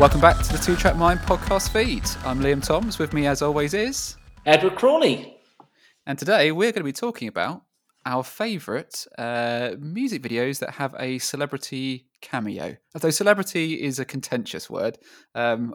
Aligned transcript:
Welcome 0.00 0.22
back 0.22 0.42
to 0.42 0.50
the 0.50 0.56
Two 0.56 0.76
Track 0.76 0.96
Mind 0.96 1.20
podcast 1.20 1.68
feed. 1.74 2.04
I'm 2.24 2.40
Liam 2.40 2.66
Toms. 2.66 2.98
With 2.98 3.12
me, 3.12 3.26
as 3.26 3.42
always, 3.42 3.74
is 3.74 4.16
Edward 4.46 4.74
Crawley. 4.76 5.36
And 6.06 6.18
today 6.18 6.52
we're 6.52 6.72
going 6.72 6.80
to 6.80 6.84
be 6.84 6.92
talking 6.92 7.28
about 7.28 7.64
our 8.06 8.24
favourite 8.24 9.06
uh, 9.18 9.72
music 9.78 10.22
videos 10.22 10.60
that 10.60 10.70
have 10.70 10.94
a 10.98 11.18
celebrity 11.18 12.06
cameo. 12.22 12.78
Although 12.94 13.10
celebrity 13.10 13.74
is 13.74 13.98
a 13.98 14.06
contentious 14.06 14.70
word, 14.70 14.96
um, 15.34 15.74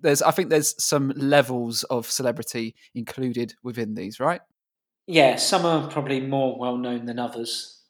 there's 0.00 0.20
I 0.20 0.32
think 0.32 0.50
there's 0.50 0.74
some 0.82 1.12
levels 1.14 1.84
of 1.84 2.10
celebrity 2.10 2.74
included 2.96 3.54
within 3.62 3.94
these, 3.94 4.18
right? 4.18 4.40
Yeah, 5.06 5.36
some 5.36 5.64
are 5.64 5.88
probably 5.88 6.18
more 6.18 6.58
well 6.58 6.76
known 6.76 7.06
than 7.06 7.20
others. 7.20 7.82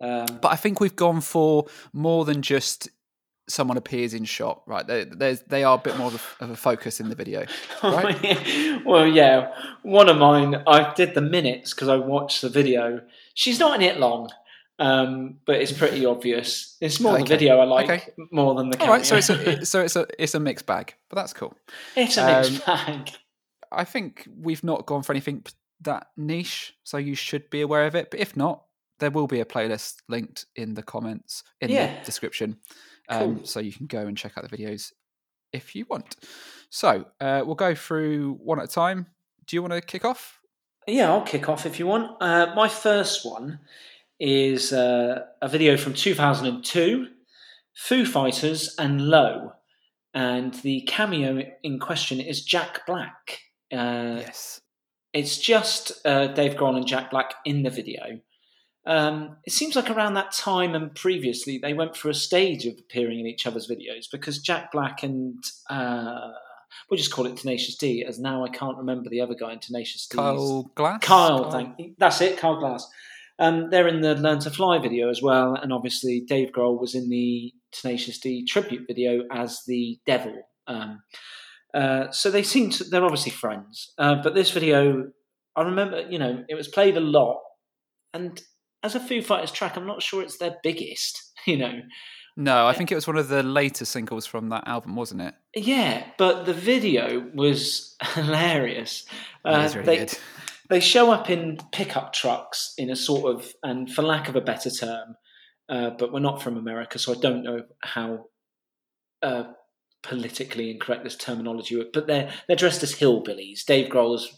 Um, 0.00 0.26
but 0.40 0.52
I 0.52 0.56
think 0.56 0.78
we've 0.78 0.94
gone 0.94 1.20
for 1.20 1.66
more 1.92 2.24
than 2.24 2.42
just 2.42 2.90
someone 3.48 3.76
appears 3.76 4.14
in 4.14 4.24
shot, 4.24 4.62
right? 4.66 4.86
They 4.86 5.04
they 5.46 5.64
are 5.64 5.76
a 5.76 5.80
bit 5.80 5.96
more 5.96 6.08
of 6.08 6.36
a, 6.40 6.44
of 6.44 6.50
a 6.50 6.56
focus 6.56 7.00
in 7.00 7.08
the 7.08 7.14
video, 7.14 7.46
right? 7.82 8.84
well, 8.84 9.06
yeah. 9.06 9.52
One 9.82 10.08
of 10.08 10.16
mine, 10.16 10.62
I 10.66 10.92
did 10.94 11.14
the 11.14 11.20
minutes 11.20 11.72
because 11.72 11.88
I 11.88 11.96
watched 11.96 12.42
the 12.42 12.48
video. 12.48 13.00
She's 13.34 13.58
not 13.58 13.76
in 13.76 13.82
it 13.82 13.98
long, 13.98 14.30
um, 14.78 15.36
but 15.46 15.56
it's 15.56 15.72
pretty 15.72 16.04
obvious. 16.04 16.76
It's 16.80 17.00
more 17.00 17.14
okay. 17.14 17.22
the 17.22 17.28
video 17.28 17.58
I 17.58 17.64
like 17.64 17.90
okay. 17.90 18.12
more 18.30 18.54
than 18.54 18.70
the. 18.70 18.76
Camera. 18.76 18.92
All 18.92 18.96
right, 18.98 19.06
so 19.06 19.16
it's 19.16 19.30
a, 19.30 19.64
so 19.66 19.82
it's 19.82 19.96
a 19.96 20.06
it's 20.18 20.34
a 20.34 20.40
mixed 20.40 20.66
bag, 20.66 20.94
but 21.08 21.16
that's 21.16 21.32
cool. 21.32 21.54
It's 21.94 22.16
a 22.16 22.26
mixed 22.26 22.68
um, 22.68 22.76
bag. 22.76 23.10
I 23.72 23.84
think 23.84 24.28
we've 24.36 24.64
not 24.64 24.86
gone 24.86 25.02
for 25.02 25.12
anything 25.12 25.44
that 25.82 26.08
niche, 26.16 26.74
so 26.84 26.96
you 26.96 27.14
should 27.14 27.50
be 27.50 27.60
aware 27.60 27.86
of 27.86 27.94
it. 27.94 28.10
But 28.10 28.20
if 28.20 28.36
not, 28.36 28.62
there 28.98 29.10
will 29.10 29.26
be 29.26 29.40
a 29.40 29.44
playlist 29.44 29.96
linked 30.08 30.46
in 30.56 30.74
the 30.74 30.82
comments 30.82 31.42
in 31.60 31.70
yeah. 31.70 31.98
the 31.98 32.04
description 32.04 32.58
um, 33.08 33.36
cool. 33.36 33.44
So 33.46 33.60
you 33.60 33.72
can 33.72 33.86
go 33.86 34.06
and 34.06 34.16
check 34.16 34.32
out 34.36 34.48
the 34.48 34.56
videos 34.56 34.92
if 35.52 35.74
you 35.74 35.86
want. 35.88 36.16
So 36.70 37.06
uh, 37.20 37.42
we'll 37.44 37.54
go 37.54 37.74
through 37.74 38.38
one 38.42 38.58
at 38.58 38.64
a 38.64 38.68
time. 38.68 39.06
Do 39.46 39.56
you 39.56 39.62
want 39.62 39.72
to 39.72 39.80
kick 39.80 40.04
off? 40.04 40.40
Yeah, 40.86 41.10
I'll 41.10 41.22
kick 41.22 41.48
off 41.48 41.66
if 41.66 41.78
you 41.78 41.86
want. 41.86 42.16
Uh, 42.20 42.52
my 42.54 42.68
first 42.68 43.24
one 43.24 43.60
is 44.18 44.72
uh, 44.72 45.24
a 45.42 45.48
video 45.48 45.76
from 45.76 45.94
2002 45.94 47.08
Foo 47.74 48.06
Fighters 48.06 48.74
and 48.78 49.08
Low. 49.08 49.52
And 50.14 50.54
the 50.54 50.80
cameo 50.82 51.42
in 51.62 51.78
question 51.78 52.20
is 52.20 52.42
Jack 52.42 52.86
Black. 52.86 53.40
Uh, 53.72 54.20
yes. 54.20 54.60
It's 55.12 55.38
just 55.38 56.06
uh, 56.06 56.28
Dave 56.28 56.54
Grohl 56.54 56.76
and 56.76 56.86
Jack 56.86 57.10
Black 57.10 57.34
in 57.44 57.62
the 57.62 57.70
video. 57.70 58.20
Um, 58.86 59.36
it 59.44 59.52
seems 59.52 59.74
like 59.74 59.90
around 59.90 60.14
that 60.14 60.30
time 60.30 60.76
and 60.76 60.94
previously 60.94 61.58
they 61.58 61.74
went 61.74 61.96
for 61.96 62.08
a 62.08 62.14
stage 62.14 62.66
of 62.66 62.78
appearing 62.78 63.18
in 63.18 63.26
each 63.26 63.44
other's 63.44 63.68
videos 63.68 64.06
because 64.10 64.38
Jack 64.38 64.70
Black 64.70 65.02
and 65.02 65.42
uh, 65.68 66.30
we'll 66.88 66.98
just 66.98 67.12
call 67.12 67.26
it 67.26 67.36
Tenacious 67.36 67.76
D, 67.76 68.04
as 68.04 68.18
now 68.18 68.44
I 68.44 68.48
can't 68.48 68.76
remember 68.76 69.10
the 69.10 69.20
other 69.20 69.34
guy 69.34 69.52
in 69.52 69.58
Tenacious 69.58 70.06
D. 70.06 70.16
Kyle 70.16 70.70
Glass. 70.74 71.00
Kyle, 71.02 71.42
Kyle. 71.44 71.50
thank 71.50 71.98
that's 71.98 72.20
it, 72.20 72.38
Kyle 72.38 72.58
Glass. 72.58 72.88
Um, 73.38 73.68
they're 73.70 73.88
in 73.88 74.00
the 74.00 74.14
Learn 74.14 74.38
to 74.40 74.50
Fly 74.50 74.78
video 74.78 75.10
as 75.10 75.20
well, 75.20 75.54
and 75.54 75.72
obviously 75.72 76.24
Dave 76.26 76.52
Grohl 76.52 76.80
was 76.80 76.94
in 76.94 77.10
the 77.10 77.52
Tenacious 77.72 78.18
D 78.18 78.44
tribute 78.46 78.86
video 78.86 79.24
as 79.30 79.62
the 79.66 79.98
Devil. 80.06 80.34
Um, 80.66 81.02
uh, 81.74 82.10
so 82.10 82.30
they 82.30 82.42
seem 82.42 82.70
to, 82.70 82.84
they're 82.84 83.04
obviously 83.04 83.32
friends. 83.32 83.92
Uh, 83.98 84.16
but 84.22 84.34
this 84.34 84.50
video, 84.50 85.10
I 85.54 85.62
remember, 85.62 86.06
you 86.08 86.18
know, 86.18 86.44
it 86.48 86.54
was 86.54 86.68
played 86.68 86.96
a 86.96 87.00
lot, 87.00 87.40
and 88.14 88.40
as 88.82 88.94
a 88.94 89.00
Foo 89.00 89.22
Fighters 89.22 89.52
track, 89.52 89.76
I'm 89.76 89.86
not 89.86 90.02
sure 90.02 90.22
it's 90.22 90.38
their 90.38 90.56
biggest. 90.62 91.22
You 91.46 91.58
know. 91.58 91.80
No, 92.36 92.66
I 92.66 92.72
think 92.72 92.90
it 92.90 92.96
was 92.96 93.06
one 93.06 93.16
of 93.16 93.28
the 93.28 93.44
later 93.44 93.84
singles 93.84 94.26
from 94.26 94.48
that 94.48 94.66
album, 94.66 94.96
wasn't 94.96 95.22
it? 95.22 95.34
Yeah, 95.54 96.04
but 96.18 96.44
the 96.44 96.52
video 96.52 97.24
was 97.32 97.94
hilarious. 98.14 99.06
Uh, 99.44 99.70
really 99.72 99.86
they, 99.86 99.96
good. 99.98 100.18
they 100.68 100.80
show 100.80 101.12
up 101.12 101.30
in 101.30 101.58
pickup 101.70 102.12
trucks 102.12 102.74
in 102.76 102.90
a 102.90 102.96
sort 102.96 103.32
of, 103.32 103.54
and 103.62 103.88
for 103.88 104.02
lack 104.02 104.28
of 104.28 104.34
a 104.34 104.40
better 104.40 104.70
term, 104.70 105.14
uh, 105.68 105.90
but 105.90 106.12
we're 106.12 106.18
not 106.18 106.42
from 106.42 106.56
America, 106.56 106.98
so 106.98 107.12
I 107.12 107.16
don't 107.20 107.44
know 107.44 107.62
how 107.82 108.26
uh, 109.22 109.44
politically 110.02 110.70
incorrect 110.70 111.04
this 111.04 111.16
terminology. 111.16 111.82
But 111.92 112.06
they're 112.06 112.30
they're 112.46 112.56
dressed 112.56 112.82
as 112.82 112.96
hillbillies. 112.96 113.64
Dave 113.64 113.90
Grohl's 113.90 114.36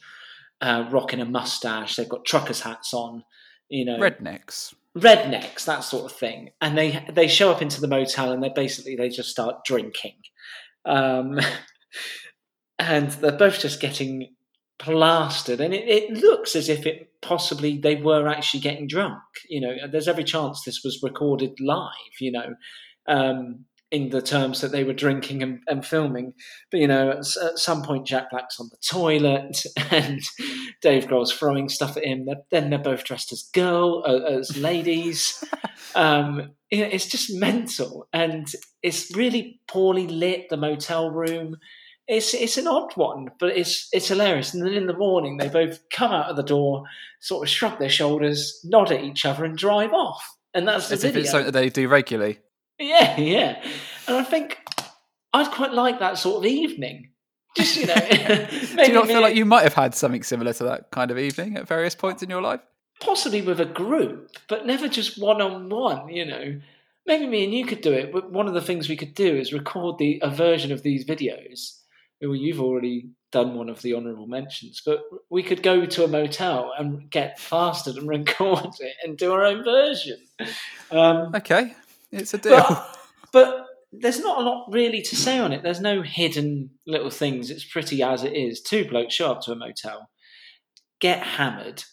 uh, 0.60 0.88
rocking 0.90 1.20
a 1.20 1.24
mustache. 1.24 1.96
They've 1.96 2.08
got 2.08 2.24
truckers' 2.24 2.60
hats 2.60 2.94
on 2.94 3.24
you 3.68 3.84
know, 3.84 3.98
rednecks, 3.98 4.74
rednecks, 4.96 5.64
that 5.64 5.80
sort 5.80 6.10
of 6.10 6.16
thing. 6.16 6.50
And 6.60 6.76
they 6.76 7.04
they 7.10 7.28
show 7.28 7.50
up 7.50 7.62
into 7.62 7.80
the 7.80 7.88
motel 7.88 8.32
and 8.32 8.42
they 8.42 8.50
basically 8.50 8.96
they 8.96 9.08
just 9.08 9.30
start 9.30 9.64
drinking, 9.64 10.16
um, 10.84 11.38
and 12.78 13.10
they're 13.12 13.32
both 13.32 13.60
just 13.60 13.80
getting 13.80 14.34
plastered. 14.78 15.60
And 15.60 15.74
it, 15.74 15.88
it 15.88 16.10
looks 16.12 16.54
as 16.54 16.68
if 16.68 16.86
it 16.86 17.10
possibly 17.20 17.78
they 17.78 17.96
were 17.96 18.28
actually 18.28 18.60
getting 18.60 18.86
drunk. 18.86 19.22
You 19.48 19.60
know, 19.60 19.74
there's 19.90 20.08
every 20.08 20.24
chance 20.24 20.62
this 20.62 20.82
was 20.84 21.00
recorded 21.02 21.58
live. 21.60 21.92
You 22.20 22.32
know. 22.32 22.54
Um, 23.06 23.64
in 23.91 24.10
the 24.10 24.21
terms 24.21 24.60
that 24.60 24.71
they 24.71 24.84
were 24.84 24.93
drinking 24.93 25.43
and, 25.43 25.60
and 25.66 25.84
filming. 25.84 26.34
But 26.71 26.81
you 26.81 26.87
know, 26.87 27.10
at, 27.10 27.19
at, 27.19 27.59
some 27.59 27.82
point, 27.82 28.06
Jack 28.06 28.31
Black's 28.31 28.60
on 28.60 28.69
the 28.71 28.76
toilet 28.87 29.65
and 29.91 30.21
Dave 30.82 31.06
Grohl's 31.06 31.32
throwing 31.32 31.69
stuff 31.69 31.97
at 31.97 32.04
him. 32.04 32.26
They're, 32.26 32.43
then 32.50 32.71
they're 32.71 32.78
both 32.78 33.04
dressed 33.04 33.32
as 33.32 33.49
girl 33.54 34.03
uh, 34.06 34.31
as 34.31 34.56
ladies. 34.56 35.43
um, 35.94 36.53
you 36.71 36.81
know, 36.81 36.88
it's 36.91 37.06
just 37.06 37.34
mental, 37.34 38.09
and 38.12 38.47
it's 38.82 39.15
really 39.16 39.60
poorly 39.69 40.06
lit. 40.06 40.49
The 40.50 40.56
motel 40.56 41.10
room. 41.10 41.56
It's 42.06 42.32
it's 42.32 42.56
an 42.56 42.66
odd 42.66 42.97
one, 42.97 43.28
but 43.38 43.56
it's 43.56 43.88
it's 43.93 44.09
hilarious. 44.09 44.55
And 44.55 44.65
then 44.65 44.72
in 44.72 44.87
the 44.87 44.97
morning, 44.97 45.37
they 45.37 45.49
both 45.49 45.81
come 45.91 46.10
out 46.10 46.31
of 46.31 46.37
the 46.37 46.43
door, 46.43 46.84
sort 47.20 47.47
of 47.47 47.50
shrug 47.50 47.78
their 47.78 47.91
shoulders, 47.91 48.60
nod 48.65 48.91
at 48.91 49.05
each 49.05 49.26
other, 49.26 49.44
and 49.44 49.56
drive 49.56 49.93
off. 49.93 50.37
And 50.55 50.66
that's 50.66 50.88
the 50.88 50.94
As 50.94 51.03
video. 51.03 51.19
If 51.19 51.25
it's 51.25 51.31
something 51.31 51.53
that 51.53 51.59
they 51.59 51.69
do 51.69 51.87
regularly. 51.88 52.41
Yeah, 52.78 53.18
yeah. 53.18 53.62
And 54.06 54.16
I 54.16 54.24
think 54.24 54.58
I'd 55.32 55.50
quite 55.50 55.72
like 55.72 55.98
that 56.00 56.18
sort 56.18 56.44
of 56.44 56.50
evening. 56.50 57.10
Just, 57.56 57.76
you 57.76 57.86
know. 57.86 57.94
Do 58.76 58.82
you 58.82 58.92
not 58.92 59.06
feel 59.06 59.20
like 59.20 59.36
you 59.36 59.44
might 59.44 59.62
have 59.62 59.74
had 59.74 59.94
something 59.94 60.22
similar 60.22 60.52
to 60.54 60.64
that 60.64 60.90
kind 60.90 61.10
of 61.10 61.18
evening 61.18 61.56
at 61.56 61.66
various 61.66 61.94
points 61.94 62.22
in 62.22 62.30
your 62.30 62.42
life? 62.42 62.60
Possibly 63.00 63.42
with 63.42 63.60
a 63.60 63.64
group, 63.64 64.30
but 64.48 64.66
never 64.66 64.88
just 64.88 65.20
one 65.20 65.40
on 65.40 65.68
one, 65.68 66.08
you 66.08 66.24
know. 66.24 66.60
Maybe 67.06 67.26
me 67.26 67.44
and 67.44 67.54
you 67.54 67.64
could 67.64 67.80
do 67.80 67.92
it, 67.92 68.12
but 68.12 68.32
one 68.32 68.48
of 68.48 68.54
the 68.54 68.60
things 68.60 68.88
we 68.88 68.96
could 68.96 69.14
do 69.14 69.36
is 69.36 69.52
record 69.52 69.98
the 69.98 70.20
a 70.22 70.30
version 70.30 70.72
of 70.72 70.82
these 70.82 71.04
videos. 71.04 71.78
Well, 72.20 72.34
you've 72.34 72.60
already 72.60 73.10
done 73.30 73.54
one 73.54 73.68
of 73.68 73.80
the 73.82 73.94
honourable 73.94 74.26
mentions, 74.26 74.82
but 74.84 75.00
we 75.30 75.42
could 75.42 75.62
go 75.62 75.86
to 75.86 76.04
a 76.04 76.08
motel 76.08 76.72
and 76.76 77.08
get 77.10 77.38
fasted 77.38 77.96
and 77.96 78.08
record 78.08 78.74
it 78.80 78.96
and 79.04 79.16
do 79.16 79.32
our 79.32 79.44
own 79.44 79.62
version. 79.62 80.18
Um, 80.90 81.34
okay, 81.36 81.74
it's 82.12 82.34
a 82.34 82.38
deal. 82.38 82.56
But, 82.58 82.96
but, 83.32 83.64
there's 83.91 84.20
not 84.20 84.38
a 84.38 84.42
lot 84.42 84.69
really 84.70 85.00
to 85.00 85.16
say 85.16 85.38
on 85.38 85.50
it. 85.50 85.62
There's 85.62 85.80
no 85.80 86.02
hidden 86.02 86.70
little 86.86 87.08
things. 87.08 87.50
It's 87.50 87.64
pretty 87.64 88.02
as 88.02 88.22
it 88.22 88.34
is. 88.34 88.60
Two 88.60 88.86
blokes 88.86 89.14
show 89.14 89.32
up 89.32 89.41
to 89.42 89.52
a 89.52 89.56
motel, 89.56 90.10
get 91.00 91.22
hammered, 91.22 91.84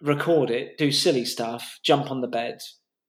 record 0.00 0.50
it, 0.50 0.78
do 0.78 0.90
silly 0.90 1.26
stuff, 1.26 1.78
jump 1.84 2.10
on 2.10 2.22
the 2.22 2.28
bed, 2.28 2.60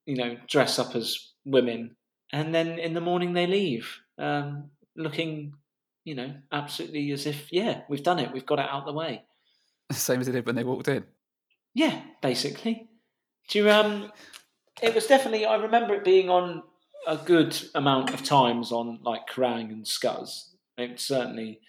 you 0.06 0.18
know, 0.18 0.36
dress 0.48 0.80
up 0.80 0.96
as 0.96 1.18
women, 1.46 1.96
and 2.32 2.54
then 2.54 2.80
in 2.80 2.94
the 2.94 3.02
morning 3.02 3.34
they 3.34 3.48
leave, 3.48 4.00
um, 4.18 4.70
looking, 4.96 5.54
you 6.04 6.16
know, 6.16 6.34
absolutely 6.52 7.12
as 7.12 7.26
if, 7.26 7.48
yeah, 7.52 7.82
we've 7.90 8.04
done 8.04 8.20
it, 8.20 8.34
we've 8.34 8.46
got 8.46 8.60
it 8.60 8.70
out 8.70 8.86
the 8.86 8.94
way. 8.94 9.24
Same 9.92 10.20
as 10.20 10.28
they 10.28 10.34
did 10.34 10.46
when 10.46 10.56
they 10.56 10.64
walked 10.64 10.88
in. 10.88 11.06
Yeah, 11.74 12.02
basically. 12.22 12.90
Do 13.50 13.60
you 13.60 13.70
um 13.70 14.12
it 14.82 14.96
was 14.96 15.08
definitely. 15.08 15.46
I 15.46 15.56
remember 15.56 15.94
it 15.94 16.04
being 16.04 16.30
on 16.30 16.64
a 17.08 17.18
good 17.18 17.58
amount 17.76 18.14
of 18.14 18.24
times 18.24 18.72
on 18.72 19.00
like 19.04 19.28
Kerrang 19.28 19.70
and 19.72 19.86
Scuzz. 19.86 20.50
It 20.78 21.00
certainly 21.00 21.60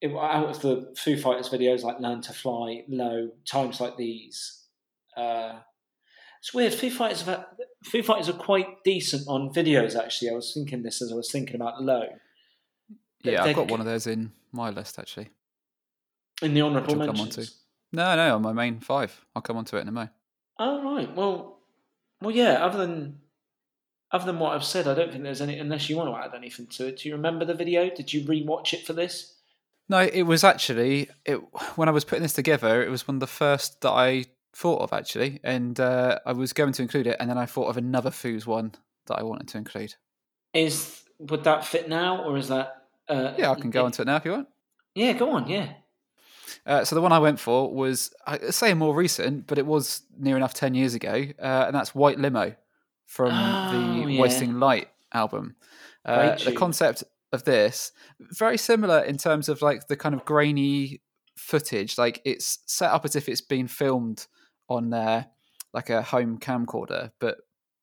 it, 0.00 0.14
out 0.14 0.48
of 0.48 0.60
the 0.60 0.94
Foo 0.96 1.16
Fighters 1.16 1.48
videos 1.48 1.82
like 1.82 2.00
Learn 2.00 2.20
to 2.22 2.32
Fly, 2.32 2.84
Low, 2.88 3.30
times 3.44 3.80
like 3.80 3.96
these. 3.96 4.64
Uh, 5.16 5.56
it's 6.40 6.54
weird. 6.54 6.74
Foo 6.74 6.90
Fighters, 6.90 7.22
have, 7.22 7.46
Foo 7.84 8.02
Fighters 8.02 8.28
are 8.28 8.34
quite 8.34 8.82
decent 8.84 9.26
on 9.26 9.52
videos. 9.52 9.96
Actually, 9.96 10.30
I 10.30 10.34
was 10.34 10.52
thinking 10.54 10.82
this 10.82 11.02
as 11.02 11.12
I 11.12 11.16
was 11.16 11.30
thinking 11.30 11.56
about 11.56 11.82
Low. 11.82 12.06
Yeah, 13.22 13.42
I've 13.42 13.56
got 13.56 13.70
one 13.70 13.80
of 13.80 13.86
those 13.86 14.06
in 14.06 14.32
my 14.52 14.70
list 14.70 14.98
actually. 14.98 15.30
In 16.40 16.54
the 16.54 16.62
honourable 16.62 16.94
mentions. 16.94 17.56
No, 17.92 18.14
no, 18.14 18.36
on 18.36 18.42
my 18.42 18.52
main 18.52 18.80
five. 18.80 19.24
I'll 19.34 19.42
come 19.42 19.56
on 19.56 19.64
to 19.66 19.76
it 19.76 19.80
in 19.80 19.88
a 19.88 19.92
moment. 19.92 20.12
Oh 20.58 20.94
right. 20.94 21.12
Well, 21.14 21.57
well, 22.20 22.34
yeah. 22.34 22.64
Other 22.64 22.78
than 22.78 23.20
other 24.10 24.26
than 24.26 24.38
what 24.38 24.54
I've 24.54 24.64
said, 24.64 24.88
I 24.88 24.94
don't 24.94 25.10
think 25.10 25.24
there's 25.24 25.40
any. 25.40 25.58
Unless 25.58 25.88
you 25.88 25.96
want 25.96 26.10
to 26.10 26.16
add 26.16 26.34
anything 26.34 26.66
to 26.68 26.88
it. 26.88 26.98
Do 26.98 27.08
you 27.08 27.16
remember 27.16 27.44
the 27.44 27.54
video? 27.54 27.90
Did 27.90 28.12
you 28.12 28.22
rewatch 28.22 28.72
it 28.72 28.86
for 28.86 28.92
this? 28.92 29.34
No, 29.88 30.00
it 30.00 30.22
was 30.22 30.44
actually 30.44 31.08
it 31.24 31.36
when 31.76 31.88
I 31.88 31.92
was 31.92 32.04
putting 32.04 32.22
this 32.22 32.32
together. 32.32 32.82
It 32.82 32.90
was 32.90 33.08
one 33.08 33.16
of 33.16 33.20
the 33.20 33.26
first 33.26 33.80
that 33.82 33.90
I 33.90 34.24
thought 34.54 34.82
of 34.82 34.92
actually, 34.92 35.40
and 35.42 35.78
uh, 35.78 36.18
I 36.26 36.32
was 36.32 36.52
going 36.52 36.72
to 36.72 36.82
include 36.82 37.06
it, 37.06 37.16
and 37.20 37.28
then 37.30 37.38
I 37.38 37.46
thought 37.46 37.68
of 37.68 37.76
another 37.76 38.10
Foos 38.10 38.46
one 38.46 38.72
that 39.06 39.18
I 39.18 39.22
wanted 39.22 39.48
to 39.48 39.58
include. 39.58 39.94
Is 40.52 41.02
would 41.18 41.44
that 41.44 41.64
fit 41.64 41.88
now, 41.88 42.24
or 42.24 42.36
is 42.36 42.48
that? 42.48 42.86
Uh, 43.08 43.32
yeah, 43.38 43.50
I 43.50 43.54
can 43.54 43.70
go 43.70 43.84
onto 43.84 44.02
it 44.02 44.06
now 44.06 44.16
if 44.16 44.24
you 44.24 44.32
want. 44.32 44.48
Yeah, 44.94 45.12
go 45.12 45.30
on. 45.30 45.48
Yeah. 45.48 45.72
Uh, 46.66 46.84
so 46.84 46.94
the 46.94 47.00
one 47.02 47.12
I 47.12 47.18
went 47.18 47.40
for 47.40 47.72
was, 47.72 48.12
I 48.26 48.50
say 48.50 48.74
more 48.74 48.94
recent, 48.94 49.46
but 49.46 49.58
it 49.58 49.66
was 49.66 50.02
near 50.18 50.36
enough 50.36 50.54
ten 50.54 50.74
years 50.74 50.94
ago, 50.94 51.24
uh, 51.40 51.64
and 51.66 51.74
that's 51.74 51.94
White 51.94 52.18
Limo 52.18 52.54
from 53.06 53.30
Oh, 53.32 54.04
the 54.04 54.12
yeah. 54.12 54.20
Wasting 54.20 54.58
Light 54.58 54.88
album. 55.12 55.56
Uh, 56.04 56.36
the 56.44 56.52
concept 56.52 57.04
of 57.32 57.44
this 57.44 57.92
very 58.18 58.56
similar 58.56 59.00
in 59.00 59.18
terms 59.18 59.48
of 59.48 59.60
like 59.60 59.88
the 59.88 59.96
kind 59.96 60.14
of 60.14 60.24
grainy 60.24 61.02
footage. 61.36 61.98
Like 61.98 62.20
it's 62.24 62.60
set 62.66 62.90
up 62.90 63.04
as 63.04 63.14
if 63.16 63.28
it's 63.28 63.40
been 63.42 63.68
filmed 63.68 64.26
on 64.68 64.92
uh, 64.94 65.24
like 65.74 65.90
a 65.90 66.02
home 66.02 66.38
camcorder, 66.38 67.10
but 67.20 67.38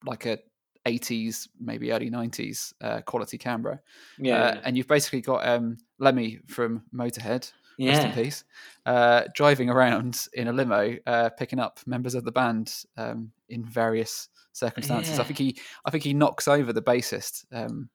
like 0.05 0.25
a 0.25 0.39
80s, 0.87 1.47
maybe 1.59 1.91
early 1.91 2.09
90s 2.11 2.73
uh, 2.81 3.01
quality 3.01 3.37
camera. 3.37 3.79
Yeah. 4.19 4.43
Uh, 4.43 4.61
and 4.63 4.77
you've 4.77 4.87
basically 4.87 5.21
got 5.21 5.47
um, 5.47 5.77
Lemmy 5.99 6.39
from 6.47 6.83
Motorhead, 6.93 7.51
rest 7.79 8.01
in 8.07 8.11
peace, 8.23 8.43
uh, 8.85 9.23
driving 9.33 9.69
around 9.69 10.27
in 10.33 10.47
a 10.47 10.53
limo, 10.53 10.95
uh, 11.05 11.29
picking 11.37 11.59
up 11.59 11.79
members 11.85 12.15
of 12.15 12.23
the 12.23 12.31
band 12.31 12.73
um, 12.97 13.31
in 13.49 13.65
various 13.65 14.29
circumstances. 14.53 15.19
I 15.19 15.23
think 15.23 15.37
he, 15.39 15.57
I 15.85 15.91
think 15.91 16.03
he 16.03 16.13
knocks 16.13 16.47
over 16.47 16.71
the 16.71 16.81
bassist 16.81 17.45
um, 17.51 17.89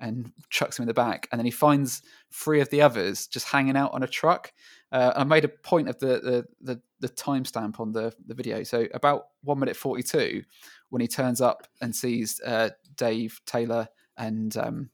and 0.00 0.32
chucks 0.50 0.78
him 0.78 0.84
in 0.84 0.88
the 0.88 0.94
back, 0.94 1.28
and 1.30 1.38
then 1.38 1.44
he 1.44 1.50
finds 1.50 2.02
three 2.32 2.60
of 2.60 2.68
the 2.70 2.82
others 2.82 3.26
just 3.26 3.46
hanging 3.48 3.76
out 3.76 3.92
on 3.92 4.02
a 4.02 4.08
truck. 4.08 4.52
Uh, 4.92 5.12
I 5.16 5.24
made 5.24 5.44
a 5.44 5.48
point 5.48 5.88
of 5.88 5.98
the 5.98 6.20
the 6.20 6.44
the, 6.60 6.80
the 7.00 7.08
timestamp 7.08 7.80
on 7.80 7.92
the 7.92 8.12
the 8.26 8.34
video. 8.34 8.62
So 8.62 8.86
about 8.94 9.28
one 9.42 9.58
minute 9.58 9.76
forty 9.76 10.02
two, 10.02 10.44
when 10.90 11.00
he 11.00 11.08
turns 11.08 11.40
up 11.40 11.66
and 11.80 11.94
sees 11.94 12.40
uh, 12.44 12.70
Dave 12.96 13.40
Taylor 13.46 13.88
and 14.16 14.56
um, 14.56 14.90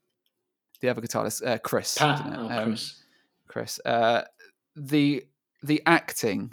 the 0.81 0.89
other 0.89 1.03
guitarist 1.03 1.47
uh, 1.47 1.59
Chris. 1.59 1.99
Pat, 1.99 2.23
oh, 2.39 2.49
Um, 2.49 2.69
Chris. 2.69 3.00
Chris. 3.51 3.81
Uh, 3.85 4.23
the 4.77 5.25
the 5.63 5.83
acting 5.85 6.53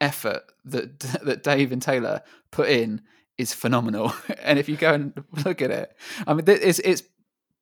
effort 0.00 0.42
that 0.64 0.98
that 1.24 1.42
Dave 1.42 1.72
and 1.72 1.82
Taylor 1.82 2.22
put 2.50 2.68
in 2.68 3.02
is 3.38 3.52
phenomenal. 3.52 4.12
and 4.42 4.58
if 4.58 4.68
you 4.68 4.76
go 4.76 4.94
and 4.94 5.24
look 5.44 5.60
at 5.60 5.70
it, 5.70 5.96
I 6.26 6.34
mean, 6.34 6.44
it's 6.46 6.78
it's 6.80 7.02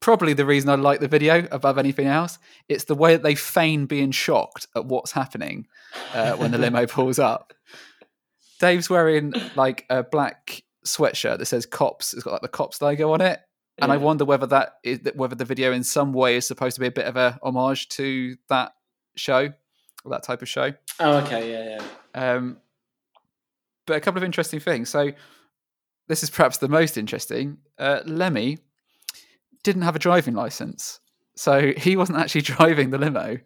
probably 0.00 0.32
the 0.32 0.46
reason 0.46 0.70
I 0.70 0.76
like 0.76 1.00
the 1.00 1.08
video 1.08 1.46
above 1.50 1.78
anything 1.78 2.06
else. 2.06 2.38
It's 2.68 2.84
the 2.84 2.94
way 2.94 3.12
that 3.14 3.22
they 3.22 3.34
feign 3.34 3.86
being 3.86 4.12
shocked 4.12 4.66
at 4.74 4.86
what's 4.86 5.12
happening 5.12 5.66
uh, 6.14 6.32
when 6.34 6.52
the 6.52 6.58
limo 6.58 6.86
pulls 6.86 7.18
up. 7.18 7.52
Dave's 8.60 8.90
wearing 8.90 9.32
like 9.56 9.86
a 9.88 10.02
black 10.02 10.62
sweatshirt 10.86 11.38
that 11.38 11.46
says 11.46 11.66
"Cops." 11.66 12.14
It's 12.14 12.22
got 12.22 12.32
like 12.32 12.42
the 12.42 12.48
Cops 12.48 12.82
logo 12.82 13.12
on 13.12 13.20
it, 13.20 13.40
and 13.80 13.92
I 13.92 13.96
wonder 13.96 14.24
whether 14.24 14.46
that 14.46 14.74
is 14.82 15.00
whether 15.14 15.34
the 15.34 15.44
video 15.44 15.72
in 15.72 15.84
some 15.84 16.12
way 16.12 16.36
is 16.36 16.46
supposed 16.46 16.74
to 16.76 16.80
be 16.80 16.86
a 16.86 16.90
bit 16.90 17.06
of 17.06 17.16
a 17.16 17.38
homage 17.42 17.88
to 17.90 18.36
that 18.48 18.72
show 19.16 19.50
or 20.04 20.10
that 20.10 20.22
type 20.22 20.42
of 20.42 20.48
show. 20.48 20.72
Oh, 20.98 21.18
okay. 21.18 21.50
Yeah, 21.52 21.78
yeah. 22.14 22.32
Um, 22.32 22.58
but 23.86 23.96
a 23.96 24.00
couple 24.00 24.18
of 24.18 24.24
interesting 24.24 24.60
things. 24.60 24.88
So 24.88 25.12
this 26.08 26.22
is 26.22 26.30
perhaps 26.30 26.58
the 26.58 26.68
most 26.68 26.96
interesting. 26.96 27.58
Uh, 27.78 28.00
Lemmy 28.04 28.58
didn't 29.62 29.82
have 29.82 29.96
a 29.96 29.98
driving 29.98 30.34
license, 30.34 31.00
so 31.36 31.72
he 31.76 31.96
wasn't 31.96 32.18
actually 32.18 32.40
driving 32.42 32.90
the 32.90 32.98
limo. 32.98 33.38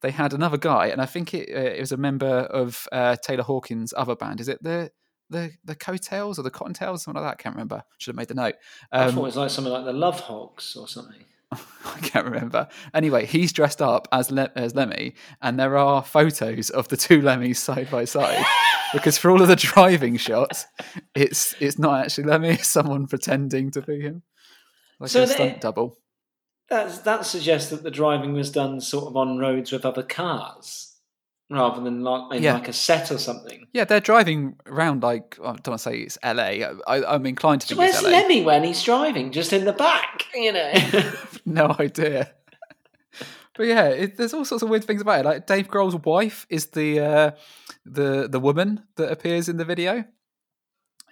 They 0.00 0.10
had 0.10 0.32
another 0.32 0.58
guy, 0.58 0.88
and 0.88 1.00
I 1.00 1.06
think 1.06 1.32
it, 1.32 1.48
uh, 1.54 1.60
it 1.60 1.80
was 1.80 1.92
a 1.92 1.96
member 1.96 2.26
of 2.26 2.88
uh, 2.90 3.16
Taylor 3.22 3.44
Hawkins' 3.44 3.94
other 3.96 4.16
band. 4.16 4.40
Is 4.40 4.48
it 4.48 4.62
the 4.62 4.90
the 5.32 5.50
the 5.64 5.74
Coattails 5.74 6.38
or 6.38 6.42
the 6.42 6.50
Cottontails, 6.50 7.00
something 7.00 7.22
like 7.22 7.30
that? 7.32 7.40
I 7.40 7.42
can't 7.42 7.54
remember. 7.56 7.82
Should 7.98 8.12
have 8.12 8.16
made 8.16 8.28
the 8.28 8.34
note. 8.34 8.54
I 8.92 9.04
Um, 9.06 9.14
thought 9.14 9.20
it 9.20 9.24
was 9.24 9.36
like 9.36 9.50
something 9.50 9.72
like 9.72 9.84
the 9.84 9.92
Love 9.92 10.20
Hogs 10.20 10.76
or 10.76 10.86
something. 10.86 11.24
I 11.52 11.98
can't 12.00 12.24
remember. 12.24 12.68
Anyway, 12.94 13.26
he's 13.26 13.52
dressed 13.52 13.82
up 13.82 14.08
as 14.12 14.30
Le- 14.30 14.52
as 14.56 14.74
Lemmy, 14.74 15.14
and 15.42 15.58
there 15.58 15.76
are 15.76 16.02
photos 16.02 16.70
of 16.70 16.88
the 16.88 16.96
two 16.96 17.20
Lemmys 17.20 17.56
side 17.56 17.90
by 17.90 18.04
side. 18.04 18.44
because 18.92 19.18
for 19.18 19.30
all 19.30 19.42
of 19.42 19.48
the 19.48 19.56
driving 19.56 20.16
shots, 20.16 20.66
it's 21.14 21.54
it's 21.60 21.78
not 21.78 22.04
actually 22.04 22.24
Lemmy; 22.24 22.50
it's 22.50 22.68
someone 22.68 23.06
pretending 23.06 23.70
to 23.72 23.82
be 23.82 24.00
him, 24.00 24.22
like 25.00 25.10
So 25.10 25.22
a 25.24 25.26
stunt 25.26 25.60
double. 25.60 25.98
That's, 26.68 26.98
that 27.00 27.26
suggests 27.26 27.68
that 27.70 27.82
the 27.82 27.90
driving 27.90 28.32
was 28.32 28.50
done 28.50 28.80
sort 28.80 29.04
of 29.08 29.16
on 29.16 29.36
roads 29.36 29.72
with 29.72 29.84
other 29.84 30.02
cars 30.02 30.91
rather 31.52 31.82
than 31.82 32.02
like 32.02 32.36
in 32.36 32.42
Yeah. 32.42 32.54
like 32.54 32.68
a 32.68 32.72
set 32.72 33.10
or 33.10 33.18
something. 33.18 33.66
Yeah, 33.72 33.84
they're 33.84 34.00
driving 34.00 34.56
around 34.66 35.02
like 35.02 35.38
I 35.40 35.44
don't 35.52 35.66
want 35.68 35.78
to 35.80 35.90
say 35.90 35.98
it's 36.00 36.18
LA. 36.24 36.66
I, 36.86 37.14
I'm 37.14 37.26
inclined 37.26 37.60
to 37.62 37.66
So 37.66 37.74
think 37.74 37.78
where's 37.80 37.94
it's 37.96 38.02
LA. 38.04 38.10
Lemmy 38.10 38.42
when 38.42 38.64
he's 38.64 38.82
driving? 38.82 39.32
Just 39.32 39.52
in 39.52 39.64
the 39.64 39.72
back, 39.72 40.26
you 40.34 40.52
know. 40.52 40.72
no 41.46 41.76
idea. 41.78 42.32
But 43.54 43.66
yeah, 43.66 43.88
it, 43.88 44.16
there's 44.16 44.32
all 44.32 44.44
sorts 44.46 44.62
of 44.62 44.70
weird 44.70 44.84
things 44.84 45.02
about 45.02 45.20
it. 45.20 45.24
Like 45.26 45.46
Dave 45.46 45.68
Grohl's 45.68 45.96
wife 45.96 46.46
is 46.48 46.66
the 46.68 47.00
uh, 47.00 47.30
the 47.84 48.26
the 48.28 48.40
woman 48.40 48.82
that 48.96 49.12
appears 49.12 49.48
in 49.50 49.58
the 49.58 49.64
video, 49.66 50.04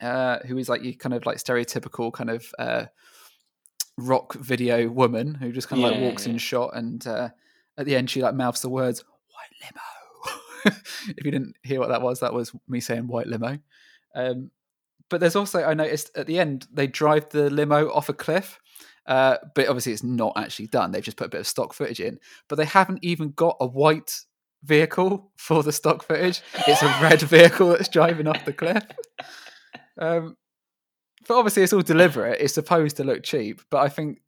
uh, 0.00 0.38
who 0.46 0.56
is 0.56 0.68
like 0.68 0.82
you 0.82 0.96
kind 0.96 1.12
of 1.14 1.26
like 1.26 1.36
stereotypical 1.36 2.10
kind 2.10 2.30
of 2.30 2.46
uh, 2.58 2.86
rock 3.98 4.32
video 4.34 4.88
woman 4.88 5.34
who 5.34 5.52
just 5.52 5.68
kind 5.68 5.84
of 5.84 5.90
like 5.90 6.00
Yeah, 6.00 6.06
walks 6.08 6.24
in 6.26 6.38
shot, 6.38 6.70
and 6.74 7.06
uh, 7.06 7.28
at 7.76 7.84
the 7.84 7.94
end 7.94 8.08
she 8.08 8.22
like 8.22 8.34
mouths 8.34 8.62
the 8.62 8.70
words 8.70 9.04
"white 9.34 9.52
limo." 9.60 9.82
if 10.64 11.24
you 11.24 11.30
didn't 11.30 11.56
hear 11.62 11.80
what 11.80 11.88
that 11.88 12.02
was, 12.02 12.20
that 12.20 12.34
was 12.34 12.52
me 12.68 12.80
saying 12.80 13.06
"white 13.06 13.26
limo." 13.26 13.58
Um, 14.14 14.50
but 15.08 15.20
there's 15.20 15.36
also 15.36 15.64
I 15.64 15.74
noticed 15.74 16.10
at 16.16 16.26
the 16.26 16.38
end 16.38 16.66
they 16.72 16.86
drive 16.86 17.28
the 17.30 17.50
limo 17.50 17.90
off 17.90 18.08
a 18.08 18.14
cliff. 18.14 18.58
Uh, 19.06 19.38
but 19.54 19.66
obviously, 19.66 19.92
it's 19.92 20.04
not 20.04 20.34
actually 20.36 20.68
done. 20.68 20.92
They've 20.92 21.02
just 21.02 21.16
put 21.16 21.26
a 21.26 21.30
bit 21.30 21.40
of 21.40 21.46
stock 21.46 21.72
footage 21.72 22.00
in, 22.00 22.20
but 22.48 22.56
they 22.56 22.64
haven't 22.64 23.02
even 23.02 23.32
got 23.32 23.56
a 23.60 23.66
white 23.66 24.14
vehicle 24.62 25.32
for 25.36 25.62
the 25.62 25.72
stock 25.72 26.04
footage. 26.04 26.42
It's 26.66 26.82
a 26.82 26.98
red 27.02 27.20
vehicle 27.22 27.70
that's 27.70 27.88
driving 27.88 28.28
off 28.28 28.44
the 28.44 28.52
cliff. 28.52 28.84
Um, 29.98 30.36
but 31.26 31.36
obviously, 31.36 31.62
it's 31.62 31.72
all 31.72 31.82
deliberate. 31.82 32.40
It's 32.40 32.54
supposed 32.54 32.96
to 32.98 33.04
look 33.04 33.22
cheap, 33.22 33.62
but 33.70 33.78
I 33.78 33.88
think 33.88 34.20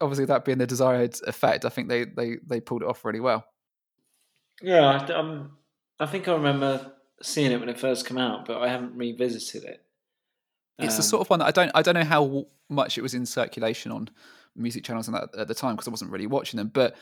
obviously 0.00 0.24
that 0.26 0.44
being 0.44 0.58
the 0.58 0.66
desired 0.66 1.16
effect, 1.26 1.64
I 1.64 1.68
think 1.68 1.88
they 1.88 2.04
they 2.04 2.36
they 2.46 2.60
pulled 2.60 2.82
it 2.82 2.88
off 2.88 3.04
really 3.04 3.20
well. 3.20 3.44
Yeah, 4.62 4.84
I, 5.08 5.12
um, 5.12 5.52
I 6.00 6.06
think 6.06 6.28
I 6.28 6.32
remember 6.32 6.92
seeing 7.22 7.52
it 7.52 7.60
when 7.60 7.68
it 7.68 7.78
first 7.78 8.06
came 8.06 8.18
out, 8.18 8.46
but 8.46 8.60
I 8.60 8.68
haven't 8.68 8.96
revisited 8.96 9.64
it. 9.64 9.82
It's 10.78 10.96
the 10.96 11.02
Um, 11.02 11.06
sort 11.08 11.20
of 11.20 11.30
one 11.30 11.38
that 11.40 11.46
I 11.46 11.50
don't 11.50 11.70
I 11.74 11.82
don't 11.82 11.94
know 11.94 12.04
how 12.04 12.46
much 12.68 12.98
it 12.98 13.02
was 13.02 13.14
in 13.14 13.26
circulation 13.26 13.92
on 13.92 14.08
music 14.56 14.84
channels 14.84 15.06
and 15.08 15.14
that 15.16 15.28
at 15.38 15.48
the 15.48 15.54
time 15.54 15.76
because 15.76 15.86
I 15.88 15.90
wasn't 15.90 16.10
really 16.10 16.26
watching 16.26 16.58
them, 16.58 16.68
but 16.68 16.96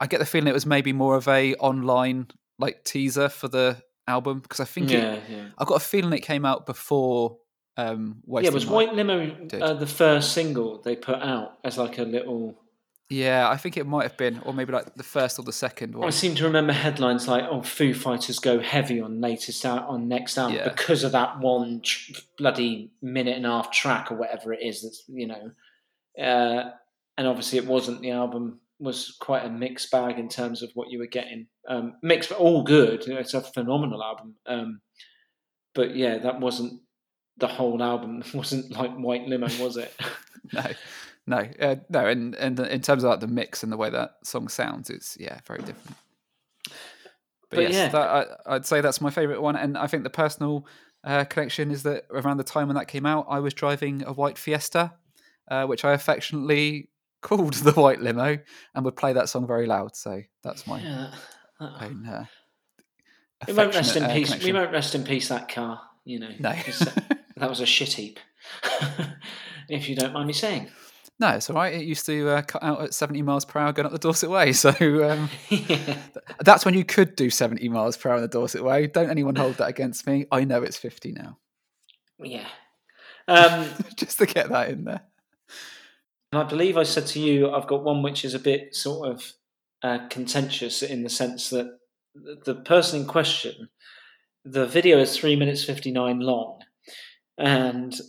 I 0.00 0.06
get 0.06 0.18
the 0.18 0.26
feeling 0.26 0.48
it 0.48 0.54
was 0.54 0.66
maybe 0.66 0.92
more 0.92 1.16
of 1.16 1.28
a 1.28 1.54
online 1.56 2.28
like 2.58 2.84
teaser 2.84 3.28
for 3.28 3.48
the 3.48 3.82
album 4.08 4.40
because 4.40 4.60
I 4.60 4.64
think 4.64 4.90
it, 4.90 5.02
yeah, 5.02 5.20
yeah. 5.28 5.44
I've 5.58 5.66
got 5.66 5.76
a 5.76 5.84
feeling 5.84 6.12
it 6.12 6.20
came 6.20 6.44
out 6.44 6.66
before 6.66 7.38
um 7.76 8.22
Yeah, 8.28 8.48
it 8.48 8.54
was 8.54 8.66
White 8.66 8.94
Limo 8.94 9.30
uh, 9.60 9.74
the 9.74 9.86
first 9.86 10.32
single 10.32 10.80
they 10.82 10.96
put 10.96 11.20
out 11.22 11.58
as 11.64 11.78
like 11.78 11.98
a 11.98 12.02
little. 12.02 12.56
Yeah, 13.10 13.50
I 13.50 13.56
think 13.56 13.76
it 13.76 13.88
might 13.88 14.04
have 14.04 14.16
been 14.16 14.40
or 14.44 14.54
maybe 14.54 14.72
like 14.72 14.94
the 14.94 15.02
first 15.02 15.36
or 15.40 15.42
the 15.42 15.52
second 15.52 15.96
one. 15.96 16.06
I 16.06 16.10
seem 16.10 16.36
to 16.36 16.44
remember 16.44 16.72
headlines 16.72 17.26
like, 17.26 17.44
"Oh, 17.50 17.60
Foo 17.60 17.92
Fighters 17.92 18.38
go 18.38 18.60
heavy 18.60 19.00
on 19.00 19.20
latest 19.20 19.66
out 19.66 19.88
on 19.88 20.06
next 20.06 20.38
album 20.38 20.58
Yeah. 20.58 20.68
because 20.68 21.02
of 21.02 21.10
that 21.12 21.40
one 21.40 21.80
tr- 21.80 22.12
bloody 22.38 22.92
minute 23.02 23.36
and 23.36 23.44
a 23.46 23.50
half 23.50 23.72
track 23.72 24.12
or 24.12 24.14
whatever 24.14 24.52
it 24.52 24.60
is." 24.62 24.82
That's 24.82 25.02
you 25.08 25.26
know, 25.26 25.50
uh, 26.24 26.70
and 27.18 27.26
obviously 27.26 27.58
it 27.58 27.66
wasn't. 27.66 28.00
The 28.00 28.12
album 28.12 28.60
was 28.78 29.16
quite 29.20 29.44
a 29.44 29.50
mixed 29.50 29.90
bag 29.90 30.18
in 30.18 30.28
terms 30.28 30.62
of 30.62 30.70
what 30.74 30.90
you 30.90 31.00
were 31.00 31.06
getting. 31.06 31.48
Um, 31.68 31.96
mixed, 32.02 32.28
but 32.30 32.38
all 32.38 32.62
good. 32.62 33.08
It's 33.08 33.34
a 33.34 33.40
phenomenal 33.42 34.02
album. 34.04 34.36
Um, 34.46 34.80
but 35.74 35.96
yeah, 35.96 36.18
that 36.18 36.38
wasn't 36.40 36.80
the 37.38 37.48
whole 37.48 37.82
album. 37.82 38.22
wasn't 38.34 38.70
like 38.70 38.92
White 38.94 39.26
Limo, 39.26 39.48
was 39.60 39.76
it? 39.76 39.92
no. 40.52 40.62
No, 41.30 41.46
uh, 41.60 41.76
no, 41.88 42.06
and 42.06 42.34
and 42.34 42.58
in 42.58 42.80
terms 42.80 43.04
of 43.04 43.10
like 43.10 43.20
the 43.20 43.28
mix 43.28 43.62
and 43.62 43.70
the 43.72 43.76
way 43.76 43.88
that 43.88 44.16
song 44.24 44.48
sounds, 44.48 44.90
it's 44.90 45.16
yeah, 45.20 45.38
very 45.46 45.60
different. 45.60 45.96
But, 46.64 47.56
But 47.56 47.62
yes, 47.62 47.72
yeah. 47.74 47.88
that, 47.88 48.08
I, 48.46 48.54
I'd 48.56 48.66
say 48.66 48.80
that's 48.80 49.00
my 49.00 49.10
favourite 49.10 49.40
one, 49.40 49.54
and 49.56 49.78
I 49.78 49.86
think 49.86 50.02
the 50.02 50.10
personal 50.10 50.66
uh, 51.04 51.24
connection 51.24 51.70
is 51.70 51.84
that 51.84 52.04
around 52.10 52.38
the 52.38 52.44
time 52.44 52.66
when 52.66 52.74
that 52.76 52.88
came 52.88 53.06
out, 53.06 53.26
I 53.28 53.38
was 53.38 53.54
driving 53.54 54.02
a 54.04 54.12
white 54.12 54.38
Fiesta, 54.38 54.94
uh, 55.48 55.66
which 55.66 55.84
I 55.84 55.92
affectionately 55.92 56.88
called 57.22 57.54
the 57.68 57.72
White 57.72 58.00
Limo, 58.00 58.38
and 58.74 58.84
would 58.84 58.96
play 58.96 59.12
that 59.12 59.28
song 59.28 59.46
very 59.46 59.66
loud. 59.66 59.94
So 59.94 60.22
that's 60.42 60.66
my 60.66 60.80
yeah. 60.80 61.12
own. 61.60 62.06
Uh, 62.06 62.24
We 63.46 63.52
won't 63.54 63.74
rest 63.74 63.94
in 63.96 64.02
uh, 64.02 64.12
peace. 64.12 64.42
We 64.44 64.52
won't 64.52 64.72
rest 64.72 64.96
in 64.96 65.04
peace. 65.04 65.28
That 65.28 65.48
car, 65.48 65.80
you 66.04 66.18
know. 66.18 66.30
No. 66.40 66.52
'cause 66.52 66.80
that 67.36 67.48
was 67.48 67.60
a 67.60 67.66
shit 67.66 67.92
heap. 67.92 68.18
if 69.68 69.88
you 69.88 69.94
don't 69.94 70.12
mind 70.12 70.26
me 70.26 70.32
saying. 70.32 70.70
No, 71.20 71.28
it's 71.28 71.50
all 71.50 71.56
right. 71.56 71.74
It 71.74 71.84
used 71.84 72.06
to 72.06 72.30
uh, 72.30 72.42
cut 72.42 72.62
out 72.62 72.80
at 72.80 72.94
70 72.94 73.20
miles 73.20 73.44
per 73.44 73.60
hour 73.60 73.74
going 73.74 73.84
up 73.84 73.92
the 73.92 73.98
Dorset 73.98 74.30
Way. 74.30 74.52
So 74.60 74.70
um, 74.70 75.28
yeah. 75.50 75.98
that's 76.40 76.64
when 76.64 76.74
you 76.74 76.84
could 76.84 77.14
do 77.14 77.28
70 77.28 77.68
miles 77.68 77.96
per 77.98 78.08
hour 78.08 78.16
on 78.16 78.22
the 78.22 78.28
Dorset 78.28 78.64
Way. 78.64 78.86
Don't 78.86 79.10
anyone 79.10 79.36
hold 79.36 79.56
that 79.56 79.68
against 79.68 80.06
me. 80.06 80.26
I 80.32 80.44
know 80.44 80.62
it's 80.62 80.78
50 80.78 81.12
now. 81.12 81.38
Yeah. 82.18 82.48
Um, 83.28 83.68
Just 83.96 84.18
to 84.18 84.26
get 84.26 84.48
that 84.48 84.70
in 84.70 84.84
there. 84.84 85.02
And 86.32 86.42
I 86.42 86.44
believe 86.44 86.78
I 86.78 86.84
said 86.84 87.06
to 87.08 87.20
you, 87.20 87.50
I've 87.50 87.66
got 87.66 87.84
one 87.84 88.02
which 88.02 88.24
is 88.24 88.32
a 88.32 88.38
bit 88.38 88.74
sort 88.74 89.10
of 89.10 89.32
uh, 89.82 90.08
contentious 90.08 90.82
in 90.82 91.02
the 91.02 91.10
sense 91.10 91.50
that 91.50 91.78
the 92.14 92.54
person 92.54 93.02
in 93.02 93.06
question, 93.06 93.68
the 94.44 94.66
video 94.66 94.98
is 94.98 95.16
three 95.16 95.36
minutes 95.36 95.64
59 95.64 96.20
long, 96.20 96.60
and 97.36 98.00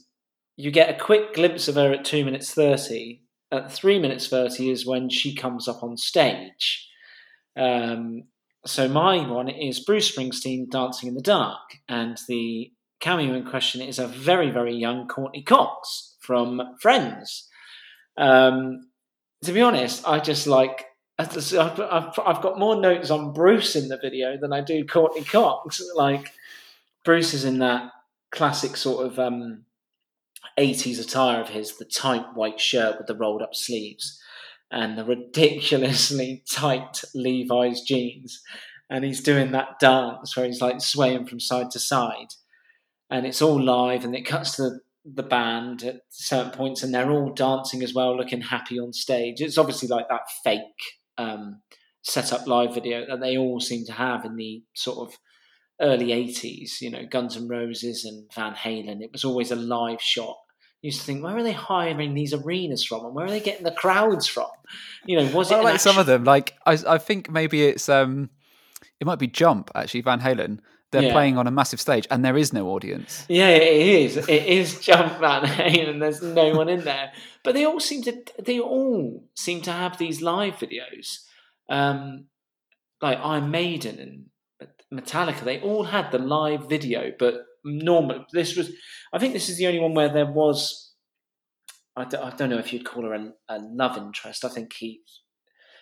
you 0.55 0.71
get 0.71 0.89
a 0.89 1.03
quick 1.03 1.33
glimpse 1.33 1.67
of 1.67 1.75
her 1.75 1.91
at 1.93 2.05
two 2.05 2.25
minutes 2.25 2.53
30. 2.53 3.21
At 3.51 3.71
three 3.71 3.99
minutes 3.99 4.27
30 4.27 4.71
is 4.71 4.85
when 4.85 5.09
she 5.09 5.35
comes 5.35 5.67
up 5.67 5.83
on 5.83 5.97
stage. 5.97 6.87
Um, 7.57 8.23
so 8.65 8.87
my 8.87 9.27
one 9.27 9.49
is 9.49 9.79
Bruce 9.79 10.15
Springsteen 10.15 10.69
dancing 10.69 11.09
in 11.09 11.15
the 11.15 11.21
dark, 11.21 11.79
and 11.89 12.17
the 12.27 12.71
cameo 12.99 13.33
in 13.33 13.43
question 13.43 13.81
is 13.81 13.97
a 13.97 14.07
very 14.07 14.51
very 14.51 14.75
young 14.75 15.07
Courteney 15.07 15.41
Cox 15.41 16.15
from 16.19 16.61
Friends. 16.79 17.49
Um, 18.17 18.81
to 19.43 19.51
be 19.51 19.61
honest, 19.61 20.07
I 20.07 20.19
just 20.19 20.45
like 20.45 20.85
I've, 21.17 22.41
got 22.41 22.59
more 22.59 22.75
notes 22.75 23.09
on 23.09 23.33
Bruce 23.33 23.75
in 23.75 23.89
the 23.89 23.97
video 23.97 24.37
than 24.37 24.53
I 24.53 24.61
do 24.61 24.85
Courteney 24.85 25.23
Cox. 25.23 25.81
Like 25.95 26.31
Bruce 27.03 27.33
is 27.33 27.45
in 27.45 27.59
that 27.59 27.91
classic 28.31 28.77
sort 28.77 29.05
of 29.05 29.19
um, 29.19 29.65
80s 30.61 30.99
attire 30.99 31.41
of 31.41 31.49
his, 31.49 31.77
the 31.77 31.85
tight 31.85 32.25
white 32.35 32.59
shirt 32.59 32.97
with 32.97 33.07
the 33.07 33.15
rolled 33.15 33.41
up 33.41 33.55
sleeves 33.55 34.21
and 34.71 34.97
the 34.97 35.03
ridiculously 35.03 36.43
tight 36.51 37.01
Levi's 37.15 37.81
jeans. 37.81 38.41
And 38.89 39.03
he's 39.03 39.21
doing 39.21 39.51
that 39.51 39.79
dance 39.79 40.35
where 40.35 40.45
he's 40.45 40.61
like 40.61 40.81
swaying 40.81 41.25
from 41.25 41.39
side 41.39 41.71
to 41.71 41.79
side. 41.79 42.33
And 43.09 43.25
it's 43.25 43.41
all 43.41 43.61
live 43.61 44.05
and 44.05 44.15
it 44.15 44.25
cuts 44.25 44.55
to 44.57 44.79
the 45.03 45.23
band 45.23 45.83
at 45.83 46.01
certain 46.09 46.51
points 46.51 46.83
and 46.83 46.93
they're 46.93 47.09
all 47.09 47.33
dancing 47.33 47.81
as 47.83 47.93
well, 47.93 48.15
looking 48.15 48.41
happy 48.41 48.79
on 48.79 48.93
stage. 48.93 49.41
It's 49.41 49.57
obviously 49.57 49.87
like 49.87 50.07
that 50.09 50.29
fake 50.43 50.61
um, 51.17 51.61
set 52.03 52.31
up 52.31 52.47
live 52.47 52.73
video 52.73 53.05
that 53.07 53.19
they 53.19 53.37
all 53.37 53.59
seem 53.59 53.85
to 53.85 53.93
have 53.93 54.25
in 54.25 54.35
the 54.35 54.63
sort 54.75 55.09
of 55.09 55.17
early 55.81 56.07
80s, 56.07 56.79
you 56.79 56.91
know, 56.91 57.05
Guns 57.09 57.35
N' 57.35 57.47
Roses 57.47 58.05
and 58.05 58.29
Van 58.35 58.53
Halen. 58.53 59.01
It 59.01 59.11
was 59.11 59.25
always 59.25 59.51
a 59.51 59.55
live 59.55 60.01
shot 60.01 60.37
used 60.81 60.99
to 60.99 61.05
think, 61.05 61.23
where 61.23 61.37
are 61.37 61.43
they 61.43 61.51
hiring 61.51 62.13
these 62.13 62.33
arenas 62.33 62.83
from, 62.83 63.05
and 63.05 63.13
where 63.13 63.25
are 63.25 63.29
they 63.29 63.39
getting 63.39 63.63
the 63.63 63.71
crowds 63.71 64.27
from? 64.27 64.49
You 65.05 65.17
know, 65.17 65.35
was 65.35 65.51
it 65.51 65.55
like 65.55 65.75
actual... 65.75 65.93
some 65.93 65.99
of 65.99 66.05
them? 66.05 66.23
Like 66.23 66.55
I, 66.65 66.77
I 66.87 66.97
think 66.97 67.29
maybe 67.29 67.63
it's 67.63 67.87
um, 67.89 68.29
it 68.99 69.05
might 69.05 69.19
be 69.19 69.27
Jump 69.27 69.71
actually. 69.75 70.01
Van 70.01 70.19
Halen. 70.19 70.59
They're 70.91 71.03
yeah. 71.03 71.13
playing 71.13 71.37
on 71.37 71.47
a 71.47 71.51
massive 71.51 71.79
stage, 71.79 72.05
and 72.11 72.25
there 72.25 72.35
is 72.35 72.51
no 72.51 72.67
audience. 72.67 73.25
Yeah, 73.29 73.47
it 73.47 73.87
is. 73.87 74.17
It 74.17 74.45
is 74.45 74.81
Jump 74.81 75.19
Van 75.19 75.43
Halen. 75.43 76.01
There's 76.01 76.21
no 76.21 76.53
one 76.53 76.67
in 76.67 76.83
there, 76.83 77.13
but 77.45 77.53
they 77.53 77.65
all 77.65 77.79
seem 77.79 78.03
to. 78.03 78.21
They 78.43 78.59
all 78.59 79.23
seem 79.33 79.61
to 79.61 79.71
have 79.71 79.97
these 79.97 80.21
live 80.21 80.55
videos, 80.55 81.19
um, 81.69 82.25
like 83.01 83.17
Iron 83.19 83.51
Maiden 83.51 83.99
and 83.99 84.69
Metallica. 84.93 85.45
They 85.45 85.61
all 85.61 85.85
had 85.85 86.11
the 86.11 86.19
live 86.19 86.67
video, 86.67 87.13
but 87.17 87.45
normal. 87.63 88.25
This 88.31 88.55
was, 88.55 88.71
I 89.13 89.19
think, 89.19 89.33
this 89.33 89.49
is 89.49 89.57
the 89.57 89.67
only 89.67 89.79
one 89.79 89.93
where 89.93 90.09
there 90.09 90.25
was. 90.25 90.93
I 91.95 92.05
d- 92.05 92.17
I 92.17 92.29
don't 92.31 92.49
know 92.49 92.57
if 92.57 92.71
you'd 92.71 92.85
call 92.85 93.03
her 93.03 93.13
a, 93.13 93.33
a 93.49 93.59
love 93.59 93.97
interest. 93.97 94.45
I 94.45 94.49
think 94.49 94.73
he, 94.73 95.01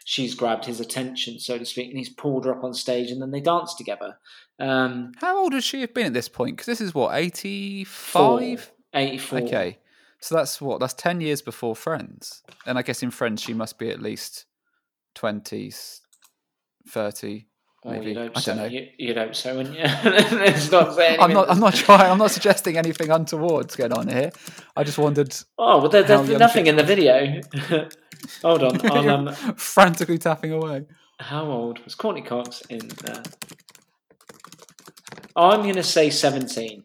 she's 0.06 0.34
grabbed 0.34 0.66
his 0.66 0.80
attention, 0.80 1.40
so 1.40 1.58
to 1.58 1.66
speak, 1.66 1.90
and 1.90 1.98
he's 1.98 2.10
pulled 2.10 2.46
her 2.46 2.56
up 2.56 2.64
on 2.64 2.74
stage, 2.74 3.12
and 3.12 3.22
then 3.22 3.32
they 3.32 3.42
dance 3.42 3.76
together. 3.76 4.18
Um, 4.60 5.12
How 5.18 5.38
old 5.38 5.54
would 5.54 5.64
she 5.64 5.82
have 5.82 5.94
been 5.94 6.08
at 6.08 6.14
this 6.14 6.30
point? 6.30 6.58
Because 6.58 6.66
this 6.66 6.82
is 6.82 6.96
what 6.96 7.16
eighty 7.16 7.84
five. 7.84 8.72
84. 8.94 9.40
Okay. 9.40 9.78
So 10.20 10.36
that's 10.36 10.60
what? 10.60 10.80
That's 10.80 10.94
10 10.96 11.22
years 11.22 11.42
before 11.42 11.76
Friends. 11.76 12.44
And 12.66 12.78
I 12.78 12.82
guess 12.82 13.04
in 13.04 13.12
Friends, 13.12 13.42
she 13.42 13.54
must 13.54 13.78
be 13.78 13.90
at 13.90 14.02
least 14.02 14.46
20s, 15.16 16.00
30. 16.90 17.46
Maybe. 17.86 18.18
Oh, 18.18 18.30
I 18.36 18.42
don't 18.42 18.58
know. 18.58 18.66
You, 18.66 18.88
you 18.98 19.14
don't 19.14 19.34
so, 19.34 19.56
wouldn't 19.56 19.76
you? 19.76 19.84
Not 20.72 21.00
I'm 21.00 21.32
not. 21.32 21.50
I'm 21.50 21.60
not 21.62 21.74
trying. 21.74 22.12
I'm 22.12 22.18
not 22.18 22.32
suggesting 22.32 22.78
anything 22.78 23.10
untoward's 23.10 23.78
going 23.78 23.94
on 23.94 24.10
here. 24.10 24.32
I 24.76 24.84
just 24.84 24.98
wondered. 24.98 25.34
Oh, 25.58 25.80
well, 25.80 25.90
there, 25.90 26.04
there's 26.04 26.30
nothing 26.30 26.68
in 26.68 26.76
the 26.76 26.84
video. 26.84 27.40
Hold 28.42 28.64
on. 28.64 28.86
I'm 28.92 29.28
um, 29.28 29.34
frantically 29.56 30.18
tapping 30.18 30.52
away. 30.52 30.88
How 31.20 31.46
old 31.46 31.80
was 31.86 31.96
Courteney 31.96 32.22
Cox 32.22 32.62
in 32.70 32.86
there? 33.04 33.24
I'm 35.36 35.62
going 35.62 35.76
to 35.76 35.84
say 35.84 36.10
17. 36.10 36.84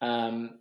Um, 0.00 0.58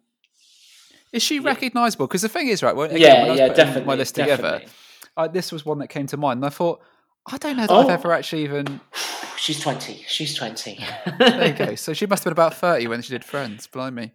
is 1.12 1.24
she 1.24 1.35
yeah. 1.35 1.41
recognisable? 1.43 2.05
Because 2.05 2.21
the 2.21 2.29
thing 2.29 2.50
is, 2.50 2.62
right? 2.62 2.75
Well, 2.75 2.85
again, 2.85 3.00
yeah, 3.00 3.33
yeah, 3.33 3.47
definitely. 3.53 3.85
My 3.85 3.95
list 3.95 4.15
definitely. 4.15 4.59
together. 4.59 4.71
Uh, 5.17 5.27
this 5.27 5.51
was 5.51 5.65
one 5.65 5.79
that 5.79 5.88
came 5.88 6.07
to 6.07 6.17
mind, 6.17 6.38
and 6.38 6.45
I 6.45 6.50
thought 6.50 6.81
I 7.27 7.38
don't 7.38 7.58
know 7.58 7.63
that 7.63 7.72
oh. 7.72 7.82
I've 7.82 7.89
ever 7.89 8.12
actually 8.12 8.44
even. 8.44 8.79
She's 9.38 9.60
20. 9.60 10.05
She's 10.08 10.34
20. 10.34 10.79
there 11.20 11.48
you 11.48 11.53
go. 11.53 11.75
So 11.75 11.94
she 11.94 12.05
must 12.05 12.24
have 12.24 12.32
been 12.32 12.44
about 12.44 12.53
30 12.58 12.88
when 12.88 13.01
she 13.01 13.12
did 13.12 13.24
Friends. 13.24 13.67
Blimey. 13.67 14.12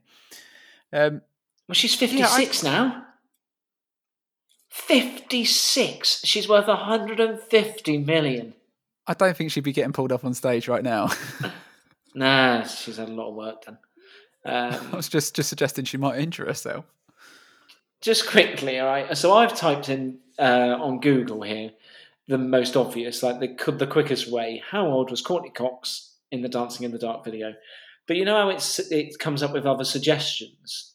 Um, 0.92 1.22
well, 1.68 1.74
she's 1.74 1.94
56 1.94 2.64
yeah, 2.64 2.70
I... 2.70 2.72
now. 2.72 3.04
56. 4.70 6.24
She's 6.24 6.48
worth 6.48 6.66
150 6.66 7.98
million. 7.98 8.54
I 9.06 9.14
don't 9.14 9.36
think 9.36 9.50
she'd 9.50 9.64
be 9.64 9.72
getting 9.72 9.92
pulled 9.92 10.12
up 10.12 10.24
on 10.24 10.34
stage 10.34 10.68
right 10.68 10.82
now. 10.82 11.10
nah, 12.14 12.62
she's 12.64 12.96
had 12.96 13.08
a 13.08 13.12
lot 13.12 13.28
of 13.28 13.34
work 13.34 13.62
done. 13.62 13.78
Um, 14.44 14.88
I 14.92 14.96
was 14.96 15.08
just, 15.08 15.36
just 15.36 15.48
suggesting 15.48 15.84
she 15.84 15.96
might 15.96 16.18
injure 16.18 16.46
herself. 16.46 16.86
Just 18.00 18.28
quickly, 18.28 18.80
all 18.80 18.86
right. 18.86 19.16
So 19.16 19.34
I've 19.34 19.54
typed 19.54 19.88
in 19.88 20.18
uh, 20.38 20.76
on 20.80 21.00
Google 21.00 21.42
here 21.42 21.72
the 22.30 22.38
most 22.38 22.76
obvious, 22.76 23.22
like 23.24 23.40
the 23.40 23.72
the 23.72 23.88
quickest 23.88 24.30
way. 24.30 24.62
How 24.70 24.86
old 24.86 25.10
was 25.10 25.20
Courteney 25.20 25.50
Cox 25.50 26.14
in 26.30 26.42
the 26.42 26.48
Dancing 26.48 26.84
in 26.84 26.92
the 26.92 26.98
Dark 26.98 27.24
video? 27.24 27.54
But 28.06 28.16
you 28.16 28.24
know 28.24 28.36
how 28.36 28.50
it's 28.50 28.78
it 28.78 29.18
comes 29.18 29.42
up 29.42 29.52
with 29.52 29.66
other 29.66 29.84
suggestions. 29.84 30.94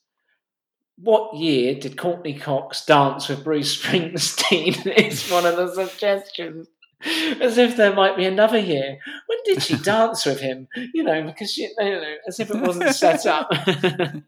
What 0.97 1.35
year 1.35 1.75
did 1.75 1.97
Courteney 1.97 2.35
Cox 2.39 2.85
dance 2.85 3.27
with 3.27 3.43
Bruce 3.43 3.81
Springsteen? 3.81 4.87
Is 4.97 5.29
one 5.29 5.45
of 5.45 5.57
the 5.57 5.87
suggestions. 5.87 6.69
As 7.41 7.57
if 7.57 7.75
there 7.75 7.93
might 7.93 8.15
be 8.15 8.23
another 8.25 8.57
year. 8.57 8.97
When 9.27 9.37
did 9.43 9.61
she 9.61 9.75
dance 9.83 10.25
with 10.25 10.39
him? 10.39 10.69
You 10.93 11.03
know, 11.03 11.21
because 11.23 11.51
she, 11.51 11.63
you 11.63 11.75
know, 11.77 12.15
as 12.29 12.39
if 12.39 12.49
it 12.49 12.61
wasn't 12.61 12.95
set 12.95 13.25
up. 13.25 13.49
and 13.75 14.23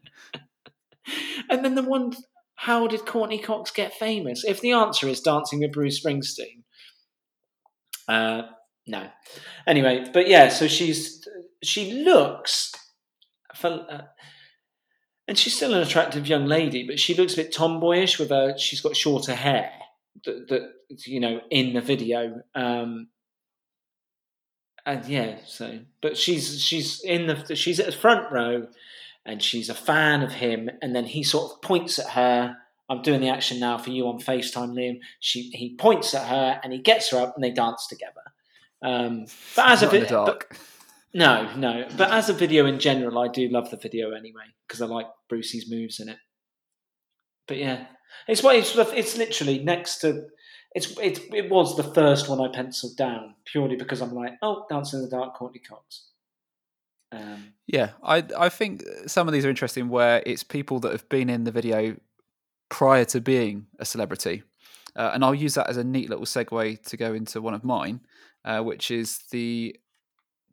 then 1.64 1.74
the 1.74 1.82
one, 1.82 2.12
how 2.56 2.86
did 2.86 3.06
Courteney 3.06 3.38
Cox 3.38 3.70
get 3.70 3.94
famous? 3.94 4.44
If 4.44 4.60
the 4.60 4.72
answer 4.72 5.08
is 5.08 5.22
dancing 5.22 5.60
with 5.60 5.72
Bruce 5.72 6.04
Springsteen, 6.04 6.64
uh, 8.08 8.42
no. 8.86 9.08
Anyway, 9.66 10.06
but 10.12 10.28
yeah, 10.28 10.48
so 10.48 10.66
she's 10.66 11.26
she 11.62 12.02
looks, 12.04 12.72
uh, 13.62 14.00
and 15.26 15.38
she's 15.38 15.54
still 15.54 15.74
an 15.74 15.82
attractive 15.82 16.26
young 16.26 16.46
lady, 16.46 16.86
but 16.86 16.98
she 16.98 17.14
looks 17.14 17.34
a 17.34 17.36
bit 17.36 17.52
tomboyish 17.52 18.18
with 18.18 18.30
her. 18.30 18.56
She's 18.56 18.80
got 18.80 18.96
shorter 18.96 19.34
hair 19.34 19.70
that, 20.24 20.48
that 20.48 21.06
you 21.06 21.20
know 21.20 21.40
in 21.50 21.74
the 21.74 21.80
video. 21.80 22.42
Um, 22.54 23.08
and 24.86 25.04
yeah, 25.04 25.36
so 25.46 25.80
but 26.00 26.16
she's 26.16 26.62
she's 26.62 27.02
in 27.04 27.26
the 27.26 27.54
she's 27.54 27.78
at 27.78 27.86
the 27.86 27.92
front 27.92 28.32
row, 28.32 28.68
and 29.26 29.42
she's 29.42 29.68
a 29.68 29.74
fan 29.74 30.22
of 30.22 30.32
him, 30.32 30.70
and 30.80 30.96
then 30.96 31.04
he 31.04 31.22
sort 31.22 31.52
of 31.52 31.62
points 31.62 31.98
at 31.98 32.10
her 32.10 32.56
I'm 32.88 33.02
doing 33.02 33.20
the 33.20 33.28
action 33.28 33.60
now 33.60 33.78
for 33.78 33.90
you 33.90 34.08
on 34.08 34.18
FaceTime, 34.18 34.72
Liam. 34.72 35.00
She 35.20 35.50
he 35.50 35.76
points 35.76 36.14
at 36.14 36.26
her 36.26 36.60
and 36.62 36.72
he 36.72 36.78
gets 36.78 37.10
her 37.10 37.18
up 37.18 37.34
and 37.34 37.44
they 37.44 37.50
dance 37.50 37.86
together. 37.86 38.22
Um, 38.82 39.26
but 39.56 39.70
as 39.70 39.82
Not 39.82 39.94
a 39.94 39.98
video, 39.98 40.38
no, 41.14 41.54
no. 41.56 41.88
But 41.96 42.10
as 42.10 42.28
a 42.28 42.32
video 42.32 42.66
in 42.66 42.78
general, 42.78 43.18
I 43.18 43.28
do 43.28 43.48
love 43.48 43.70
the 43.70 43.76
video 43.76 44.12
anyway 44.12 44.44
because 44.66 44.80
I 44.80 44.86
like 44.86 45.06
Brucey's 45.28 45.70
moves 45.70 46.00
in 46.00 46.08
it. 46.08 46.18
But 47.46 47.58
yeah, 47.58 47.86
it's 48.26 48.42
what 48.42 48.56
it's 48.56 48.76
it's 48.76 49.16
literally 49.16 49.58
next 49.58 49.98
to. 49.98 50.26
It's 50.74 50.96
it, 50.98 51.20
it 51.32 51.50
was 51.50 51.76
the 51.76 51.82
first 51.82 52.28
one 52.28 52.40
I 52.40 52.48
penciled 52.48 52.96
down 52.96 53.34
purely 53.44 53.76
because 53.76 54.02
I'm 54.02 54.14
like, 54.14 54.34
oh, 54.42 54.66
Dancing 54.68 54.98
in 54.98 55.04
the 55.04 55.10
Dark, 55.10 55.34
Courteney 55.34 55.60
Cox. 55.60 56.08
Um, 57.10 57.54
yeah, 57.66 57.90
I 58.02 58.24
I 58.36 58.48
think 58.50 58.82
some 59.06 59.26
of 59.28 59.32
these 59.32 59.46
are 59.46 59.50
interesting 59.50 59.88
where 59.88 60.22
it's 60.26 60.42
people 60.42 60.78
that 60.80 60.92
have 60.92 61.08
been 61.08 61.30
in 61.30 61.44
the 61.44 61.50
video 61.50 61.96
prior 62.68 63.04
to 63.06 63.20
being 63.20 63.66
a 63.78 63.84
celebrity. 63.84 64.42
Uh, 64.96 65.10
and 65.14 65.24
I'll 65.24 65.34
use 65.34 65.54
that 65.54 65.68
as 65.68 65.76
a 65.76 65.84
neat 65.84 66.10
little 66.10 66.24
segue 66.24 66.82
to 66.82 66.96
go 66.96 67.14
into 67.14 67.40
one 67.40 67.54
of 67.54 67.64
mine, 67.64 68.00
uh, 68.44 68.60
which 68.60 68.90
is 68.90 69.20
the 69.30 69.76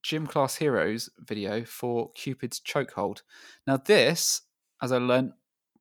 Gym 0.03 0.27
Class 0.27 0.55
Heroes 0.55 1.09
video 1.19 1.63
for 1.65 2.11
Cupid's 2.11 2.59
Chokehold. 2.59 3.21
Now, 3.65 3.77
this, 3.77 4.41
as 4.81 4.91
I 4.91 4.97
learned 4.97 5.33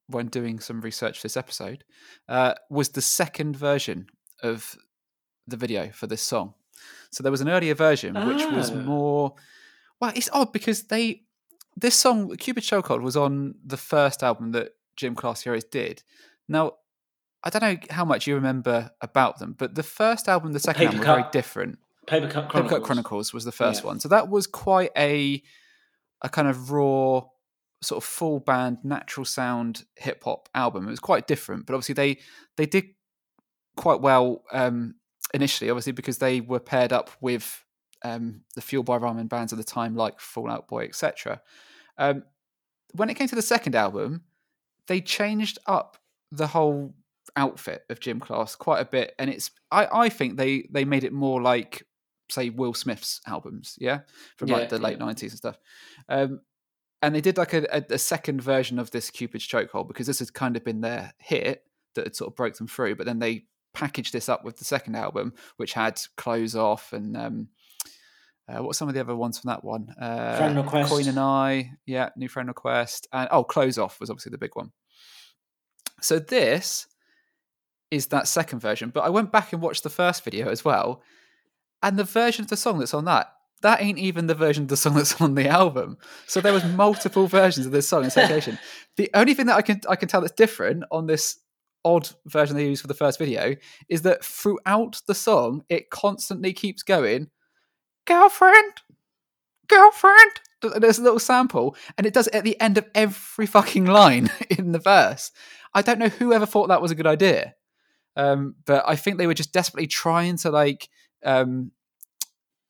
when 0.07 0.29
doing 0.29 0.61
some 0.61 0.81
research 0.81 1.19
for 1.19 1.25
this 1.25 1.37
episode, 1.37 1.85
uh, 2.29 2.55
was 2.71 2.91
the 2.91 3.03
second 3.03 3.57
version 3.57 4.07
of 4.43 4.77
the 5.47 5.57
video 5.57 5.91
for 5.93 6.07
this 6.07 6.23
song. 6.23 6.55
So 7.11 7.23
there 7.23 7.33
was 7.33 7.41
an 7.41 7.49
earlier 7.49 7.75
version 7.75 8.15
which 8.27 8.43
oh. 8.43 8.55
was 8.55 8.73
more. 8.73 9.35
Well, 10.01 10.13
it's 10.17 10.31
odd 10.33 10.53
because 10.53 10.85
they 10.85 11.23
this 11.77 11.95
song 11.95 12.35
Cupid's 12.37 12.69
Chokehold 12.69 13.03
was 13.03 13.17
on 13.17 13.55
the 13.65 13.77
first 13.77 14.23
album 14.23 14.53
that 14.53 14.73
Gym 14.97 15.15
Class 15.15 15.43
Heroes 15.43 15.65
did. 15.65 16.03
Now, 16.49 16.73
I 17.43 17.51
don't 17.51 17.63
know 17.63 17.77
how 17.91 18.05
much 18.05 18.27
you 18.27 18.35
remember 18.35 18.91
about 19.01 19.39
them, 19.39 19.55
but 19.59 19.75
the 19.75 19.83
first 19.83 20.29
album, 20.29 20.53
the 20.53 20.61
second 20.61 20.79
Paper 20.81 20.97
album, 20.97 21.01
were 21.01 21.21
very 21.21 21.31
different. 21.31 21.79
Paper 22.07 22.27
Cut 22.27 22.49
Chronicles. 22.49 22.63
Paper 22.63 22.69
Cut 22.69 22.83
Chronicles 22.87 23.33
was 23.33 23.45
the 23.45 23.53
first 23.53 23.83
yeah. 23.83 23.89
one, 23.89 24.01
so 24.01 24.09
that 24.09 24.29
was 24.29 24.47
quite 24.47 24.91
a 24.97 25.43
a 26.23 26.29
kind 26.29 26.49
of 26.49 26.71
raw, 26.71 27.23
sort 27.83 28.03
of 28.03 28.05
full 28.05 28.41
band, 28.41 28.79
natural 28.83 29.27
sound 29.27 29.85
hip 29.97 30.25
hop 30.25 30.49
album. 30.55 30.87
It 30.87 30.91
was 30.91 31.01
quite 31.01 31.27
different, 31.27 31.67
but 31.67 31.75
obviously 31.75 31.95
they 31.95 32.19
they 32.57 32.67
did 32.67 32.87
quite 33.77 34.01
well 34.01 34.43
um, 34.53 34.95
initially, 35.35 35.71
obviously 35.71 35.93
because 35.93 36.19
they 36.19 36.41
were 36.41 36.61
paired 36.61 36.93
up 36.93 37.11
with 37.21 37.65
um, 38.05 38.43
the 38.55 38.63
Fueled 38.63 38.87
by 38.87 38.99
Ramen 38.99 39.29
bands 39.29 39.53
at 39.53 39.59
the 39.59 39.65
time, 39.65 39.97
like 39.97 40.21
Fall 40.21 40.51
Out 40.51 40.69
Boy, 40.69 40.85
etc. 40.85 41.41
Um, 41.99 42.25
when 42.93 43.11
it 43.11 43.15
came 43.15 43.29
to 43.29 43.35
the 43.35 43.43
second 43.43 43.75
album, 43.75 44.23
they 44.87 45.01
changed 45.01 45.59
up 45.67 45.97
the 46.31 46.47
whole 46.47 46.95
outfit 47.37 47.83
of 47.91 48.01
gym 48.01 48.21
class 48.21 48.55
quite 48.55 48.81
a 48.81 48.85
bit, 48.85 49.15
and 49.19 49.31
it's 49.31 49.51
I, 49.71 49.89
I 49.93 50.09
think 50.09 50.37
they 50.37 50.69
they 50.71 50.85
made 50.85 51.05
it 51.05 51.13
more 51.13 51.41
like 51.41 51.85
say 52.31 52.51
Will 52.51 52.75
Smith's 52.75 53.21
albums, 53.27 53.77
yeah, 53.81 54.01
from 54.37 54.49
yeah, 54.49 54.57
like 54.57 54.69
the 54.69 54.79
late 54.79 54.99
nineties 54.99 55.33
and 55.33 55.39
stuff. 55.39 55.59
Um, 56.09 56.41
and 57.03 57.15
they 57.15 57.21
did 57.21 57.37
like 57.37 57.53
a, 57.53 57.67
a, 57.71 57.85
a, 57.91 57.99
second 57.99 58.41
version 58.41 58.79
of 58.79 58.91
this 58.91 59.11
Cupid's 59.11 59.47
chokehold 59.47 59.89
because 59.89 60.07
this 60.07 60.21
had 60.21 60.33
kind 60.33 60.57
of 60.57 60.65
been 60.65 60.81
their 60.81 61.13
hit 61.19 61.65
that 61.95 62.07
had 62.07 62.17
sort 62.17 62.31
of 62.31 62.37
broke 62.37 62.57
them 62.57 62.67
through, 62.67 62.97
but 62.97 63.05
then 63.05 63.19
they 63.19 63.45
packaged 63.75 64.15
this 64.15 64.29
up 64.29 64.43
with 64.43 64.57
the 64.57 64.65
second 64.65 64.95
album, 64.95 65.35
which 65.59 65.75
had 65.75 66.01
Clothes 66.17 66.57
Off 66.57 66.95
and 66.95 67.15
um, 67.15 67.49
uh, 68.49 68.63
what 68.63 68.77
some 68.77 68.89
of 68.89 68.95
the 68.95 69.01
other 69.01 69.17
ones 69.17 69.39
from 69.39 69.49
that 69.49 69.65
one? 69.65 69.89
Uh, 70.01 70.37
friend 70.37 70.57
request. 70.57 70.91
Coin 70.91 71.09
and 71.09 71.19
I, 71.19 71.73
yeah, 71.87 72.11
new 72.17 72.29
friend 72.29 72.49
request, 72.49 73.09
and 73.13 73.29
oh, 73.31 73.45
Clothes 73.45 73.79
Off 73.79 74.01
was 74.01 74.11
obviously 74.11 74.31
the 74.31 74.39
big 74.39 74.55
one. 74.55 74.73
So 76.01 76.19
this 76.19 76.87
is 77.91 78.09
that 78.09 78.29
second 78.29 78.61
version, 78.61 78.91
but 78.91 79.05
I 79.05 79.09
went 79.09 79.33
back 79.33 79.53
and 79.53 79.63
watched 79.63 79.83
the 79.83 79.91
first 79.91 80.25
video 80.25 80.49
as 80.49 80.65
well, 80.65 81.03
and 81.83 81.99
the 81.99 82.05
version 82.05 82.45
of 82.45 82.51
the 82.51 82.57
song 82.57 82.79
that's 82.79 82.95
on 82.95 83.05
that 83.07 83.35
that 83.65 83.81
ain't 83.81 83.99
even 83.99 84.27
the 84.27 84.35
version 84.35 84.65
of 84.65 84.69
the 84.69 84.77
song 84.77 84.95
that's 84.97 85.21
on 85.21 85.35
the 85.35 85.49
album. 85.49 85.97
So 86.27 86.41
there 86.41 86.53
was 86.53 86.65
multiple 86.65 87.27
versions 87.27 87.67
of 87.67 87.73
this 87.73 87.89
song 87.89 88.05
in 88.05 88.11
circulation. 88.13 88.59
the 88.97 89.11
only 89.15 89.35
thing 89.35 89.47
that 89.47 89.57
I 89.57 89.63
can 89.63 89.81
I 89.89 89.97
can 89.97 90.09
tell 90.09 90.21
that's 90.21 90.33
different 90.33 90.85
on 90.93 91.07
this 91.07 91.39
odd 91.85 92.09
version 92.27 92.57
they 92.57 92.67
used 92.67 92.81
for 92.81 92.89
the 92.89 92.95
first 92.95 93.19
video 93.19 93.57
is 93.89 94.03
that 94.03 94.25
throughout 94.25 95.03
the 95.07 95.15
song 95.15 95.65
it 95.69 95.91
constantly 95.91 96.53
keeps 96.53 96.83
going 96.83 97.29
girlfriend, 98.07 98.73
girlfriend. 99.69 100.33
There's 100.79 100.99
a 100.99 101.03
little 101.03 101.19
sample, 101.19 101.77
and 101.99 102.07
it 102.07 102.15
does 102.15 102.27
it 102.29 102.35
at 102.35 102.45
the 102.45 102.59
end 102.61 102.79
of 102.79 102.89
every 102.95 103.47
fucking 103.47 103.85
line 103.85 104.31
in 104.51 104.73
the 104.73 104.79
verse. 104.79 105.31
I 105.75 105.83
don't 105.83 105.99
know 105.99 106.09
who 106.09 106.33
ever 106.33 106.47
thought 106.47 106.69
that 106.69 106.81
was 106.81 106.91
a 106.91 106.95
good 106.95 107.07
idea, 107.07 107.55
um, 108.17 108.55
but 108.65 108.85
I 108.87 108.97
think 108.97 109.19
they 109.19 109.27
were 109.27 109.35
just 109.35 109.53
desperately 109.53 109.87
trying 109.87 110.37
to 110.39 110.51
like, 110.51 110.89
um, 111.25 111.73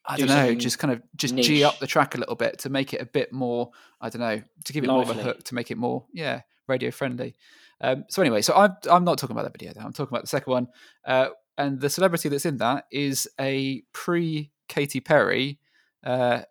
I 0.05 0.17
Do 0.17 0.27
don't 0.27 0.37
know, 0.37 0.55
just 0.55 0.79
kind 0.79 0.93
of 0.93 1.03
just 1.17 1.35
niche. 1.35 1.47
g 1.47 1.65
up 1.65 1.79
the 1.79 1.87
track 1.87 2.15
a 2.15 2.19
little 2.19 2.35
bit 2.35 2.59
to 2.61 2.71
make 2.71 2.93
it 2.93 3.01
a 3.01 3.07
bit 3.07 3.33
more. 3.33 3.71
I 4.01 4.09
don't 4.09 4.21
know, 4.21 4.43
to 4.65 4.73
give 4.73 4.83
it 4.85 4.89
Lively. 4.89 5.05
more 5.05 5.13
of 5.15 5.19
a 5.21 5.23
hook, 5.23 5.45
to 5.45 5.55
make 5.55 5.71
it 5.71 5.79
more, 5.79 6.05
yeah, 6.13 6.41
radio 6.67 6.91
friendly. 6.91 7.37
Um, 7.81 8.05
so 8.09 8.23
anyway, 8.23 8.43
so 8.43 8.55
I'm 8.55 8.77
I'm 8.91 9.05
not 9.05 9.19
talking 9.19 9.37
about 9.37 9.45
that 9.45 9.53
video. 9.59 9.73
Though. 9.73 9.85
I'm 9.85 9.93
talking 9.93 10.13
about 10.13 10.23
the 10.23 10.29
second 10.29 10.51
one, 10.51 10.67
uh, 11.07 11.29
and 11.57 11.81
the 11.81 11.91
celebrity 11.91 12.29
that's 12.29 12.47
in 12.47 12.57
that 12.59 12.87
is 12.91 13.29
a 13.41 13.83
pre 13.93 14.51
Katy 14.69 15.01
Perry. 15.01 15.59
Uh, 16.03 16.43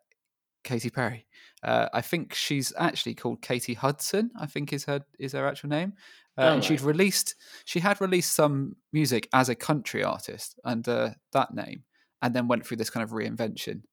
Katy 0.64 0.90
Perry. 0.90 1.26
Uh, 1.62 1.88
I 1.94 2.02
think 2.02 2.34
she's 2.34 2.74
actually 2.78 3.16
called 3.16 3.42
Katy 3.42 3.74
Hudson. 3.74 4.32
I 4.40 4.46
think 4.46 4.74
is 4.74 4.86
her 4.86 5.02
is 5.20 5.34
her 5.34 5.48
actual 5.48 5.70
name. 5.70 5.94
Uh, 6.38 6.42
oh, 6.42 6.48
and 6.48 6.56
right. 6.56 6.64
she'd 6.64 6.82
released 6.82 7.36
she 7.66 7.80
had 7.80 8.02
released 8.02 8.34
some 8.34 8.76
music 8.92 9.30
as 9.34 9.50
a 9.50 9.56
country 9.56 10.04
artist 10.04 10.60
under 10.66 11.16
that 11.32 11.54
name, 11.54 11.84
and 12.22 12.34
then 12.34 12.48
went 12.48 12.66
through 12.66 12.78
this 12.78 12.90
kind 12.90 13.04
of 13.04 13.12
reinvention. 13.12 13.84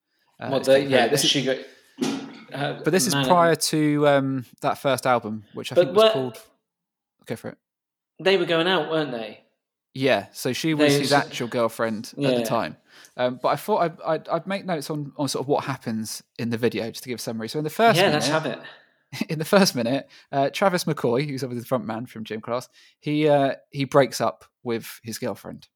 Uh, 0.40 0.48
well, 0.50 0.60
the, 0.60 0.82
yeah, 0.82 1.06
this 1.06 1.22
is, 1.22 1.30
she 1.30 1.44
got. 1.44 1.58
Uh, 2.52 2.80
but 2.82 2.90
this 2.90 3.06
is 3.06 3.14
prior 3.14 3.54
to 3.54 4.08
um, 4.08 4.44
that 4.62 4.78
first 4.78 5.06
album, 5.06 5.44
which 5.54 5.70
I 5.70 5.74
but 5.76 5.84
think 5.84 5.96
was 5.96 6.12
called. 6.12 6.38
Go 7.26 7.36
for 7.36 7.50
it. 7.50 7.58
They 8.18 8.36
were 8.36 8.46
going 8.46 8.66
out, 8.66 8.90
weren't 8.90 9.12
they? 9.12 9.40
Yeah, 9.94 10.26
so 10.32 10.52
she 10.52 10.74
was 10.74 10.92
they, 10.92 11.00
his 11.00 11.12
actual 11.12 11.48
girlfriend 11.48 12.12
yeah. 12.16 12.28
at 12.28 12.36
the 12.36 12.44
time. 12.44 12.76
Um, 13.16 13.40
but 13.42 13.48
I 13.48 13.56
thought 13.56 13.82
I'd, 13.82 14.00
I'd, 14.02 14.28
I'd, 14.28 14.46
make 14.46 14.64
notes 14.64 14.88
on, 14.88 15.12
on 15.16 15.28
sort 15.28 15.44
of 15.44 15.48
what 15.48 15.64
happens 15.64 16.22
in 16.38 16.50
the 16.50 16.56
video 16.56 16.90
just 16.90 17.02
to 17.02 17.08
give 17.08 17.18
a 17.18 17.22
summary. 17.22 17.48
So 17.48 17.58
in 17.58 17.64
the 17.64 17.70
first 17.70 17.96
yeah, 17.96 18.04
minute, 18.06 18.14
let's 18.14 18.28
have 18.28 18.46
it. 18.46 18.60
In 19.28 19.40
the 19.40 19.44
first 19.44 19.74
minute, 19.74 20.08
uh, 20.30 20.50
Travis 20.50 20.84
McCoy, 20.84 21.28
who's 21.28 21.42
obviously 21.42 21.62
the 21.62 21.66
front 21.66 21.84
man 21.84 22.06
from 22.06 22.22
Gym 22.22 22.40
Class, 22.40 22.68
he 23.00 23.28
uh, 23.28 23.54
he 23.70 23.82
breaks 23.82 24.20
up 24.20 24.44
with 24.62 25.00
his 25.02 25.18
girlfriend. 25.18 25.66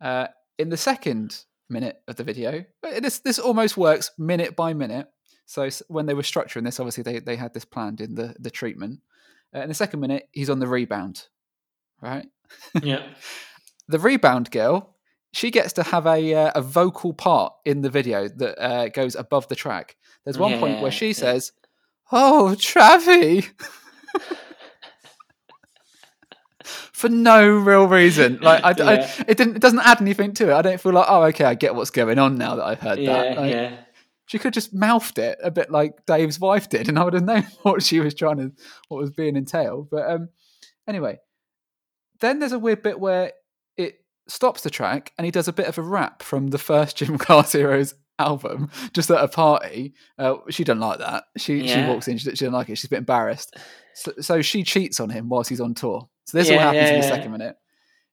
Uh, 0.00 0.28
in 0.58 0.70
the 0.70 0.76
second 0.78 1.44
minute 1.68 2.00
of 2.08 2.16
the 2.16 2.24
video, 2.24 2.64
uh, 2.82 3.00
this 3.00 3.18
this 3.18 3.38
almost 3.38 3.76
works 3.76 4.12
minute 4.16 4.56
by 4.56 4.72
minute. 4.72 5.08
So 5.44 5.68
when 5.88 6.06
they 6.06 6.14
were 6.14 6.22
structuring 6.22 6.64
this, 6.64 6.80
obviously 6.80 7.02
they, 7.02 7.18
they 7.18 7.36
had 7.36 7.52
this 7.52 7.66
planned 7.66 8.00
in 8.00 8.14
the 8.14 8.34
the 8.38 8.50
treatment. 8.50 9.00
Uh, 9.54 9.60
in 9.60 9.68
the 9.68 9.74
second 9.74 10.00
minute, 10.00 10.26
he's 10.32 10.48
on 10.48 10.58
the 10.58 10.66
rebound, 10.66 11.28
right? 12.00 12.26
Yeah. 12.82 13.06
the 13.88 13.98
rebound 13.98 14.50
girl 14.50 14.94
she 15.32 15.50
gets 15.50 15.74
to 15.74 15.82
have 15.82 16.06
a 16.06 16.34
uh, 16.34 16.52
a 16.54 16.62
vocal 16.62 17.12
part 17.12 17.52
in 17.64 17.82
the 17.82 17.90
video 17.90 18.28
that 18.28 18.62
uh, 18.62 18.88
goes 18.88 19.14
above 19.14 19.48
the 19.48 19.56
track. 19.56 19.96
There's 20.24 20.38
one 20.38 20.52
yeah, 20.52 20.60
point 20.60 20.80
where 20.80 20.90
she 20.90 21.08
yeah. 21.08 21.12
says, 21.14 21.52
"Oh, 22.10 22.54
Travi," 22.58 23.48
for 26.92 27.08
no 27.08 27.48
real 27.48 27.86
reason. 27.86 28.38
Like 28.40 28.64
I, 28.64 28.74
yeah. 28.76 28.84
I, 28.84 29.24
it 29.28 29.36
didn't, 29.36 29.56
it 29.56 29.62
doesn't 29.62 29.80
add 29.80 30.00
anything 30.00 30.34
to 30.34 30.50
it. 30.50 30.54
I 30.54 30.62
don't 30.62 30.80
feel 30.80 30.92
like, 30.92 31.06
oh, 31.08 31.24
okay, 31.24 31.44
I 31.44 31.54
get 31.54 31.74
what's 31.74 31.90
going 31.90 32.18
on 32.18 32.36
now 32.36 32.56
that 32.56 32.64
I've 32.64 32.80
heard 32.80 32.98
that. 33.06 33.36
Like, 33.36 33.52
yeah. 33.52 33.76
She 34.26 34.38
could 34.38 34.48
have 34.48 34.54
just 34.54 34.74
mouthed 34.74 35.18
it 35.18 35.38
a 35.42 35.50
bit 35.50 35.70
like 35.70 36.04
Dave's 36.04 36.38
wife 36.38 36.68
did, 36.68 36.88
and 36.88 36.98
I 36.98 37.04
would 37.04 37.14
have 37.14 37.24
known 37.24 37.46
what 37.62 37.82
she 37.82 38.00
was 38.00 38.14
trying 38.14 38.36
to, 38.38 38.52
what 38.88 38.98
was 38.98 39.10
being 39.10 39.36
entailed. 39.36 39.88
But 39.90 40.10
um, 40.10 40.28
anyway, 40.86 41.18
then 42.20 42.38
there's 42.38 42.52
a 42.52 42.58
weird 42.58 42.82
bit 42.82 43.00
where 43.00 43.32
it 43.76 44.00
stops 44.26 44.62
the 44.62 44.70
track 44.70 45.12
and 45.16 45.24
he 45.24 45.30
does 45.30 45.48
a 45.48 45.52
bit 45.52 45.66
of 45.66 45.78
a 45.78 45.82
rap 45.82 46.22
from 46.22 46.48
the 46.48 46.58
first 46.58 46.96
Gym 46.98 47.18
Class 47.18 47.52
Heroes 47.52 47.94
album 48.18 48.70
just 48.92 49.10
at 49.10 49.22
a 49.22 49.28
party. 49.28 49.94
Uh, 50.18 50.36
she 50.50 50.64
doesn't 50.64 50.80
like 50.80 50.98
that. 50.98 51.24
She 51.36 51.62
yeah. 51.62 51.74
she 51.74 51.88
walks 51.88 52.08
in, 52.08 52.18
she, 52.18 52.24
she 52.24 52.30
doesn't 52.30 52.52
like 52.52 52.68
it. 52.68 52.76
She's 52.76 52.86
a 52.86 52.90
bit 52.90 52.98
embarrassed. 52.98 53.56
So, 53.94 54.12
so, 54.20 54.42
she 54.42 54.62
cheats 54.62 55.00
on 55.00 55.10
him 55.10 55.28
whilst 55.28 55.50
he's 55.50 55.60
on 55.60 55.74
tour. 55.74 56.08
So 56.24 56.38
this 56.38 56.48
yeah, 56.48 56.56
all 56.56 56.60
happens 56.60 56.88
yeah, 56.88 56.94
in 56.94 57.00
the 57.00 57.06
second 57.06 57.32
minute. 57.32 57.56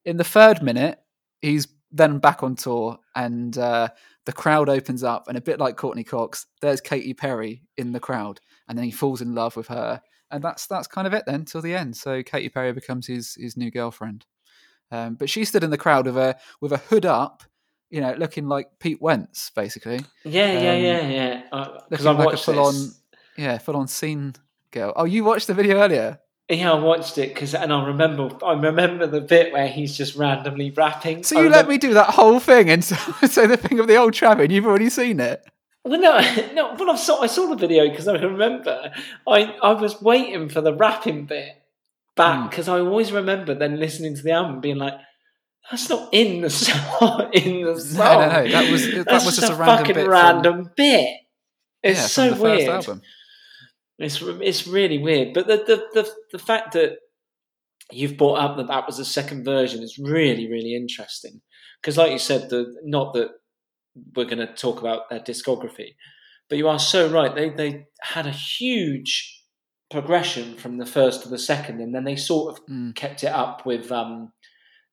In 0.03 0.17
the 0.17 0.23
third 0.23 0.63
minute, 0.63 0.99
he's 1.41 1.67
then 1.91 2.19
back 2.19 2.43
on 2.43 2.55
tour 2.55 2.97
and 3.15 3.57
uh, 3.57 3.89
the 4.25 4.33
crowd 4.33 4.69
opens 4.69 5.03
up 5.03 5.27
and 5.27 5.37
a 5.37 5.41
bit 5.41 5.59
like 5.59 5.77
Courteney 5.77 6.03
Cox, 6.03 6.45
there's 6.61 6.81
Katy 6.81 7.13
Perry 7.13 7.63
in 7.77 7.91
the 7.91 7.99
crowd 7.99 8.39
and 8.67 8.77
then 8.77 8.85
he 8.85 8.91
falls 8.91 9.21
in 9.21 9.35
love 9.35 9.55
with 9.55 9.67
her. 9.67 10.01
And 10.31 10.43
that's 10.43 10.67
that's 10.67 10.87
kind 10.87 11.07
of 11.07 11.13
it 11.13 11.23
then 11.25 11.45
till 11.45 11.61
the 11.61 11.75
end. 11.75 11.95
So 11.95 12.23
Katy 12.23 12.49
Perry 12.49 12.73
becomes 12.73 13.07
his 13.07 13.35
his 13.35 13.55
new 13.55 13.71
girlfriend. 13.71 14.25
Um, 14.91 15.15
but 15.15 15.29
she 15.29 15.45
stood 15.45 15.63
in 15.63 15.69
the 15.69 15.77
crowd 15.77 16.05
with 16.05 16.17
a 16.17 16.37
with 16.61 16.71
a 16.71 16.77
hood 16.77 17.05
up, 17.05 17.43
you 17.89 18.01
know, 18.01 18.13
looking 18.13 18.47
like 18.47 18.67
Pete 18.79 19.01
Wentz, 19.01 19.51
basically. 19.51 20.01
Yeah, 20.23 20.49
um, 20.51 20.63
yeah, 20.63 20.75
yeah, 20.75 21.07
yeah. 21.07 21.41
Uh, 21.51 21.79
looking 21.89 22.05
like 22.05 22.33
a 22.33 22.37
full 22.37 22.71
this. 22.71 22.85
on, 22.85 22.91
yeah, 23.37 23.57
full 23.57 23.75
on 23.75 23.87
scene 23.87 24.33
girl. 24.71 24.93
Oh, 24.95 25.05
you 25.05 25.23
watched 25.23 25.47
the 25.47 25.53
video 25.53 25.79
earlier? 25.79 26.19
Yeah, 26.49 26.73
I 26.73 26.79
watched 26.79 27.17
it 27.17 27.33
because, 27.33 27.55
and 27.55 27.73
I 27.73 27.87
remember, 27.87 28.29
I 28.45 28.53
remember 28.53 29.07
the 29.07 29.21
bit 29.21 29.51
where 29.51 29.67
he's 29.67 29.97
just 29.97 30.15
randomly 30.15 30.69
rapping. 30.69 31.23
So 31.23 31.41
you 31.41 31.49
let 31.49 31.67
me 31.67 31.79
do 31.79 31.95
that 31.95 32.11
whole 32.11 32.39
thing 32.39 32.69
and 32.69 32.83
so, 32.83 32.95
so 33.27 33.47
the 33.47 33.57
thing 33.57 33.79
of 33.79 33.87
the 33.87 33.95
old 33.95 34.13
Travis, 34.13 34.51
you've 34.51 34.67
already 34.67 34.91
seen 34.91 35.19
it. 35.19 35.43
Well, 35.85 35.99
no, 35.99 36.19
no. 36.53 36.75
Well, 36.77 36.91
I 36.91 36.95
saw 36.95 37.21
I 37.21 37.27
saw 37.27 37.47
the 37.47 37.55
video 37.55 37.87
because 37.87 38.07
I 38.07 38.13
remember 38.17 38.91
I 39.27 39.55
I 39.61 39.73
was 39.73 40.01
waiting 40.01 40.49
for 40.49 40.61
the 40.61 40.73
rapping 40.73 41.25
bit, 41.25 41.61
back 42.15 42.49
because 42.49 42.67
mm. 42.67 42.73
I 42.73 42.79
always 42.79 43.11
remember 43.11 43.53
then 43.53 43.79
listening 43.79 44.15
to 44.15 44.23
the 44.23 44.31
album 44.31 44.61
being 44.61 44.77
like, 44.77 44.95
that's 45.69 45.89
not 45.89 46.09
in 46.13 46.41
the 46.41 46.49
song. 46.49 47.29
in 47.33 47.65
the 47.65 47.79
song. 47.79 48.19
No, 48.19 48.27
no, 48.27 48.43
no. 48.43 48.51
That 48.51 48.71
was 48.71 48.91
that 48.91 49.05
that's 49.07 49.25
was 49.25 49.35
just 49.35 49.51
a, 49.51 49.55
a 49.55 49.57
random 49.57 49.77
fucking 49.77 49.95
bit 49.95 50.07
random 50.07 50.63
from, 50.65 50.73
bit. 50.75 51.09
It's 51.83 51.99
yeah, 51.99 52.05
so 52.07 52.41
weird. 52.41 53.01
It's 53.97 54.21
it's 54.21 54.67
really 54.67 54.97
weird. 54.97 55.33
But 55.33 55.47
the, 55.47 55.57
the 55.57 56.01
the 56.01 56.11
the 56.33 56.39
fact 56.39 56.73
that 56.73 56.97
you've 57.91 58.17
brought 58.17 58.39
up 58.39 58.57
that 58.57 58.67
that 58.67 58.87
was 58.87 58.99
a 58.99 59.05
second 59.05 59.45
version 59.45 59.83
is 59.83 59.97
really 59.97 60.49
really 60.49 60.75
interesting 60.75 61.41
because, 61.81 61.97
like 61.97 62.11
you 62.11 62.19
said, 62.19 62.49
the 62.49 62.75
not 62.83 63.13
that 63.13 63.29
we're 64.15 64.25
going 64.25 64.45
to 64.45 64.53
talk 64.53 64.79
about 64.79 65.09
their 65.09 65.19
discography, 65.19 65.95
but 66.49 66.57
you 66.57 66.67
are 66.67 66.79
so 66.79 67.09
right. 67.09 67.33
They 67.33 67.49
they 67.49 67.87
had 68.01 68.27
a 68.27 68.31
huge 68.31 69.43
progression 69.89 70.55
from 70.55 70.77
the 70.77 70.85
first 70.85 71.23
to 71.23 71.29
the 71.29 71.39
second, 71.39 71.81
and 71.81 71.93
then 71.93 72.03
they 72.03 72.15
sort 72.15 72.53
of 72.53 72.65
mm. 72.67 72.95
kept 72.95 73.23
it 73.23 73.31
up 73.31 73.65
with 73.65 73.91
um, 73.91 74.31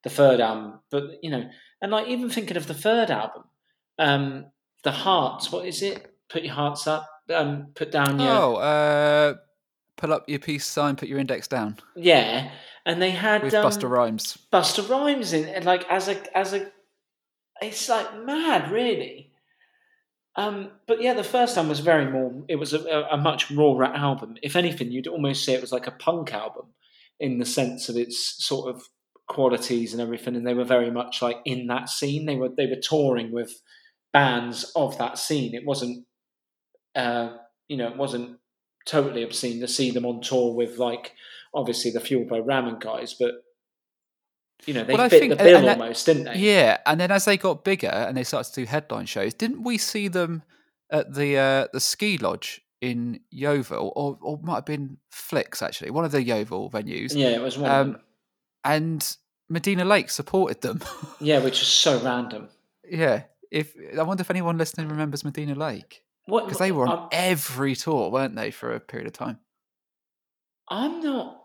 the 0.04 0.10
third 0.10 0.40
album. 0.40 0.80
But 0.90 1.04
you 1.22 1.30
know, 1.30 1.48
and 1.80 1.92
like 1.92 2.08
even 2.08 2.30
thinking 2.30 2.56
of 2.56 2.66
the 2.66 2.74
third 2.74 3.10
album, 3.10 3.44
um, 3.98 4.46
the 4.84 4.92
hearts. 4.92 5.50
What 5.50 5.66
is 5.66 5.82
it? 5.82 6.14
Put 6.28 6.42
your 6.42 6.54
hearts 6.54 6.86
up. 6.86 7.08
Um, 7.32 7.68
put 7.74 7.90
down 7.90 8.18
your. 8.18 8.30
Oh, 8.30 8.54
uh, 8.56 9.34
pull 9.96 10.12
up 10.12 10.28
your 10.28 10.38
peace 10.38 10.66
sign. 10.66 10.96
Put 10.96 11.08
your 11.08 11.18
index 11.18 11.48
down. 11.48 11.78
Yeah, 11.96 12.50
and 12.84 13.00
they 13.00 13.10
had 13.10 13.42
with 13.42 13.54
um, 13.54 13.64
Busta 13.64 13.88
Rhymes. 13.88 14.38
Busta 14.52 14.88
Rhymes 14.88 15.32
in, 15.32 15.64
like 15.64 15.84
as 15.88 16.08
a 16.08 16.36
as 16.36 16.52
a, 16.52 16.70
it's 17.62 17.88
like 17.88 18.24
mad, 18.24 18.70
really. 18.70 19.32
Um, 20.36 20.70
but 20.86 21.02
yeah, 21.02 21.14
the 21.14 21.24
first 21.24 21.54
time 21.54 21.68
was 21.68 21.80
very 21.80 22.10
more. 22.10 22.32
It 22.48 22.56
was 22.56 22.72
a, 22.72 23.06
a, 23.10 23.18
much 23.18 23.50
rawer 23.50 23.84
album. 23.84 24.36
If 24.42 24.56
anything, 24.56 24.90
you'd 24.90 25.06
almost 25.06 25.44
say 25.44 25.52
it 25.52 25.60
was 25.60 25.72
like 25.72 25.86
a 25.86 25.92
punk 25.92 26.32
album 26.32 26.66
in 27.20 27.38
the 27.38 27.44
sense 27.44 27.90
of 27.90 27.96
its 27.96 28.42
sort 28.42 28.74
of 28.74 28.82
qualities 29.28 29.92
and 29.92 30.00
everything. 30.00 30.34
And 30.34 30.46
they 30.46 30.54
were 30.54 30.64
very 30.64 30.90
much 30.90 31.20
like 31.20 31.36
in 31.44 31.66
that 31.66 31.90
scene. 31.90 32.24
They 32.24 32.36
were 32.36 32.48
they 32.48 32.66
were 32.66 32.80
touring 32.82 33.30
with 33.30 33.60
bands 34.12 34.72
of 34.74 34.96
that 34.98 35.18
scene. 35.18 35.54
It 35.54 35.66
wasn't, 35.66 36.06
uh, 36.94 37.36
you 37.68 37.76
know, 37.76 37.88
it 37.88 37.98
wasn't 37.98 38.38
totally 38.86 39.22
obscene 39.22 39.60
to 39.60 39.68
see 39.68 39.90
them 39.90 40.06
on 40.06 40.22
tour 40.22 40.54
with 40.54 40.78
like 40.78 41.12
obviously 41.54 41.90
the 41.90 42.00
Fueled 42.00 42.28
by 42.28 42.40
Ramen 42.40 42.80
guys, 42.80 43.14
but 43.18 43.32
you 44.66 44.74
know, 44.74 44.84
they 44.84 44.94
well, 44.94 45.08
fit 45.08 45.20
think, 45.20 45.38
the 45.38 45.44
bill 45.44 45.68
almost, 45.68 46.06
didn't 46.06 46.24
they? 46.24 46.36
Yeah, 46.36 46.78
and 46.86 47.00
then 47.00 47.10
as 47.10 47.24
they 47.24 47.36
got 47.36 47.64
bigger 47.64 47.88
and 47.88 48.16
they 48.16 48.24
started 48.24 48.52
to 48.52 48.60
do 48.60 48.66
headline 48.66 49.06
shows, 49.06 49.34
didn't 49.34 49.64
we 49.64 49.78
see 49.78 50.08
them 50.08 50.42
at 50.90 51.14
the 51.14 51.36
uh, 51.36 51.66
the 51.72 51.80
ski 51.80 52.18
lodge 52.18 52.60
in 52.80 53.20
Yeovil, 53.30 53.92
or 53.96 54.18
or 54.20 54.38
might 54.42 54.56
have 54.56 54.64
been 54.66 54.98
Flicks 55.10 55.62
actually, 55.62 55.90
one 55.90 56.04
of 56.04 56.12
the 56.12 56.22
Yeovil 56.22 56.70
venues. 56.70 57.14
Yeah, 57.14 57.28
it 57.28 57.40
was 57.40 57.58
one. 57.58 57.70
Um, 57.70 57.98
and 58.64 59.16
Medina 59.48 59.84
Lake 59.84 60.10
supported 60.10 60.60
them. 60.60 60.80
yeah, 61.20 61.38
which 61.38 61.60
is 61.60 61.68
so 61.68 62.00
random. 62.00 62.48
Yeah, 62.88 63.24
if 63.50 63.74
I 63.98 64.02
wonder 64.02 64.20
if 64.20 64.30
anyone 64.30 64.58
listening 64.58 64.88
remembers 64.88 65.24
Medina 65.24 65.54
Lake 65.54 66.04
because 66.26 66.58
they 66.58 66.72
were 66.72 66.86
on 66.86 66.98
I'm, 66.98 67.08
every 67.10 67.74
tour, 67.74 68.10
weren't 68.10 68.36
they, 68.36 68.50
for 68.50 68.72
a 68.72 68.80
period 68.80 69.06
of 69.08 69.12
time? 69.12 69.38
I'm 70.68 71.00
not 71.00 71.41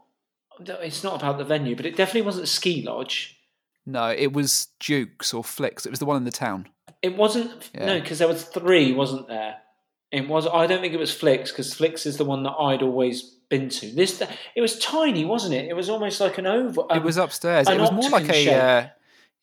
it's 0.59 1.03
not 1.03 1.21
about 1.21 1.37
the 1.37 1.43
venue, 1.43 1.75
but 1.75 1.85
it 1.85 1.95
definitely 1.95 2.23
wasn't 2.23 2.45
a 2.45 2.47
ski 2.47 2.81
lodge. 2.81 3.39
No, 3.85 4.09
it 4.09 4.33
was 4.33 4.67
Dukes 4.79 5.33
or 5.33 5.43
Flicks. 5.43 5.85
It 5.85 5.89
was 5.89 5.99
the 5.99 6.05
one 6.05 6.17
in 6.17 6.25
the 6.25 6.31
town. 6.31 6.67
It 7.01 7.15
wasn't. 7.15 7.69
Yeah. 7.73 7.85
No, 7.85 7.99
because 8.01 8.19
there 8.19 8.27
was 8.27 8.43
three, 8.43 8.91
wasn't 8.91 9.27
there? 9.27 9.57
It 10.11 10.27
was. 10.27 10.47
I 10.47 10.67
don't 10.67 10.81
think 10.81 10.93
it 10.93 10.99
was 10.99 11.13
Flicks 11.13 11.51
because 11.51 11.73
Flicks 11.73 12.05
is 12.05 12.17
the 12.17 12.25
one 12.25 12.43
that 12.43 12.53
I'd 12.59 12.81
always 12.81 13.21
been 13.49 13.69
to. 13.69 13.89
This 13.89 14.21
it 14.55 14.61
was 14.61 14.77
tiny, 14.79 15.25
wasn't 15.25 15.53
it? 15.53 15.69
It 15.69 15.75
was 15.75 15.89
almost 15.89 16.19
like 16.19 16.37
an 16.37 16.47
oval. 16.47 16.87
Um, 16.89 16.97
it 16.97 17.03
was 17.03 17.17
upstairs. 17.17 17.69
It 17.69 17.79
was 17.79 17.91
more 17.91 18.09
like 18.09 18.29
a. 18.29 18.53
Uh, 18.53 18.87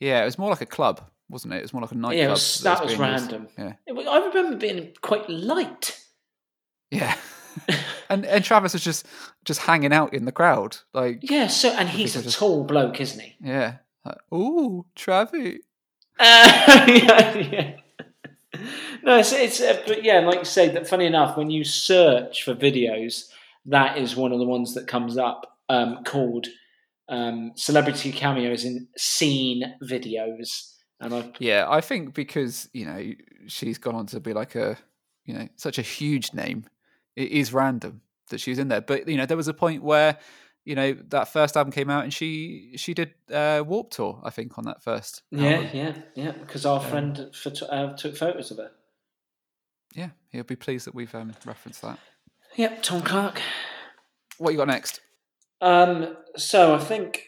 yeah, 0.00 0.22
it 0.22 0.24
was 0.24 0.38
more 0.38 0.50
like 0.50 0.60
a 0.60 0.66
club, 0.66 1.00
wasn't 1.28 1.54
it? 1.54 1.58
It 1.58 1.62
was 1.62 1.72
more 1.72 1.82
like 1.82 1.92
a 1.92 1.96
nightclub. 1.96 2.18
Yeah, 2.18 2.30
was, 2.30 2.58
that, 2.60 2.78
that 2.78 2.84
was 2.84 2.96
random. 2.96 3.42
Used. 3.42 3.76
Yeah, 3.86 3.92
was, 3.92 4.06
I 4.06 4.18
remember 4.26 4.56
being 4.56 4.92
quite 5.00 5.28
light. 5.28 6.00
Yeah. 6.90 7.16
and 8.14 8.26
and 8.26 8.44
Travis 8.44 8.74
is 8.74 8.82
just 8.82 9.06
just 9.44 9.60
hanging 9.60 9.92
out 9.92 10.14
in 10.14 10.24
the 10.24 10.32
crowd, 10.32 10.78
like 10.92 11.18
yeah. 11.22 11.48
So 11.48 11.70
and 11.70 11.88
he's 11.88 12.16
a 12.16 12.22
just, 12.22 12.38
tall 12.38 12.64
bloke, 12.64 13.00
isn't 13.00 13.20
he? 13.20 13.36
Yeah. 13.40 13.76
Like, 14.04 14.18
Ooh, 14.32 14.86
Travis. 14.94 15.58
Uh, 16.18 16.84
yeah, 16.88 17.34
yeah. 17.36 17.76
No, 19.02 19.18
it's, 19.18 19.32
it's 19.32 19.60
uh, 19.60 19.82
but 19.86 20.04
yeah, 20.04 20.20
like 20.20 20.38
you 20.38 20.44
say, 20.44 20.68
that 20.68 20.88
funny 20.88 21.06
enough, 21.06 21.36
when 21.36 21.50
you 21.50 21.64
search 21.64 22.42
for 22.44 22.54
videos, 22.54 23.28
that 23.66 23.98
is 23.98 24.16
one 24.16 24.32
of 24.32 24.38
the 24.38 24.46
ones 24.46 24.74
that 24.74 24.86
comes 24.86 25.18
up 25.18 25.58
um, 25.68 26.04
called 26.04 26.46
um, 27.08 27.52
celebrity 27.56 28.12
cameos 28.12 28.64
in 28.64 28.88
scene 28.96 29.74
videos. 29.82 30.74
And 31.00 31.14
I 31.14 31.32
yeah, 31.38 31.66
I 31.68 31.80
think 31.80 32.14
because 32.14 32.68
you 32.72 32.86
know 32.86 33.12
she's 33.46 33.78
gone 33.78 33.94
on 33.94 34.06
to 34.06 34.20
be 34.20 34.32
like 34.32 34.54
a 34.54 34.78
you 35.24 35.34
know 35.34 35.48
such 35.56 35.78
a 35.78 35.82
huge 35.82 36.32
name 36.32 36.64
it 37.16 37.30
is 37.30 37.52
random 37.52 38.02
that 38.30 38.40
she 38.40 38.50
was 38.50 38.58
in 38.58 38.68
there. 38.68 38.80
But 38.80 39.08
you 39.08 39.16
know, 39.16 39.26
there 39.26 39.36
was 39.36 39.48
a 39.48 39.54
point 39.54 39.82
where 39.82 40.18
you 40.64 40.74
know 40.74 40.94
that 41.08 41.28
first 41.32 41.56
album 41.56 41.72
came 41.72 41.90
out 41.90 42.04
and 42.04 42.12
she 42.12 42.72
she 42.76 42.94
did 42.94 43.14
uh, 43.32 43.62
Warped 43.66 43.94
Tour, 43.94 44.20
I 44.24 44.30
think, 44.30 44.58
on 44.58 44.64
that 44.64 44.82
first. 44.82 45.22
Yeah, 45.30 45.50
album. 45.50 45.70
yeah, 45.72 45.92
yeah. 46.14 46.32
Because 46.32 46.66
our 46.66 46.80
um, 46.80 46.86
friend 46.86 47.30
for, 47.34 47.52
uh, 47.70 47.92
took 47.94 48.16
photos 48.16 48.50
of 48.50 48.58
her. 48.58 48.70
Yeah, 49.94 50.10
he'll 50.30 50.44
be 50.44 50.56
pleased 50.56 50.86
that 50.86 50.94
we've 50.94 51.14
um, 51.14 51.34
referenced 51.44 51.82
that. 51.82 51.98
Yep, 52.56 52.82
Tom 52.82 53.02
Clark. 53.02 53.40
What 54.38 54.50
you 54.50 54.56
got 54.56 54.68
next? 54.68 55.00
Um, 55.60 56.16
so 56.36 56.74
I 56.74 56.78
think, 56.78 57.26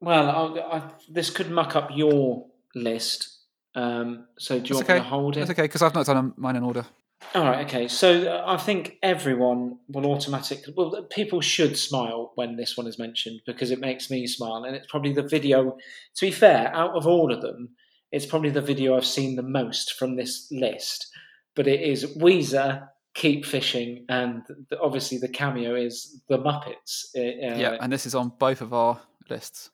well, 0.00 0.56
I, 0.56 0.76
I, 0.76 0.90
this 1.08 1.30
could 1.30 1.50
muck 1.50 1.74
up 1.74 1.90
your 1.92 2.46
list. 2.74 3.38
Um, 3.74 4.26
so 4.38 4.58
do 4.58 4.60
you 4.60 4.62
That's 4.62 4.74
want 4.74 4.84
okay. 4.84 4.94
me 4.94 5.00
to 5.00 5.08
hold 5.08 5.36
it? 5.36 5.40
That's 5.40 5.50
okay 5.50 5.62
because 5.62 5.82
I've 5.82 5.94
not 5.94 6.06
done 6.06 6.34
mine 6.36 6.56
in 6.56 6.62
order. 6.62 6.86
All 7.34 7.44
right, 7.44 7.66
okay. 7.66 7.88
So 7.88 8.30
uh, 8.30 8.44
I 8.46 8.58
think 8.58 8.98
everyone 9.02 9.78
will 9.88 10.06
automatically, 10.06 10.74
well, 10.76 11.02
people 11.10 11.40
should 11.40 11.78
smile 11.78 12.32
when 12.34 12.56
this 12.56 12.76
one 12.76 12.86
is 12.86 12.98
mentioned 12.98 13.40
because 13.46 13.70
it 13.70 13.80
makes 13.80 14.10
me 14.10 14.26
smile. 14.26 14.64
And 14.64 14.76
it's 14.76 14.86
probably 14.90 15.12
the 15.12 15.22
video, 15.22 15.76
to 16.16 16.26
be 16.26 16.30
fair, 16.30 16.74
out 16.74 16.94
of 16.94 17.06
all 17.06 17.32
of 17.32 17.40
them, 17.40 17.70
it's 18.10 18.26
probably 18.26 18.50
the 18.50 18.60
video 18.60 18.96
I've 18.96 19.06
seen 19.06 19.36
the 19.36 19.42
most 19.42 19.94
from 19.94 20.16
this 20.16 20.46
list. 20.50 21.06
But 21.54 21.66
it 21.66 21.80
is 21.80 22.04
Weezer, 22.16 22.88
Keep 23.14 23.46
Fishing, 23.46 24.04
and 24.08 24.42
obviously 24.80 25.18
the 25.18 25.28
cameo 25.28 25.74
is 25.74 26.20
The 26.28 26.38
Muppets. 26.38 27.06
Uh, 27.16 27.20
uh, 27.20 27.58
yeah, 27.58 27.76
and 27.80 27.92
this 27.92 28.06
is 28.06 28.14
on 28.14 28.32
both 28.38 28.60
of 28.60 28.74
our 28.74 29.00
lists. 29.30 29.70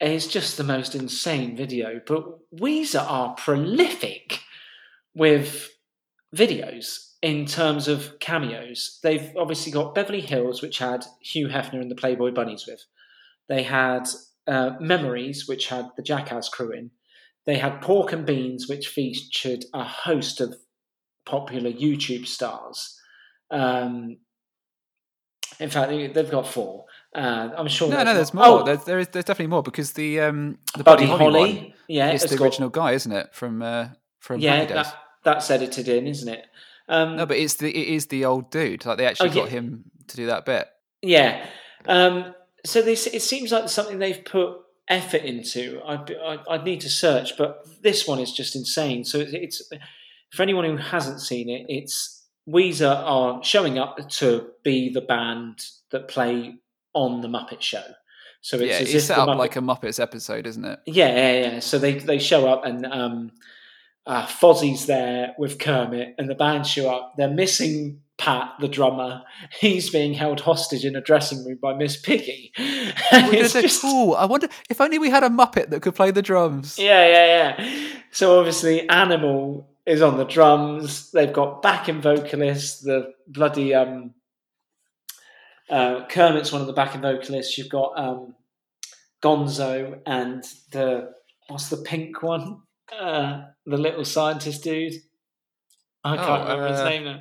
It's 0.00 0.26
just 0.26 0.56
the 0.56 0.64
most 0.64 0.94
insane 0.94 1.56
video. 1.56 2.00
But 2.06 2.24
Weezer 2.54 3.04
are 3.06 3.34
prolific 3.34 4.40
with 5.14 5.70
videos 6.34 7.12
in 7.22 7.46
terms 7.46 7.88
of 7.88 8.18
cameos. 8.20 8.98
They've 9.02 9.32
obviously 9.36 9.72
got 9.72 9.94
Beverly 9.94 10.20
Hills, 10.20 10.60
which 10.62 10.78
had 10.78 11.04
Hugh 11.20 11.48
Hefner 11.48 11.80
and 11.80 11.90
the 11.90 11.94
Playboy 11.94 12.32
Bunnies 12.32 12.66
with. 12.66 12.84
They 13.48 13.62
had 13.62 14.08
uh, 14.46 14.72
Memories, 14.80 15.48
which 15.48 15.68
had 15.68 15.88
the 15.96 16.02
Jackass 16.02 16.48
crew 16.48 16.72
in. 16.72 16.90
They 17.46 17.56
had 17.56 17.80
Pork 17.80 18.12
and 18.12 18.26
Beans, 18.26 18.68
which 18.68 18.88
featured 18.88 19.64
a 19.74 19.84
host 19.84 20.40
of 20.40 20.56
popular 21.26 21.70
YouTube 21.70 22.26
stars. 22.26 22.98
Um, 23.50 24.18
in 25.60 25.70
fact, 25.70 25.90
they've 25.90 26.30
got 26.30 26.46
four. 26.46 26.84
Uh, 27.14 27.50
I'm 27.56 27.68
sure. 27.68 27.88
No, 27.88 28.02
no, 28.02 28.14
there's 28.14 28.34
more. 28.34 28.44
Oh, 28.44 28.64
there's, 28.64 28.84
there 28.84 28.98
is, 28.98 29.08
there's 29.08 29.24
definitely 29.24 29.50
more 29.50 29.62
because 29.62 29.92
the 29.92 30.20
um, 30.20 30.58
the 30.76 30.82
Buddy, 30.82 31.06
Buddy 31.06 31.18
Holly, 31.18 31.40
Holly 31.40 31.74
yeah, 31.88 32.12
is 32.12 32.22
the 32.24 32.36
got, 32.36 32.44
original 32.44 32.70
guy, 32.70 32.92
isn't 32.92 33.12
it? 33.12 33.32
From 33.32 33.62
uh, 33.62 33.88
from 34.18 34.40
yeah, 34.40 34.64
that, 34.64 34.96
that's 35.24 35.50
edited 35.50 35.88
in, 35.88 36.06
isn't 36.06 36.28
it? 36.28 36.46
Um, 36.88 37.16
no, 37.16 37.26
but 37.26 37.38
it's 37.38 37.54
the 37.54 37.68
it 37.68 37.88
is 37.88 38.06
the 38.06 38.24
old 38.24 38.50
dude. 38.50 38.84
Like 38.84 38.98
they 38.98 39.06
actually 39.06 39.30
oh, 39.30 39.34
got 39.34 39.48
him 39.48 39.84
to 40.08 40.16
do 40.16 40.26
that 40.26 40.44
bit. 40.44 40.68
Yeah. 41.02 41.46
Um, 41.86 42.34
so 42.64 42.82
this 42.82 43.06
it 43.06 43.22
seems 43.22 43.52
like 43.52 43.68
something 43.68 43.98
they've 43.98 44.24
put 44.24 44.58
effort 44.88 45.22
into. 45.22 45.80
I'd 45.84 46.12
I 46.12 46.38
would 46.56 46.64
need 46.64 46.80
to 46.82 46.90
search, 46.90 47.36
but 47.36 47.66
this 47.82 48.06
one 48.06 48.18
is 48.18 48.32
just 48.32 48.54
insane. 48.54 49.04
So 49.04 49.20
it's 49.20 49.62
for 50.32 50.42
anyone 50.42 50.64
who 50.64 50.76
hasn't 50.76 51.20
seen 51.20 51.48
it, 51.48 51.66
it's 51.68 52.24
Weezer 52.48 52.94
are 52.94 53.42
showing 53.42 53.78
up 53.78 54.08
to 54.08 54.50
be 54.62 54.92
the 54.92 55.00
band 55.00 55.64
that 55.90 56.08
play 56.08 56.56
on 56.92 57.22
the 57.22 57.28
Muppet 57.28 57.60
Show. 57.60 57.84
So 58.42 58.58
it's 58.58 58.90
yeah, 58.90 58.96
it's 58.96 59.06
set 59.06 59.18
up 59.18 59.28
Muppet... 59.28 59.38
like 59.38 59.56
a 59.56 59.60
Muppets 59.60 59.98
episode, 59.98 60.46
isn't 60.46 60.64
it? 60.64 60.80
Yeah, 60.86 61.14
yeah, 61.14 61.32
yeah. 61.32 61.60
So 61.60 61.78
they 61.78 61.94
they 61.94 62.18
show 62.18 62.46
up 62.46 62.64
and 62.64 62.84
um, 62.84 63.32
uh, 64.06 64.26
Fozzie's 64.26 64.86
there 64.86 65.34
with 65.38 65.58
Kermit, 65.58 66.14
and 66.18 66.28
the 66.28 66.34
band 66.34 66.66
show 66.66 66.90
up. 66.90 67.14
They're 67.16 67.28
missing 67.28 68.00
Pat, 68.18 68.52
the 68.60 68.68
drummer. 68.68 69.22
He's 69.60 69.90
being 69.90 70.14
held 70.14 70.40
hostage 70.40 70.84
in 70.84 70.96
a 70.96 71.00
dressing 71.00 71.44
room 71.44 71.58
by 71.60 71.74
Miss 71.74 71.96
Piggy. 71.96 72.52
it's 72.58 73.54
just... 73.54 73.82
cool. 73.82 74.14
I 74.14 74.26
wonder 74.26 74.48
if 74.70 74.80
only 74.80 74.98
we 74.98 75.10
had 75.10 75.24
a 75.24 75.28
Muppet 75.28 75.70
that 75.70 75.82
could 75.82 75.94
play 75.94 76.10
the 76.10 76.22
drums. 76.22 76.78
Yeah, 76.78 77.06
yeah, 77.06 77.56
yeah. 77.58 77.88
So 78.10 78.38
obviously, 78.38 78.88
Animal 78.88 79.68
is 79.86 80.02
on 80.02 80.18
the 80.18 80.24
drums. 80.24 81.10
They've 81.10 81.32
got 81.32 81.62
backing 81.62 82.00
vocalists. 82.00 82.80
The 82.80 83.12
bloody 83.26 83.74
um, 83.74 84.14
uh, 85.70 86.06
Kermit's 86.06 86.52
one 86.52 86.60
of 86.60 86.66
the 86.66 86.72
backing 86.72 87.00
vocalists. 87.00 87.58
You've 87.58 87.68
got 87.68 87.98
um, 87.98 88.34
Gonzo 89.22 90.00
and 90.06 90.44
the 90.70 91.12
what's 91.48 91.68
the 91.68 91.78
pink 91.78 92.22
one? 92.22 92.60
Uh, 92.92 93.42
the 93.66 93.76
little 93.76 94.04
scientist 94.04 94.62
dude. 94.62 94.94
I 96.02 96.16
can't 96.16 96.28
oh, 96.28 96.42
remember 96.42 96.66
uh, 96.66 96.72
his 96.72 96.84
name 96.84 97.04
now. 97.04 97.20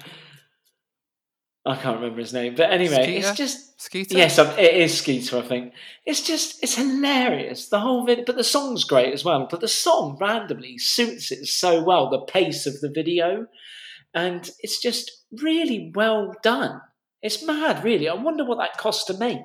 I 1.66 1.78
can't 1.78 1.96
remember 1.96 2.20
his 2.20 2.34
name, 2.34 2.56
but 2.56 2.72
anyway, 2.72 3.04
Skeeter? 3.04 3.28
it's 3.30 3.38
just 3.38 3.82
Skeeter. 3.82 4.18
Yes, 4.18 4.38
um, 4.38 4.48
it 4.60 4.74
is 4.74 4.98
Skeeter. 4.98 5.38
I 5.38 5.42
think 5.42 5.74
it's 6.06 6.22
just 6.22 6.62
it's 6.62 6.76
hilarious. 6.76 7.70
The 7.70 7.80
whole 7.80 8.06
video, 8.06 8.26
but 8.26 8.36
the 8.36 8.44
song's 8.44 8.84
great 8.84 9.14
as 9.14 9.24
well. 9.24 9.48
But 9.50 9.62
the 9.62 9.70
song 9.70 10.18
randomly 10.20 10.78
suits 10.78 11.32
it 11.32 11.46
so 11.46 11.82
well. 11.82 12.10
The 12.10 12.26
pace 12.26 12.66
of 12.66 12.82
the 12.82 12.92
video, 12.94 13.48
and 14.14 14.50
it's 14.60 14.82
just 14.82 15.10
really 15.42 15.94
well 15.96 16.34
done. 16.44 16.82
It's 17.22 17.46
mad, 17.46 17.86
really. 17.86 18.10
I 18.10 18.16
wonder 18.16 18.44
what 18.44 18.58
that 18.58 18.78
cost 18.78 19.08
to 19.08 19.18
make. 19.18 19.40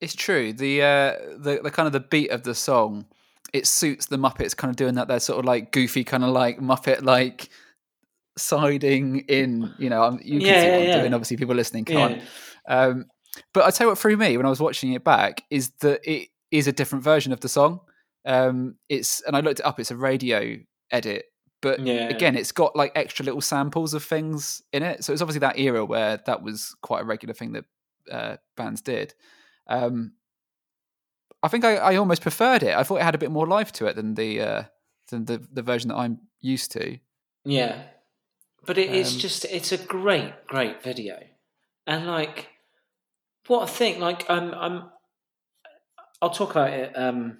It's 0.00 0.14
true. 0.14 0.54
The 0.54 0.80
uh, 0.80 1.12
the 1.36 1.60
the 1.62 1.70
kind 1.70 1.86
of 1.86 1.92
the 1.92 2.00
beat 2.00 2.30
of 2.30 2.44
the 2.44 2.54
song 2.54 3.04
it 3.52 3.66
suits 3.66 4.06
the 4.06 4.16
Muppets 4.16 4.56
kind 4.56 4.70
of 4.70 4.76
doing 4.76 4.94
that. 4.94 5.08
They're 5.08 5.20
sort 5.20 5.38
of 5.38 5.44
like 5.44 5.72
goofy, 5.72 6.04
kind 6.04 6.24
of 6.24 6.30
like 6.30 6.58
Muppet 6.58 7.02
like 7.02 7.48
siding 8.36 9.20
in. 9.28 9.72
You 9.78 9.90
know, 9.90 10.18
you 10.22 10.40
can 10.40 10.48
yeah, 10.48 10.60
see 10.62 10.70
what 10.70 10.72
yeah, 10.72 10.78
I'm 10.78 10.84
yeah. 10.84 11.00
doing. 11.00 11.14
Obviously, 11.14 11.36
people 11.36 11.54
listening 11.54 11.84
can't. 11.84 12.22
Um, 12.68 13.06
but 13.54 13.64
I 13.64 13.70
tell 13.70 13.86
you 13.86 13.90
what, 13.90 13.98
through 13.98 14.16
me 14.16 14.36
when 14.36 14.46
I 14.46 14.50
was 14.50 14.60
watching 14.60 14.92
it 14.92 15.04
back, 15.04 15.42
is 15.50 15.70
that 15.80 16.00
it 16.10 16.28
is 16.50 16.66
a 16.66 16.72
different 16.72 17.04
version 17.04 17.32
of 17.32 17.40
the 17.40 17.48
song. 17.48 17.80
Um, 18.24 18.76
it's 18.88 19.22
and 19.22 19.36
I 19.36 19.40
looked 19.40 19.60
it 19.60 19.66
up. 19.66 19.80
It's 19.80 19.90
a 19.90 19.96
radio 19.96 20.56
edit, 20.90 21.26
but 21.62 21.80
Yeah. 21.80 22.08
again, 22.08 22.36
it's 22.36 22.52
got 22.52 22.76
like 22.76 22.92
extra 22.94 23.24
little 23.24 23.40
samples 23.40 23.94
of 23.94 24.04
things 24.04 24.62
in 24.72 24.82
it. 24.82 25.04
So 25.04 25.12
it's 25.12 25.22
obviously 25.22 25.40
that 25.40 25.58
era 25.58 25.84
where 25.84 26.18
that 26.26 26.42
was 26.42 26.74
quite 26.82 27.02
a 27.02 27.04
regular 27.04 27.34
thing 27.34 27.52
that 27.52 27.64
uh, 28.10 28.36
bands 28.56 28.80
did. 28.80 29.14
Um, 29.68 30.12
I 31.42 31.48
think 31.48 31.64
I, 31.64 31.76
I 31.76 31.96
almost 31.96 32.22
preferred 32.22 32.62
it. 32.62 32.74
I 32.74 32.82
thought 32.82 32.96
it 32.96 33.04
had 33.04 33.14
a 33.14 33.18
bit 33.18 33.30
more 33.30 33.46
life 33.46 33.72
to 33.72 33.86
it 33.86 33.96
than 33.96 34.14
the 34.14 34.40
uh, 34.40 34.62
than 35.10 35.24
the 35.26 35.38
the 35.52 35.62
version 35.62 35.88
that 35.88 35.96
I'm 35.96 36.18
used 36.40 36.72
to. 36.72 36.98
Yeah, 37.44 37.82
but 38.66 38.78
it, 38.78 38.90
it's 38.90 39.14
Um, 39.14 39.18
just 39.20 39.44
it's 39.44 39.72
a 39.72 39.78
great, 39.78 40.46
great 40.46 40.82
video, 40.82 41.22
and 41.86 42.06
like 42.06 42.48
what 43.46 43.62
a 43.62 43.72
thing! 43.72 44.00
Like 44.00 44.28
I'm, 44.28 44.52
I'm, 44.52 44.90
I'll 46.20 46.30
talk 46.30 46.50
about 46.50 46.70
it 46.70 46.92
um, 46.96 47.38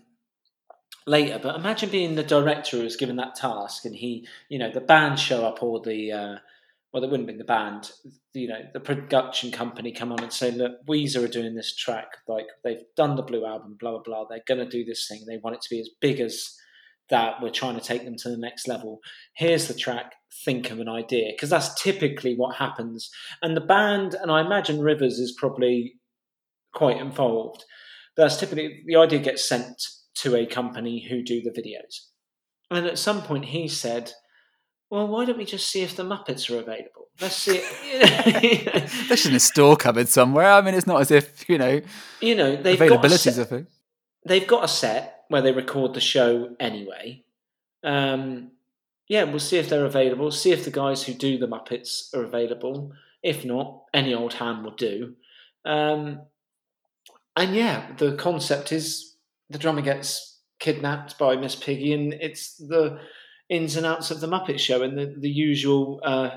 later. 1.06 1.38
But 1.42 1.56
imagine 1.56 1.90
being 1.90 2.14
the 2.14 2.22
director 2.22 2.78
who's 2.78 2.96
given 2.96 3.16
that 3.16 3.34
task, 3.34 3.84
and 3.84 3.94
he, 3.94 4.26
you 4.48 4.58
know, 4.58 4.70
the 4.70 4.80
band 4.80 5.18
show 5.18 5.44
up, 5.44 5.62
or 5.62 5.80
the 5.80 6.12
uh, 6.12 6.37
well, 6.92 7.05
it 7.05 7.11
wouldn't 7.11 7.29
have 7.29 7.37
been 7.37 7.38
the 7.38 7.44
band, 7.44 7.90
you 8.33 8.48
know, 8.48 8.62
the 8.72 8.81
production 8.81 9.51
company 9.51 9.92
come 9.92 10.11
on 10.11 10.22
and 10.22 10.33
say, 10.33 10.51
look, 10.51 10.72
Weezer 10.87 11.24
are 11.24 11.29
doing 11.29 11.55
this 11.55 11.77
track, 11.77 12.09
like 12.27 12.46
they've 12.64 12.83
done 12.96 13.16
the 13.16 13.22
Blue 13.22 13.44
album, 13.44 13.77
blah 13.79 13.92
blah 13.92 14.01
blah. 14.01 14.24
They're 14.29 14.40
going 14.46 14.64
to 14.64 14.68
do 14.68 14.85
this 14.85 15.07
thing. 15.07 15.24
They 15.27 15.38
want 15.38 15.57
it 15.57 15.62
to 15.62 15.70
be 15.70 15.81
as 15.81 15.90
big 16.01 16.20
as 16.20 16.55
that. 17.11 17.42
We're 17.42 17.51
trying 17.51 17.74
to 17.79 17.85
take 17.85 18.05
them 18.05 18.16
to 18.18 18.31
the 18.31 18.38
next 18.38 18.66
level. 18.66 19.01
Here's 19.35 19.68
the 19.68 19.74
track. 19.74 20.14
Think 20.44 20.70
of 20.70 20.81
an 20.81 20.88
idea 20.88 21.33
because 21.33 21.51
that's 21.51 21.81
typically 21.83 22.35
what 22.35 22.57
happens. 22.57 23.11
And 23.42 23.57
the 23.57 23.61
band, 23.61 24.14
and 24.14 24.31
I 24.31 24.40
imagine 24.40 24.81
Rivers 24.81 25.18
is 25.18 25.37
probably 25.37 25.94
quite 26.74 26.98
involved. 26.98 27.64
That's 28.16 28.38
typically 28.38 28.83
the 28.87 28.96
idea 28.96 29.18
gets 29.18 29.46
sent 29.46 29.83
to 30.16 30.37
a 30.37 30.46
company 30.46 31.07
who 31.09 31.22
do 31.22 31.42
the 31.42 31.51
videos. 31.51 32.09
And 32.70 32.87
at 32.87 32.98
some 32.98 33.22
point, 33.22 33.46
he 33.46 33.68
said, 33.68 34.12
"Well, 34.90 35.09
why 35.09 35.24
don't 35.24 35.38
we 35.38 35.44
just 35.44 35.70
see 35.70 35.83
if 35.83 35.96
the 35.96 36.03
Muppets 36.03 36.51
are 36.51 36.59
available? 36.59 37.09
Let's 37.20 37.37
see." 37.37 37.62
There's 39.09 39.27
in 39.27 39.35
a 39.35 39.40
store 39.40 39.77
cupboard 39.77 40.09
somewhere. 40.09 40.51
I 40.51 40.61
mean, 40.61 40.74
it's 40.74 40.87
not 40.87 41.01
as 41.01 41.11
if 41.11 41.48
you 41.48 41.59
know 41.59 41.81
you 42.20 42.35
know, 42.35 42.57
they've 42.57 42.79
got 42.79 43.05
a 43.05 43.11
set, 43.11 43.66
they've 44.27 44.46
got 44.46 44.64
a 44.64 44.68
set 44.68 45.24
where 45.29 45.42
they 45.42 45.53
record 45.53 45.94
the 45.94 46.01
show 46.01 46.55
anyway. 46.59 47.22
Um, 47.85 48.53
yeah, 49.09 49.24
we'll 49.24 49.40
see 49.40 49.59
if 49.59 49.68
they're 49.68 49.87
available. 49.87 50.31
See 50.31 50.53
if 50.53 50.64
the 50.64 50.70
guys 50.70 51.05
who 51.05 51.14
do 51.14 51.38
the 51.38 51.48
Muppets 51.48 52.14
are 52.14 52.24
available. 52.24 52.92
If 53.22 53.44
not, 53.44 53.85
any 53.94 54.14
old 54.14 54.35
hand 54.35 54.64
will 54.64 54.74
do. 54.74 55.14
Um, 55.64 56.22
and 57.37 57.55
yeah, 57.55 57.92
the 57.96 58.12
concept 58.16 58.72
is 58.72 59.16
the 59.48 59.59
drummer 59.59 59.81
gets 59.81 60.38
kidnapped 60.59 61.18
by 61.18 61.37
Miss 61.37 61.55
Piggy, 61.57 61.92
and 61.92 62.12
it's 62.12 62.57
the 62.57 63.01
ins 63.48 63.76
and 63.76 63.87
outs 63.87 64.11
of 64.11 64.20
the 64.20 64.26
Muppet 64.26 64.58
Show 64.58 64.82
and 64.82 64.96
the 64.98 65.14
the 65.18 65.30
usual, 65.30 66.00
uh, 66.04 66.30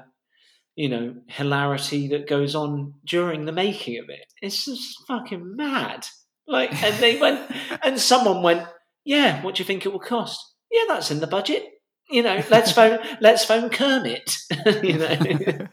you 0.75 0.89
know, 0.89 1.15
hilarity 1.27 2.07
that 2.09 2.27
goes 2.27 2.55
on 2.55 2.93
during 3.05 3.45
the 3.45 3.51
making 3.51 3.99
of 3.99 4.09
it. 4.09 4.25
It's 4.41 4.65
just 4.65 4.97
fucking 5.07 5.55
mad. 5.55 6.05
Like, 6.47 6.81
and 6.83 6.95
they 6.95 7.19
went, 7.19 7.49
and 7.83 7.99
someone 7.99 8.43
went, 8.43 8.67
"Yeah, 9.03 9.41
what 9.43 9.55
do 9.55 9.61
you 9.61 9.65
think 9.65 9.85
it 9.85 9.91
will 9.91 9.99
cost? 9.99 10.39
Yeah, 10.71 10.83
that's 10.87 11.11
in 11.11 11.19
the 11.19 11.27
budget. 11.27 11.65
You 12.09 12.23
know, 12.23 12.43
let's 12.49 12.71
phone, 12.71 12.99
let's 13.21 13.45
phone 13.45 13.69
Kermit. 13.69 14.35
you 14.83 14.97
know." 14.97 15.67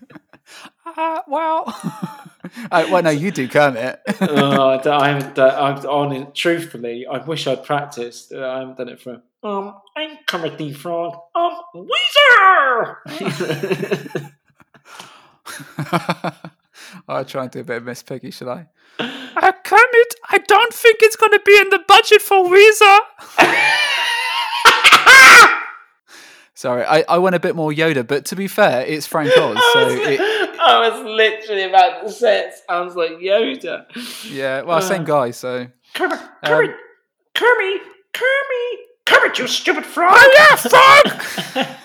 Uh, 0.97 1.21
well, 1.29 1.65
uh, 2.71 2.89
well, 2.91 3.03
no, 3.03 3.11
you 3.11 3.31
do 3.31 3.47
Kermit. 3.47 4.01
oh, 4.23 4.69
I 4.71 4.91
I 4.91 5.09
haven't. 5.11 5.35
Done, 5.35 5.55
I'm 5.55 5.87
on 5.87 6.13
it. 6.13 6.35
Truthfully, 6.35 7.07
I 7.07 7.19
wish 7.19 7.47
I'd 7.47 7.65
practiced. 7.65 8.33
I 8.33 8.61
haven't 8.61 8.79
done 8.79 8.89
it 8.89 9.01
for. 9.01 9.23
Um, 9.43 9.75
I'm 9.97 10.19
Kermit 10.27 10.59
the 10.59 10.73
Frog. 10.73 11.17
Um, 11.35 11.53
Weezer. 11.77 12.97
I'll 17.09 17.25
try 17.25 17.43
and 17.45 17.51
do 17.51 17.61
a 17.61 17.65
bit 17.65 17.79
of 17.79 17.85
Miss 17.85 18.03
Piggy, 18.03 18.31
shall 18.31 18.51
I? 18.51 18.67
Uh, 18.99 19.53
Kermit, 19.65 20.15
I 20.31 20.39
don't 20.47 20.73
think 20.75 20.99
it's 21.03 21.17
going 21.17 21.33
to 21.33 21.41
be 21.45 21.57
in 21.57 21.69
the 21.71 21.81
budget 21.87 22.21
for 22.23 22.45
Weezer. 22.49 22.99
Sorry, 26.55 26.85
I, 26.85 27.05
I 27.09 27.19
went 27.19 27.37
a 27.37 27.41
bit 27.41 27.55
more 27.55 27.71
Yoda, 27.71 28.05
but 28.05 28.25
to 28.27 28.35
be 28.37 28.49
fair, 28.49 28.85
it's 28.85 29.07
Frank 29.07 29.31
Oz, 29.37 29.57
I, 29.57 29.71
so 29.75 29.85
was, 29.87 29.95
it, 29.95 30.21
I 30.61 30.89
was 30.89 31.05
literally 31.05 31.63
about 31.63 32.03
to 32.03 32.11
say 32.11 32.49
it 32.49 32.55
sounds 32.69 32.97
like 32.97 33.13
Yoda. 33.13 33.85
yeah, 34.29 34.63
well, 34.63 34.83
same 34.83 35.03
Uh, 35.03 35.05
guy, 35.05 35.31
so 35.31 35.69
Kermit, 35.95 36.19
Um, 36.19 36.29
Kermit, 37.37 37.83
Kermit, 38.13 38.81
Kermit, 39.09 39.23
Kermit, 39.23 39.39
you 39.39 39.47
stupid 39.47 39.87
frog! 39.87 40.13
Oh, 40.15 40.31
yeah, 40.39 40.57
frog! 40.57 41.79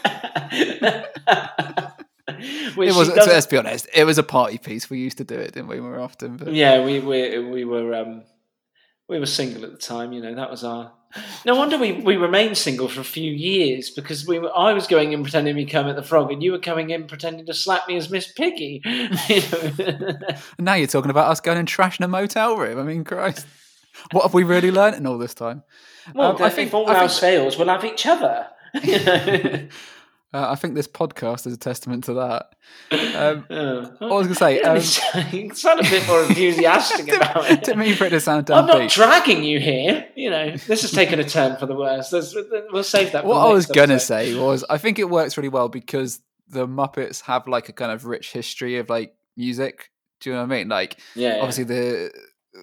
Which 2.75 2.89
it 2.89 2.95
was. 2.95 3.07
So 3.07 3.13
let's 3.13 3.47
be 3.47 3.57
honest, 3.57 3.87
it 3.93 4.05
was 4.05 4.17
a 4.17 4.23
party 4.23 4.57
piece. 4.57 4.89
We 4.89 4.99
used 4.99 5.17
to 5.17 5.23
do 5.23 5.35
it, 5.35 5.53
didn't 5.53 5.67
we, 5.67 5.79
more 5.79 5.99
often? 5.99 6.37
But 6.37 6.53
Yeah, 6.53 6.83
we 6.83 6.99
we 6.99 7.39
we 7.39 7.65
were 7.65 7.93
um, 7.93 8.23
we 9.07 9.19
were 9.19 9.25
single 9.25 9.63
at 9.65 9.71
the 9.71 9.77
time. 9.77 10.13
You 10.13 10.21
know, 10.21 10.35
that 10.35 10.49
was 10.49 10.63
our. 10.63 10.93
No 11.45 11.55
wonder 11.55 11.77
we, 11.77 11.91
we 11.91 12.17
remained 12.17 12.57
single 12.57 12.87
for 12.87 13.01
a 13.01 13.03
few 13.03 13.31
years 13.31 13.91
because 13.91 14.25
we 14.25 14.39
were, 14.39 14.49
I 14.57 14.73
was 14.73 14.87
going 14.87 15.11
in 15.13 15.21
pretending 15.21 15.53
to 15.53 15.61
be 15.63 15.69
Kermit 15.69 15.95
the 15.95 16.01
Frog, 16.01 16.31
and 16.31 16.41
you 16.41 16.51
were 16.51 16.59
coming 16.59 16.89
in 16.89 17.05
pretending 17.05 17.45
to 17.45 17.53
slap 17.53 17.87
me 17.87 17.97
as 17.97 18.09
Miss 18.09 18.31
Piggy. 18.31 18.81
You 19.29 19.41
know? 19.91 20.17
Now 20.57 20.73
you're 20.73 20.87
talking 20.87 21.11
about 21.11 21.29
us 21.29 21.39
going 21.39 21.59
and 21.59 21.67
trashing 21.67 22.03
a 22.03 22.07
motel 22.07 22.57
room. 22.57 22.79
I 22.79 22.83
mean, 22.83 23.03
Christ, 23.03 23.45
what 24.11 24.23
have 24.23 24.33
we 24.33 24.43
really 24.43 24.71
learned 24.71 24.95
in 24.95 25.05
all 25.07 25.17
this 25.17 25.33
time? 25.33 25.63
well, 26.13 26.35
Um, 26.35 26.41
I 26.41 26.49
think- 26.49 26.73
all 26.73 26.89
I 26.89 26.99
else 27.01 27.19
fails, 27.19 27.57
we'll 27.57 27.69
have 27.69 27.85
each 27.85 28.05
other. 28.05 28.47
You 28.83 28.99
know? 29.03 29.67
Uh, 30.35 30.49
I 30.49 30.55
think 30.55 30.73
this 30.73 30.87
podcast 30.87 31.45
is 31.45 31.53
a 31.53 31.57
testament 31.57 32.05
to 32.05 32.13
that. 32.15 32.55
Um, 33.15 33.45
Oh. 33.51 33.85
I 34.01 34.13
was 34.17 34.25
going 34.25 34.27
to 34.29 34.35
say, 34.35 34.59
Yeah, 34.61 34.71
um, 35.21 35.27
you 35.31 35.53
sound 35.53 35.81
a 35.81 35.83
bit 35.83 36.07
more 36.07 36.23
enthusiastic 36.23 37.13
about 37.15 37.51
it. 37.51 37.61
didn't 37.63 37.77
mean 37.77 37.93
for 37.95 38.05
it 38.05 38.09
to 38.09 38.19
sound 38.19 38.49
I'm 38.49 38.65
not 38.65 38.89
dragging 38.89 39.43
you 39.43 39.59
here. 39.59 40.07
You 40.15 40.31
know, 40.31 40.57
this 40.57 40.81
has 40.81 40.89
taken 40.91 41.19
a 41.19 41.23
turn 41.23 41.57
for 41.57 41.67
the 41.67 41.75
worse. 41.75 42.09
There's, 42.09 42.35
we'll 42.71 42.83
save 42.83 43.11
that. 43.11 43.25
What 43.25 43.45
I 43.47 43.53
was 43.53 43.67
going 43.67 43.89
to 43.89 43.99
say 43.99 44.33
was, 44.33 44.65
I 44.71 44.79
think 44.79 44.97
it 44.97 45.07
works 45.07 45.37
really 45.37 45.49
well 45.49 45.69
because 45.69 46.19
the 46.49 46.65
Muppets 46.67 47.21
have 47.21 47.47
like 47.47 47.69
a 47.69 47.73
kind 47.73 47.91
of 47.91 48.05
rich 48.05 48.31
history 48.31 48.79
of 48.79 48.89
like 48.89 49.13
music. 49.37 49.91
Do 50.19 50.31
you 50.31 50.35
know 50.35 50.41
what 50.41 50.51
I 50.51 50.57
mean? 50.57 50.67
Like, 50.67 50.97
Yeah, 51.13 51.35
yeah. 51.35 51.41
obviously 51.41 51.65
the 51.65 52.11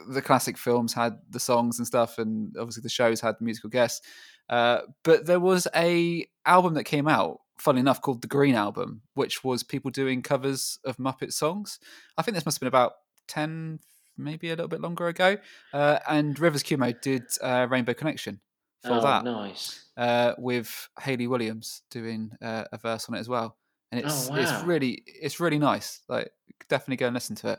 the 0.09 0.23
classic 0.23 0.57
films 0.57 0.93
had 0.93 1.19
the 1.29 1.41
songs 1.41 1.79
and 1.79 1.87
stuff, 1.87 2.19
and 2.19 2.57
obviously 2.59 2.83
the 2.83 2.89
shows 2.89 3.21
had 3.21 3.37
musical 3.41 3.71
guests. 3.71 4.07
Uh, 4.49 4.81
but 5.05 5.27
there 5.27 5.41
was 5.41 5.67
a 5.75 6.27
album 6.47 6.75
that 6.75 6.85
came 6.85 7.09
out, 7.09 7.41
funny 7.59 7.81
enough, 7.81 8.01
called 8.01 8.23
the 8.23 8.29
Green 8.29 8.55
Album, 8.55 9.03
which 9.15 9.45
was 9.45 9.63
people 9.63 9.91
doing 9.91 10.23
covers 10.23 10.79
of 10.85 10.97
Muppet 10.97 11.33
songs. 11.33 11.79
I 12.17 12.23
think 12.23 12.35
this 12.35 12.45
must 12.47 12.57
have 12.57 12.61
been 12.61 12.69
about 12.69 12.93
ten, 13.29 13.81
maybe 14.17 14.49
a 14.49 14.53
little 14.53 14.69
bit 14.69 14.81
longer 14.81 15.09
ago. 15.09 15.37
Uh, 15.73 15.99
and 16.09 16.39
Rivers 16.39 16.63
Cuomo 16.63 17.01
did 17.01 17.23
uh, 17.43 17.67
Rainbow 17.71 17.95
Connection 17.95 18.41
for 18.83 18.95
oh, 18.95 19.01
that, 19.03 19.25
nice. 19.25 19.85
uh, 19.97 20.33
with 20.39 20.89
Hayley 21.01 21.27
Williams 21.27 21.83
doing 21.91 22.31
uh, 22.41 22.65
a 22.73 22.79
verse 22.79 23.09
on 23.09 23.15
it 23.15 23.21
as 23.21 23.29
well. 23.29 23.57
And 23.93 24.05
it's 24.05 24.31
Oh, 24.31 24.37
it's 24.37 24.65
really 24.65 25.03
it's 25.07 25.41
really 25.41 25.59
nice. 25.59 26.01
Like 26.09 26.31
definitely 26.69 26.97
go 26.97 27.07
and 27.07 27.15
listen 27.15 27.37
to 27.37 27.53
it. 27.53 27.59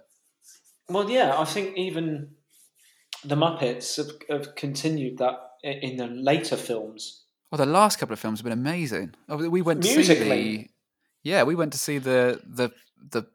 Well, 0.93 1.09
yeah, 1.09 1.39
I 1.39 1.45
think 1.45 1.77
even 1.77 2.35
the 3.23 3.35
Muppets 3.35 3.97
have, 3.97 4.11
have 4.29 4.55
continued 4.55 5.17
that 5.19 5.35
in 5.63 5.97
the 5.97 6.07
later 6.07 6.57
films. 6.57 7.23
Well, 7.51 7.57
the 7.59 7.65
last 7.65 7.99
couple 7.99 8.13
of 8.13 8.19
films 8.19 8.39
have 8.39 8.43
been 8.43 8.53
amazing. 8.53 9.13
Oh, 9.29 9.49
We 9.49 9.61
went 9.61 9.83
to 9.83 9.87
see 9.89 10.13
the, 10.13 10.67
yeah, 11.23 11.43
we 11.43 11.55
went 11.55 11.73
to 11.73 11.77
see 11.77 11.97
the 11.97 12.41
the 12.45 12.69
the 13.11 13.27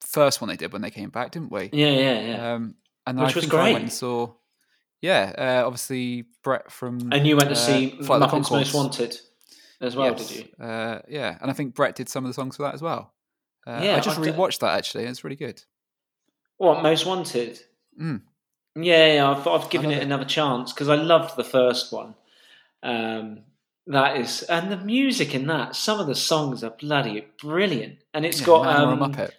first 0.00 0.40
one 0.40 0.48
they 0.48 0.56
did 0.56 0.72
when 0.72 0.82
they 0.82 0.90
came 0.90 1.10
back, 1.10 1.32
didn't 1.32 1.52
we? 1.52 1.70
Yeah, 1.72 1.90
yeah, 1.92 2.20
yeah. 2.20 2.54
Um, 2.54 2.76
and 3.06 3.18
Which 3.18 3.32
I 3.32 3.32
was 3.34 3.44
think 3.44 3.54
I 3.54 3.56
went 3.56 3.74
great. 3.74 3.82
and 3.82 3.92
saw, 3.92 4.34
yeah, 5.02 5.32
uh, 5.36 5.66
obviously 5.66 6.26
Bret 6.44 6.70
from 6.70 7.12
and 7.12 7.26
you 7.26 7.36
went 7.36 7.48
to 7.50 7.54
uh, 7.56 7.58
see 7.58 7.90
Flight 8.02 8.22
of 8.22 8.30
the 8.30 8.36
Muppets 8.38 8.50
Most 8.52 8.74
Wanted 8.74 9.18
as 9.80 9.96
well, 9.96 10.10
Yes. 10.16 10.28
did 10.28 10.36
you? 10.58 10.64
Uh, 10.64 11.00
yeah, 11.08 11.36
and 11.40 11.50
I 11.50 11.54
think 11.54 11.74
Bret 11.74 11.96
did 11.96 12.08
some 12.08 12.24
of 12.24 12.28
the 12.30 12.34
songs 12.34 12.56
for 12.56 12.62
that 12.64 12.74
as 12.74 12.82
well. 12.82 13.12
Uh, 13.66 13.80
Yeah, 13.84 13.96
I 13.96 14.00
just 14.00 14.18
I 14.18 14.24
d- 14.24 14.30
rewatched 14.30 14.60
that 14.60 14.76
actually. 14.78 15.04
It's 15.04 15.24
really 15.24 15.36
good. 15.36 15.62
What 16.60 16.82
Most 16.82 17.06
Wanted? 17.06 17.58
Mm. 17.98 18.20
Yeah, 18.76 19.14
yeah, 19.14 19.30
I've, 19.30 19.46
I've 19.48 19.70
given 19.70 19.90
it 19.90 19.96
it. 19.96 20.02
another 20.02 20.26
chance 20.26 20.74
because 20.74 20.90
I 20.90 20.94
loved 20.94 21.34
the 21.36 21.42
first 21.42 21.90
one. 21.90 22.14
Um, 22.82 23.40
that 23.86 24.18
is, 24.18 24.42
and 24.42 24.70
the 24.70 24.76
music 24.76 25.34
in 25.34 25.46
that, 25.46 25.74
some 25.74 25.98
of 25.98 26.06
the 26.06 26.14
songs 26.14 26.62
are 26.62 26.74
bloody 26.78 27.26
brilliant, 27.40 28.00
and 28.12 28.26
it's 28.26 28.40
Yeah, 28.40 28.46
got 28.46 28.64
Man 28.66 28.76
or 28.88 28.92
a 28.92 28.92
um, 28.92 29.12
Muppet. 29.12 29.30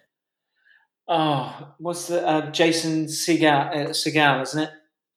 oh, 1.06 1.74
what's 1.78 2.08
the 2.08 2.26
uh, 2.26 2.50
Jason 2.50 3.04
Segel, 3.06 3.70
uh, 3.70 3.88
Segal, 3.90 4.42
isn't 4.42 4.64
it? 4.64 4.70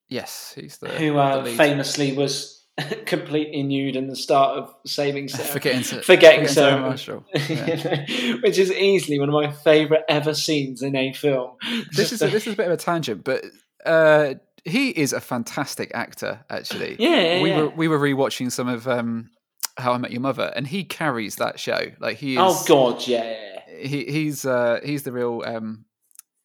Yes, 0.08 0.54
he's 0.56 0.78
the 0.78 0.90
Who 0.90 1.14
the 1.14 1.20
uh, 1.20 1.42
lead. 1.42 1.58
famously 1.58 2.14
was 2.14 2.55
completely 3.06 3.64
nude 3.64 3.96
in 3.96 4.08
the 4.08 4.16
start 4.16 4.58
of 4.58 4.74
saving 4.86 5.30
Sarah. 5.30 5.48
forgetting, 5.48 5.84
forgetting, 5.84 6.04
forgetting 6.04 6.48
Sarah, 6.48 6.72
Sarah 6.72 6.82
Marshall. 6.82 7.26
Yeah. 7.34 8.36
which 8.42 8.58
is 8.58 8.72
easily 8.72 9.20
one 9.20 9.30
of 9.30 9.34
my 9.34 9.52
favourite 9.52 10.04
ever 10.10 10.34
scenes 10.34 10.82
in 10.82 10.96
a 10.96 11.14
film. 11.14 11.52
this 11.94 12.12
is 12.12 12.22
a, 12.22 12.28
this 12.28 12.48
is 12.48 12.54
a 12.54 12.58
bit 12.58 12.68
of 12.68 12.74
a 12.74 12.78
tangent, 12.78 13.24
but 13.24 13.46
uh, 13.86 14.34
he 14.66 14.90
is 14.90 15.14
a 15.14 15.22
fantastic 15.22 15.92
actor. 15.94 16.44
Actually, 16.50 16.98
yeah, 17.00 17.10
yeah, 17.10 17.42
we 17.42 17.50
yeah. 17.50 17.62
were 17.62 17.70
we 17.70 17.88
were 17.88 18.00
rewatching 18.00 18.52
some 18.52 18.68
of 18.68 18.88
um, 18.88 19.30
How 19.78 19.94
I 19.94 19.98
Met 19.98 20.12
Your 20.12 20.22
Mother, 20.22 20.52
and 20.56 20.68
he 20.68 20.84
carries 20.84 21.36
that 21.36 21.60
show. 21.60 21.80
Like 22.00 22.18
he 22.18 22.34
is. 22.34 22.40
oh 22.42 22.64
god, 22.68 23.08
yeah. 23.08 23.62
he 23.80 24.06
he's 24.06 24.46
uh, 24.46 24.82
he's 24.84 25.04
the 25.04 25.14
real 25.14 25.44
um, 25.46 25.86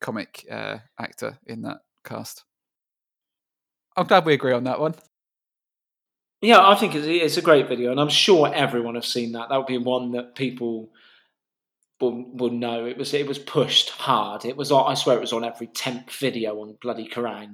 comic 0.01 0.47
uh, 0.51 0.79
actor 0.99 1.39
in 1.47 1.63
that 1.63 1.79
cast. 2.05 2.45
I'm 3.97 4.07
glad 4.07 4.25
we 4.25 4.35
agree 4.35 4.53
on 4.53 4.65
that 4.65 4.79
one. 4.79 4.95
Yeah, 6.43 6.67
I 6.67 6.75
think 6.75 6.95
it's, 6.95 7.07
it's 7.07 7.37
a 7.37 7.43
great 7.43 7.69
video, 7.69 7.91
and 7.91 8.01
I'm 8.01 8.09
sure 8.09 8.53
everyone 8.55 8.95
has 8.95 9.07
seen 9.07 9.33
that. 9.33 9.49
That 9.51 9.57
would 9.59 9.67
be 9.67 9.79
one 9.79 10.13
that 10.13 10.35
people 10.35 10.91
will, 12.01 12.25
will 12.33 12.51
know. 12.51 12.87
It 12.87 12.97
was 12.97 13.13
it 13.13 13.27
was 13.27 13.39
pushed 13.39 13.91
hard. 13.91 14.45
It 14.45 14.57
was 14.57 14.73
I 14.73 14.95
swear 14.95 15.17
it 15.17 15.21
was 15.21 15.33
on 15.35 15.45
every 15.45 15.67
tenth 15.69 16.11
video 16.17 16.61
on 16.61 16.79
bloody 16.81 17.09
Kerrang. 17.09 17.53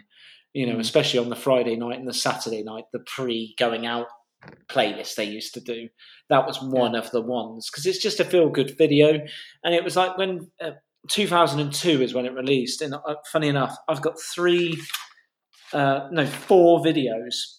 You 0.53 0.67
know, 0.67 0.77
Mm. 0.77 0.81
especially 0.81 1.21
on 1.21 1.29
the 1.29 1.37
Friday 1.37 1.77
night 1.77 1.99
and 1.99 2.09
the 2.09 2.15
Saturday 2.15 2.63
night, 2.63 2.85
the 2.93 3.01
pre 3.01 3.55
going 3.59 3.87
out 3.87 4.07
playlist 4.69 5.17
they 5.17 5.25
used 5.25 5.53
to 5.55 5.61
do. 5.61 5.89
That 6.31 6.47
was 6.47 6.63
one 6.63 6.95
of 6.95 7.11
the 7.11 7.21
ones 7.21 7.69
because 7.71 7.87
it's 7.87 8.03
just 8.03 8.21
a 8.21 8.25
feel 8.25 8.49
good 8.51 8.77
video, 8.79 9.21
and 9.65 9.75
it 9.75 9.85
was 9.85 9.97
like 9.97 10.17
when. 10.17 10.51
Uh, 10.61 10.73
2002 11.09 12.03
is 12.03 12.15
when 12.15 12.27
it 12.27 12.35
released, 12.35 12.83
and 12.83 12.93
uh, 12.95 13.15
funny 13.31 13.47
enough, 13.47 13.77
I've 13.89 14.03
got 14.03 14.21
three, 14.21 14.77
uh, 15.73 16.09
no, 16.11 16.27
four 16.27 16.81
videos 16.81 17.59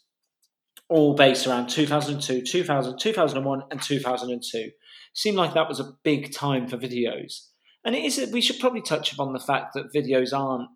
all 0.89 1.15
based 1.15 1.47
around 1.47 1.67
2002, 1.67 2.41
2000, 2.41 2.97
2001, 2.97 3.63
and 3.71 3.81
2002. 3.81 4.71
Seemed 5.13 5.37
like 5.37 5.53
that 5.53 5.67
was 5.67 5.79
a 5.79 5.93
big 6.03 6.33
time 6.33 6.67
for 6.67 6.77
videos. 6.77 7.47
And 7.83 7.95
it 7.95 8.03
is, 8.03 8.31
we 8.31 8.41
should 8.41 8.59
probably 8.59 8.81
touch 8.81 9.13
upon 9.13 9.33
the 9.33 9.39
fact 9.39 9.73
that 9.73 9.93
videos 9.93 10.37
aren't 10.37 10.69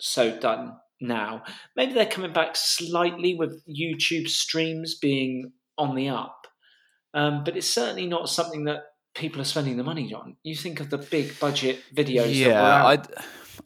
so 0.00 0.38
done 0.38 0.76
now. 1.00 1.42
Maybe 1.76 1.92
they're 1.92 2.06
coming 2.06 2.32
back 2.32 2.56
slightly 2.56 3.34
with 3.34 3.62
YouTube 3.66 4.28
streams 4.28 4.96
being 4.96 5.52
on 5.78 5.94
the 5.94 6.08
up. 6.08 6.46
Um, 7.14 7.42
but 7.44 7.56
it's 7.56 7.66
certainly 7.68 8.06
not 8.06 8.28
something 8.28 8.64
that 8.64 8.82
people 9.14 9.40
are 9.40 9.44
spending 9.44 9.76
the 9.76 9.82
money 9.82 10.12
on. 10.14 10.36
You 10.42 10.54
think 10.54 10.80
of 10.80 10.90
the 10.90 10.98
big 10.98 11.38
budget 11.40 11.80
videos. 11.94 12.34
yeah. 12.34 12.86
I 12.86 12.98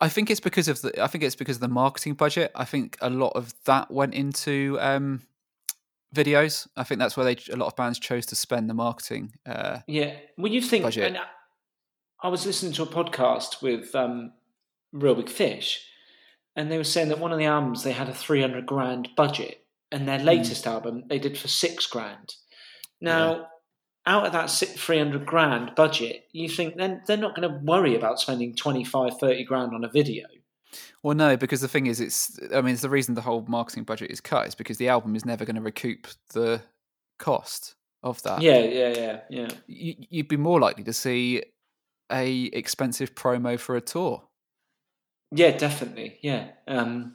I 0.00 0.08
think 0.08 0.30
it's 0.30 0.40
because 0.40 0.68
of 0.68 0.80
the 0.82 1.02
I 1.02 1.06
think 1.06 1.24
it's 1.24 1.34
because 1.34 1.56
of 1.56 1.60
the 1.60 1.68
marketing 1.68 2.14
budget. 2.14 2.50
I 2.54 2.64
think 2.64 2.96
a 3.00 3.10
lot 3.10 3.32
of 3.34 3.54
that 3.64 3.90
went 3.90 4.14
into 4.14 4.78
um, 4.80 5.22
videos. 6.14 6.66
I 6.76 6.84
think 6.84 6.98
that's 7.00 7.16
where 7.16 7.26
they 7.26 7.36
a 7.52 7.56
lot 7.56 7.66
of 7.66 7.76
bands 7.76 7.98
chose 7.98 8.26
to 8.26 8.36
spend 8.36 8.70
the 8.70 8.74
marketing. 8.74 9.32
Uh, 9.46 9.80
Yeah. 9.86 10.14
Well, 10.38 10.52
you 10.52 10.60
think. 10.60 10.84
budget. 10.84 11.16
I- 12.22 12.28
was 12.28 12.46
listening 12.46 12.72
to 12.74 12.82
a 12.84 12.86
podcast 12.86 13.60
with 13.60 13.94
um, 13.94 14.32
Reel 14.92 15.14
Big 15.16 15.28
Fish, 15.28 15.86
and 16.56 16.70
they 16.70 16.78
were 16.78 16.84
saying 16.84 17.08
that 17.08 17.18
one 17.18 17.32
of 17.32 17.38
the 17.38 17.44
albums 17.44 17.82
they 17.82 17.92
had 17.92 18.08
a 18.08 18.14
three 18.14 18.40
hundred 18.40 18.64
grand 18.66 19.10
budget, 19.16 19.66
and 19.92 20.02
Hmm. 20.02 20.06
their 20.06 20.18
latest 20.20 20.66
album 20.66 21.04
they 21.08 21.18
did 21.18 21.36
for 21.36 21.48
six 21.48 21.86
grand. 21.86 22.34
Now, 23.00 23.48
out 24.06 24.26
of 24.26 24.32
that 24.32 24.50
three 24.50 24.98
hundred 24.98 25.26
grand 25.26 25.74
budget, 25.74 26.28
you 26.32 26.48
think 26.48 26.76
then 26.76 27.02
they're 27.06 27.16
not 27.18 27.34
going 27.36 27.48
to 27.50 27.58
worry 27.62 27.94
about 27.94 28.20
spending 28.20 28.54
25, 28.56 29.18
30 29.18 29.44
grand 29.44 29.74
on 29.74 29.84
a 29.84 29.88
video. 29.88 30.26
Well, 31.02 31.14
no, 31.14 31.36
because 31.36 31.60
the 31.60 31.68
thing 31.68 31.86
is, 31.86 32.00
it's 32.00 32.38
I 32.54 32.60
mean, 32.60 32.74
it's 32.74 32.82
the 32.82 32.90
reason 32.90 33.14
the 33.14 33.20
whole 33.20 33.44
marketing 33.48 33.84
budget 33.84 34.10
is 34.10 34.20
cut 34.20 34.46
is 34.46 34.54
because 34.54 34.78
the 34.78 34.88
album 34.88 35.16
is 35.16 35.24
never 35.24 35.44
going 35.44 35.56
to 35.56 35.62
recoup 35.62 36.08
the 36.32 36.62
cost 37.18 37.74
of 38.02 38.22
that. 38.22 38.42
Yeah, 38.42 38.58
yeah, 38.58 38.88
yeah, 38.88 39.20
yeah. 39.30 39.48
you, 39.66 39.94
you'd 40.10 40.28
be 40.28 40.36
more 40.36 40.60
likely 40.60 40.84
to 40.84 40.92
see 40.92 41.42
a 42.12 42.44
expensive 42.44 43.14
promo 43.14 43.58
for 43.58 43.76
a 43.76 43.80
tour. 43.80 44.24
Yeah, 45.30 45.56
definitely. 45.56 46.18
Yeah. 46.22 46.48
Um, 46.68 47.14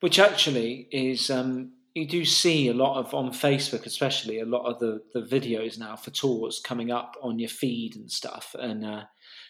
which 0.00 0.18
actually 0.18 0.88
is 0.92 1.30
um, 1.30 1.72
you 1.94 2.06
do 2.06 2.24
see 2.24 2.68
a 2.68 2.74
lot 2.74 2.98
of 2.98 3.14
on 3.14 3.30
Facebook, 3.30 3.86
especially 3.86 4.40
a 4.40 4.44
lot 4.44 4.64
of 4.66 4.78
the 4.78 5.02
the 5.14 5.20
videos 5.20 5.78
now 5.78 5.96
for 5.96 6.10
tours 6.10 6.60
coming 6.60 6.90
up 6.90 7.16
on 7.22 7.38
your 7.38 7.48
feed 7.48 7.96
and 7.96 8.10
stuff, 8.10 8.54
and 8.58 8.84
uh, 8.84 9.04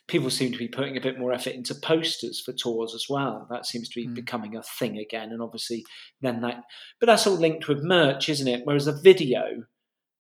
people 0.09 0.31
seem 0.31 0.51
to 0.53 0.59
be 0.59 0.69
putting 0.69 0.97
a 0.97 1.01
bit 1.01 1.19
more 1.19 1.33
effort 1.33 1.53
into 1.55 1.75
posters 1.75 2.41
for 2.41 2.53
tours 2.53 2.95
as 2.95 3.07
well. 3.09 3.47
That 3.51 3.67
seems 3.67 3.89
to 3.91 4.01
be 4.01 4.09
Mm. 4.09 4.15
becoming 4.15 4.57
a 4.57 4.63
thing 4.63 4.99
again, 4.99 5.31
and 5.33 5.41
obviously 5.43 5.85
then 6.21 6.41
that, 6.41 6.65
but 6.99 7.07
that's 7.07 7.27
all 7.27 7.37
linked 7.37 7.69
with 7.69 7.83
merch, 7.83 8.29
isn't 8.29 8.49
it? 8.49 8.63
Whereas 8.65 8.87
a 8.87 8.93
video, 9.01 9.65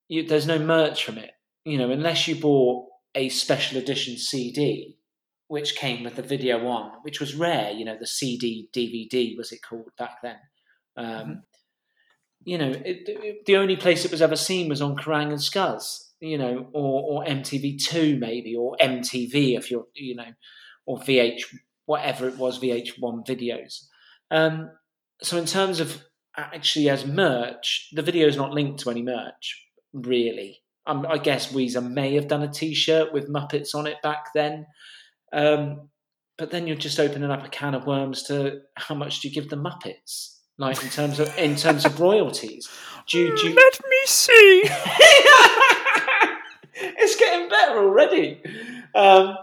you, 0.09 0.27
there's 0.27 0.47
no 0.47 0.59
merch 0.59 1.05
from 1.05 1.19
it. 1.19 1.31
You 1.65 1.79
know, 1.79 1.91
unless 1.91 2.29
you 2.29 2.37
bought 2.37 2.87
a 3.15 3.29
special 3.31 3.79
edition 3.79 4.17
CD 4.17 4.95
which 5.49 5.77
came 5.77 6.05
with 6.05 6.15
the 6.17 6.23
video 6.23 6.67
on, 6.67 6.93
which 7.03 7.21
was 7.21 7.35
rare. 7.35 7.71
You 7.71 7.87
know, 7.87 7.97
the 7.99 8.07
CD 8.07 8.69
DVD 8.75 9.35
was 9.37 9.51
it 9.51 9.61
called 9.67 9.91
back 9.97 10.21
then. 10.23 10.37
Um, 10.97 11.07
Mhm. 11.07 11.43
You 12.45 12.59
know, 12.59 12.71
it, 12.71 13.09
it- 13.09 13.47
the 13.47 13.57
only 13.57 13.77
place 13.77 14.05
it 14.05 14.11
was 14.11 14.21
ever 14.23 14.37
seen 14.37 14.69
was 14.69 14.83
on 14.83 14.95
Kerrang 14.97 15.29
and 15.31 15.39
Scuzz. 15.41 16.08
You 16.21 16.39
know, 16.39 16.69
or, 16.73 17.23
or 17.23 17.25
MTV 17.25 17.83
Two 17.83 18.19
maybe, 18.19 18.57
or 18.57 18.77
MTV 18.81 19.57
if 19.57 19.71
you're 19.71 19.87
you 19.95 20.17
know, 20.17 20.33
or 20.87 20.99
VH 20.99 21.43
whatever 21.87 22.29
it 22.29 22.37
was 22.37 22.61
VH1 22.61 23.27
videos. 23.27 23.87
Um, 24.31 24.71
so 25.23 25.39
in 25.39 25.47
terms 25.47 25.81
of 25.81 26.03
actually 26.37 26.91
as 26.91 27.07
merch, 27.07 27.89
the 27.93 28.03
video 28.03 28.29
is 28.29 28.37
not 28.37 28.53
linked 28.53 28.81
to 28.81 28.91
any 28.91 29.03
merch 29.03 29.65
really. 29.93 30.61
Um, 30.87 31.07
I 31.09 31.19
guess 31.19 31.53
Weezer 31.53 31.87
may 31.87 32.15
have 32.15 32.29
done 32.29 32.43
a 32.43 32.49
T-shirt 32.49 33.13
with 33.13 33.31
Muppets 33.31 33.75
on 33.75 33.87
it 33.87 33.97
back 34.03 34.27
then. 34.35 34.67
Um, 35.33 35.91
but 36.37 36.51
then 36.51 36.67
you're 36.67 36.77
just 36.77 37.01
opening 37.01 37.31
up 37.31 37.45
a 37.45 37.49
can 37.49 37.75
of 37.75 37.87
worms 37.87 38.23
to 38.25 38.61
how 38.77 38.95
much 38.95 39.21
do 39.21 39.29
you 39.29 39.35
give 39.35 39.51
the 39.51 39.57
Muppets, 39.57 40.39
like 40.57 40.83
in 40.83 40.89
terms 40.89 41.19
of 41.21 41.37
in 41.37 41.57
terms 41.57 41.85
of 41.85 42.01
royalties? 42.01 42.69
Do 43.09 43.19
you, 43.19 43.37
do 43.37 43.49
you... 43.49 43.55
Let 43.55 43.81
me 43.89 43.99
see. 44.07 44.65
getting 47.39 47.51
better 47.51 47.79
already. 47.79 48.43
Um, 48.95 49.37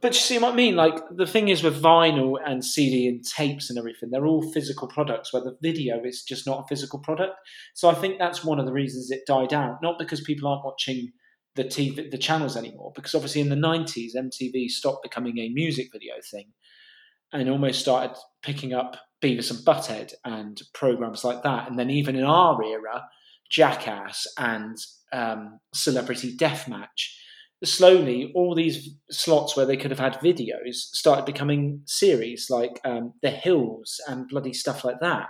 but 0.00 0.12
you 0.12 0.20
see 0.20 0.38
what 0.38 0.52
I 0.52 0.56
mean? 0.56 0.76
Like 0.76 0.96
the 1.16 1.26
thing 1.26 1.48
is 1.48 1.62
with 1.62 1.82
vinyl 1.82 2.36
and 2.44 2.62
CD 2.62 3.08
and 3.08 3.24
tapes 3.24 3.70
and 3.70 3.78
everything, 3.78 4.10
they're 4.10 4.26
all 4.26 4.52
physical 4.52 4.86
products. 4.86 5.32
Where 5.32 5.42
the 5.42 5.56
video 5.62 6.02
is 6.04 6.22
just 6.22 6.46
not 6.46 6.64
a 6.64 6.66
physical 6.68 6.98
product. 6.98 7.36
So 7.74 7.88
I 7.88 7.94
think 7.94 8.18
that's 8.18 8.44
one 8.44 8.60
of 8.60 8.66
the 8.66 8.72
reasons 8.72 9.10
it 9.10 9.26
died 9.26 9.54
out. 9.54 9.78
Not 9.82 9.98
because 9.98 10.20
people 10.20 10.48
aren't 10.48 10.64
watching 10.64 11.12
the 11.54 11.64
TV, 11.64 12.10
the 12.10 12.18
channels 12.18 12.56
anymore, 12.56 12.92
because 12.94 13.14
obviously 13.14 13.40
in 13.40 13.48
the 13.48 13.56
'90s, 13.56 14.14
MTV 14.14 14.68
stopped 14.68 15.04
becoming 15.04 15.38
a 15.38 15.48
music 15.48 15.88
video 15.90 16.14
thing, 16.30 16.52
and 17.32 17.48
almost 17.48 17.80
started 17.80 18.14
picking 18.42 18.74
up 18.74 18.98
Beavis 19.22 19.50
and 19.50 19.64
Butthead 19.64 20.12
and 20.24 20.60
programs 20.74 21.24
like 21.24 21.44
that. 21.44 21.70
And 21.70 21.78
then 21.78 21.88
even 21.88 22.14
in 22.14 22.24
our 22.24 22.62
era, 22.62 23.04
Jackass 23.54 24.26
and 24.36 24.76
um, 25.12 25.60
Celebrity 25.72 26.36
Deathmatch. 26.36 27.12
Slowly, 27.62 28.32
all 28.34 28.54
these 28.54 28.96
slots 29.10 29.56
where 29.56 29.64
they 29.64 29.76
could 29.76 29.92
have 29.92 30.00
had 30.00 30.20
videos 30.20 30.74
started 30.74 31.24
becoming 31.24 31.82
series 31.86 32.50
like 32.50 32.80
um, 32.84 33.14
The 33.22 33.30
Hills 33.30 34.00
and 34.08 34.28
bloody 34.28 34.52
stuff 34.52 34.84
like 34.84 34.98
that. 35.00 35.28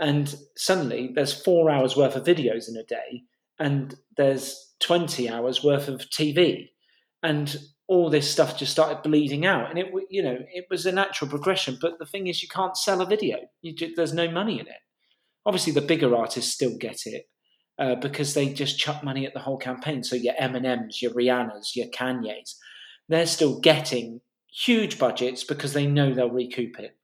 And 0.00 0.34
suddenly, 0.56 1.12
there's 1.14 1.40
four 1.40 1.70
hours 1.70 1.96
worth 1.96 2.16
of 2.16 2.24
videos 2.24 2.68
in 2.68 2.76
a 2.76 2.82
day, 2.82 3.22
and 3.58 3.94
there's 4.16 4.74
20 4.80 5.30
hours 5.30 5.62
worth 5.64 5.88
of 5.88 6.00
TV. 6.00 6.70
And 7.22 7.56
all 7.88 8.10
this 8.10 8.30
stuff 8.30 8.58
just 8.58 8.72
started 8.72 9.02
bleeding 9.02 9.46
out, 9.46 9.70
and 9.70 9.78
it, 9.78 9.86
you 10.10 10.22
know, 10.22 10.36
it 10.52 10.66
was 10.68 10.84
a 10.84 10.92
natural 10.92 11.30
progression. 11.30 11.78
But 11.80 11.98
the 11.98 12.06
thing 12.06 12.26
is, 12.26 12.42
you 12.42 12.48
can't 12.48 12.76
sell 12.76 13.00
a 13.00 13.06
video; 13.06 13.38
there's 13.96 14.12
no 14.12 14.30
money 14.30 14.58
in 14.60 14.66
it. 14.66 14.82
Obviously, 15.46 15.72
the 15.72 15.80
bigger 15.80 16.14
artists 16.14 16.52
still 16.52 16.76
get 16.76 17.06
it, 17.06 17.26
uh, 17.78 17.94
because 17.96 18.34
they 18.34 18.52
just 18.52 18.78
chuck 18.78 19.02
money 19.04 19.26
at 19.26 19.34
the 19.34 19.40
whole 19.40 19.58
campaign. 19.58 20.02
So 20.02 20.16
your 20.16 20.34
Eminem's, 20.34 21.02
your 21.02 21.12
Rihannas, 21.12 21.76
your 21.76 21.86
Kanyes, 21.88 22.54
they're 23.08 23.26
still 23.26 23.60
getting 23.60 24.20
huge 24.52 24.98
budgets 24.98 25.44
because 25.44 25.72
they 25.72 25.86
know 25.86 26.14
they'll 26.14 26.30
recoup 26.30 26.78
it. 26.78 26.96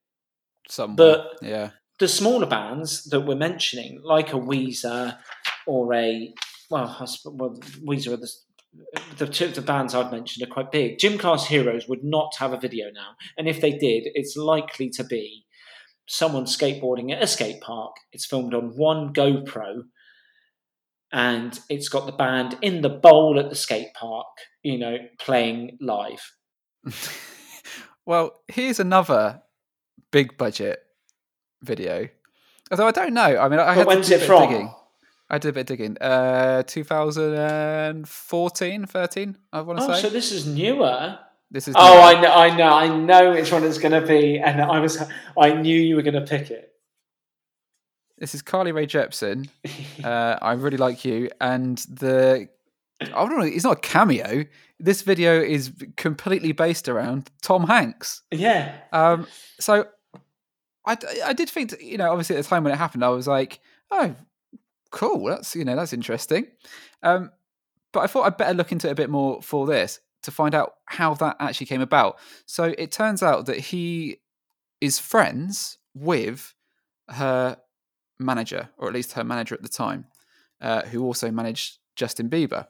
Somewhere. 0.68 0.96
But- 0.96 1.38
yeah, 1.42 1.70
The 1.98 2.08
smaller 2.08 2.46
bands 2.46 3.04
that 3.04 3.20
we're 3.20 3.36
mentioning, 3.36 4.00
like 4.02 4.32
a 4.32 4.36
Weezer 4.36 5.18
or 5.66 5.92
a 5.94 6.32
well, 6.70 7.08
well 7.26 7.60
Weezer 7.86 8.12
are 8.12 8.16
the 8.16 8.30
the 9.18 9.26
two 9.26 9.48
the 9.48 9.60
bands 9.60 9.94
I've 9.94 10.10
mentioned 10.10 10.46
are 10.48 10.52
quite 10.52 10.72
big. 10.72 10.98
Gym 10.98 11.18
Class 11.18 11.46
Heroes 11.46 11.86
would 11.88 12.02
not 12.02 12.34
have 12.38 12.54
a 12.54 12.58
video 12.58 12.90
now, 12.90 13.10
and 13.36 13.46
if 13.46 13.60
they 13.60 13.72
did, 13.72 14.08
it's 14.14 14.36
likely 14.36 14.88
to 14.90 15.04
be 15.04 15.44
someone 16.08 16.44
skateboarding 16.44 17.12
at 17.12 17.22
a 17.22 17.26
skate 17.26 17.60
park. 17.60 17.96
It's 18.12 18.24
filmed 18.26 18.54
on 18.54 18.74
one 18.76 19.12
GoPro, 19.12 19.82
and 21.12 21.60
it's 21.68 21.88
got 21.88 22.06
the 22.06 22.12
band 22.12 22.56
in 22.62 22.80
the 22.80 22.88
bowl 22.88 23.38
at 23.38 23.50
the 23.50 23.54
skate 23.54 23.92
park, 23.94 24.26
you 24.62 24.78
know, 24.78 24.96
playing 25.18 25.76
live. 25.80 26.32
well, 28.06 28.40
here's 28.48 28.80
another 28.80 29.42
big 30.10 30.38
budget 30.38 30.80
video. 31.62 32.08
Although 32.70 32.86
I 32.86 32.92
don't 32.92 33.12
know. 33.12 33.38
I 33.38 33.48
mean, 33.48 33.58
I 33.58 33.66
But 33.66 33.74
had 33.74 33.82
to 33.82 33.88
when's 33.88 34.08
do 34.08 34.14
it 34.14 34.20
bit 34.20 34.26
from? 34.26 34.48
digging. 34.48 34.74
I 35.28 35.38
did 35.38 35.48
a 35.48 35.52
bit 35.52 35.60
of 35.62 35.66
digging. 35.66 35.98
Uh, 35.98 36.62
2014, 36.64 38.86
13, 38.86 39.38
I 39.52 39.60
want 39.62 39.78
to 39.78 39.84
oh, 39.84 39.94
say. 39.94 40.02
so 40.02 40.10
this 40.10 40.32
is 40.32 40.46
newer. 40.46 41.18
This 41.50 41.68
is. 41.68 41.74
Oh, 41.76 42.02
I 42.02 42.20
know, 42.20 42.32
I 42.32 42.56
know, 42.56 42.72
I 42.72 42.88
know 42.88 43.32
which 43.32 43.52
one 43.52 43.64
it's 43.64 43.78
going 43.78 43.92
to 43.92 44.00
be, 44.06 44.38
and 44.38 44.62
I 44.62 44.80
was, 44.80 45.02
I 45.38 45.52
knew 45.52 45.78
you 45.78 45.96
were 45.96 46.02
going 46.02 46.14
to 46.14 46.22
pick 46.22 46.50
it. 46.50 46.71
This 48.22 48.36
is 48.36 48.42
Carly 48.42 48.70
Rae 48.70 48.86
Jepsen. 48.86 49.48
uh, 50.04 50.38
I 50.40 50.52
really 50.52 50.76
like 50.76 51.04
you, 51.04 51.28
and 51.40 51.78
the. 51.78 52.48
I 53.00 53.06
don't 53.06 53.36
know. 53.36 53.44
It's 53.44 53.64
not 53.64 53.78
a 53.78 53.80
cameo. 53.80 54.44
This 54.78 55.02
video 55.02 55.42
is 55.42 55.72
completely 55.96 56.52
based 56.52 56.88
around 56.88 57.32
Tom 57.42 57.66
Hanks. 57.66 58.22
Yeah. 58.30 58.76
Um. 58.92 59.26
So, 59.58 59.88
I, 60.86 60.96
I 61.24 61.32
did 61.32 61.50
think 61.50 61.74
you 61.82 61.98
know 61.98 62.12
obviously 62.12 62.36
at 62.36 62.44
the 62.44 62.48
time 62.48 62.62
when 62.62 62.72
it 62.72 62.76
happened 62.76 63.04
I 63.04 63.08
was 63.08 63.26
like 63.26 63.60
oh 63.90 64.14
cool 64.90 65.24
that's 65.24 65.56
you 65.56 65.64
know 65.64 65.74
that's 65.74 65.92
interesting, 65.92 66.46
um. 67.02 67.32
But 67.90 68.00
I 68.00 68.06
thought 68.06 68.22
I'd 68.22 68.36
better 68.36 68.54
look 68.54 68.70
into 68.70 68.86
it 68.86 68.92
a 68.92 68.94
bit 68.94 69.10
more 69.10 69.42
for 69.42 69.66
this 69.66 69.98
to 70.22 70.30
find 70.30 70.54
out 70.54 70.74
how 70.86 71.14
that 71.14 71.38
actually 71.40 71.66
came 71.66 71.80
about. 71.80 72.20
So 72.46 72.72
it 72.78 72.92
turns 72.92 73.20
out 73.20 73.46
that 73.46 73.58
he 73.58 74.20
is 74.80 75.00
friends 75.00 75.78
with 75.92 76.54
her 77.08 77.58
manager, 78.18 78.68
or 78.78 78.88
at 78.88 78.94
least 78.94 79.12
her 79.12 79.24
manager 79.24 79.54
at 79.54 79.62
the 79.62 79.68
time, 79.68 80.06
uh, 80.60 80.82
who 80.82 81.04
also 81.04 81.30
managed 81.30 81.78
Justin 81.96 82.28
Bieber. 82.28 82.66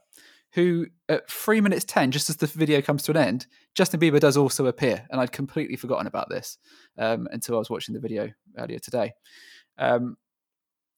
Who 0.55 0.87
at 1.09 1.31
three 1.31 1.63
minutes 1.63 1.85
ten, 1.85 2.11
just 2.11 2.29
as 2.29 2.37
the 2.37 2.47
video 2.47 2.83
comes 2.83 3.03
to 3.05 3.11
an 3.13 3.17
end, 3.17 3.47
Justin 3.75 4.01
Bieber 4.01 4.21
does 4.21 4.37
also 4.37 4.67
appear, 4.67 5.07
and 5.11 5.19
I'd 5.19 5.33
completely 5.33 5.77
forgotten 5.77 6.07
about 6.07 6.29
this 6.29 6.59
um, 6.99 7.27
until 7.33 7.55
I 7.55 7.59
was 7.59 7.71
watching 7.71 7.95
the 7.95 8.01
video 8.01 8.29
earlier 8.59 8.79
today. 8.79 9.15
Um, 9.79 10.17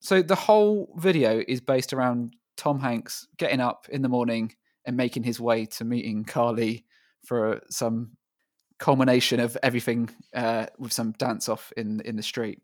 so 0.00 0.22
the 0.22 0.34
whole 0.34 0.92
video 0.96 1.40
is 1.46 1.60
based 1.60 1.92
around 1.92 2.34
Tom 2.56 2.80
Hanks 2.80 3.28
getting 3.38 3.60
up 3.60 3.86
in 3.90 4.02
the 4.02 4.08
morning 4.08 4.54
and 4.84 4.96
making 4.96 5.22
his 5.22 5.38
way 5.38 5.66
to 5.66 5.84
meeting 5.84 6.24
Carly 6.24 6.84
for 7.24 7.60
some 7.70 8.16
culmination 8.80 9.38
of 9.38 9.56
everything 9.62 10.10
uh, 10.34 10.66
with 10.78 10.92
some 10.92 11.12
dance 11.12 11.48
off 11.48 11.72
in 11.76 12.00
in 12.00 12.16
the 12.16 12.22
street. 12.24 12.60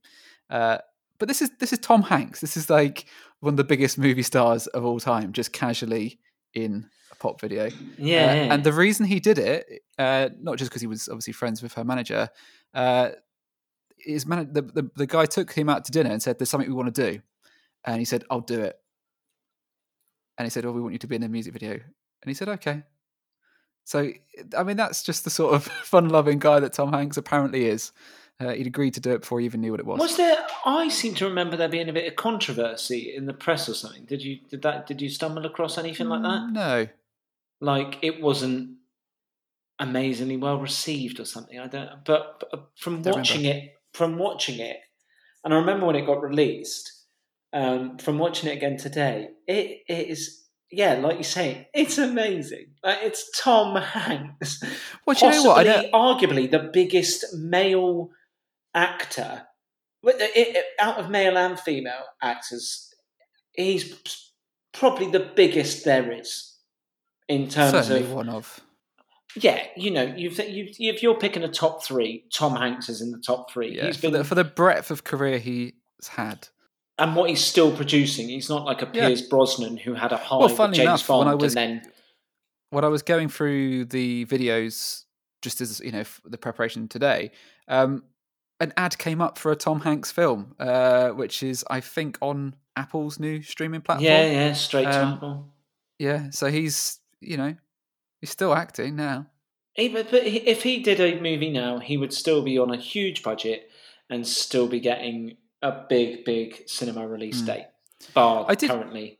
Uh, 0.50 0.78
but 1.20 1.28
this 1.28 1.42
is 1.42 1.50
this 1.60 1.72
is 1.72 1.78
Tom 1.78 2.02
Hanks. 2.02 2.40
This 2.40 2.56
is 2.56 2.68
like 2.68 3.04
one 3.40 3.52
of 3.52 3.56
the 3.56 3.64
biggest 3.64 3.98
movie 3.98 4.22
stars 4.22 4.66
of 4.68 4.84
all 4.84 4.98
time, 4.98 5.32
just 5.32 5.52
casually 5.52 6.18
in 6.54 6.88
a 7.12 7.14
pop 7.16 7.40
video. 7.40 7.68
Yeah. 7.98 8.48
Uh, 8.48 8.54
and 8.54 8.64
the 8.64 8.72
reason 8.72 9.06
he 9.06 9.20
did 9.20 9.38
it, 9.38 9.82
uh, 9.98 10.30
not 10.40 10.56
just 10.56 10.70
because 10.70 10.80
he 10.80 10.88
was 10.88 11.08
obviously 11.08 11.34
friends 11.34 11.62
with 11.62 11.74
her 11.74 11.84
manager, 11.84 12.30
uh, 12.74 13.10
his 13.98 14.26
man- 14.26 14.52
the, 14.52 14.62
the 14.62 14.90
the 14.96 15.06
guy 15.06 15.26
took 15.26 15.52
him 15.52 15.68
out 15.68 15.84
to 15.84 15.92
dinner 15.92 16.10
and 16.10 16.22
said, 16.22 16.38
"There's 16.38 16.50
something 16.50 16.68
we 16.68 16.74
want 16.74 16.92
to 16.92 17.12
do," 17.12 17.20
and 17.84 17.98
he 17.98 18.06
said, 18.06 18.24
"I'll 18.30 18.40
do 18.40 18.62
it." 18.62 18.76
And 20.38 20.46
he 20.46 20.50
said, 20.50 20.64
"Oh, 20.64 20.72
we 20.72 20.80
want 20.80 20.94
you 20.94 20.98
to 21.00 21.06
be 21.06 21.16
in 21.16 21.22
a 21.22 21.28
music 21.28 21.52
video," 21.52 21.72
and 21.72 22.26
he 22.26 22.34
said, 22.34 22.48
"Okay." 22.48 22.82
So, 23.84 24.10
I 24.56 24.62
mean, 24.62 24.76
that's 24.76 25.02
just 25.02 25.24
the 25.24 25.30
sort 25.30 25.54
of 25.54 25.64
fun-loving 25.84 26.38
guy 26.38 26.60
that 26.60 26.72
Tom 26.72 26.92
Hanks 26.92 27.16
apparently 27.16 27.66
is. 27.66 27.92
Uh, 28.40 28.54
he'd 28.54 28.66
agreed 28.66 28.94
to 28.94 29.00
do 29.00 29.12
it 29.12 29.20
before 29.20 29.38
he 29.38 29.44
even 29.44 29.60
knew 29.60 29.70
what 29.70 29.80
it 29.80 29.86
was. 29.86 30.00
Was 30.00 30.16
there? 30.16 30.46
I 30.64 30.88
seem 30.88 31.14
to 31.16 31.26
remember 31.26 31.56
there 31.56 31.68
being 31.68 31.90
a 31.90 31.92
bit 31.92 32.08
of 32.08 32.16
controversy 32.16 33.14
in 33.14 33.26
the 33.26 33.34
press 33.34 33.68
or 33.68 33.74
something. 33.74 34.06
Did 34.06 34.22
you? 34.22 34.38
Did 34.48 34.62
that? 34.62 34.86
Did 34.86 35.02
you 35.02 35.10
stumble 35.10 35.44
across 35.44 35.76
anything 35.76 36.08
like 36.08 36.22
that? 36.22 36.40
Mm, 36.42 36.52
No. 36.52 36.88
Like 37.60 37.98
it 38.00 38.22
wasn't 38.22 38.76
amazingly 39.78 40.38
well 40.38 40.58
received 40.58 41.20
or 41.20 41.26
something. 41.26 41.58
I 41.58 41.66
don't. 41.66 42.04
But, 42.06 42.44
but 42.50 42.70
from 42.76 43.02
Don't 43.02 43.16
watching 43.16 43.44
it, 43.44 43.74
from 43.92 44.16
watching 44.16 44.58
it, 44.58 44.78
and 45.44 45.52
I 45.52 45.58
remember 45.58 45.86
when 45.86 45.96
it 45.96 46.06
got 46.06 46.22
released. 46.22 46.96
Um, 47.52 47.98
from 47.98 48.18
watching 48.18 48.48
it 48.48 48.56
again 48.56 48.76
today, 48.76 49.30
it, 49.48 49.80
it 49.88 50.06
is 50.08 50.40
yeah, 50.70 50.94
like 50.94 51.18
you 51.18 51.24
say, 51.24 51.68
it's 51.74 51.98
amazing. 51.98 52.66
Like, 52.82 52.98
it's 53.02 53.28
Tom 53.38 53.74
Hanks. 53.74 54.62
Well, 55.04 55.16
you 55.20 55.30
know 55.30 55.42
what? 55.42 55.66
I 55.66 55.90
Possibly, 55.90 55.90
arguably 55.92 56.50
the 56.50 56.70
biggest 56.72 57.34
male 57.34 58.10
actor, 58.74 59.46
but 60.02 60.20
it- 60.20 60.36
it- 60.36 60.66
out 60.78 60.98
of 60.98 61.10
male 61.10 61.36
and 61.36 61.58
female 61.58 62.04
actors, 62.22 62.92
he's 63.52 63.94
probably 64.72 65.10
the 65.10 65.20
biggest 65.20 65.84
there 65.84 66.12
is 66.12 66.58
in 67.28 67.48
terms 67.48 67.72
Certainly 67.72 68.02
of 68.04 68.12
one 68.12 68.28
of. 68.28 68.60
yeah. 69.36 69.66
You 69.76 69.90
know, 69.90 70.02
you've, 70.16 70.38
you've, 70.38 70.76
if 70.78 71.02
you're 71.02 71.18
picking 71.18 71.42
a 71.42 71.48
top 71.48 71.82
three, 71.84 72.24
Tom 72.32 72.56
Hanks 72.56 72.88
is 72.88 73.00
in 73.00 73.10
the 73.10 73.18
top 73.18 73.50
three. 73.50 73.76
Yeah, 73.76 73.86
he's 73.86 73.96
for 73.96 74.02
been 74.02 74.12
the, 74.12 74.24
for 74.24 74.34
the 74.34 74.44
breadth 74.44 74.90
of 74.90 75.04
career 75.04 75.38
he's 75.38 75.72
had. 76.10 76.48
and 76.98 77.16
what 77.16 77.28
he's 77.30 77.42
still 77.44 77.74
producing. 77.74 78.28
He's 78.28 78.48
not 78.48 78.64
like 78.64 78.82
a 78.82 78.90
Yeah. 78.92 79.08
Pierce 79.08 79.22
Brosnan 79.22 79.76
who 79.78 79.94
had 79.94 80.12
a 80.12 80.16
high 80.16 80.36
Well, 80.38 80.48
James 80.48 80.78
enough, 80.78 81.06
Bond 81.06 81.18
when 81.26 81.28
I 81.28 81.34
was- 81.34 81.56
and 81.56 81.82
then 81.82 81.92
when 82.70 82.84
I 82.84 82.88
was 82.88 83.02
going 83.02 83.28
through 83.28 83.86
the 83.86 84.26
videos, 84.26 85.04
just 85.42 85.60
as 85.60 85.80
you 85.80 85.90
know, 85.90 86.04
the 86.24 86.38
preparation 86.38 86.86
today, 86.88 87.32
um, 87.68 88.04
an 88.60 88.72
ad 88.76 88.98
came 88.98 89.20
up 89.20 89.38
for 89.38 89.50
a 89.50 89.56
Tom 89.56 89.80
Hanks 89.80 90.12
film, 90.12 90.54
uh, 90.60 91.10
which 91.10 91.42
is 91.42 91.64
I 91.70 91.80
think 91.80 92.18
on 92.20 92.54
Apple's 92.76 93.18
new 93.18 93.42
streaming 93.42 93.80
platform. 93.80 94.04
yeah, 94.04 94.26
yeah, 94.26 94.52
straight 94.52 94.84
to 94.84 95.02
Um, 95.02 95.12
Apple. 95.14 95.48
Yeah, 95.98 96.30
so 96.30 96.46
he's 96.48 96.98
you 97.20 97.36
know 97.36 97.54
he's 98.20 98.30
still 98.30 98.54
acting 98.54 98.96
now. 98.96 99.26
Even, 99.76 100.06
but 100.10 100.24
if 100.24 100.62
he 100.62 100.80
did 100.80 101.00
a 101.00 101.20
movie 101.20 101.50
now, 101.50 101.78
he 101.78 101.96
would 101.96 102.12
still 102.12 102.42
be 102.42 102.58
on 102.58 102.70
a 102.72 102.76
huge 102.76 103.22
budget 103.22 103.70
and 104.10 104.26
still 104.26 104.66
be 104.66 104.80
getting 104.80 105.36
a 105.62 105.70
big, 105.88 106.24
big 106.24 106.68
cinema 106.68 107.06
release 107.06 107.40
Mm. 107.42 107.46
date. 107.46 107.66
Bar 108.14 108.46
I 108.48 108.54
did- 108.56 108.70
currently. 108.70 109.18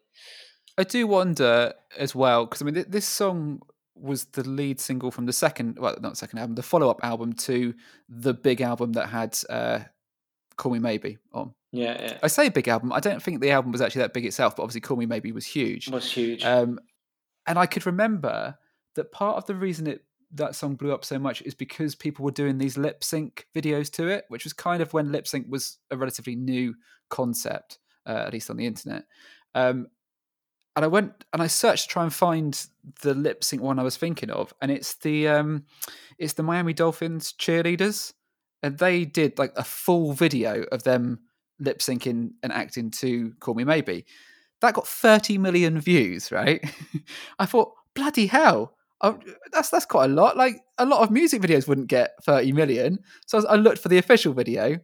I 0.79 0.85
do 0.85 1.07
wonder 1.07 1.75
as 1.99 2.15
well 2.15 2.47
because 2.47 2.63
I 2.63 2.65
mean 2.65 2.85
this 2.89 3.07
song 3.07 3.61
was 4.01 4.25
the 4.27 4.49
lead 4.49 4.81
single 4.81 5.11
from 5.11 5.27
the 5.27 5.33
second, 5.33 5.79
well, 5.79 5.97
not 6.01 6.17
second 6.17 6.39
album, 6.39 6.55
the 6.55 6.63
follow-up 6.63 7.01
album 7.03 7.33
to 7.35 7.75
the 8.09 8.35
big 8.35 8.61
album 8.61 8.93
that 8.93 9.09
had 9.09 9.39
uh, 9.49 9.81
"Call 10.57 10.73
Me 10.73 10.79
Maybe" 10.79 11.19
on. 11.33 11.55
Yeah, 11.73 12.01
yeah. 12.01 12.19
I 12.23 12.27
say 12.27 12.49
big 12.49 12.69
album. 12.69 12.93
I 12.93 13.01
don't 13.01 13.23
think 13.23 13.41
the 13.41 13.51
album 13.51 13.73
was 13.73 13.81
actually 13.81 14.03
that 14.03 14.15
big 14.15 14.27
itself, 14.27 14.57
but 14.57 14.63
obviously 14.63 14.81
"Call 14.81 14.97
Me 14.97 15.07
Maybe" 15.07 15.33
was 15.33 15.47
huge. 15.47 15.89
It 15.89 15.95
was 15.95 16.11
huge. 16.11 16.45
Um, 16.45 16.81
and 17.47 17.59
I 17.59 17.67
could 17.67 17.87
remember 17.87 18.57
that 18.95 19.13
part 19.13 19.37
of 19.37 19.47
the 19.47 19.55
reason 19.55 19.87
it 19.87 20.05
that 20.33 20.55
song 20.55 20.77
blew 20.77 20.93
up 20.93 21.05
so 21.05 21.19
much 21.19 21.43
is 21.43 21.55
because 21.55 21.95
people 21.95 22.25
were 22.25 22.31
doing 22.31 22.59
these 22.59 22.79
lip 22.79 23.03
sync 23.03 23.47
videos 23.55 23.91
to 23.91 24.09
it, 24.09 24.25
which 24.29 24.45
was 24.45 24.53
kind 24.53 24.81
of 24.81 24.93
when 24.93 25.11
lip 25.11 25.27
sync 25.27 25.47
was 25.49 25.79
a 25.91 25.97
relatively 25.97 26.37
new 26.37 26.75
concept, 27.09 27.79
uh, 28.07 28.25
at 28.27 28.33
least 28.33 28.51
on 28.51 28.57
the 28.57 28.67
internet. 28.67 29.05
Um, 29.55 29.89
and 30.77 30.85
I 30.85 30.89
went 30.89 31.25
and 31.33 31.43
I 31.43 31.47
searched 31.47 31.85
to 31.85 31.93
try 31.93 32.03
and 32.05 32.13
find 32.13 32.67
the 33.03 33.15
lip 33.15 33.43
sync 33.45 33.63
one 33.63 33.79
I 33.79 33.83
was 33.83 33.97
thinking 33.97 34.31
of, 34.31 34.53
and 34.63 34.71
it's 34.71 34.95
the 34.95 35.29
um, 35.29 35.65
it's 36.19 36.35
the 36.35 36.43
Miami 36.43 36.73
Dolphins 36.73 37.33
cheerleaders, 37.39 38.13
and 38.63 38.79
they 38.79 39.05
did 39.05 39.39
like 39.39 39.53
a 39.57 39.65
full 39.65 40.13
video 40.13 40.63
of 40.73 40.83
them 40.85 41.21
lip 41.59 41.79
syncing 41.81 42.31
and 42.43 42.53
acting 42.53 42.91
to 42.93 43.33
"Call 43.41 43.55
Me 43.55 43.65
Maybe." 43.65 44.05
That 44.61 44.75
got 44.75 44.87
30 44.87 45.39
million 45.39 45.81
views, 45.81 46.31
right? 46.31 46.63
I 47.39 47.47
thought, 47.47 47.73
bloody 47.95 48.27
hell, 48.27 48.75
I, 49.01 49.15
that's 49.53 49.71
that's 49.71 49.87
quite 49.87 50.11
a 50.11 50.13
lot. 50.13 50.37
Like 50.37 50.61
a 50.77 50.85
lot 50.85 51.01
of 51.03 51.11
music 51.11 51.41
videos 51.41 51.67
wouldn't 51.67 51.87
get 51.89 52.13
30 52.25 52.53
million. 52.53 52.99
So 53.27 53.39
I, 53.39 53.41
was- 53.41 53.47
I 53.47 53.55
looked 53.57 53.79
for 53.79 53.89
the 53.89 53.97
official 53.99 54.35
video. 54.35 54.79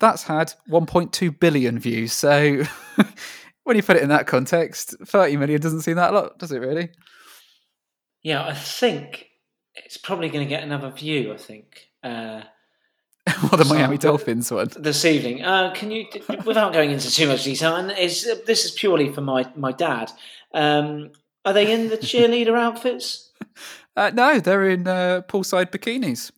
That's 0.00 0.22
had 0.24 0.52
1.2 0.70 1.38
billion 1.38 1.78
views. 1.78 2.12
So 2.12 2.62
when 3.64 3.76
you 3.76 3.82
put 3.82 3.96
it 3.96 4.02
in 4.02 4.08
that 4.08 4.26
context, 4.26 4.94
30 5.04 5.36
million 5.36 5.60
doesn't 5.60 5.82
seem 5.82 5.96
that 5.96 6.12
a 6.12 6.14
lot, 6.14 6.38
does 6.38 6.52
it 6.52 6.58
really? 6.58 6.90
yeah, 8.22 8.44
I 8.46 8.54
think 8.54 9.26
it's 9.74 9.96
probably 9.96 10.28
going 10.28 10.44
to 10.44 10.48
get 10.48 10.62
another 10.62 10.90
view, 10.90 11.32
I 11.32 11.36
think, 11.38 11.88
uh, 12.04 12.42
or 13.52 13.56
the 13.56 13.64
So- 13.64 13.74
Miami 13.74 13.96
Dolphins 13.98 14.50
one. 14.50 14.68
this 14.76 15.04
evening. 15.04 15.42
Uh, 15.44 15.72
can 15.74 15.90
you, 15.90 16.06
without 16.44 16.72
going 16.72 16.90
into 16.90 17.10
too 17.10 17.28
much 17.28 17.44
detail, 17.44 17.76
and 17.76 17.90
it's, 17.92 18.24
this 18.44 18.64
is 18.64 18.72
purely 18.72 19.10
for 19.12 19.20
my, 19.22 19.50
my 19.56 19.72
dad, 19.72 20.10
um, 20.52 21.12
are 21.44 21.52
they 21.54 21.72
in 21.72 21.88
the 21.88 21.96
cheerleader 21.98 22.58
outfits? 22.58 23.30
Uh, 23.96 24.10
no, 24.12 24.38
they're 24.40 24.68
in 24.68 24.86
uh, 24.86 25.22
poolside 25.28 25.70
bikinis. 25.70 26.30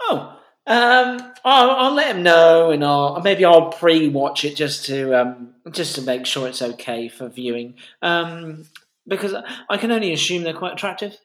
Oh, 0.00 0.37
um, 0.68 1.32
I'll, 1.46 1.70
I'll 1.70 1.94
let 1.94 2.14
him 2.14 2.22
know, 2.22 2.70
and 2.70 2.84
I'll 2.84 3.22
maybe 3.22 3.44
I'll 3.44 3.70
pre-watch 3.70 4.44
it 4.44 4.54
just 4.54 4.84
to 4.86 5.18
um, 5.18 5.54
just 5.70 5.94
to 5.94 6.02
make 6.02 6.26
sure 6.26 6.46
it's 6.46 6.60
okay 6.60 7.08
for 7.08 7.28
viewing. 7.28 7.74
Um, 8.02 8.66
because 9.06 9.34
I 9.70 9.78
can 9.78 9.90
only 9.90 10.12
assume 10.12 10.42
they're 10.42 10.52
quite 10.52 10.74
attractive. 10.74 11.16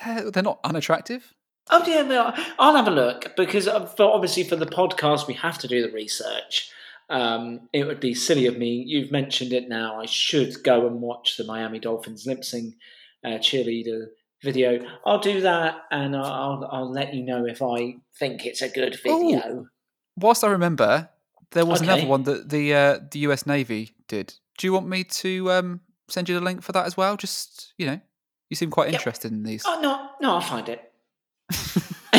Uh, 0.00 0.30
they're 0.30 0.44
not 0.44 0.60
unattractive. 0.62 1.34
Oh 1.70 1.84
yeah, 1.84 2.04
they 2.04 2.16
are. 2.16 2.32
I'll 2.56 2.76
have 2.76 2.86
a 2.86 2.92
look 2.92 3.34
because 3.36 3.66
uh, 3.66 3.86
for, 3.86 4.04
obviously 4.04 4.44
for 4.44 4.54
the 4.54 4.66
podcast 4.66 5.26
we 5.26 5.34
have 5.34 5.58
to 5.58 5.68
do 5.68 5.82
the 5.82 5.92
research. 5.92 6.70
Um, 7.08 7.68
it 7.72 7.84
would 7.84 7.98
be 7.98 8.14
silly 8.14 8.46
of 8.46 8.56
me. 8.56 8.84
You've 8.86 9.10
mentioned 9.10 9.52
it 9.52 9.68
now. 9.68 10.00
I 10.00 10.06
should 10.06 10.62
go 10.62 10.86
and 10.86 11.00
watch 11.00 11.36
the 11.36 11.42
Miami 11.44 11.80
Dolphins 11.80 12.26
lip 12.26 12.44
sync 12.44 12.74
uh, 13.24 13.38
cheerleader 13.38 14.06
video. 14.42 14.80
I'll 15.04 15.20
do 15.20 15.40
that, 15.42 15.76
and 15.90 16.16
I'll, 16.16 16.68
I'll 16.70 16.90
let 16.90 17.14
you 17.14 17.22
know 17.22 17.44
if 17.46 17.62
I 17.62 17.96
think 18.18 18.46
it's 18.46 18.62
a 18.62 18.68
good 18.68 18.98
video. 19.02 19.66
Whilst 20.16 20.44
I 20.44 20.48
remember, 20.48 21.08
there 21.52 21.66
was 21.66 21.82
okay. 21.82 21.92
another 21.92 22.06
one 22.06 22.24
that 22.24 22.50
the 22.50 22.74
uh, 22.74 22.98
the 23.10 23.20
US 23.20 23.46
Navy 23.46 23.92
did. 24.08 24.34
Do 24.58 24.66
you 24.66 24.72
want 24.72 24.88
me 24.88 25.04
to 25.04 25.50
um, 25.50 25.80
send 26.08 26.28
you 26.28 26.34
the 26.34 26.44
link 26.44 26.62
for 26.62 26.72
that 26.72 26.86
as 26.86 26.96
well? 26.96 27.16
Just 27.16 27.74
you 27.78 27.86
know, 27.86 28.00
you 28.48 28.56
seem 28.56 28.70
quite 28.70 28.88
yep. 28.90 29.00
interested 29.00 29.32
in 29.32 29.42
these. 29.42 29.62
Oh 29.66 29.80
no, 29.80 30.10
no, 30.20 30.34
I'll 30.34 30.40
find 30.40 30.68
it. 30.68 30.92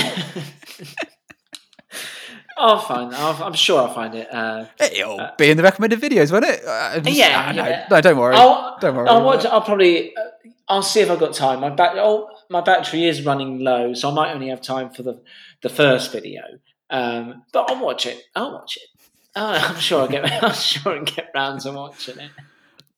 I'll 2.62 2.80
find. 2.80 3.14
i 3.14 3.45
am 3.45 3.53
sure 3.53 3.82
I'll 3.82 3.93
find 3.93 4.14
it. 4.14 4.32
Uh, 4.32 4.66
It'll 4.80 5.20
uh, 5.20 5.32
be 5.38 5.49
in 5.49 5.57
the 5.57 5.64
recommended 5.64 5.99
videos, 5.99 6.32
won't 6.32 6.45
it? 6.45 6.64
Uh, 6.66 6.99
just, 6.99 7.18
yeah, 7.18 7.51
yeah. 7.51 7.88
No, 7.89 7.95
no, 7.95 8.01
don't 8.01 8.18
worry. 8.18 8.36
I'll, 8.36 8.78
don't 8.80 8.95
worry. 8.95 9.07
I'll, 9.07 9.24
watch, 9.24 9.45
I'll 9.45 9.62
probably. 9.62 10.16
Uh, 10.16 10.22
I'll 10.68 10.84
see 10.84 11.01
if 11.01 11.09
I've 11.09 11.20
got 11.20 11.34
time. 11.34 11.59
My 11.59 11.70
back. 11.70 11.93
Oh, 11.95 12.30
my 12.49 12.62
battery 12.62 13.05
is 13.05 13.26
running 13.26 13.59
low, 13.59 13.93
so 13.93 14.12
I 14.12 14.14
might 14.14 14.32
only 14.34 14.49
have 14.49 14.62
time 14.62 14.91
for 14.91 15.03
the 15.03 15.22
the 15.62 15.70
first 15.70 16.12
video. 16.12 16.41
Um, 16.89 17.43
but 17.51 17.70
I'll 17.70 17.84
watch 17.84 18.05
it. 18.05 18.22
I'll 18.36 18.53
watch 18.53 18.78
it. 18.78 18.84
Oh, 19.36 19.51
I'm 19.70 19.80
sure 19.80 20.01
I'll 20.01 20.07
get. 20.07 20.43
I'm 20.43 20.53
sure 20.53 20.97
I'll 20.97 21.03
get 21.03 21.32
round 21.34 21.62
to 21.62 21.72
watching 21.72 22.20
it. 22.20 22.32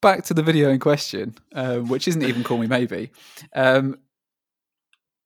Back 0.02 0.26
to 0.26 0.34
the 0.34 0.44
video 0.44 0.70
in 0.70 0.80
question, 0.80 1.38
um, 1.54 1.88
which 1.88 2.08
isn't 2.08 2.24
even 2.24 2.44
"Call 2.44 2.58
Me 2.58 2.68
Maybe." 2.68 3.12
Um, 3.56 4.00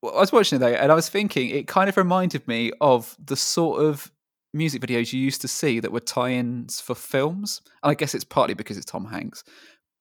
I 0.04 0.20
was 0.20 0.32
watching 0.32 0.58
it 0.58 0.60
though, 0.60 0.68
and 0.68 0.92
I 0.92 0.96
was 0.96 1.10
thinking 1.10 1.50
it 1.50 1.68
kind 1.68 1.90
of 1.90 1.98
reminded 1.98 2.48
me 2.48 2.72
of 2.80 3.18
the 3.24 3.36
sort 3.36 3.84
of 3.84 4.12
music 4.58 4.82
videos 4.82 5.14
you 5.14 5.20
used 5.20 5.42
to 5.42 5.48
see 5.48 5.80
that 5.80 5.92
were 5.92 6.00
tie-ins 6.00 6.82
for 6.82 6.96
films. 6.96 7.62
And 7.84 7.92
I 7.92 7.94
guess 7.94 8.14
it's 8.14 8.24
partly 8.24 8.54
because 8.54 8.78
it's 8.78 8.86
Tom 8.86 9.06
Hanks, 9.06 9.44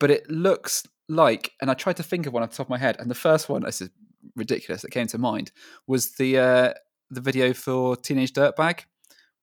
but 0.00 0.10
it 0.10 0.30
looks 0.30 0.82
like. 1.08 1.52
And 1.60 1.70
I 1.70 1.74
tried 1.74 1.96
to 1.98 2.02
think 2.02 2.26
of 2.26 2.32
one 2.32 2.42
off 2.42 2.50
the 2.50 2.56
top 2.56 2.66
of 2.66 2.70
my 2.70 2.78
head, 2.78 2.96
and 2.98 3.10
the 3.10 3.14
first 3.14 3.48
one, 3.48 3.62
this 3.62 3.80
is 3.80 3.90
ridiculous, 4.34 4.82
that 4.82 4.90
came 4.90 5.06
to 5.08 5.18
mind 5.18 5.52
was 5.86 6.12
the 6.16 6.38
uh, 6.38 6.72
the 7.10 7.20
video 7.20 7.52
for 7.52 7.96
Teenage 7.96 8.32
Dirtbag 8.32 8.80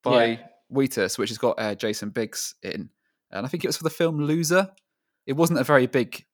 by 0.03 0.26
yeah. 0.26 0.38
Wheatus, 0.70 1.18
which 1.18 1.30
has 1.30 1.38
got 1.38 1.59
uh, 1.59 1.76
Jason 1.76 2.09
Biggs 2.09 2.55
in, 2.64 2.89
and 3.32 3.45
I 3.45 3.49
think 3.49 3.64
it 3.64 3.68
was 3.68 3.78
for 3.78 3.84
the 3.84 3.89
film 3.89 4.20
Loser. 4.20 4.70
It 5.26 5.34
wasn't 5.34 5.59
a 5.59 5.64
very 5.64 5.88
big 5.88 6.26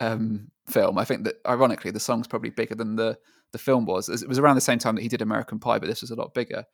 um, 0.00 0.50
film. 0.68 0.98
I 0.98 1.04
think 1.04 1.24
that 1.24 1.36
ironically, 1.46 1.92
the 1.92 2.00
song's 2.00 2.26
probably 2.26 2.50
bigger 2.50 2.74
than 2.74 2.96
the 2.96 3.18
the 3.52 3.58
film 3.58 3.86
was. 3.86 4.08
It 4.08 4.28
was 4.28 4.38
around 4.38 4.56
the 4.56 4.60
same 4.60 4.78
time 4.78 4.96
that 4.96 5.02
he 5.02 5.08
did 5.08 5.22
American 5.22 5.58
Pie, 5.58 5.78
but 5.78 5.86
this 5.86 6.00
was 6.00 6.10
a 6.10 6.16
lot 6.16 6.34
bigger. 6.34 6.64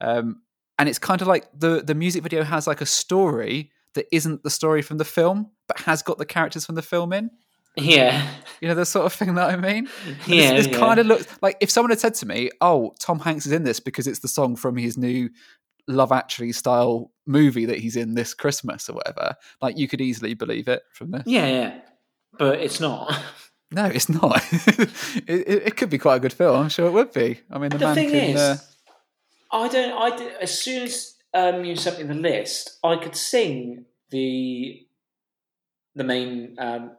Um, 0.00 0.42
and 0.78 0.88
it's 0.88 0.98
kind 0.98 1.20
of 1.20 1.28
like 1.28 1.46
the 1.58 1.82
the 1.82 1.94
music 1.94 2.22
video 2.22 2.42
has 2.42 2.66
like 2.66 2.80
a 2.80 2.86
story 2.86 3.70
that 3.94 4.06
isn't 4.14 4.42
the 4.42 4.50
story 4.50 4.82
from 4.82 4.98
the 4.98 5.04
film, 5.04 5.50
but 5.66 5.80
has 5.80 6.02
got 6.02 6.18
the 6.18 6.26
characters 6.26 6.64
from 6.64 6.74
the 6.74 6.82
film 6.82 7.12
in. 7.12 7.30
Yeah, 7.76 8.28
you 8.60 8.68
know 8.68 8.74
the 8.74 8.86
sort 8.86 9.06
of 9.06 9.12
thing 9.12 9.34
that 9.34 9.50
I 9.50 9.56
mean. 9.56 9.88
yeah, 10.26 10.54
this, 10.54 10.66
this 10.66 10.72
yeah. 10.72 10.78
kind 10.78 11.00
of 11.00 11.06
looks 11.06 11.26
like 11.42 11.56
if 11.60 11.70
someone 11.70 11.90
had 11.90 12.00
said 12.00 12.14
to 12.14 12.26
me, 12.26 12.50
"Oh, 12.60 12.94
Tom 12.98 13.18
Hanks 13.18 13.46
is 13.46 13.52
in 13.52 13.64
this 13.64 13.80
because 13.80 14.06
it's 14.06 14.20
the 14.20 14.28
song 14.28 14.56
from 14.56 14.76
his 14.76 14.96
new 14.96 15.30
Love 15.86 16.12
Actually 16.12 16.52
style 16.52 17.12
movie 17.26 17.66
that 17.66 17.78
he's 17.78 17.96
in 17.96 18.14
this 18.14 18.34
Christmas 18.34 18.88
or 18.88 18.94
whatever," 18.94 19.34
like 19.60 19.76
you 19.76 19.88
could 19.88 20.00
easily 20.00 20.34
believe 20.34 20.68
it 20.68 20.82
from 20.92 21.10
this. 21.10 21.22
Yeah, 21.26 21.46
yeah, 21.46 21.80
but 22.38 22.60
it's 22.60 22.80
not. 22.80 23.12
No, 23.70 23.84
it's 23.84 24.08
not. 24.08 24.42
it, 24.52 24.90
it, 25.28 25.62
it, 25.66 25.76
could 25.76 25.90
be 25.90 25.98
quite 25.98 26.16
a 26.16 26.20
good 26.20 26.32
film. 26.32 26.58
I'm 26.58 26.68
sure 26.70 26.86
it 26.86 26.92
would 26.92 27.12
be. 27.12 27.40
I 27.50 27.58
mean, 27.58 27.68
the, 27.68 27.76
the 27.78 27.84
man 27.84 27.94
thing 27.94 28.10
can, 28.10 28.30
is, 28.30 28.40
uh, 28.40 28.56
I 29.50 29.68
don't. 29.68 29.92
I 29.92 30.16
did, 30.16 30.32
as 30.40 30.58
soon 30.58 30.82
as 30.82 31.14
um, 31.34 31.64
you 31.64 31.76
sent 31.76 31.98
me 31.98 32.04
the 32.04 32.14
list, 32.14 32.78
I 32.82 32.96
could 32.96 33.16
sing 33.16 33.84
the 34.10 34.86
the 35.94 36.04
main 36.04 36.56
um, 36.58 36.92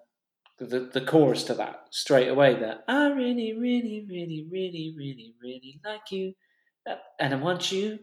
the 0.57 0.89
the 0.91 1.01
chorus 1.01 1.43
to 1.45 1.53
that 1.55 1.85
straight 1.91 2.27
away. 2.27 2.59
That 2.59 2.83
I 2.87 3.09
really, 3.09 3.53
really, 3.53 4.05
really, 4.09 4.47
really, 4.51 4.93
really, 4.97 5.35
really 5.41 5.79
like 5.85 6.11
you, 6.11 6.33
uh, 6.89 6.95
and 7.19 7.33
I 7.33 7.37
want 7.37 7.71
you. 7.71 7.99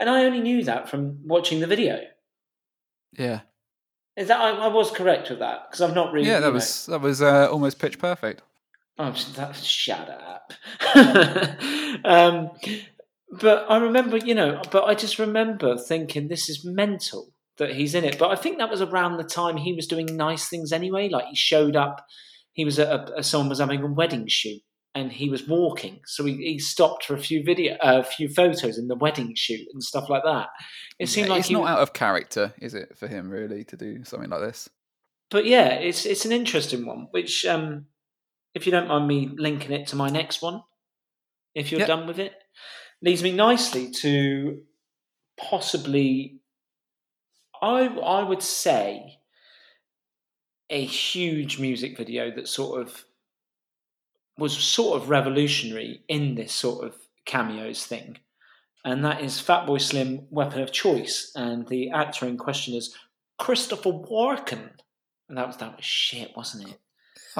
And 0.00 0.08
I 0.08 0.24
only 0.24 0.40
knew 0.40 0.62
that 0.64 0.88
from 0.88 1.18
watching 1.24 1.60
the 1.60 1.66
video. 1.66 2.00
Yeah. 3.12 3.40
Is 4.16 4.28
that 4.28 4.40
I, 4.40 4.50
I 4.50 4.68
was 4.68 4.90
correct 4.90 5.30
with 5.30 5.38
that 5.38 5.68
because 5.70 5.80
I've 5.80 5.94
not 5.94 6.12
really. 6.12 6.28
Yeah, 6.28 6.40
that 6.40 6.52
was 6.52 6.88
know. 6.88 6.94
that 6.94 7.00
was 7.00 7.22
uh, 7.22 7.48
almost 7.50 7.78
pitch 7.78 7.98
perfect. 7.98 8.42
Oh, 8.98 9.14
that, 9.36 9.56
shut 9.56 10.08
up. 10.10 10.52
um, 12.04 12.50
but 13.30 13.66
I 13.68 13.78
remember, 13.78 14.16
you 14.16 14.34
know, 14.34 14.60
but 14.72 14.84
I 14.84 14.94
just 14.94 15.18
remember 15.18 15.76
thinking 15.78 16.28
this 16.28 16.48
is 16.48 16.64
mental 16.64 17.32
that 17.58 17.74
he's 17.74 17.94
in 17.94 18.04
it. 18.04 18.18
But 18.18 18.30
I 18.30 18.36
think 18.36 18.58
that 18.58 18.70
was 18.70 18.82
around 18.82 19.16
the 19.16 19.24
time 19.24 19.56
he 19.56 19.72
was 19.72 19.86
doing 19.86 20.16
nice 20.16 20.48
things 20.48 20.72
anyway. 20.72 21.08
Like 21.08 21.26
he 21.26 21.36
showed 21.36 21.76
up, 21.76 22.04
he 22.52 22.64
was 22.64 22.78
at 22.78 23.10
a, 23.16 23.22
someone 23.22 23.50
was 23.50 23.60
having 23.60 23.82
a 23.82 23.86
wedding 23.86 24.26
shoot 24.26 24.62
and 24.94 25.12
he 25.12 25.28
was 25.28 25.46
walking, 25.46 26.00
so 26.06 26.24
he, 26.24 26.34
he 26.36 26.58
stopped 26.58 27.04
for 27.04 27.14
a 27.14 27.20
few 27.20 27.44
video, 27.44 27.74
a 27.74 27.98
uh, 27.98 28.02
few 28.02 28.28
photos 28.28 28.78
in 28.78 28.88
the 28.88 28.96
wedding 28.96 29.32
shoot 29.36 29.66
and 29.72 29.82
stuff 29.82 30.08
like 30.08 30.24
that. 30.24 30.48
It 30.98 31.08
seemed 31.08 31.28
like 31.28 31.40
it's 31.40 31.50
not 31.50 31.68
out 31.68 31.80
of 31.80 31.92
character, 31.92 32.54
is 32.60 32.74
it, 32.74 32.96
for 32.96 33.06
him 33.06 33.28
really 33.30 33.64
to 33.64 33.76
do 33.76 34.02
something 34.04 34.30
like 34.30 34.40
this? 34.40 34.68
But 35.30 35.44
yeah, 35.44 35.68
it's 35.74 36.06
it's 36.06 36.24
an 36.24 36.32
interesting 36.32 36.86
one, 36.86 37.08
which 37.10 37.44
um, 37.44 37.86
if 38.58 38.66
you 38.66 38.72
don't 38.72 38.88
mind 38.88 39.06
me 39.06 39.30
linking 39.38 39.70
it 39.70 39.86
to 39.86 39.96
my 39.96 40.08
next 40.08 40.42
one, 40.42 40.64
if 41.54 41.70
you're 41.70 41.78
yep. 41.78 41.86
done 41.86 42.08
with 42.08 42.18
it, 42.18 42.34
leads 43.00 43.22
me 43.22 43.32
nicely 43.32 43.88
to 44.02 44.62
possibly, 45.38 46.40
I 47.62 47.86
I 47.86 48.24
would 48.24 48.42
say, 48.42 49.20
a 50.68 50.84
huge 50.84 51.60
music 51.60 51.96
video 51.96 52.34
that 52.34 52.48
sort 52.48 52.82
of 52.82 53.04
was 54.36 54.58
sort 54.58 55.00
of 55.00 55.08
revolutionary 55.08 56.02
in 56.08 56.34
this 56.34 56.52
sort 56.52 56.84
of 56.84 56.96
cameos 57.26 57.86
thing, 57.86 58.18
and 58.84 59.04
that 59.04 59.22
is 59.22 59.40
Fatboy 59.40 59.80
Slim, 59.80 60.26
Weapon 60.30 60.62
of 60.62 60.72
Choice, 60.72 61.30
and 61.36 61.68
the 61.68 61.90
actor 61.90 62.26
in 62.26 62.36
question 62.36 62.74
is 62.74 62.92
Christopher 63.38 63.92
Walken, 63.92 64.70
and 65.28 65.38
that 65.38 65.46
was 65.46 65.58
that 65.58 65.76
was 65.76 65.84
shit, 65.84 66.32
wasn't 66.36 66.70
it? 66.70 66.80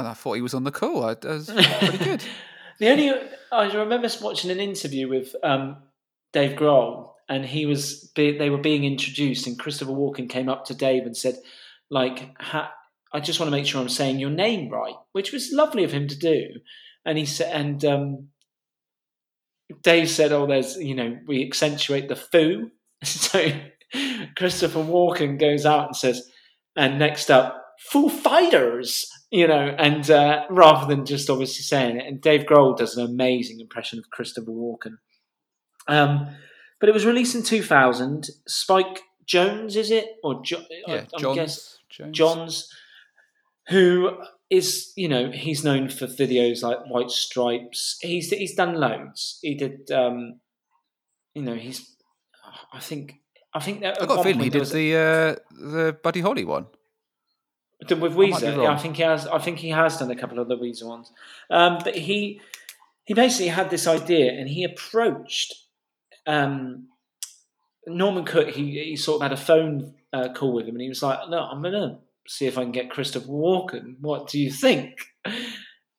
I 0.06 0.14
thought 0.14 0.34
he 0.34 0.42
was 0.42 0.54
on 0.54 0.64
the 0.64 0.70
call. 0.70 1.02
That 1.02 1.24
was 1.24 1.50
pretty 1.78 1.98
good. 1.98 2.24
the 2.78 2.88
only 2.88 3.12
I 3.52 3.72
remember 3.72 4.08
watching 4.20 4.50
an 4.50 4.60
interview 4.60 5.08
with 5.08 5.34
um, 5.42 5.76
Dave 6.32 6.58
Grohl, 6.58 7.12
and 7.28 7.44
he 7.44 7.66
was 7.66 8.10
they 8.14 8.50
were 8.50 8.58
being 8.58 8.84
introduced, 8.84 9.46
and 9.46 9.58
Christopher 9.58 9.92
Walken 9.92 10.28
came 10.28 10.48
up 10.48 10.64
to 10.66 10.74
Dave 10.74 11.04
and 11.04 11.16
said, 11.16 11.36
"Like, 11.90 12.40
ha- 12.40 12.72
I 13.12 13.20
just 13.20 13.40
want 13.40 13.48
to 13.48 13.56
make 13.56 13.66
sure 13.66 13.80
I'm 13.80 13.88
saying 13.88 14.18
your 14.18 14.30
name 14.30 14.68
right," 14.70 14.96
which 15.12 15.32
was 15.32 15.52
lovely 15.52 15.84
of 15.84 15.92
him 15.92 16.08
to 16.08 16.18
do. 16.18 16.48
And 17.04 17.16
he 17.16 17.24
said, 17.24 17.54
and 17.54 17.84
um, 17.84 18.28
Dave 19.82 20.10
said, 20.10 20.32
"Oh, 20.32 20.46
there's 20.46 20.76
you 20.76 20.94
know 20.94 21.18
we 21.26 21.44
accentuate 21.44 22.08
the 22.08 22.16
foo." 22.16 22.70
so 23.04 23.50
Christopher 24.36 24.80
Walken 24.80 25.38
goes 25.38 25.64
out 25.64 25.86
and 25.86 25.96
says, 25.96 26.28
and 26.76 26.98
next 26.98 27.30
up, 27.30 27.74
Foo 27.90 28.08
Fighters 28.08 29.10
you 29.30 29.46
know, 29.46 29.74
and 29.78 30.10
uh, 30.10 30.44
rather 30.50 30.86
than 30.86 31.04
just 31.04 31.28
obviously 31.28 31.62
saying 31.62 31.98
it, 31.98 32.06
and 32.06 32.20
Dave 32.20 32.42
Grohl 32.46 32.76
does 32.76 32.96
an 32.96 33.04
amazing 33.04 33.60
impression 33.60 33.98
of 33.98 34.10
Christopher 34.10 34.50
Walken. 34.50 34.98
Um, 35.86 36.28
but 36.80 36.88
it 36.88 36.92
was 36.92 37.04
released 37.04 37.34
in 37.34 37.42
2000. 37.42 38.30
Spike 38.46 39.00
Jonze, 39.26 39.76
is 39.76 39.90
it? 39.90 40.16
Or 40.22 40.42
jo- 40.42 40.64
yeah, 40.86 41.04
I, 41.14 41.18
Johns, 41.18 41.36
guess, 41.36 41.78
Jones. 41.90 42.16
Johns, 42.16 42.74
who 43.68 44.16
is, 44.48 44.92
you 44.96 45.08
know, 45.08 45.30
he's 45.30 45.64
known 45.64 45.88
for 45.88 46.06
videos 46.06 46.62
like 46.62 46.78
White 46.86 47.10
Stripes. 47.10 47.98
He's 48.00 48.30
he's 48.30 48.54
done 48.54 48.74
loads. 48.74 49.38
He 49.42 49.54
did, 49.54 49.90
um, 49.90 50.40
you 51.34 51.42
know, 51.42 51.54
he's. 51.54 51.94
I 52.72 52.80
think 52.80 53.16
I 53.52 53.60
think 53.60 53.80
that 53.80 54.00
I 54.00 54.06
got 54.06 54.20
a 54.20 54.22
feeling 54.22 54.40
he 54.40 54.50
did 54.50 54.66
the 54.66 54.96
uh, 54.96 55.36
the 55.50 55.98
Buddy 56.02 56.20
Holly 56.20 56.44
one. 56.44 56.66
With 57.80 58.14
Weezer, 58.14 58.58
I 58.58 58.62
yeah, 58.62 58.72
I 58.72 58.76
think 58.76 58.96
he 58.96 59.02
has. 59.02 59.26
I 59.26 59.38
think 59.38 59.58
he 59.58 59.68
has 59.68 59.98
done 59.98 60.10
a 60.10 60.16
couple 60.16 60.40
of 60.40 60.48
the 60.48 60.56
Weezer 60.56 60.86
ones. 60.86 61.12
Um, 61.48 61.78
but 61.84 61.94
he 61.94 62.40
he 63.04 63.14
basically 63.14 63.48
had 63.48 63.70
this 63.70 63.86
idea, 63.86 64.32
and 64.32 64.48
he 64.48 64.64
approached 64.64 65.54
um, 66.26 66.88
Norman 67.86 68.24
Cook. 68.24 68.50
He 68.50 68.82
he 68.82 68.96
sort 68.96 69.22
of 69.22 69.30
had 69.30 69.32
a 69.32 69.40
phone 69.40 69.94
uh, 70.12 70.32
call 70.34 70.52
with 70.52 70.66
him, 70.66 70.74
and 70.74 70.82
he 70.82 70.88
was 70.88 71.02
like, 71.02 71.20
"No, 71.28 71.38
I'm 71.38 71.62
gonna 71.62 72.00
see 72.26 72.46
if 72.46 72.58
I 72.58 72.62
can 72.62 72.72
get 72.72 72.90
Christopher 72.90 73.28
Walken. 73.28 73.94
What 74.00 74.28
do 74.28 74.40
you 74.40 74.50
think?" 74.50 74.98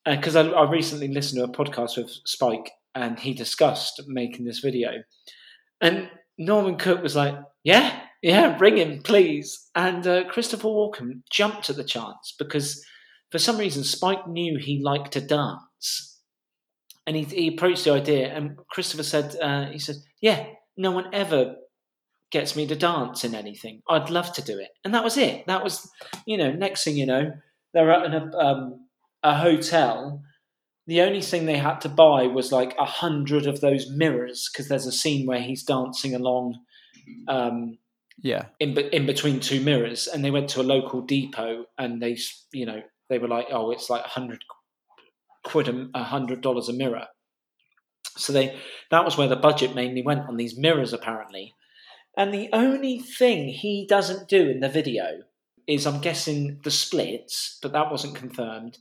Because 0.05 0.35
uh, 0.35 0.49
I, 0.51 0.65
I 0.65 0.69
recently 0.69 1.07
listened 1.07 1.39
to 1.39 1.45
a 1.45 1.65
podcast 1.65 1.95
with 1.95 2.11
Spike, 2.25 2.71
and 2.93 3.17
he 3.17 3.33
discussed 3.33 4.03
making 4.07 4.43
this 4.43 4.59
video, 4.59 5.03
and 5.79 6.09
Norman 6.37 6.77
Cook 6.77 7.01
was 7.01 7.15
like, 7.15 7.35
"Yeah, 7.63 8.01
yeah, 8.21 8.57
bring 8.57 8.77
him, 8.77 9.01
please. 9.01 9.69
And 9.75 10.05
uh, 10.05 10.25
Christopher 10.25 10.67
Walken 10.67 11.21
jumped 11.29 11.69
at 11.69 11.75
the 11.75 11.83
chance 11.83 12.35
because 12.37 12.83
for 13.31 13.39
some 13.39 13.57
reason 13.57 13.83
Spike 13.83 14.27
knew 14.27 14.57
he 14.57 14.81
liked 14.81 15.13
to 15.13 15.21
dance. 15.21 16.19
And 17.07 17.15
he, 17.15 17.23
he 17.23 17.47
approached 17.47 17.85
the 17.85 17.91
idea, 17.93 18.27
and 18.27 18.55
Christopher 18.69 19.01
said, 19.01 19.35
uh, 19.41 19.65
he 19.65 19.79
said, 19.79 19.95
yeah, 20.21 20.45
no 20.77 20.91
one 20.91 21.09
ever 21.11 21.55
gets 22.31 22.55
me 22.55 22.67
to 22.67 22.75
dance 22.75 23.23
in 23.23 23.33
anything. 23.33 23.81
I'd 23.89 24.11
love 24.11 24.31
to 24.33 24.43
do 24.43 24.59
it. 24.59 24.69
And 24.85 24.93
that 24.93 25.03
was 25.03 25.17
it. 25.17 25.47
That 25.47 25.63
was, 25.63 25.89
you 26.27 26.37
know, 26.37 26.51
next 26.51 26.83
thing 26.83 26.97
you 26.97 27.07
know, 27.07 27.31
they're 27.73 27.91
at 27.91 28.05
an, 28.05 28.31
um, 28.35 28.85
a 29.23 29.35
hotel 29.35 30.21
the 30.89 31.01
only 31.01 31.21
thing 31.21 31.45
they 31.45 31.59
had 31.59 31.81
to 31.81 31.87
buy 31.87 32.25
was 32.25 32.51
like 32.51 32.75
a 32.79 32.85
hundred 32.85 33.45
of 33.45 33.61
those 33.61 33.91
mirrors 33.91 34.49
because 34.51 34.69
there's 34.69 34.87
a 34.87 34.91
scene 34.91 35.27
where 35.27 35.39
he's 35.39 35.61
dancing 35.61 36.15
along. 36.15 36.57
Um, 37.27 37.77
yeah. 38.21 38.45
In 38.59 38.77
in 38.77 39.05
between 39.05 39.39
two 39.39 39.61
mirrors, 39.61 40.07
and 40.07 40.23
they 40.23 40.31
went 40.31 40.49
to 40.49 40.61
a 40.61 40.63
local 40.63 41.01
depot, 41.01 41.65
and 41.77 42.01
they 42.01 42.17
you 42.51 42.65
know 42.65 42.81
they 43.09 43.17
were 43.17 43.27
like, 43.27 43.47
oh, 43.51 43.71
it's 43.71 43.89
like 43.89 44.05
a 44.05 44.09
hundred 44.09 44.43
quid 45.43 45.89
a 45.93 46.03
hundred 46.03 46.41
dollars 46.41 46.69
a 46.69 46.73
mirror. 46.73 47.07
So 48.17 48.33
they 48.33 48.57
that 48.91 49.05
was 49.05 49.17
where 49.17 49.27
the 49.27 49.35
budget 49.35 49.75
mainly 49.75 50.01
went 50.01 50.27
on 50.27 50.37
these 50.37 50.57
mirrors 50.57 50.93
apparently. 50.93 51.53
And 52.17 52.33
the 52.33 52.49
only 52.51 52.99
thing 52.99 53.47
he 53.47 53.85
doesn't 53.87 54.27
do 54.27 54.49
in 54.49 54.59
the 54.59 54.69
video 54.69 55.21
is 55.67 55.85
I'm 55.85 56.01
guessing 56.01 56.59
the 56.63 56.71
splits, 56.71 57.59
but 57.61 57.71
that 57.71 57.91
wasn't 57.91 58.15
confirmed. 58.15 58.79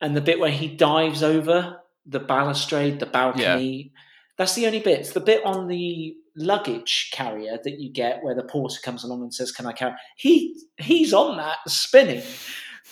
And 0.00 0.16
the 0.16 0.20
bit 0.20 0.40
where 0.40 0.50
he 0.50 0.68
dives 0.68 1.22
over 1.22 1.80
the 2.04 2.18
balustrade, 2.18 2.98
the 2.98 3.06
balcony. 3.06 3.92
Yeah. 3.94 4.00
That's 4.38 4.54
the 4.54 4.66
only 4.66 4.80
bits 4.80 5.12
the 5.12 5.20
bit 5.20 5.44
on 5.44 5.68
the 5.68 6.16
luggage 6.36 7.10
carrier 7.12 7.58
that 7.64 7.80
you 7.80 7.90
get 7.92 8.22
where 8.22 8.34
the 8.34 8.44
porter 8.44 8.78
comes 8.82 9.04
along 9.04 9.22
and 9.22 9.34
says, 9.34 9.52
Can 9.52 9.66
I 9.66 9.72
carry? 9.72 9.94
He 10.16 10.60
he's 10.78 11.12
on 11.12 11.36
that 11.36 11.58
spinning. 11.66 12.22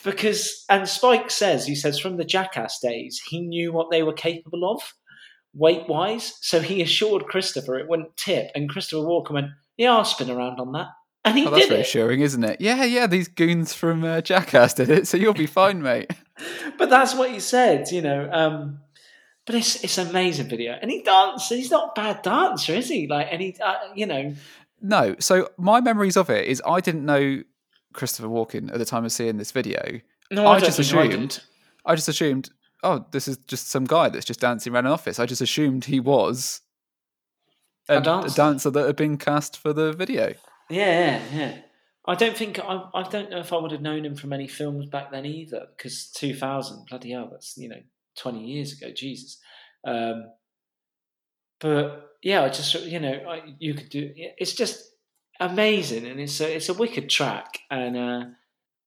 Because 0.02 0.64
and 0.68 0.86
Spike 0.88 1.30
says, 1.30 1.66
he 1.66 1.74
says 1.74 1.98
from 1.98 2.18
the 2.18 2.24
jackass 2.24 2.78
days, 2.78 3.22
he 3.28 3.40
knew 3.40 3.72
what 3.72 3.90
they 3.90 4.02
were 4.02 4.12
capable 4.12 4.70
of 4.70 4.82
weight 5.54 5.88
wise. 5.88 6.36
So 6.40 6.60
he 6.60 6.82
assured 6.82 7.26
Christopher 7.26 7.78
it 7.78 7.88
wouldn't 7.88 8.16
tip. 8.16 8.50
And 8.54 8.68
Christopher 8.68 9.06
Walken 9.06 9.32
went, 9.32 9.46
Yeah, 9.76 9.94
I'll 9.94 10.04
spin 10.04 10.30
around 10.30 10.60
on 10.60 10.72
that. 10.72 10.88
And 11.24 11.38
he 11.38 11.46
oh, 11.46 11.50
that's 11.50 11.68
did 11.68 11.74
reassuring, 11.74 12.20
is 12.20 12.32
isn't 12.32 12.44
it? 12.44 12.60
Yeah, 12.60 12.84
yeah. 12.84 13.06
These 13.06 13.28
goons 13.28 13.72
from 13.72 14.04
uh, 14.04 14.20
Jackass 14.20 14.74
did 14.74 14.90
it, 14.90 15.08
so 15.08 15.16
you'll 15.16 15.32
be 15.32 15.46
fine, 15.46 15.80
mate. 15.80 16.10
but 16.78 16.90
that's 16.90 17.14
what 17.14 17.30
he 17.30 17.40
said, 17.40 17.90
you 17.90 18.02
know. 18.02 18.28
Um, 18.30 18.80
but 19.46 19.54
it's 19.54 19.82
it's 19.84 19.98
an 19.98 20.08
amazing 20.08 20.48
video, 20.48 20.78
and 20.80 20.90
he 20.90 21.02
dances. 21.02 21.58
He's 21.58 21.70
not 21.70 21.90
a 21.90 22.00
bad 22.00 22.22
dancer, 22.22 22.72
is 22.72 22.88
he? 22.88 23.06
Like, 23.06 23.28
and 23.30 23.42
he, 23.42 23.56
uh, 23.62 23.74
you 23.94 24.06
know. 24.06 24.34
No. 24.80 25.16
So 25.18 25.50
my 25.58 25.80
memories 25.80 26.16
of 26.16 26.30
it 26.30 26.46
is 26.46 26.62
I 26.66 26.80
didn't 26.80 27.04
know 27.04 27.42
Christopher 27.92 28.28
Walken 28.28 28.72
at 28.72 28.78
the 28.78 28.84
time 28.84 29.04
of 29.04 29.12
seeing 29.12 29.36
this 29.36 29.52
video. 29.52 30.00
No, 30.30 30.46
I, 30.46 30.56
I 30.56 30.60
just 30.60 30.78
assumed. 30.78 31.42
I, 31.84 31.92
I 31.92 31.94
just 31.94 32.08
assumed. 32.08 32.50
Oh, 32.82 33.06
this 33.12 33.28
is 33.28 33.38
just 33.46 33.70
some 33.70 33.84
guy 33.84 34.10
that's 34.10 34.26
just 34.26 34.40
dancing 34.40 34.74
around 34.74 34.86
an 34.86 34.92
office. 34.92 35.18
I 35.18 35.26
just 35.26 35.40
assumed 35.40 35.86
he 35.86 36.00
was 36.00 36.60
a, 37.88 37.98
a, 37.98 38.00
dancer. 38.00 38.28
a 38.28 38.30
dancer 38.34 38.70
that 38.70 38.86
had 38.86 38.96
been 38.96 39.16
cast 39.16 39.56
for 39.56 39.72
the 39.72 39.92
video. 39.92 40.34
Yeah, 40.68 41.20
yeah, 41.20 41.22
yeah. 41.32 41.58
I 42.06 42.14
don't 42.14 42.36
think 42.36 42.58
I. 42.58 42.84
I 42.94 43.02
don't 43.02 43.30
know 43.30 43.38
if 43.38 43.52
I 43.52 43.56
would 43.56 43.72
have 43.72 43.80
known 43.80 44.04
him 44.04 44.14
from 44.14 44.32
any 44.32 44.48
films 44.48 44.86
back 44.86 45.10
then 45.10 45.24
either, 45.24 45.66
because 45.76 46.10
two 46.10 46.34
thousand, 46.34 46.86
bloody 46.88 47.12
hell, 47.12 47.28
that's 47.30 47.56
you 47.56 47.68
know 47.68 47.80
twenty 48.16 48.44
years 48.44 48.72
ago. 48.72 48.90
Jesus. 48.94 49.38
Um, 49.86 50.30
but 51.60 52.16
yeah, 52.22 52.42
I 52.42 52.48
just 52.48 52.74
you 52.84 53.00
know 53.00 53.12
I, 53.12 53.54
you 53.58 53.74
could 53.74 53.88
do. 53.88 54.12
It's 54.14 54.52
just 54.52 54.92
amazing, 55.40 56.06
and 56.06 56.20
it's 56.20 56.40
a 56.40 56.56
it's 56.56 56.68
a 56.68 56.74
wicked 56.74 57.08
track, 57.10 57.60
and 57.70 57.96
uh, 57.96 58.24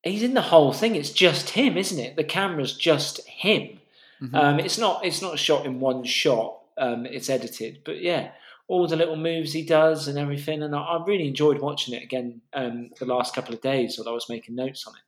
he's 0.02 0.22
in 0.22 0.34
the 0.34 0.42
whole 0.42 0.72
thing. 0.72 0.96
It's 0.96 1.10
just 1.10 1.50
him, 1.50 1.76
isn't 1.76 1.98
it? 1.98 2.16
The 2.16 2.24
camera's 2.24 2.76
just 2.76 3.26
him. 3.26 3.80
Mm-hmm. 4.22 4.34
Um, 4.34 4.60
it's 4.60 4.78
not 4.78 5.04
it's 5.04 5.22
not 5.22 5.38
shot 5.38 5.66
in 5.66 5.80
one 5.80 6.04
shot. 6.04 6.58
Um, 6.76 7.06
it's 7.06 7.30
edited, 7.30 7.82
but 7.84 8.00
yeah, 8.00 8.30
all 8.68 8.86
the 8.86 8.96
little 8.96 9.16
moves 9.16 9.52
he 9.52 9.64
does 9.64 10.08
and 10.08 10.18
everything. 10.18 10.62
And 10.62 10.74
I, 10.74 10.80
I 10.80 11.04
really 11.04 11.26
enjoyed 11.26 11.60
watching 11.60 11.94
it 11.94 12.02
again 12.02 12.40
um, 12.52 12.90
the 12.98 13.06
last 13.06 13.34
couple 13.34 13.54
of 13.54 13.60
days 13.60 13.98
while 13.98 14.08
I 14.08 14.12
was 14.12 14.28
making 14.28 14.54
notes 14.54 14.86
on 14.86 14.94
it. 14.94 15.02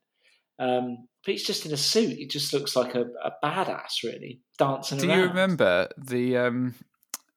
Um, 0.60 1.08
but 1.24 1.32
he's 1.32 1.44
just 1.44 1.66
in 1.66 1.72
a 1.72 1.76
suit. 1.76 2.16
He 2.16 2.26
just 2.26 2.52
looks 2.52 2.76
like 2.76 2.94
a, 2.94 3.06
a 3.24 3.32
badass, 3.42 4.04
really, 4.04 4.40
dancing 4.58 4.98
Do 4.98 5.08
around. 5.08 5.18
you 5.18 5.26
remember 5.26 5.88
the? 5.98 6.36
Um, 6.36 6.74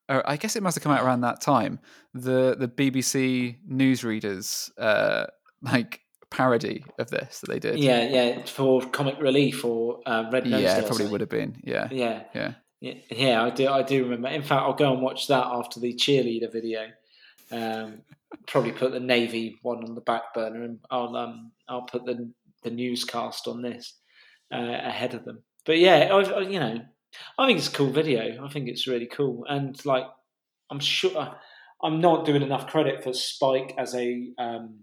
uh, 0.09 0.21
I 0.25 0.37
guess 0.37 0.55
it 0.55 0.63
must 0.63 0.75
have 0.75 0.83
come 0.83 0.91
out 0.91 1.03
around 1.03 1.21
that 1.21 1.41
time. 1.41 1.79
The 2.13 2.55
the 2.59 2.67
BBC 2.67 3.57
newsreaders 3.67 4.69
uh, 4.77 5.25
like 5.61 6.01
parody 6.29 6.83
of 6.99 7.09
this 7.09 7.39
that 7.39 7.49
they 7.49 7.59
did. 7.59 7.79
Yeah, 7.79 8.03
yeah, 8.03 8.45
for 8.45 8.81
comic 8.81 9.19
relief 9.19 9.63
or 9.63 9.99
uh, 10.05 10.25
Red 10.31 10.45
Nose. 10.45 10.61
Yeah, 10.61 10.79
it 10.79 10.87
probably 10.87 11.07
would 11.07 11.21
have 11.21 11.29
been. 11.29 11.61
Yeah, 11.63 11.87
yeah, 11.91 12.23
yeah. 12.35 12.53
Yeah, 13.09 13.43
I 13.43 13.49
do. 13.49 13.69
I 13.69 13.81
do 13.81 14.03
remember. 14.03 14.27
In 14.27 14.41
fact, 14.41 14.63
I'll 14.63 14.73
go 14.73 14.91
and 14.91 15.01
watch 15.01 15.27
that 15.27 15.45
after 15.45 15.79
the 15.79 15.93
cheerleader 15.93 16.51
video. 16.51 16.87
Um, 17.49 18.01
probably 18.47 18.73
put 18.73 18.91
the 18.91 18.99
navy 18.99 19.57
one 19.61 19.85
on 19.85 19.95
the 19.95 20.01
back 20.01 20.33
burner, 20.33 20.63
and 20.63 20.79
I'll 20.91 21.15
um, 21.15 21.51
I'll 21.69 21.83
put 21.83 22.05
the 22.05 22.29
the 22.63 22.71
newscast 22.71 23.47
on 23.47 23.61
this 23.61 23.93
uh, 24.53 24.57
ahead 24.57 25.13
of 25.13 25.25
them. 25.25 25.43
But 25.65 25.79
yeah, 25.79 26.09
I, 26.11 26.39
you 26.41 26.59
know, 26.59 26.81
I 27.37 27.45
think 27.45 27.59
it's 27.59 27.69
a 27.69 27.71
cool 27.71 27.91
video. 27.91 28.43
I 28.43 28.49
think 28.49 28.67
it's 28.67 28.87
really 28.87 29.07
cool, 29.07 29.45
and 29.47 29.83
like, 29.85 30.05
I'm 30.69 30.79
sure 30.79 31.35
I'm 31.81 31.99
not 31.99 32.25
doing 32.25 32.41
enough 32.41 32.67
credit 32.67 33.03
for 33.03 33.13
Spike 33.13 33.73
as 33.77 33.93
a 33.95 34.29
um, 34.37 34.79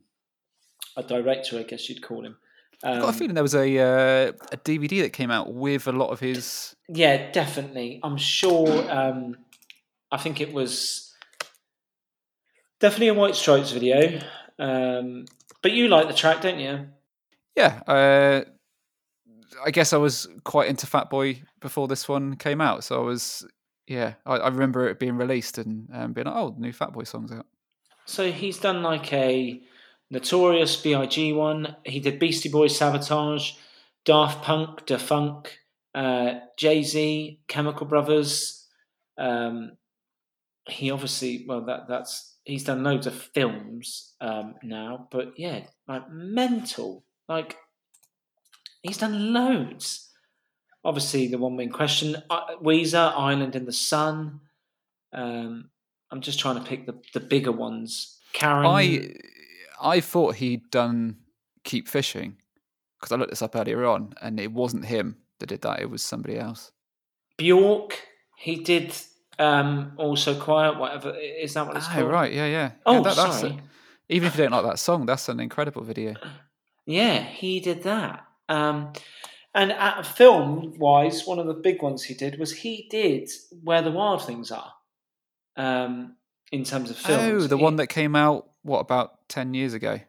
a 0.96 1.02
director. 1.02 1.58
I 1.58 1.62
guess 1.64 1.88
you'd 1.88 2.02
call 2.02 2.24
him. 2.24 2.36
Um, 2.82 2.94
I've 2.94 3.00
got 3.00 3.04
a 3.04 3.08
um, 3.08 3.14
feeling 3.14 3.34
there 3.34 3.42
was 3.42 3.54
a 3.54 3.78
uh, 3.78 4.32
a 4.52 4.56
DVD 4.58 5.02
that 5.02 5.12
came 5.12 5.30
out 5.30 5.52
with 5.52 5.86
a 5.86 5.92
lot 5.92 6.10
of 6.10 6.20
his. 6.20 6.74
Yeah, 6.88 7.30
definitely. 7.30 8.00
I'm 8.02 8.16
sure. 8.16 8.90
Um, 8.90 9.36
I 10.12 10.18
think 10.18 10.40
it 10.40 10.52
was 10.52 11.14
definitely 12.80 13.08
a 13.08 13.14
White 13.14 13.36
Stripes 13.36 13.72
video. 13.72 14.20
Um, 14.58 15.26
but 15.62 15.72
you 15.72 15.88
like 15.88 16.08
the 16.08 16.14
track, 16.14 16.42
don't 16.42 16.58
you? 16.58 16.88
Yeah. 17.56 17.80
Uh, 17.86 18.42
I 19.64 19.70
guess 19.70 19.92
I 19.92 19.96
was 19.96 20.28
quite 20.44 20.68
into 20.68 20.86
Fatboy 20.86 21.42
before 21.60 21.88
this 21.88 22.08
one 22.08 22.36
came 22.36 22.60
out, 22.60 22.84
so 22.84 23.00
I 23.00 23.04
was. 23.04 23.46
Yeah, 23.86 24.14
I, 24.24 24.36
I 24.36 24.48
remember 24.48 24.88
it 24.88 25.00
being 25.00 25.16
released 25.16 25.58
and 25.58 25.88
um, 25.92 26.12
being 26.12 26.26
like, 26.26 26.36
"Oh, 26.36 26.54
new 26.56 26.72
Fatboy 26.72 27.06
songs 27.06 27.32
out." 27.32 27.46
So 28.06 28.30
he's 28.30 28.58
done 28.58 28.82
like 28.82 29.12
a 29.12 29.60
Notorious 30.10 30.76
B.I.G. 30.76 31.32
one. 31.32 31.76
He 31.84 32.00
did 32.00 32.18
Beastie 32.18 32.48
Boys 32.48 32.76
Sabotage, 32.76 33.52
Daft 34.04 34.42
Punk, 34.42 34.86
Defunk, 34.86 35.46
uh, 35.94 36.40
Jay 36.56 36.82
Z, 36.82 37.40
Chemical 37.48 37.86
Brothers. 37.86 38.66
Um, 39.18 39.72
he 40.68 40.90
obviously, 40.90 41.44
well, 41.46 41.64
that 41.66 41.88
that's 41.88 42.36
he's 42.44 42.64
done 42.64 42.82
loads 42.82 43.06
of 43.06 43.14
films 43.14 44.14
um, 44.20 44.54
now, 44.62 45.08
but 45.10 45.34
yeah, 45.36 45.60
like 45.86 46.10
mental. 46.10 47.04
Like 47.30 47.56
he's 48.82 48.98
done 48.98 49.32
loads. 49.32 50.10
Obviously, 50.84 51.28
the 51.28 51.38
one 51.38 51.60
in 51.60 51.70
question, 51.70 52.16
uh, 52.28 52.56
Weezer, 52.60 53.12
Island 53.16 53.54
in 53.54 53.66
the 53.66 53.72
Sun. 53.72 54.40
Um, 55.12 55.70
I'm 56.10 56.22
just 56.22 56.40
trying 56.40 56.56
to 56.56 56.68
pick 56.68 56.86
the, 56.86 57.00
the 57.14 57.20
bigger 57.20 57.52
ones. 57.52 58.18
Karen. 58.32 58.66
I 58.66 59.14
I 59.80 60.00
thought 60.00 60.36
he'd 60.36 60.70
done 60.72 61.18
Keep 61.62 61.86
Fishing 61.86 62.36
because 62.98 63.12
I 63.12 63.16
looked 63.16 63.30
this 63.30 63.42
up 63.42 63.54
earlier 63.54 63.84
on, 63.86 64.14
and 64.20 64.40
it 64.40 64.50
wasn't 64.50 64.86
him 64.86 65.18
that 65.38 65.50
did 65.50 65.62
that; 65.62 65.80
it 65.80 65.88
was 65.88 66.02
somebody 66.02 66.36
else. 66.36 66.72
Bjork, 67.36 67.96
he 68.38 68.56
did 68.56 68.92
um, 69.38 69.92
also 69.98 70.34
Quiet. 70.34 70.80
Whatever 70.80 71.16
is 71.16 71.54
that 71.54 71.64
what 71.64 71.76
it's 71.76 71.86
oh, 71.90 71.92
called? 71.92 72.10
Right, 72.10 72.32
yeah, 72.32 72.46
yeah. 72.46 72.70
Oh, 72.84 72.94
yeah, 72.94 73.00
that, 73.02 73.14
sorry. 73.14 73.52
A, 73.52 73.60
even 74.08 74.26
if 74.26 74.36
you 74.36 74.42
don't 74.42 74.52
like 74.52 74.64
that 74.64 74.80
song, 74.80 75.06
that's 75.06 75.28
an 75.28 75.38
incredible 75.38 75.84
video. 75.84 76.14
Yeah, 76.90 77.22
he 77.22 77.60
did 77.60 77.84
that. 77.84 78.26
Um, 78.48 78.92
and 79.54 79.70
at 79.70 80.02
film 80.02 80.74
wise, 80.76 81.24
one 81.24 81.38
of 81.38 81.46
the 81.46 81.54
big 81.54 81.82
ones 81.82 82.02
he 82.02 82.14
did 82.14 82.36
was 82.36 82.52
he 82.52 82.88
did 82.90 83.30
Where 83.62 83.80
the 83.80 83.92
Wild 83.92 84.24
Things 84.24 84.50
Are. 84.50 84.72
Um, 85.56 86.16
in 86.50 86.64
terms 86.64 86.90
of 86.90 86.96
films. 86.96 87.44
Oh, 87.44 87.46
the 87.46 87.56
he, 87.56 87.62
one 87.62 87.76
that 87.76 87.86
came 87.86 88.16
out 88.16 88.50
what 88.62 88.80
about 88.80 89.28
ten 89.28 89.54
years 89.54 89.72
ago? 89.72 90.00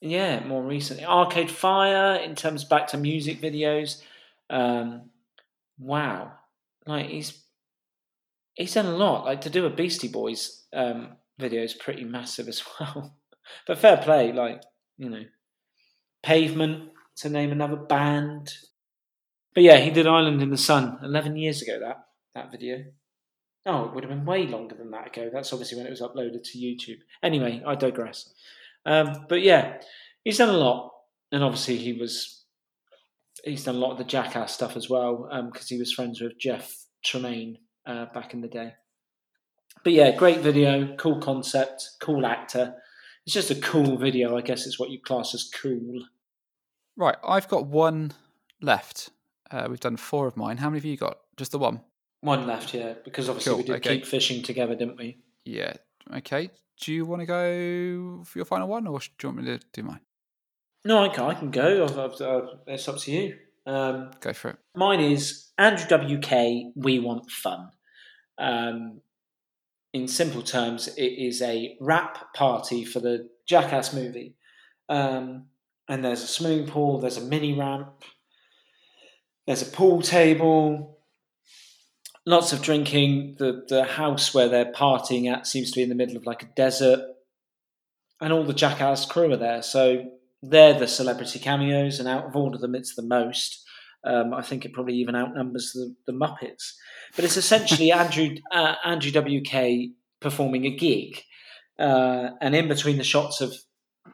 Yeah, 0.00 0.42
more 0.46 0.62
recently. 0.62 1.04
Arcade 1.04 1.50
Fire 1.50 2.14
in 2.14 2.34
terms 2.34 2.64
back 2.64 2.86
to 2.88 2.96
music 2.96 3.40
videos. 3.40 4.02
Um, 4.48 5.10
wow, 5.78 6.32
like 6.86 7.08
he's 7.08 7.38
he's 8.54 8.72
done 8.72 8.86
a 8.86 8.96
lot. 8.96 9.26
Like 9.26 9.42
to 9.42 9.50
do 9.50 9.66
a 9.66 9.70
Beastie 9.70 10.08
Boys 10.08 10.64
um, 10.72 11.16
video 11.38 11.62
is 11.62 11.74
pretty 11.74 12.04
massive 12.04 12.48
as 12.48 12.62
well. 12.80 13.14
but 13.66 13.78
fair 13.78 13.98
play, 13.98 14.32
like 14.32 14.62
you 14.96 15.10
know, 15.10 15.24
Pavement 16.22 16.90
to 17.16 17.28
name 17.28 17.52
another 17.52 17.76
band. 17.76 18.52
But 19.54 19.64
yeah, 19.64 19.78
he 19.78 19.90
did 19.90 20.06
Island 20.06 20.42
in 20.42 20.50
the 20.50 20.56
Sun 20.56 20.98
eleven 21.02 21.36
years 21.36 21.62
ago. 21.62 21.78
That 21.80 22.04
that 22.34 22.50
video. 22.50 22.84
Oh, 23.66 23.84
it 23.84 23.94
would 23.94 24.04
have 24.04 24.10
been 24.10 24.24
way 24.24 24.46
longer 24.46 24.74
than 24.74 24.90
that 24.92 25.08
ago. 25.08 25.30
That's 25.32 25.52
obviously 25.52 25.76
when 25.76 25.86
it 25.86 25.90
was 25.90 26.00
uploaded 26.00 26.42
to 26.44 26.58
YouTube. 26.58 27.00
Anyway, 27.22 27.62
I 27.66 27.74
digress. 27.74 28.32
Um, 28.86 29.26
but 29.28 29.42
yeah, 29.42 29.78
he's 30.24 30.38
done 30.38 30.48
a 30.48 30.58
lot, 30.58 30.92
and 31.30 31.44
obviously 31.44 31.76
he 31.76 31.92
was 31.92 32.44
he's 33.44 33.64
done 33.64 33.76
a 33.76 33.78
lot 33.78 33.92
of 33.92 33.98
the 33.98 34.04
Jackass 34.04 34.52
stuff 34.52 34.76
as 34.76 34.88
well 34.88 35.28
because 35.52 35.62
um, 35.62 35.68
he 35.68 35.78
was 35.78 35.92
friends 35.92 36.20
with 36.20 36.38
Jeff 36.38 36.74
Tremaine 37.04 37.58
uh, 37.86 38.06
back 38.14 38.34
in 38.34 38.40
the 38.40 38.48
day. 38.48 38.74
But 39.82 39.92
yeah, 39.92 40.16
great 40.16 40.40
video, 40.40 40.94
cool 40.96 41.20
concept, 41.20 41.90
cool 42.00 42.26
actor. 42.26 42.74
It's 43.30 43.46
just 43.46 43.52
a 43.52 43.60
cool 43.60 43.96
video, 43.96 44.36
I 44.36 44.40
guess. 44.40 44.66
It's 44.66 44.76
what 44.76 44.90
you 44.90 44.98
class 44.98 45.34
as 45.34 45.48
cool. 45.62 46.02
Right, 46.96 47.14
I've 47.24 47.46
got 47.46 47.64
one 47.64 48.10
left. 48.60 49.10
Uh, 49.52 49.68
we've 49.70 49.78
done 49.78 49.96
four 49.96 50.26
of 50.26 50.36
mine. 50.36 50.56
How 50.56 50.68
many 50.68 50.78
have 50.78 50.84
you 50.84 50.96
got? 50.96 51.18
Just 51.36 51.52
the 51.52 51.60
one. 51.60 51.80
One 52.22 52.48
left, 52.48 52.74
yeah, 52.74 52.94
because 53.04 53.28
obviously 53.28 53.50
cool. 53.50 53.58
we 53.58 53.62
did 53.62 53.76
okay. 53.76 53.98
keep 53.98 54.06
fishing 54.06 54.42
together, 54.42 54.74
didn't 54.74 54.96
we? 54.96 55.18
Yeah. 55.44 55.74
Okay. 56.12 56.50
Do 56.80 56.92
you 56.92 57.06
want 57.06 57.20
to 57.20 57.26
go 57.26 58.24
for 58.24 58.36
your 58.36 58.46
final 58.46 58.66
one, 58.66 58.88
or 58.88 58.98
do 58.98 59.06
you 59.22 59.28
want 59.28 59.46
me 59.46 59.56
to 59.56 59.60
do 59.72 59.84
mine? 59.84 60.00
No, 60.84 61.04
I 61.04 61.08
can. 61.08 61.24
I 61.26 61.34
can 61.34 61.52
go. 61.52 61.84
I've, 61.84 61.98
I've, 62.00 62.20
I've, 62.20 62.48
it's 62.66 62.88
up 62.88 62.98
to 62.98 63.12
you. 63.12 63.36
Um, 63.64 64.10
go 64.18 64.32
for 64.32 64.48
it. 64.50 64.56
Mine 64.74 64.98
is 64.98 65.52
Andrew 65.56 66.18
WK. 66.18 66.72
We 66.74 66.98
want 66.98 67.30
fun. 67.30 67.70
Um, 68.38 69.02
in 69.92 70.06
simple 70.06 70.42
terms, 70.42 70.88
it 70.96 71.02
is 71.02 71.42
a 71.42 71.76
wrap 71.80 72.32
party 72.34 72.84
for 72.84 73.00
the 73.00 73.28
Jackass 73.46 73.92
movie. 73.92 74.34
Um, 74.88 75.46
and 75.88 76.04
there's 76.04 76.22
a 76.22 76.28
swimming 76.28 76.66
pool, 76.66 77.00
there's 77.00 77.16
a 77.16 77.22
mini 77.22 77.58
ramp, 77.58 78.04
there's 79.46 79.62
a 79.62 79.70
pool 79.70 80.02
table, 80.02 80.98
lots 82.24 82.52
of 82.52 82.62
drinking. 82.62 83.36
The 83.38 83.64
the 83.68 83.84
house 83.84 84.32
where 84.32 84.48
they're 84.48 84.72
partying 84.72 85.30
at 85.30 85.46
seems 85.46 85.70
to 85.70 85.76
be 85.76 85.82
in 85.82 85.88
the 85.88 85.94
middle 85.94 86.16
of 86.16 86.26
like 86.26 86.42
a 86.42 86.52
desert, 86.54 87.00
and 88.20 88.32
all 88.32 88.44
the 88.44 88.54
Jackass 88.54 89.06
crew 89.06 89.32
are 89.32 89.36
there. 89.36 89.62
So 89.62 90.10
they're 90.42 90.78
the 90.78 90.86
celebrity 90.86 91.38
cameos, 91.40 91.98
and 91.98 92.08
out 92.08 92.26
of 92.26 92.36
all 92.36 92.54
of 92.54 92.60
them, 92.60 92.74
it's 92.74 92.94
the 92.94 93.02
most. 93.02 93.64
Um, 94.02 94.32
I 94.32 94.42
think 94.42 94.64
it 94.64 94.72
probably 94.72 94.94
even 94.94 95.14
outnumbers 95.14 95.72
the, 95.72 95.94
the 96.06 96.12
Muppets. 96.12 96.72
But 97.14 97.24
it's 97.24 97.36
essentially 97.36 97.92
Andrew 97.92 98.36
uh, 98.50 98.76
Andrew 98.84 99.12
WK 99.12 99.90
performing 100.20 100.64
a 100.64 100.76
gig, 100.76 101.22
uh, 101.78 102.30
and 102.40 102.54
in 102.54 102.68
between 102.68 102.98
the 102.98 103.04
shots 103.04 103.40
of 103.40 103.54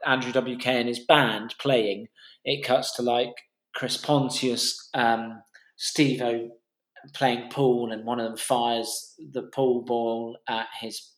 Andrew 0.05 0.33
WK 0.33 0.67
and 0.67 0.89
his 0.89 1.01
band 1.01 1.55
playing, 1.61 2.09
it 2.45 2.65
cuts 2.65 2.95
to 2.97 3.03
like 3.03 3.35
Chris 3.75 3.97
Pontius, 3.97 4.89
um, 4.95 5.43
Steve 5.77 6.23
O 6.23 6.51
playing 7.15 7.49
pool, 7.51 7.93
and 7.93 8.05
one 8.05 8.19
of 8.19 8.27
them 8.27 8.37
fires 8.37 9.15
the 9.33 9.43
pool 9.43 9.83
ball 9.83 10.37
at 10.49 10.67
his 10.81 11.13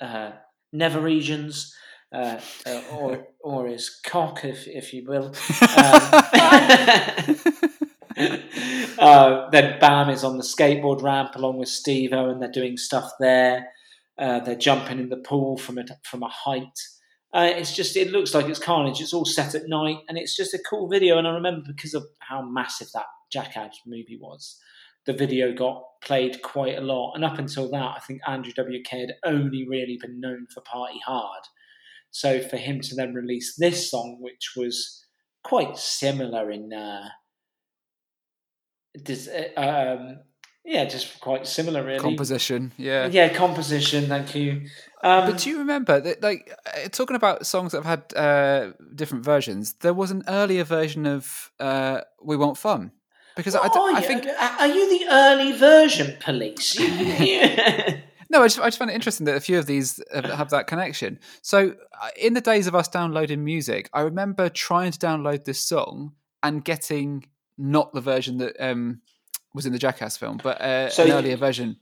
uh, 0.00 0.32
nether 0.72 1.00
regions. 1.00 1.74
Uh, 2.14 2.40
uh, 2.66 2.82
or 2.92 3.26
or 3.42 3.66
his 3.66 4.00
cock, 4.04 4.44
if 4.44 4.66
if 4.66 4.94
you 4.94 5.04
will. 5.06 5.34
Um, 8.16 8.38
uh, 8.98 9.50
then 9.50 9.80
Bam 9.80 10.08
is 10.08 10.22
on 10.22 10.36
the 10.36 10.44
skateboard 10.44 11.02
ramp 11.02 11.34
along 11.34 11.58
with 11.58 11.68
Steve 11.68 12.12
O, 12.12 12.30
and 12.30 12.40
they're 12.40 12.48
doing 12.48 12.76
stuff 12.76 13.10
there. 13.18 13.70
Uh, 14.16 14.38
they're 14.38 14.54
jumping 14.54 15.00
in 15.00 15.08
the 15.08 15.16
pool 15.16 15.56
from 15.56 15.78
a 15.78 15.84
from 16.04 16.22
a 16.22 16.28
height. 16.28 16.78
Uh, 17.32 17.50
it's 17.52 17.74
just 17.74 17.96
it 17.96 18.12
looks 18.12 18.32
like 18.32 18.46
it's 18.46 18.60
carnage. 18.60 19.00
It's 19.00 19.12
all 19.12 19.24
set 19.24 19.56
at 19.56 19.68
night, 19.68 19.98
and 20.08 20.16
it's 20.16 20.36
just 20.36 20.54
a 20.54 20.60
cool 20.70 20.88
video. 20.88 21.18
And 21.18 21.26
I 21.26 21.32
remember 21.32 21.62
because 21.66 21.94
of 21.94 22.04
how 22.20 22.42
massive 22.42 22.88
that 22.94 23.06
Jackass 23.32 23.80
movie 23.84 24.18
was, 24.20 24.60
the 25.06 25.12
video 25.12 25.52
got 25.52 25.82
played 26.02 26.40
quite 26.42 26.78
a 26.78 26.82
lot. 26.82 27.14
And 27.14 27.24
up 27.24 27.38
until 27.38 27.68
that, 27.70 27.96
I 27.96 28.00
think 28.06 28.20
Andrew 28.28 28.52
WK 28.56 28.86
had 28.88 29.14
only 29.24 29.66
really 29.66 29.98
been 30.00 30.20
known 30.20 30.46
for 30.54 30.60
Party 30.60 31.00
Hard. 31.04 31.42
So 32.14 32.40
for 32.40 32.56
him 32.56 32.80
to 32.80 32.94
then 32.94 33.12
release 33.12 33.56
this 33.56 33.90
song, 33.90 34.18
which 34.20 34.52
was 34.56 35.04
quite 35.42 35.76
similar 35.76 36.48
in 36.48 36.72
uh, 36.72 37.08
uh 38.96 39.60
um, 39.60 40.20
yeah, 40.64 40.84
just 40.84 41.18
quite 41.18 41.44
similar, 41.44 41.82
really. 41.82 41.98
Composition, 41.98 42.72
yeah, 42.76 43.08
yeah, 43.08 43.34
composition. 43.34 44.06
Thank 44.06 44.32
you. 44.36 44.66
Um, 45.02 45.32
but 45.32 45.38
do 45.38 45.50
you 45.50 45.58
remember 45.58 46.00
that, 46.00 46.22
like, 46.22 46.56
uh, 46.66 46.88
talking 46.88 47.16
about 47.16 47.46
songs 47.46 47.72
that 47.72 47.82
have 47.82 47.98
had 47.98 48.16
uh, 48.16 48.72
different 48.94 49.24
versions? 49.24 49.72
There 49.80 49.92
was 49.92 50.12
an 50.12 50.22
earlier 50.28 50.62
version 50.62 51.06
of 51.06 51.50
uh, 51.58 52.02
"We 52.22 52.36
Want 52.36 52.56
Fun." 52.56 52.92
Because 53.34 53.56
I, 53.56 53.66
I, 53.66 54.00
think 54.00 54.24
are 54.24 54.68
you 54.68 54.98
the 55.00 55.06
early 55.10 55.50
version 55.58 56.16
police? 56.20 56.78
no, 58.34 58.42
I 58.42 58.46
just, 58.46 58.58
I 58.58 58.66
just 58.66 58.78
find 58.78 58.90
it 58.90 58.94
interesting 58.94 59.26
that 59.26 59.36
a 59.36 59.40
few 59.40 59.60
of 59.60 59.66
these 59.66 60.02
have, 60.12 60.50
that 60.50 60.66
connection. 60.66 61.20
So, 61.40 61.76
uh, 62.02 62.08
in 62.20 62.34
the 62.34 62.40
days 62.40 62.66
of 62.66 62.74
us 62.74 62.88
downloading 62.88 63.44
music, 63.44 63.88
I 63.92 64.00
remember 64.00 64.48
trying 64.48 64.90
to 64.90 64.98
download 64.98 65.44
this 65.44 65.60
song 65.60 66.14
and 66.42 66.64
getting 66.64 67.26
not 67.56 67.92
the 67.94 68.00
version 68.00 68.38
that 68.38 68.56
um, 68.58 69.02
was 69.54 69.66
in 69.66 69.72
the 69.72 69.78
Jackass 69.78 70.16
film, 70.16 70.40
but 70.42 70.60
uh, 70.60 70.90
so, 70.90 71.04
an 71.04 71.12
earlier 71.12 71.36
version. 71.36 71.76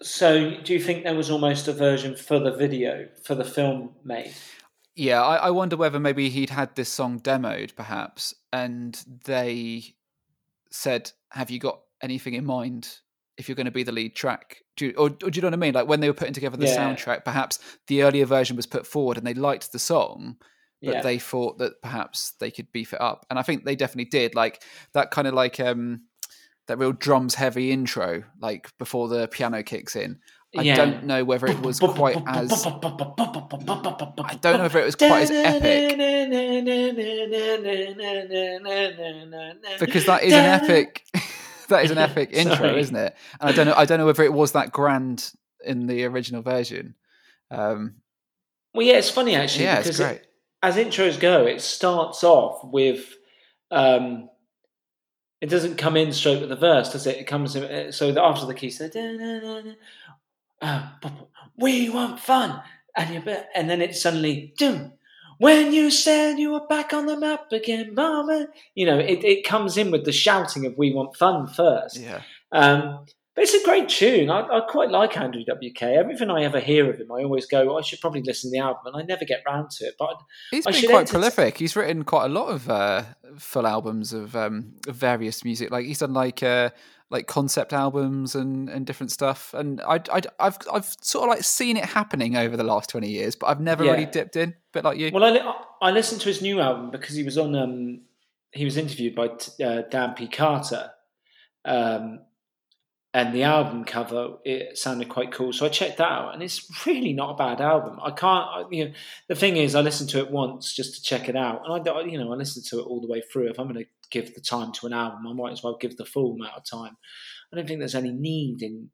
So, 0.00 0.60
do 0.62 0.72
you 0.72 0.78
think 0.78 1.02
there 1.02 1.16
was 1.16 1.28
almost 1.28 1.66
a 1.66 1.72
version 1.72 2.14
for 2.14 2.38
the 2.38 2.52
video 2.52 3.08
for 3.24 3.34
the 3.34 3.44
film 3.44 3.96
made? 4.04 4.32
Yeah, 4.94 5.24
I, 5.24 5.36
I 5.36 5.50
wonder 5.50 5.76
whether 5.76 5.98
maybe 5.98 6.28
he'd 6.28 6.50
had 6.50 6.76
this 6.76 6.88
song 6.88 7.18
demoed, 7.18 7.74
perhaps, 7.74 8.32
and 8.52 8.96
they 9.24 9.96
said, 10.70 11.10
"Have 11.30 11.50
you 11.50 11.58
got 11.58 11.80
anything 12.00 12.34
in 12.34 12.44
mind 12.44 12.98
if 13.36 13.48
you're 13.48 13.56
going 13.56 13.66
to 13.66 13.72
be 13.72 13.82
the 13.82 13.92
lead 13.92 14.14
track?" 14.14 14.58
Do 14.76 14.86
you, 14.86 14.94
or, 14.96 15.06
or, 15.06 15.30
do 15.30 15.32
you 15.34 15.42
know 15.42 15.48
what 15.48 15.54
I 15.54 15.56
mean? 15.56 15.74
Like 15.74 15.88
when 15.88 16.00
they 16.00 16.08
were 16.08 16.14
putting 16.14 16.34
together 16.34 16.56
the 16.56 16.66
yeah. 16.66 16.76
soundtrack, 16.76 17.24
perhaps 17.24 17.58
the 17.86 18.02
earlier 18.02 18.26
version 18.26 18.56
was 18.56 18.66
put 18.66 18.86
forward, 18.86 19.16
and 19.16 19.26
they 19.26 19.34
liked 19.34 19.72
the 19.72 19.78
song, 19.78 20.36
but 20.82 20.94
yeah. 20.94 21.02
they 21.02 21.18
thought 21.18 21.58
that 21.58 21.80
perhaps 21.82 22.32
they 22.40 22.50
could 22.50 22.72
beef 22.72 22.92
it 22.92 23.00
up, 23.00 23.26
and 23.30 23.38
I 23.38 23.42
think 23.42 23.64
they 23.64 23.76
definitely 23.76 24.10
did. 24.10 24.34
Like 24.34 24.62
that 24.92 25.10
kind 25.10 25.28
of 25.28 25.34
like 25.34 25.60
um 25.60 26.02
that 26.66 26.78
real 26.78 26.92
drums 26.92 27.34
heavy 27.34 27.70
intro, 27.70 28.24
like 28.40 28.70
before 28.78 29.08
the 29.08 29.28
piano 29.28 29.62
kicks 29.62 29.96
in. 29.96 30.18
I 30.56 30.62
yeah. 30.62 30.76
don't 30.76 31.04
know 31.04 31.24
whether 31.24 31.48
it 31.48 31.60
was 31.60 31.80
quite 31.80 32.22
as. 32.26 32.64
I 32.64 34.38
don't 34.40 34.58
know 34.58 34.66
if 34.66 34.76
it 34.76 34.84
was 34.84 34.94
quite 34.94 35.22
as 35.22 35.30
epic. 35.32 35.98
because 39.80 40.06
that 40.06 40.22
is 40.22 40.32
an 40.32 40.44
epic. 40.44 41.04
That 41.68 41.84
is 41.84 41.90
an 41.90 41.98
epic 42.08 42.30
intro, 42.32 42.76
isn't 42.76 42.96
it? 42.96 43.16
And 43.40 43.50
I 43.50 43.52
don't 43.52 43.66
know. 43.66 43.74
I 43.76 43.84
don't 43.84 43.98
know 43.98 44.06
whether 44.06 44.22
it 44.22 44.32
was 44.32 44.52
that 44.52 44.72
grand 44.72 45.32
in 45.64 45.86
the 45.86 46.04
original 46.04 46.42
version. 46.42 46.94
Um, 47.50 47.96
well, 48.74 48.86
yeah, 48.86 48.94
it's 48.94 49.10
funny 49.10 49.34
actually. 49.36 49.64
Yeah, 49.64 49.80
it's 49.80 49.96
great. 49.98 50.16
It, 50.16 50.26
as 50.62 50.76
intros 50.76 51.18
go, 51.20 51.46
it 51.46 51.60
starts 51.60 52.24
off 52.24 52.60
with. 52.64 53.16
Um, 53.70 54.28
it 55.40 55.50
doesn't 55.50 55.76
come 55.76 55.96
in 55.96 56.12
straight 56.12 56.40
with 56.40 56.48
the 56.48 56.56
verse, 56.56 56.92
does 56.92 57.06
it? 57.06 57.18
It 57.18 57.26
comes 57.26 57.54
in, 57.54 57.64
uh, 57.64 57.92
so 57.92 58.08
after 58.18 58.46
the 58.46 58.54
key 58.54 58.70
says, 58.70 58.96
uh, 60.62 60.88
"We 61.58 61.90
want 61.90 62.18
fun," 62.18 62.62
and 62.96 63.14
you 63.14 63.34
and 63.54 63.68
then 63.68 63.82
it 63.82 63.94
suddenly, 63.94 64.54
Doom, 64.56 64.94
when 65.38 65.72
you 65.72 65.90
said 65.90 66.38
you 66.38 66.52
were 66.52 66.66
back 66.66 66.92
on 66.92 67.06
the 67.06 67.18
map 67.18 67.52
again, 67.52 67.94
mama. 67.94 68.46
You 68.74 68.86
know, 68.86 68.98
it, 68.98 69.24
it 69.24 69.44
comes 69.44 69.76
in 69.76 69.90
with 69.90 70.04
the 70.04 70.12
shouting 70.12 70.66
of 70.66 70.76
"We 70.76 70.92
want 70.92 71.16
fun" 71.16 71.46
first. 71.46 71.98
Yeah. 71.98 72.22
Um, 72.52 73.06
but 73.34 73.42
it's 73.42 73.54
a 73.54 73.64
great 73.64 73.88
tune. 73.88 74.30
I, 74.30 74.42
I, 74.42 74.60
quite 74.60 74.90
like 74.90 75.16
Andrew 75.16 75.42
WK. 75.42 75.82
Everything 75.82 76.30
I 76.30 76.44
ever 76.44 76.60
hear 76.60 76.88
of 76.88 77.00
him, 77.00 77.10
I 77.10 77.24
always 77.24 77.46
go, 77.46 77.76
I 77.76 77.82
should 77.82 78.00
probably 78.00 78.22
listen 78.22 78.50
to 78.50 78.56
the 78.56 78.62
album, 78.62 78.82
and 78.86 78.96
I 78.96 79.02
never 79.02 79.24
get 79.24 79.42
round 79.44 79.70
to 79.72 79.86
it. 79.86 79.94
But 79.98 80.20
he's 80.52 80.66
I 80.66 80.70
been 80.70 80.88
quite 80.88 81.08
prolific. 81.08 81.58
He's 81.58 81.74
written 81.74 82.04
quite 82.04 82.26
a 82.26 82.28
lot 82.28 82.50
of 82.50 82.70
uh, 82.70 83.02
full 83.36 83.66
albums 83.66 84.12
of, 84.12 84.36
um, 84.36 84.74
various 84.86 85.44
music. 85.44 85.72
Like 85.72 85.84
he's 85.84 85.98
done 85.98 86.14
like 86.14 86.44
uh, 86.44 86.70
like 87.10 87.26
concept 87.26 87.72
albums 87.72 88.34
and, 88.34 88.68
and 88.68 88.86
different 88.86 89.12
stuff. 89.12 89.54
And 89.54 89.80
I, 89.82 90.00
I, 90.12 90.22
I've 90.40 90.58
I've 90.72 90.96
sort 91.00 91.24
of 91.24 91.30
like 91.30 91.44
seen 91.44 91.76
it 91.76 91.84
happening 91.84 92.36
over 92.36 92.56
the 92.56 92.64
last 92.64 92.90
twenty 92.90 93.10
years, 93.10 93.36
but 93.36 93.46
I've 93.46 93.60
never 93.60 93.84
yeah. 93.84 93.92
really 93.92 94.06
dipped 94.06 94.36
in. 94.36 94.50
A 94.50 94.54
bit 94.72 94.84
like 94.84 94.98
you. 94.98 95.10
Well, 95.12 95.24
I, 95.24 95.88
I 95.88 95.90
listened 95.90 96.20
to 96.22 96.28
his 96.28 96.42
new 96.42 96.60
album 96.60 96.90
because 96.90 97.14
he 97.14 97.22
was 97.22 97.38
on. 97.38 97.54
Um, 97.54 98.00
he 98.52 98.64
was 98.64 98.76
interviewed 98.76 99.14
by 99.14 99.26
uh, 99.64 99.82
Dan 99.90 100.14
P 100.14 100.28
Carter. 100.28 100.90
Um, 101.64 102.20
and 103.14 103.32
the 103.32 103.44
album 103.44 103.84
cover 103.84 104.34
it 104.44 104.76
sounded 104.76 105.08
quite 105.08 105.32
cool. 105.32 105.52
So 105.52 105.64
i 105.64 105.68
checked 105.68 105.98
that 105.98 106.10
out 106.10 106.34
and 106.34 106.42
it's 106.42 106.68
really 106.86 107.14
not 107.14 107.30
a 107.30 107.36
bad 107.36 107.60
album. 107.60 107.98
I 108.02 108.10
can't 108.10 108.72
you 108.72 108.86
know 108.86 108.92
the 109.28 109.36
thing 109.36 109.56
is 109.56 109.74
i 109.74 109.80
listened 109.80 110.10
to 110.10 110.18
it 110.18 110.30
once 110.30 110.74
just 110.74 110.96
to 110.96 111.02
check 111.02 111.28
it 111.28 111.36
out 111.36 111.62
and 111.64 111.88
i 111.88 112.00
you 112.02 112.18
know 112.18 112.32
i 112.32 112.36
listened 112.36 112.66
to 112.66 112.80
it 112.80 112.82
all 112.82 113.00
the 113.00 113.08
way 113.08 113.22
through. 113.22 113.48
If 113.48 113.58
i'm 113.58 113.72
going 113.72 113.84
to 113.84 113.90
give 114.10 114.34
the 114.34 114.40
time 114.40 114.72
to 114.72 114.86
an 114.86 114.92
album 114.92 115.26
i 115.26 115.32
might 115.32 115.52
as 115.52 115.62
well 115.62 115.78
give 115.80 115.96
the 115.96 116.04
full 116.04 116.34
amount 116.34 116.56
of 116.56 116.64
time. 116.64 116.96
I 117.52 117.56
don't 117.56 117.66
think 117.66 117.78
there's 117.78 117.94
any 117.94 118.12
need 118.12 118.62
in 118.62 118.90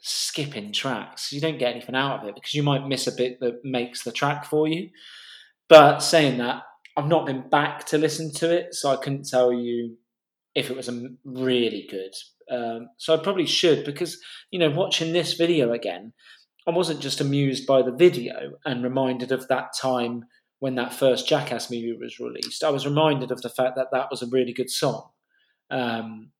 skipping 0.00 0.72
tracks. 0.72 1.32
You 1.32 1.40
don't 1.40 1.58
get 1.58 1.72
anything 1.72 1.96
out 1.96 2.22
of 2.22 2.28
it 2.28 2.36
because 2.36 2.54
you 2.54 2.62
might 2.62 2.86
miss 2.86 3.08
a 3.08 3.12
bit 3.12 3.40
that 3.40 3.64
makes 3.64 4.04
the 4.04 4.12
track 4.12 4.44
for 4.44 4.68
you. 4.68 4.90
But 5.68 5.98
saying 5.98 6.38
that 6.38 6.62
i've 6.96 7.06
not 7.06 7.26
been 7.26 7.48
back 7.48 7.86
to 7.86 7.96
listen 7.96 8.32
to 8.32 8.50
it 8.50 8.74
so 8.74 8.90
i 8.90 8.96
couldn't 8.96 9.28
tell 9.28 9.52
you 9.52 9.96
if 10.54 10.68
it 10.68 10.76
was 10.76 10.88
a 10.88 11.08
really 11.24 11.86
good 11.88 12.12
um, 12.50 12.88
so 12.96 13.14
I 13.14 13.22
probably 13.22 13.46
should 13.46 13.84
because 13.84 14.18
you 14.50 14.58
know 14.58 14.70
watching 14.70 15.12
this 15.12 15.34
video 15.34 15.72
again, 15.72 16.12
I 16.66 16.70
wasn't 16.70 17.00
just 17.00 17.20
amused 17.20 17.66
by 17.66 17.82
the 17.82 17.92
video 17.92 18.58
and 18.64 18.84
reminded 18.84 19.32
of 19.32 19.48
that 19.48 19.70
time 19.80 20.24
when 20.60 20.74
that 20.74 20.92
first 20.92 21.28
Jackass 21.28 21.70
movie 21.70 21.96
was 21.98 22.18
released. 22.18 22.64
I 22.64 22.70
was 22.70 22.86
reminded 22.86 23.30
of 23.30 23.42
the 23.42 23.48
fact 23.48 23.76
that 23.76 23.88
that 23.92 24.10
was 24.10 24.22
a 24.22 24.26
really 24.26 24.52
good 24.52 24.70
song. 24.70 25.10
Um, 25.70 26.32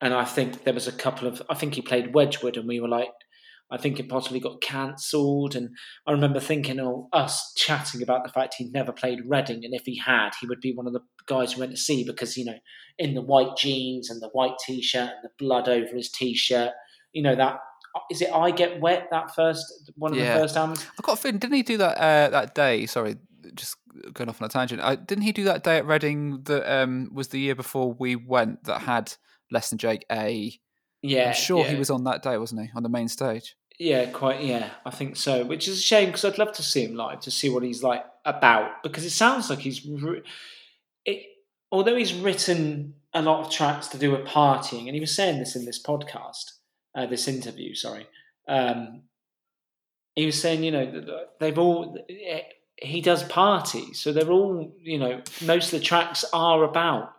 and 0.00 0.12
I 0.12 0.24
think 0.24 0.64
there 0.64 0.74
was 0.74 0.88
a 0.88 0.92
couple 0.92 1.28
of 1.28 1.42
I 1.48 1.54
think 1.54 1.74
he 1.74 1.82
played 1.82 2.14
Wedgwood, 2.14 2.56
and 2.56 2.68
we 2.68 2.80
were 2.80 2.88
like, 2.88 3.12
I 3.70 3.78
think 3.78 3.98
it 3.98 4.08
possibly 4.08 4.40
got 4.40 4.60
cancelled. 4.60 5.56
And 5.56 5.70
I 6.06 6.12
remember 6.12 6.40
thinking, 6.40 6.80
oh, 6.80 7.08
us 7.12 7.54
chatting 7.56 8.02
about 8.02 8.24
the 8.24 8.32
fact 8.32 8.54
he'd 8.58 8.72
never 8.72 8.92
played 8.92 9.20
Reading, 9.26 9.64
and 9.64 9.74
if 9.74 9.82
he 9.84 9.98
had, 9.98 10.30
he 10.40 10.46
would 10.46 10.60
be 10.60 10.74
one 10.74 10.86
of 10.86 10.92
the 10.92 11.00
guys 11.26 11.56
went 11.56 11.70
to 11.70 11.76
see 11.76 12.04
because 12.04 12.36
you 12.36 12.44
know 12.44 12.58
in 12.98 13.14
the 13.14 13.22
white 13.22 13.56
jeans 13.56 14.10
and 14.10 14.22
the 14.22 14.28
white 14.28 14.54
t-shirt 14.64 15.10
and 15.10 15.24
the 15.24 15.30
blood 15.38 15.68
over 15.68 15.96
his 15.96 16.10
t-shirt, 16.10 16.72
you 17.12 17.22
know 17.22 17.34
that 17.34 17.58
is 18.10 18.20
it 18.20 18.30
I 18.32 18.50
Get 18.50 18.80
Wet 18.80 19.08
that 19.10 19.34
first 19.34 19.90
one 19.96 20.12
of 20.12 20.18
yeah. 20.18 20.34
the 20.34 20.40
first 20.40 20.56
albums. 20.56 20.84
I 20.98 21.02
got 21.02 21.14
a 21.14 21.16
feeling 21.16 21.38
didn't 21.38 21.56
he 21.56 21.62
do 21.62 21.78
that 21.78 21.98
uh, 21.98 22.30
that 22.30 22.54
day? 22.54 22.86
Sorry, 22.86 23.16
just 23.54 23.76
going 24.12 24.28
off 24.28 24.40
on 24.42 24.46
a 24.46 24.48
tangent. 24.48 24.82
I, 24.82 24.96
didn't 24.96 25.22
he 25.22 25.32
do 25.32 25.44
that 25.44 25.62
day 25.62 25.78
at 25.78 25.86
Reading 25.86 26.42
that 26.44 26.70
um, 26.72 27.10
was 27.12 27.28
the 27.28 27.38
year 27.38 27.54
before 27.54 27.92
we 27.92 28.16
went 28.16 28.64
that 28.64 28.82
had 28.82 29.14
Less 29.50 29.70
Than 29.70 29.78
Jake 29.78 30.04
a 30.10 30.58
yeah, 31.04 31.28
I'm 31.28 31.34
sure 31.34 31.64
yeah. 31.64 31.72
he 31.72 31.76
was 31.76 31.90
on 31.90 32.04
that 32.04 32.22
day, 32.22 32.38
wasn't 32.38 32.62
he, 32.62 32.70
on 32.74 32.82
the 32.82 32.88
main 32.88 33.08
stage? 33.08 33.56
Yeah, 33.78 34.06
quite. 34.06 34.42
Yeah, 34.42 34.70
I 34.86 34.90
think 34.90 35.16
so. 35.16 35.44
Which 35.44 35.68
is 35.68 35.78
a 35.78 35.82
shame 35.82 36.06
because 36.06 36.24
I'd 36.24 36.38
love 36.38 36.52
to 36.52 36.62
see 36.62 36.82
him 36.82 36.94
live 36.94 37.20
to 37.20 37.30
see 37.30 37.50
what 37.50 37.62
he's 37.62 37.82
like 37.82 38.02
about 38.24 38.82
because 38.82 39.04
it 39.04 39.10
sounds 39.10 39.50
like 39.50 39.58
he's. 39.58 39.86
It, 41.04 41.26
although 41.70 41.96
he's 41.96 42.14
written 42.14 42.94
a 43.12 43.22
lot 43.22 43.44
of 43.44 43.52
tracks 43.52 43.88
to 43.88 43.98
do 43.98 44.10
with 44.10 44.26
partying, 44.26 44.86
and 44.86 44.94
he 44.94 45.00
was 45.00 45.14
saying 45.14 45.38
this 45.38 45.56
in 45.56 45.64
this 45.64 45.82
podcast, 45.82 46.52
uh, 46.94 47.06
this 47.06 47.28
interview. 47.28 47.74
Sorry, 47.74 48.06
um, 48.48 49.02
he 50.14 50.26
was 50.26 50.40
saying, 50.40 50.62
you 50.64 50.70
know, 50.70 51.26
they've 51.40 51.58
all. 51.58 51.98
He 52.76 53.00
does 53.00 53.22
parties, 53.22 54.00
so 54.00 54.12
they're 54.12 54.30
all, 54.30 54.72
you 54.82 54.98
know, 54.98 55.22
most 55.42 55.72
of 55.72 55.78
the 55.78 55.84
tracks 55.84 56.24
are 56.32 56.64
about 56.64 57.14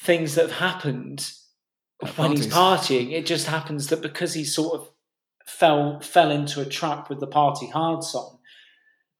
things 0.00 0.34
that 0.34 0.42
have 0.42 0.58
happened 0.58 1.32
when 2.16 2.32
he's 2.32 2.46
partying. 2.46 3.12
It 3.12 3.26
just 3.26 3.46
happens 3.48 3.88
that 3.88 4.02
because 4.02 4.34
he 4.34 4.44
sort 4.44 4.80
of 4.80 4.90
fell 5.46 6.00
fell 6.00 6.30
into 6.30 6.60
a 6.60 6.66
trap 6.66 7.08
with 7.08 7.20
the 7.20 7.26
party 7.26 7.66
hard 7.66 8.04
song. 8.04 8.35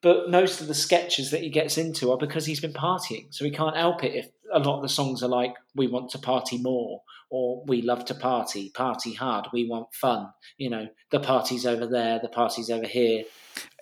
But 0.03 0.31
most 0.31 0.61
of 0.61 0.67
the 0.67 0.75
sketches 0.75 1.31
that 1.31 1.43
he 1.43 1.49
gets 1.49 1.79
into 1.79 2.13
are 2.13 2.19
because 2.19 2.47
he's 2.47 2.61
been 2.61 2.73
partying, 2.73 3.27
so 3.31 3.45
he 3.45 3.51
can't 3.51 3.77
help 3.77 4.05
it 4.05 4.15
if 4.15 4.29
a 4.53 4.59
lot 4.59 4.77
of 4.77 4.83
the 4.83 4.89
songs 4.89 5.23
are 5.23 5.29
like 5.29 5.55
"We 5.75 5.87
want 5.87 6.11
to 6.11 6.19
party 6.19 6.59
more" 6.59 7.03
or 7.31 7.65
"We 7.67 7.83
love 7.83 8.05
to 8.07 8.15
party, 8.15 8.71
party 8.71 9.15
hard, 9.15 9.47
we 9.53 9.69
want 9.69 9.95
fun." 9.95 10.29
You 10.59 10.71
know, 10.71 10.89
the 11.11 11.21
party's 11.21 11.67
over 11.67 11.87
there, 11.87 12.19
the 12.21 12.29
party's 12.29 12.71
over 12.71 12.87
here. 12.87 13.25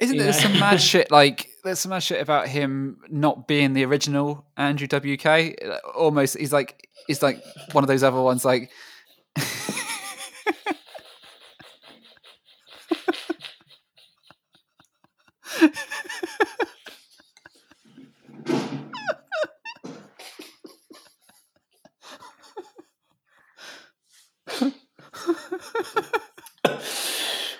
Isn't 0.00 0.18
there 0.18 0.32
some 0.32 0.52
mad 0.58 0.80
shit 0.80 1.10
like 1.10 1.48
there's 1.64 1.80
some 1.80 1.90
mad 1.90 2.02
shit 2.02 2.20
about 2.20 2.48
him 2.48 2.98
not 3.08 3.48
being 3.48 3.72
the 3.72 3.84
original 3.84 4.46
Andrew 4.56 4.86
WK? 4.86 5.58
Almost, 5.94 6.38
he's 6.38 6.52
like 6.52 6.88
he's 7.06 7.22
like 7.22 7.42
one 7.72 7.84
of 7.84 7.88
those 7.88 8.02
other 8.02 8.20
ones 8.20 8.44
like. 8.44 8.70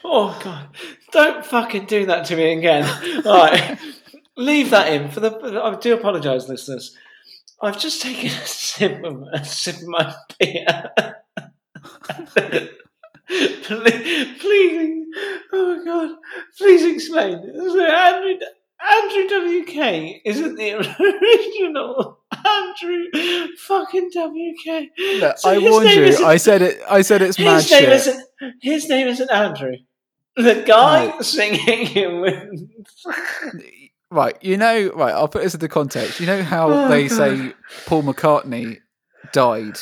oh 0.04 0.38
god! 0.42 0.68
Don't 1.12 1.43
fucking 1.54 1.84
do 1.86 2.06
that 2.06 2.24
to 2.26 2.36
me 2.36 2.52
again. 2.52 2.84
All 3.24 3.36
right, 3.46 3.78
leave 4.36 4.70
that 4.70 4.92
in 4.92 5.08
for 5.10 5.20
the. 5.20 5.30
I 5.62 5.76
do 5.76 5.94
apologise, 5.94 6.48
listeners. 6.48 6.96
I've 7.60 7.78
just 7.78 8.02
taken 8.02 8.26
a 8.26 8.46
sip 8.46 9.04
of, 9.04 9.22
a 9.32 9.44
sip 9.44 9.76
of 9.76 9.86
my 9.86 10.14
beer. 10.38 10.90
please, 13.62 14.38
please, 14.40 15.06
oh 15.52 15.82
god, 15.84 16.16
please 16.58 16.84
explain. 16.84 17.40
So 17.54 17.84
Andrew, 17.84 18.46
Andrew 18.92 19.62
WK 19.62 20.20
isn't 20.24 20.56
the 20.56 20.74
original 21.00 22.18
Andrew 22.44 23.04
fucking 23.58 24.10
WK. 24.10 24.90
Look, 25.20 25.38
so 25.38 25.50
I 25.50 25.58
warned 25.58 25.90
you. 25.90 26.26
I 26.26 26.36
said 26.36 26.62
it. 26.62 26.82
I 26.90 27.02
said 27.02 27.22
it's 27.22 27.38
mad 27.38 27.62
his 27.62 27.70
name 27.70 27.80
shit. 27.80 27.88
Isn't, 27.92 28.26
his 28.60 28.88
name 28.88 29.06
isn't 29.06 29.30
Andrew. 29.30 29.76
The 30.36 30.64
guy 30.66 31.06
right. 31.06 31.24
singing 31.24 31.86
him 31.86 32.20
with. 32.20 32.70
Right, 34.10 34.36
you 34.42 34.56
know, 34.56 34.92
right. 34.94 35.12
I'll 35.12 35.26
put 35.26 35.42
this 35.42 35.54
into 35.54 35.66
context. 35.66 36.20
You 36.20 36.26
know 36.26 36.44
how 36.44 36.70
oh, 36.70 36.88
they 36.88 37.08
say 37.08 37.52
Paul 37.86 38.04
McCartney 38.04 38.78
died 39.32 39.76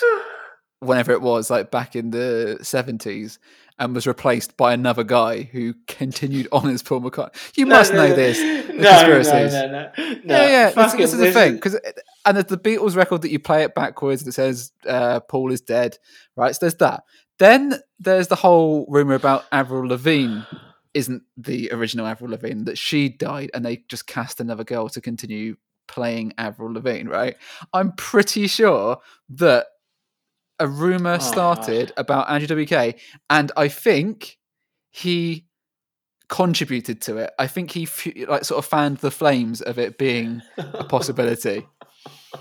whenever 0.81 1.13
it 1.13 1.21
was, 1.21 1.51
like 1.51 1.71
back 1.71 1.95
in 1.95 2.13
the 2.13 2.59
seventies, 2.63 3.39
and 3.79 3.95
was 3.95 4.07
replaced 4.07 4.57
by 4.57 4.73
another 4.73 5.05
guy 5.05 5.43
who 5.43 5.75
continued 5.87 6.49
on 6.53 6.71
as 6.71 6.83
Paul 6.83 7.03
McCartney. 7.03 7.57
You 7.59 7.67
no, 7.67 7.77
must 7.77 7.93
no, 7.93 7.99
know 7.99 8.09
no. 8.09 8.17
this. 8.17 8.39
The 8.39 8.73
no, 8.73 8.89
conspiracies. 8.91 9.53
No, 9.53 9.67
no, 9.67 9.71
no, 9.71 9.91
no. 9.99 10.21
Yeah, 10.25 10.49
yeah. 10.49 10.71
This, 10.71 10.93
this, 10.93 11.13
is 11.13 11.19
the 11.19 11.33
thing 11.33 11.55
because, 11.55 11.79
and 12.25 12.37
there's 12.37 12.47
the 12.47 12.57
Beatles 12.57 12.97
record 12.97 13.23
that 13.23 13.31
you 13.31 13.39
play 13.39 13.65
it 13.65 13.75
backwards 13.75 14.23
and 14.23 14.29
it 14.29 14.33
says 14.33 14.73
uh, 14.87 15.21
Paul 15.21 15.53
is 15.53 15.61
dead. 15.61 15.99
Right, 16.37 16.55
so 16.55 16.59
there's 16.63 16.77
that. 16.77 17.05
Then 17.43 17.75
there's 17.99 18.29
the 18.29 18.37
whole 18.37 18.87
rumor 18.89 19.15
about 19.15 19.47
Avril 19.51 19.89
Lavigne 19.89 20.43
isn't 20.95 21.25
the 21.37 21.73
original 21.73 22.07
Avril 22.07 22.31
Lavigne 22.31 22.63
that 22.67 22.79
she 22.79 23.09
died, 23.09 23.51
and 23.53 23.67
they 23.67 23.79
just 23.89 24.07
cast 24.07 24.39
another 24.39 24.63
girl 24.63 24.89
to 24.91 25.01
continue 25.01 25.57
playing 25.89 26.35
Avril 26.39 26.73
Lavigne. 26.73 27.09
Right? 27.09 27.35
I'm 27.73 27.95
pretty 27.97 28.47
sure 28.47 28.99
that 29.31 29.67
a 30.61 30.69
rumor 30.69 31.15
oh, 31.15 31.19
started 31.19 31.93
about 31.97 32.31
Andrew 32.31 32.65
WK, 32.65 32.95
and 33.29 33.51
I 33.57 33.67
think 33.67 34.39
he 34.93 35.49
contributed 36.29 37.01
to 37.01 37.17
it. 37.17 37.33
I 37.41 37.49
think 37.49 37.73
he 37.73 37.89
like 38.27 38.45
sort 38.45 38.59
of 38.59 38.67
fanned 38.67 38.99
the 38.99 39.11
flames 39.11 39.63
of 39.63 39.81
it 39.81 39.99
being 39.99 40.43
a 40.59 40.85
possibility. 40.85 41.67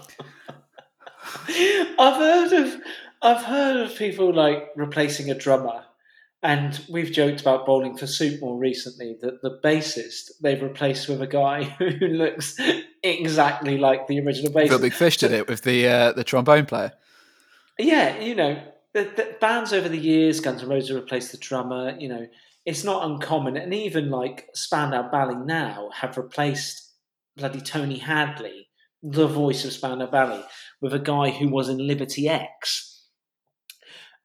I've 1.48 2.18
heard 2.18 2.54
of 2.54 2.82
I've 3.22 3.44
heard 3.44 3.78
of 3.78 3.96
people 3.96 4.34
like 4.34 4.70
replacing 4.76 5.30
a 5.30 5.36
drummer, 5.36 5.86
and 6.42 6.84
we've 6.90 7.12
joked 7.12 7.42
about 7.42 7.66
bowling 7.66 7.96
for 7.96 8.08
soup 8.08 8.42
more 8.42 8.58
recently 8.58 9.18
that 9.22 9.42
the 9.44 9.60
bassist 9.64 10.32
they've 10.42 10.62
replaced 10.62 11.08
with 11.08 11.22
a 11.22 11.28
guy 11.28 11.64
who 11.80 11.90
looks 11.90 12.60
exactly 13.04 13.78
like 13.78 14.08
the 14.08 14.20
original 14.20 14.52
bassist. 14.52 14.70
Reel 14.70 14.80
Big 14.80 14.94
Fish 14.94 15.18
did 15.18 15.32
it 15.32 15.48
with 15.48 15.62
the 15.62 15.88
uh, 15.88 16.12
the 16.14 16.24
trombone 16.24 16.66
player. 16.66 16.94
Yeah, 17.78 18.20
you 18.20 18.36
know, 18.36 18.62
the, 18.94 19.04
the 19.16 19.36
bands 19.40 19.72
over 19.72 19.88
the 19.88 19.98
years, 19.98 20.40
Guns 20.40 20.64
N' 20.64 20.70
Roses 20.70 20.92
replaced 20.92 21.32
the 21.32 21.38
drummer. 21.38 21.96
You 21.98 22.10
know, 22.10 22.28
it's 22.66 22.84
not 22.84 23.10
uncommon, 23.10 23.56
and 23.56 23.74
even 23.74 24.10
like 24.10 24.50
Spandau 24.54 25.10
Ballet 25.10 25.36
now 25.36 25.90
have 25.94 26.18
replaced 26.18 26.92
bloody 27.38 27.62
Tony 27.62 27.98
Hadley, 27.98 28.68
the 29.04 29.28
voice 29.28 29.64
of 29.64 29.74
Spandau 29.74 30.08
Ballet, 30.08 30.44
with 30.82 30.94
a 30.94 31.00
guy 31.00 31.30
who 31.30 31.50
was 31.50 31.70
in 31.70 31.86
Liberty 31.86 32.28
X. 32.28 32.91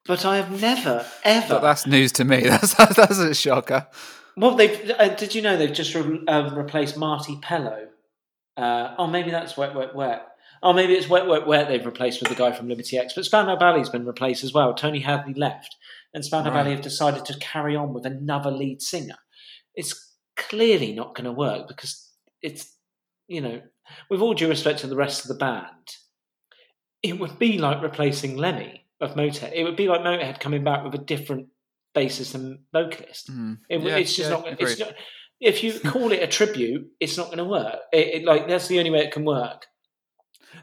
But 0.07 0.25
I 0.25 0.37
have 0.37 0.61
never 0.61 1.07
ever. 1.25 1.55
But 1.55 1.63
that's 1.63 1.87
news 1.87 2.13
to 2.13 2.25
me. 2.25 2.41
That's 2.45 2.75
that's 2.75 3.19
a 3.19 3.35
shocker. 3.35 3.87
Well, 4.37 4.55
they 4.55 4.93
uh, 4.93 5.09
did 5.09 5.35
you 5.35 5.43
know 5.43 5.57
they've 5.57 5.73
just 5.73 5.95
re- 5.95 6.23
um, 6.29 6.55
replaced 6.57 6.97
Marty 6.97 7.37
Pellow? 7.37 7.89
Uh, 8.57 8.95
oh, 8.99 9.07
maybe 9.07 9.31
that's 9.31 9.57
Wet 9.57 9.75
Wet 9.75 9.95
Wet. 9.95 10.27
Oh, 10.63 10.73
maybe 10.73 10.95
it's 10.95 11.09
Wet 11.09 11.27
Wet 11.27 11.47
Wet 11.47 11.69
they've 11.69 11.85
replaced 11.85 12.21
with 12.21 12.29
the 12.31 12.35
guy 12.35 12.53
from 12.53 12.69
Liberty 12.69 12.99
X. 12.99 13.15
But 13.15 13.25
Spandau 13.25 13.57
Ballet's 13.57 13.89
been 13.89 14.07
replaced 14.07 14.45
as 14.45 14.53
well. 14.53 14.75
Tony 14.75 15.01
Hadley 15.01 15.35
left, 15.35 15.77
and 16.15 16.25
Spandau 16.25 16.51
right. 16.51 16.63
Ballet 16.63 16.73
have 16.73 16.83
decided 16.83 17.25
to 17.27 17.39
carry 17.39 17.77
on 17.77 17.93
with 17.93 18.07
another 18.07 18.51
lead 18.51 18.83
singer. 18.83 19.17
It's 19.75 20.15
clearly 20.37 20.93
not 20.93 21.15
going 21.15 21.25
to 21.25 21.33
work 21.33 21.69
because 21.69 22.11
it's, 22.43 22.75
you 23.29 23.41
know, 23.41 23.63
with 24.11 24.21
all 24.21 24.35
due 24.35 24.49
respect 24.49 24.81
to 24.81 24.87
the 24.87 24.97
rest 24.97 25.23
of 25.23 25.29
the 25.29 25.35
band, 25.35 25.97
it 27.03 27.19
would 27.19 27.39
be 27.39 27.59
like 27.59 27.83
replacing 27.83 28.37
Lemmy 28.37 28.86
of 29.01 29.15
Motorhead. 29.15 29.53
It 29.55 29.65
would 29.65 29.77
be 29.77 29.89
like 29.89 30.01
Motorhead 30.01 30.41
coming 30.41 30.65
back 30.65 30.85
with 30.85 30.95
a 30.95 30.99
different 30.99 31.49
bassist 31.95 32.35
and 32.35 32.61
vocalist. 32.73 33.31
Mm. 33.31 33.59
It, 33.69 33.83
yeah, 33.83 33.97
it's 33.97 34.15
just 34.15 34.31
yeah, 34.31 34.37
not. 34.37 34.61
It's 34.61 34.79
not. 34.79 34.95
If 35.41 35.63
you 35.63 35.79
call 35.81 36.13
it 36.13 36.23
a 36.23 36.27
tribute, 36.27 36.89
it's 36.99 37.17
not 37.17 37.27
going 37.27 37.39
to 37.39 37.45
work. 37.45 37.81
It, 37.93 38.23
it, 38.23 38.25
like 38.25 38.49
that's 38.49 38.69
the 38.69 38.79
only 38.79 38.91
way 38.91 39.01
it 39.01 39.13
can 39.13 39.25
work. 39.25 39.67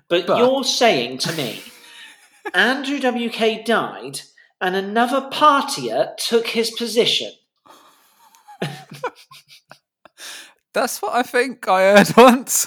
But, 0.09 0.25
but 0.25 0.37
you're 0.39 0.63
saying 0.63 1.19
to 1.19 1.33
me, 1.33 1.61
Andrew 2.53 2.97
WK 2.97 3.63
died 3.65 4.21
and 4.59 4.75
another 4.75 5.29
partier 5.29 6.15
took 6.17 6.47
his 6.47 6.71
position. 6.71 7.31
That's 10.73 11.01
what 11.01 11.13
I 11.13 11.21
think 11.21 11.67
I 11.67 11.97
heard 11.97 12.07
once. 12.17 12.65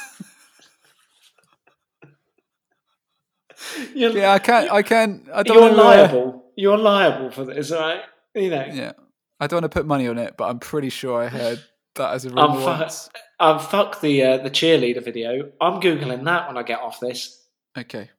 You're, 3.94 4.10
yeah, 4.10 4.32
I 4.32 4.38
can't. 4.38 4.70
I 4.70 4.82
can't. 4.82 5.28
I 5.32 5.42
don't. 5.42 5.56
You're 5.56 5.72
liable. 5.72 6.44
You're 6.56 6.78
liable 6.78 7.30
for 7.30 7.44
this, 7.44 7.70
right? 7.70 8.02
You 8.34 8.50
know. 8.50 8.66
Yeah, 8.72 8.92
I 9.40 9.46
don't 9.46 9.62
want 9.62 9.72
to 9.72 9.78
put 9.78 9.86
money 9.86 10.08
on 10.08 10.18
it, 10.18 10.34
but 10.36 10.48
I'm 10.48 10.58
pretty 10.58 10.90
sure 10.90 11.22
I 11.22 11.28
heard 11.28 11.62
that 11.96 12.12
as 12.12 12.24
a 12.24 12.30
rumor 12.30 12.42
I'm, 12.42 12.62
once. 12.62 13.08
I'm 13.38 13.58
fuck 13.58 14.00
the 14.00 14.22
uh, 14.22 14.36
the 14.38 14.50
cheerleader 14.50 15.02
video. 15.02 15.50
I'm 15.60 15.80
googling 15.80 16.24
that 16.24 16.48
when 16.48 16.56
I 16.56 16.62
get 16.62 16.80
off 16.80 17.00
this. 17.00 17.42
Okay. 17.76 18.10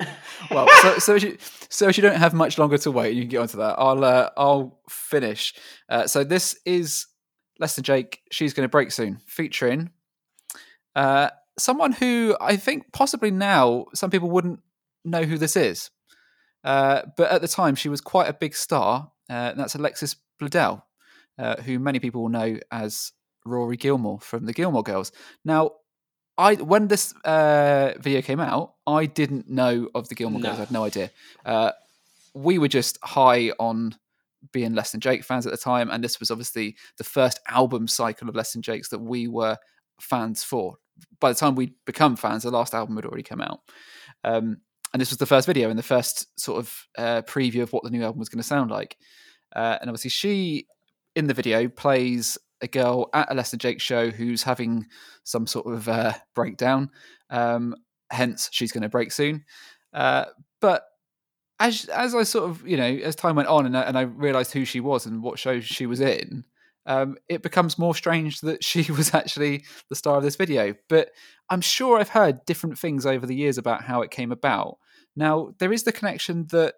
well, 0.50 0.68
so, 0.80 0.98
so 0.98 1.14
as 1.16 1.22
you 1.22 1.38
so 1.68 1.88
as 1.88 1.96
you 1.96 2.02
don't 2.02 2.16
have 2.16 2.34
much 2.34 2.58
longer 2.58 2.78
to 2.78 2.90
wait, 2.90 3.14
you 3.14 3.22
can 3.22 3.28
get 3.28 3.38
onto 3.38 3.58
that. 3.58 3.76
I'll 3.78 4.04
uh, 4.04 4.30
I'll 4.36 4.80
finish. 4.88 5.54
Uh, 5.88 6.06
so 6.06 6.24
this 6.24 6.58
is 6.64 7.06
Less 7.58 7.74
Than 7.74 7.84
Jake. 7.84 8.20
She's 8.30 8.54
going 8.54 8.64
to 8.64 8.70
break 8.70 8.92
soon, 8.92 9.20
featuring 9.26 9.90
uh, 10.94 11.30
someone 11.58 11.92
who 11.92 12.36
I 12.40 12.56
think 12.56 12.92
possibly 12.92 13.30
now 13.30 13.86
some 13.94 14.10
people 14.10 14.30
wouldn't 14.30 14.60
know 15.04 15.22
who 15.22 15.38
this 15.38 15.56
is. 15.56 15.90
Uh, 16.64 17.02
but 17.16 17.30
at 17.30 17.40
the 17.40 17.48
time, 17.48 17.74
she 17.74 17.88
was 17.88 18.00
quite 18.00 18.28
a 18.28 18.32
big 18.32 18.54
star, 18.54 19.10
uh, 19.28 19.32
and 19.32 19.58
that's 19.58 19.74
Alexis 19.74 20.16
Bledel, 20.40 20.82
uh, 21.38 21.56
who 21.62 21.78
many 21.78 21.98
people 21.98 22.22
will 22.22 22.28
know 22.28 22.58
as 22.70 23.12
Rory 23.44 23.76
Gilmore 23.76 24.20
from 24.20 24.46
the 24.46 24.52
Gilmore 24.52 24.84
Girls. 24.84 25.10
Now, 25.44 25.72
I 26.38 26.54
when 26.54 26.88
this 26.88 27.14
uh, 27.24 27.94
video 27.98 28.22
came 28.22 28.40
out, 28.40 28.74
I 28.86 29.06
didn't 29.06 29.50
know 29.50 29.88
of 29.94 30.08
the 30.08 30.14
Gilmore 30.14 30.40
no. 30.40 30.48
Girls. 30.48 30.58
I 30.58 30.60
had 30.60 30.70
no 30.70 30.84
idea. 30.84 31.10
Uh, 31.44 31.72
we 32.34 32.58
were 32.58 32.68
just 32.68 32.98
high 33.02 33.50
on 33.58 33.96
being 34.52 34.74
Less 34.74 34.92
Than 34.92 35.00
Jake 35.00 35.24
fans 35.24 35.46
at 35.46 35.52
the 35.52 35.58
time, 35.58 35.90
and 35.90 36.02
this 36.02 36.20
was 36.20 36.30
obviously 36.30 36.76
the 36.96 37.04
first 37.04 37.40
album 37.48 37.88
cycle 37.88 38.28
of 38.28 38.36
Less 38.36 38.52
Than 38.52 38.62
Jake's 38.62 38.88
that 38.90 39.00
we 39.00 39.28
were 39.28 39.58
fans 40.00 40.42
for. 40.44 40.76
By 41.20 41.30
the 41.30 41.38
time 41.38 41.54
we'd 41.54 41.74
become 41.84 42.16
fans, 42.16 42.42
the 42.42 42.50
last 42.50 42.74
album 42.74 42.96
had 42.96 43.04
already 43.04 43.22
come 43.22 43.40
out. 43.40 43.60
Um, 44.24 44.58
and 44.92 45.00
this 45.00 45.10
was 45.10 45.18
the 45.18 45.26
first 45.26 45.46
video 45.46 45.70
and 45.70 45.78
the 45.78 45.82
first 45.82 46.38
sort 46.38 46.58
of 46.58 46.86
uh, 46.98 47.22
preview 47.22 47.62
of 47.62 47.72
what 47.72 47.82
the 47.82 47.90
new 47.90 48.02
album 48.02 48.18
was 48.18 48.28
going 48.28 48.42
to 48.42 48.46
sound 48.46 48.70
like. 48.70 48.96
Uh, 49.54 49.78
and 49.80 49.88
obviously, 49.88 50.10
she 50.10 50.66
in 51.14 51.26
the 51.26 51.34
video 51.34 51.68
plays 51.68 52.38
a 52.60 52.68
girl 52.68 53.08
at 53.12 53.30
a 53.30 53.34
Less 53.34 53.50
Than 53.50 53.58
Jake 53.58 53.80
show 53.80 54.10
who's 54.10 54.42
having 54.42 54.86
some 55.24 55.46
sort 55.46 55.66
of 55.66 55.88
uh, 55.88 56.12
breakdown. 56.34 56.90
Um, 57.30 57.74
hence, 58.10 58.48
she's 58.52 58.72
going 58.72 58.82
to 58.82 58.88
break 58.88 59.12
soon. 59.12 59.44
Uh, 59.92 60.26
but 60.60 60.84
as 61.58 61.84
as 61.86 62.14
I 62.14 62.22
sort 62.24 62.50
of 62.50 62.66
you 62.66 62.76
know 62.76 62.84
as 62.84 63.14
time 63.14 63.36
went 63.36 63.48
on 63.48 63.66
and, 63.66 63.76
and 63.76 63.96
I 63.96 64.02
realised 64.02 64.52
who 64.52 64.64
she 64.64 64.80
was 64.80 65.06
and 65.06 65.22
what 65.22 65.38
show 65.38 65.60
she 65.60 65.86
was 65.86 66.00
in, 66.00 66.44
um, 66.86 67.16
it 67.28 67.42
becomes 67.42 67.78
more 67.78 67.94
strange 67.94 68.40
that 68.40 68.64
she 68.64 68.82
was 68.92 69.14
actually 69.14 69.64
the 69.88 69.96
star 69.96 70.16
of 70.16 70.22
this 70.22 70.36
video. 70.36 70.74
But 70.88 71.10
I'm 71.50 71.60
sure 71.60 71.98
I've 71.98 72.10
heard 72.10 72.44
different 72.44 72.78
things 72.78 73.06
over 73.06 73.26
the 73.26 73.34
years 73.34 73.58
about 73.58 73.82
how 73.82 74.02
it 74.02 74.10
came 74.10 74.32
about. 74.32 74.78
Now, 75.14 75.54
there 75.58 75.72
is 75.72 75.82
the 75.82 75.92
connection 75.92 76.46
that 76.50 76.74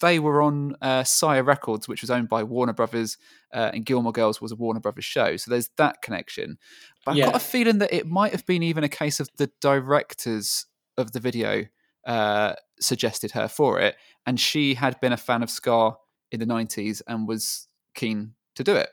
they 0.00 0.18
were 0.18 0.42
on 0.42 0.74
uh, 0.82 1.04
Sire 1.04 1.44
Records, 1.44 1.86
which 1.86 2.00
was 2.00 2.10
owned 2.10 2.28
by 2.28 2.42
Warner 2.42 2.72
Brothers, 2.72 3.18
uh, 3.54 3.70
and 3.72 3.86
Gilmore 3.86 4.12
Girls 4.12 4.40
was 4.40 4.50
a 4.50 4.56
Warner 4.56 4.80
Brothers 4.80 5.04
show. 5.04 5.36
So 5.36 5.50
there's 5.50 5.70
that 5.76 6.02
connection. 6.02 6.58
But 7.04 7.12
I've 7.12 7.32
got 7.32 7.36
a 7.36 7.44
feeling 7.44 7.78
that 7.78 7.92
it 7.92 8.06
might 8.06 8.32
have 8.32 8.44
been 8.46 8.64
even 8.64 8.82
a 8.82 8.88
case 8.88 9.20
of 9.20 9.28
the 9.36 9.50
directors 9.60 10.66
of 10.98 11.12
the 11.12 11.20
video 11.20 11.66
uh, 12.04 12.54
suggested 12.80 13.32
her 13.32 13.46
for 13.46 13.78
it, 13.78 13.96
and 14.26 14.40
she 14.40 14.74
had 14.74 15.00
been 15.00 15.12
a 15.12 15.16
fan 15.16 15.42
of 15.42 15.50
ska 15.50 15.92
in 16.32 16.40
the 16.40 16.46
90s 16.46 17.00
and 17.06 17.28
was 17.28 17.68
keen 17.94 18.34
to 18.56 18.64
do 18.64 18.74
it. 18.74 18.88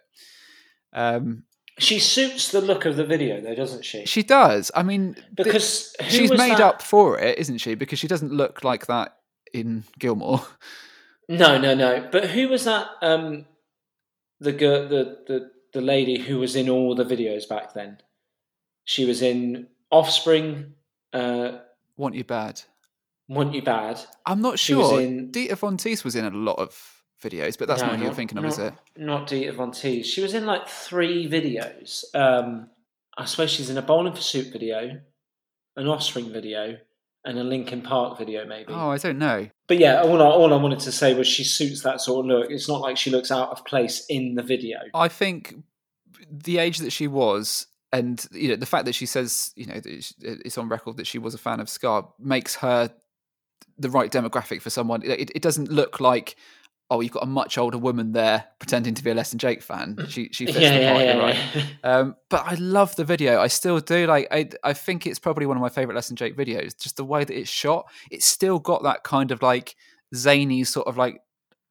Um, 0.93 1.43
she 1.79 1.99
suits 1.99 2.51
the 2.51 2.61
look 2.61 2.85
of 2.85 2.95
the 2.95 3.05
video, 3.05 3.41
though, 3.41 3.55
doesn't 3.55 3.83
she? 3.83 4.05
She 4.05 4.23
does. 4.23 4.71
I 4.75 4.83
mean, 4.83 5.15
because 5.33 5.93
th- 5.99 6.11
she's 6.11 6.29
made 6.29 6.51
that? 6.51 6.61
up 6.61 6.81
for 6.81 7.19
it, 7.19 7.39
isn't 7.39 7.57
she? 7.57 7.75
Because 7.75 7.99
she 7.99 8.07
doesn't 8.07 8.31
look 8.31 8.63
like 8.63 8.85
that 8.87 9.17
in 9.53 9.83
Gilmore. 9.99 10.45
No, 11.29 11.57
no, 11.57 11.73
no. 11.73 12.07
But 12.11 12.31
who 12.31 12.49
was 12.49 12.65
that? 12.65 12.87
Um, 13.01 13.45
the 14.39 14.51
girl, 14.51 14.87
the 14.89 15.19
the 15.25 15.51
the 15.71 15.81
lady 15.81 16.19
who 16.19 16.39
was 16.39 16.55
in 16.55 16.69
all 16.69 16.95
the 16.95 17.05
videos 17.05 17.47
back 17.47 17.73
then. 17.73 17.99
She 18.83 19.05
was 19.05 19.21
in 19.21 19.67
Offspring. 19.89 20.73
Uh, 21.13 21.59
Want 21.95 22.15
you 22.15 22.23
bad. 22.23 22.61
Want 23.27 23.53
you 23.53 23.61
bad. 23.61 24.01
I'm 24.25 24.41
not 24.41 24.59
sure. 24.59 24.99
In... 24.99 25.31
Dita 25.31 25.55
Von 25.55 25.77
Teese 25.77 26.03
was 26.03 26.15
in 26.15 26.25
a 26.25 26.29
lot 26.29 26.59
of 26.59 27.02
videos, 27.23 27.57
but 27.57 27.67
that's 27.67 27.81
no, 27.81 27.87
not 27.87 27.97
who 27.97 28.05
you're 28.05 28.13
thinking 28.13 28.37
of, 28.37 28.43
not, 28.43 28.53
is 28.53 28.59
it? 28.59 28.73
Not 28.97 29.27
Dita 29.27 29.53
Von 29.53 29.71
Teese. 29.71 30.05
She 30.05 30.21
was 30.21 30.33
in 30.33 30.45
like 30.45 30.67
three 30.67 31.29
videos. 31.29 32.03
Um, 32.15 32.69
I 33.17 33.25
suppose 33.25 33.51
she's 33.51 33.69
in 33.69 33.77
a 33.77 33.81
Bowling 33.81 34.13
for 34.13 34.21
Soup 34.21 34.51
video, 34.51 34.99
an 35.75 35.87
Offspring 35.87 36.31
video, 36.31 36.77
and 37.25 37.39
a 37.39 37.43
Linkin 37.43 37.81
Park 37.81 38.17
video, 38.17 38.45
maybe. 38.45 38.73
Oh, 38.73 38.89
I 38.89 38.97
don't 38.97 39.17
know. 39.17 39.47
But 39.67 39.79
yeah, 39.79 40.01
all 40.01 40.21
I, 40.21 40.25
all 40.25 40.53
I 40.53 40.57
wanted 40.57 40.79
to 40.81 40.91
say 40.91 41.13
was 41.13 41.27
she 41.27 41.43
suits 41.43 41.81
that 41.83 42.01
sort 42.01 42.25
of 42.25 42.29
look. 42.29 42.51
It's 42.51 42.67
not 42.67 42.81
like 42.81 42.97
she 42.97 43.09
looks 43.09 43.31
out 43.31 43.49
of 43.49 43.63
place 43.65 44.05
in 44.09 44.35
the 44.35 44.43
video. 44.43 44.79
I 44.93 45.07
think 45.07 45.55
the 46.29 46.57
age 46.57 46.79
that 46.79 46.91
she 46.91 47.07
was 47.07 47.67
and 47.93 48.25
you 48.31 48.49
know 48.49 48.55
the 48.55 48.65
fact 48.65 48.85
that 48.85 48.95
she 48.95 49.05
says 49.05 49.51
you 49.55 49.65
know 49.65 49.79
it's 49.85 50.57
on 50.57 50.67
record 50.67 50.97
that 50.97 51.07
she 51.07 51.19
was 51.19 51.33
a 51.33 51.37
fan 51.37 51.59
of 51.59 51.69
ska 51.69 52.03
makes 52.19 52.55
her 52.55 52.91
the 53.77 53.89
right 53.89 54.11
demographic 54.11 54.61
for 54.61 54.69
someone 54.69 55.01
it, 55.03 55.31
it 55.33 55.41
doesn't 55.41 55.71
look 55.71 55.99
like 55.99 56.35
oh, 56.93 57.01
you've 57.01 57.11
got 57.11 57.23
a 57.23 57.27
much 57.27 57.57
older 57.57 57.77
woman 57.77 58.11
there 58.11 58.45
pretending 58.59 58.93
to 58.93 59.03
be 59.03 59.09
a 59.09 59.15
Less 59.15 59.31
Than 59.31 59.39
Jake 59.39 59.63
fan. 59.63 59.97
She 60.09 60.29
she 60.31 60.45
fits 60.45 60.59
yeah, 60.59 60.77
the 60.77 60.91
part, 60.91 61.05
yeah, 61.05 61.17
right? 61.17 61.37
Yeah. 61.55 61.63
Um, 61.83 62.15
but 62.29 62.45
I 62.45 62.53
love 62.55 62.95
the 62.95 63.03
video. 63.03 63.41
I 63.41 63.47
still 63.47 63.79
do. 63.79 64.05
Like 64.05 64.27
I 64.31 64.49
I 64.63 64.73
think 64.73 65.07
it's 65.07 65.19
probably 65.19 65.45
one 65.45 65.57
of 65.57 65.61
my 65.61 65.69
favorite 65.69 65.95
Less 65.95 66.07
Than 66.07 66.15
Jake 66.15 66.37
videos. 66.37 66.79
Just 66.79 66.97
the 66.97 67.03
way 67.03 67.23
that 67.23 67.37
it's 67.37 67.49
shot. 67.49 67.85
It's 68.11 68.25
still 68.25 68.59
got 68.59 68.83
that 68.83 69.03
kind 69.03 69.31
of 69.31 69.41
like 69.41 69.75
zany 70.15 70.63
sort 70.63 70.87
of 70.87 70.97
like 70.97 71.19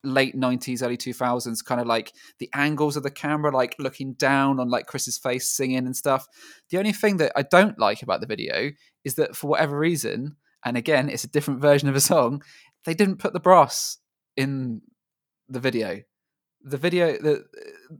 late 0.04 0.34
90s 0.34 0.82
early 0.82 0.96
2000s 0.96 1.64
kind 1.64 1.80
of 1.80 1.86
like 1.86 2.12
the 2.40 2.50
angles 2.54 2.96
of 2.96 3.04
the 3.04 3.10
camera 3.10 3.52
like 3.52 3.76
looking 3.78 4.14
down 4.14 4.58
on 4.58 4.68
like 4.68 4.86
chris's 4.86 5.16
face 5.16 5.48
singing 5.48 5.86
and 5.86 5.94
stuff 5.94 6.26
the 6.70 6.78
only 6.78 6.92
thing 6.92 7.18
that 7.18 7.30
i 7.36 7.42
don't 7.42 7.78
like 7.78 8.02
about 8.02 8.20
the 8.20 8.26
video 8.26 8.72
is 9.04 9.14
that 9.14 9.36
for 9.36 9.46
whatever 9.46 9.78
reason 9.78 10.34
and 10.64 10.76
again 10.76 11.08
it's 11.08 11.22
a 11.22 11.28
different 11.28 11.60
version 11.60 11.88
of 11.88 11.94
a 11.94 12.00
song 12.00 12.42
they 12.84 12.94
didn't 12.94 13.18
put 13.20 13.32
the 13.32 13.38
brass 13.38 13.98
in 14.36 14.80
the 15.52 15.60
video. 15.60 16.02
The 16.64 16.76
video 16.76 17.18
that 17.18 17.44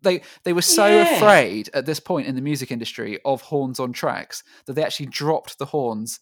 they 0.02 0.22
they 0.44 0.52
were 0.52 0.62
so 0.62 0.86
yeah. 0.86 1.16
afraid 1.16 1.68
at 1.74 1.84
this 1.84 1.98
point 1.98 2.28
in 2.28 2.36
the 2.36 2.40
music 2.40 2.70
industry 2.70 3.18
of 3.24 3.42
horns 3.42 3.80
on 3.80 3.92
tracks 3.92 4.44
that 4.66 4.74
they 4.74 4.84
actually 4.84 5.06
dropped 5.06 5.58
the 5.58 5.66
horns 5.66 6.20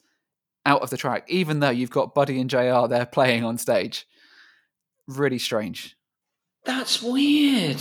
out 0.64 0.80
of 0.80 0.90
the 0.90 0.96
track, 0.96 1.24
even 1.28 1.60
though 1.60 1.70
you've 1.70 1.90
got 1.90 2.14
Buddy 2.14 2.40
and 2.40 2.48
JR 2.48 2.86
there 2.88 3.06
playing 3.06 3.44
on 3.44 3.58
stage. 3.58 4.06
Really 5.06 5.38
strange. 5.38 5.96
That's 6.64 7.02
weird. 7.02 7.80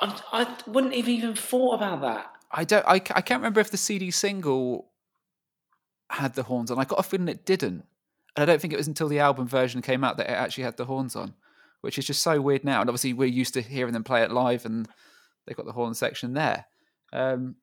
I, 0.00 0.20
I 0.32 0.56
wouldn't 0.66 0.94
have 0.94 1.08
even 1.08 1.34
thought 1.34 1.74
about 1.74 2.00
that. 2.02 2.30
I 2.52 2.64
don't. 2.64 2.86
I, 2.86 2.94
I 2.94 2.98
can't 2.98 3.40
remember 3.40 3.60
if 3.60 3.70
the 3.70 3.76
CD 3.76 4.10
single 4.10 4.90
had 6.10 6.34
the 6.34 6.44
horns 6.44 6.70
on. 6.70 6.78
I 6.78 6.84
got 6.84 6.98
a 6.98 7.02
feeling 7.02 7.28
it 7.28 7.46
didn't. 7.46 7.84
And 8.36 8.42
I 8.42 8.44
don't 8.44 8.60
think 8.60 8.72
it 8.72 8.76
was 8.76 8.88
until 8.88 9.08
the 9.08 9.18
album 9.18 9.48
version 9.48 9.82
came 9.82 10.04
out 10.04 10.16
that 10.16 10.28
it 10.28 10.32
actually 10.32 10.64
had 10.64 10.76
the 10.76 10.84
horns 10.84 11.16
on 11.16 11.34
which 11.80 11.98
is 11.98 12.06
just 12.06 12.22
so 12.22 12.40
weird 12.40 12.64
now. 12.64 12.80
And 12.80 12.90
obviously, 12.90 13.12
we're 13.12 13.28
used 13.28 13.54
to 13.54 13.62
hearing 13.62 13.92
them 13.92 14.04
play 14.04 14.22
it 14.22 14.30
live, 14.30 14.64
and 14.64 14.88
they've 15.46 15.56
got 15.56 15.66
the 15.66 15.72
horn 15.72 15.94
section 15.94 16.34
there. 16.34 16.66
Um, 17.12 17.56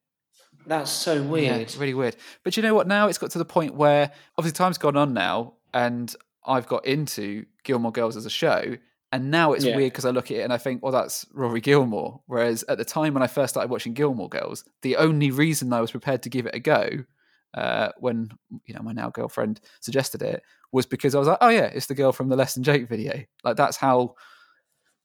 That's 0.66 0.92
so 0.92 1.22
weird. 1.24 1.46
Yeah, 1.46 1.56
it's 1.56 1.78
really 1.78 1.94
weird. 1.94 2.16
But 2.44 2.58
you 2.58 2.64
know 2.64 2.74
what? 2.74 2.88
Now 2.88 3.08
it's 3.08 3.18
got 3.18 3.32
to 3.32 3.38
the 3.38 3.46
point 3.46 3.76
where 3.76 4.12
obviously 4.38 4.56
time's 4.56 4.78
gone 4.78 4.98
on 4.98 5.14
now, 5.14 5.54
and 5.74 6.14
I've 6.46 6.68
got 6.68 6.86
into 6.86 7.46
Gilmore 7.64 7.92
Girls 7.92 8.18
as 8.18 8.26
a 8.26 8.30
show, 8.30 8.78
and 9.12 9.32
now 9.32 9.54
it's 9.54 9.66
yeah. 9.66 9.76
weird 9.76 9.94
because 9.94 10.06
I 10.06 10.10
look 10.10 10.32
at 10.32 10.38
it 10.38 10.42
and 10.42 10.52
I 10.52 10.58
think, 10.58 10.84
well, 10.84 10.92
that's 10.92 11.26
Rory 11.34 11.62
Gilmore. 11.62 12.22
Whereas 12.26 12.64
at 12.68 12.78
the 12.78 12.86
time 12.86 13.14
when 13.14 13.24
I 13.24 13.28
first 13.28 13.54
started 13.54 13.72
watching 13.72 13.94
Gilmore 13.94 14.30
Girls, 14.30 14.66
the 14.82 14.98
only 14.98 15.32
reason 15.32 15.72
I 15.72 15.82
was 15.82 15.92
prepared 15.92 16.24
to 16.24 16.30
give 16.30 16.46
it 16.46 16.56
a 16.56 16.60
go, 16.60 17.06
uh, 17.54 17.90
when 18.00 18.30
you 18.66 18.74
know 18.74 18.82
my 18.82 18.94
now 18.94 19.10
girlfriend 19.10 19.60
suggested 19.80 20.22
it, 20.22 20.44
was 20.72 20.86
because 20.86 21.16
I 21.16 21.20
was 21.20 21.28
like, 21.28 21.40
oh 21.42 21.50
yeah, 21.50 21.66
it's 21.66 21.88
the 21.88 21.96
girl 21.96 22.12
from 22.12 22.30
the 22.30 22.36
Less 22.36 22.54
Than 22.54 22.64
Jake 22.64 22.88
video. 22.88 23.24
Like 23.44 23.58
that's 23.58 23.78
how 23.78 24.16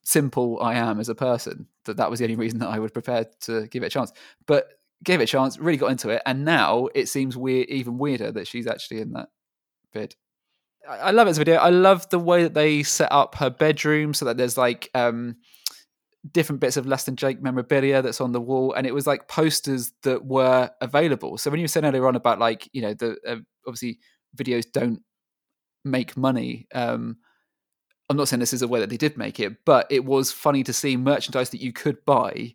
simple 0.03 0.59
I 0.61 0.75
am 0.75 1.01
as 1.01 1.09
a 1.09 1.15
person. 1.15 1.67
That 1.85 1.97
that 1.97 2.11
was 2.11 2.19
the 2.19 2.27
only 2.27 2.37
reason 2.37 2.59
that 2.61 2.69
I 2.69 2.79
would 2.79 2.93
prepare 2.93 3.27
to 3.43 3.67
give 3.69 3.83
it 3.83 3.87
a 3.87 3.91
chance. 3.91 4.13
But 4.47 4.69
gave 5.05 5.21
it 5.21 5.25
a 5.25 5.27
chance, 5.27 5.59
really 5.59 5.79
got 5.79 5.91
into 5.91 6.11
it, 6.11 6.23
and 6.27 6.45
now 6.45 6.89
it 6.95 7.09
seems 7.09 7.37
weird, 7.37 7.69
even 7.69 7.99
weirder 7.99 8.33
that 8.33 8.47
she's 8.47 8.67
actually 8.67 9.01
in 9.01 9.13
that 9.13 9.29
vid. 9.93 10.15
I, 10.89 11.13
love 11.13 11.29
this 11.29 11.39
video. 11.39 11.57
I 11.57 11.71
love 11.71 12.09
the 12.11 12.19
way 12.19 12.43
that 12.43 12.55
they 12.55 12.83
set 12.83 13.13
up 13.13 13.37
her 13.37 13.51
bedroom 13.51 14.15
so 14.15 14.25
that 14.25 14.37
there's 14.37 14.59
like 14.59 14.91
um, 14.95 15.37
different 16.31 16.61
bits 16.61 16.77
of 16.77 16.87
Less 16.87 17.05
Than 17.05 17.17
Jake 17.17 17.43
memorabilia 17.43 18.03
that's 18.03 18.21
on 18.21 18.33
the 18.33 18.41
wall, 18.41 18.73
and 18.73 18.87
it 18.87 18.95
was 18.95 19.07
like 19.07 19.29
posters 19.29 19.93
that 20.03 20.25
were 20.25 20.71
available. 20.81 21.39
So 21.39 21.51
when 21.51 21.61
you 21.61 21.65
were 21.65 21.69
saying 21.69 21.87
earlier 21.87 22.07
on 22.07 22.17
about 22.17 22.39
like 22.39 22.69
you 22.73 22.83
know 22.83 22.95
the 22.95 23.17
uh, 23.27 23.37
obviously 23.67 23.99
videos 24.37 24.71
don't 24.71 25.03
make 25.85 26.17
money. 26.17 26.67
Um, 26.75 27.19
I'm 28.09 28.17
not 28.17 28.29
saying 28.29 28.41
this 28.41 28.53
is 28.53 28.63
a 28.63 28.69
way 28.69 28.81
that 28.81 28.91
they 28.91 28.97
did 28.97 29.17
make 29.17 29.41
it, 29.41 29.65
but 29.65 29.87
it 29.91 30.05
was 30.05 30.31
funny 30.33 30.63
to 30.65 30.73
see 30.73 30.97
merchandise 30.97 31.51
that 31.51 31.63
you 31.63 31.73
could 31.73 32.05
buy 32.05 32.55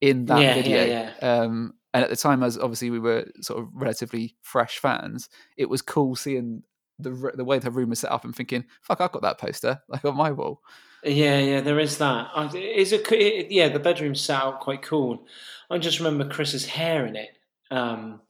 in 0.00 0.26
that 0.26 0.40
yeah, 0.40 0.54
video. 0.54 0.84
Yeah, 0.84 1.12
yeah. 1.20 1.28
Um, 1.28 1.74
and 1.94 2.04
at 2.04 2.10
the 2.10 2.16
time, 2.16 2.42
as 2.42 2.58
obviously 2.58 2.90
we 2.90 2.98
were 2.98 3.26
sort 3.40 3.60
of 3.60 3.68
relatively 3.72 4.36
fresh 4.42 4.78
fans, 4.78 5.28
it 5.56 5.68
was 5.68 5.82
cool 5.82 6.14
seeing 6.14 6.62
the 6.98 7.32
the 7.34 7.44
way 7.44 7.58
the 7.58 7.70
room 7.70 7.90
was 7.90 8.00
set 8.00 8.12
up 8.12 8.24
and 8.24 8.34
thinking, 8.34 8.64
"Fuck, 8.82 9.00
I've 9.00 9.12
got 9.12 9.22
that 9.22 9.38
poster 9.38 9.80
like 9.88 10.04
on 10.04 10.16
my 10.16 10.30
wall." 10.30 10.60
Yeah, 11.04 11.38
yeah, 11.38 11.60
there 11.60 11.78
is 11.78 11.98
that. 11.98 12.30
Is 12.54 12.92
it? 12.92 13.50
Yeah, 13.50 13.68
the 13.68 13.78
bedroom's 13.78 14.20
set 14.20 14.42
out 14.42 14.60
quite 14.60 14.82
cool. 14.82 15.26
I 15.70 15.78
just 15.78 15.98
remember 16.00 16.28
Chris's 16.28 16.66
hair 16.66 17.06
in 17.06 17.16
it. 17.16 17.30
Um, 17.70 18.20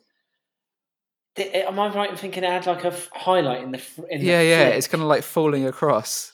Am 1.38 1.78
I 1.78 1.88
right 1.94 2.10
in 2.10 2.16
thinking 2.16 2.42
it 2.42 2.50
had 2.50 2.66
like 2.66 2.84
a 2.84 2.92
highlight 3.12 3.62
in 3.62 3.70
the? 3.70 3.80
In 4.10 4.22
yeah, 4.22 4.42
the 4.42 4.48
yeah. 4.48 4.68
It's 4.68 4.88
kind 4.88 5.02
of 5.02 5.08
like 5.08 5.22
falling 5.22 5.66
across. 5.66 6.32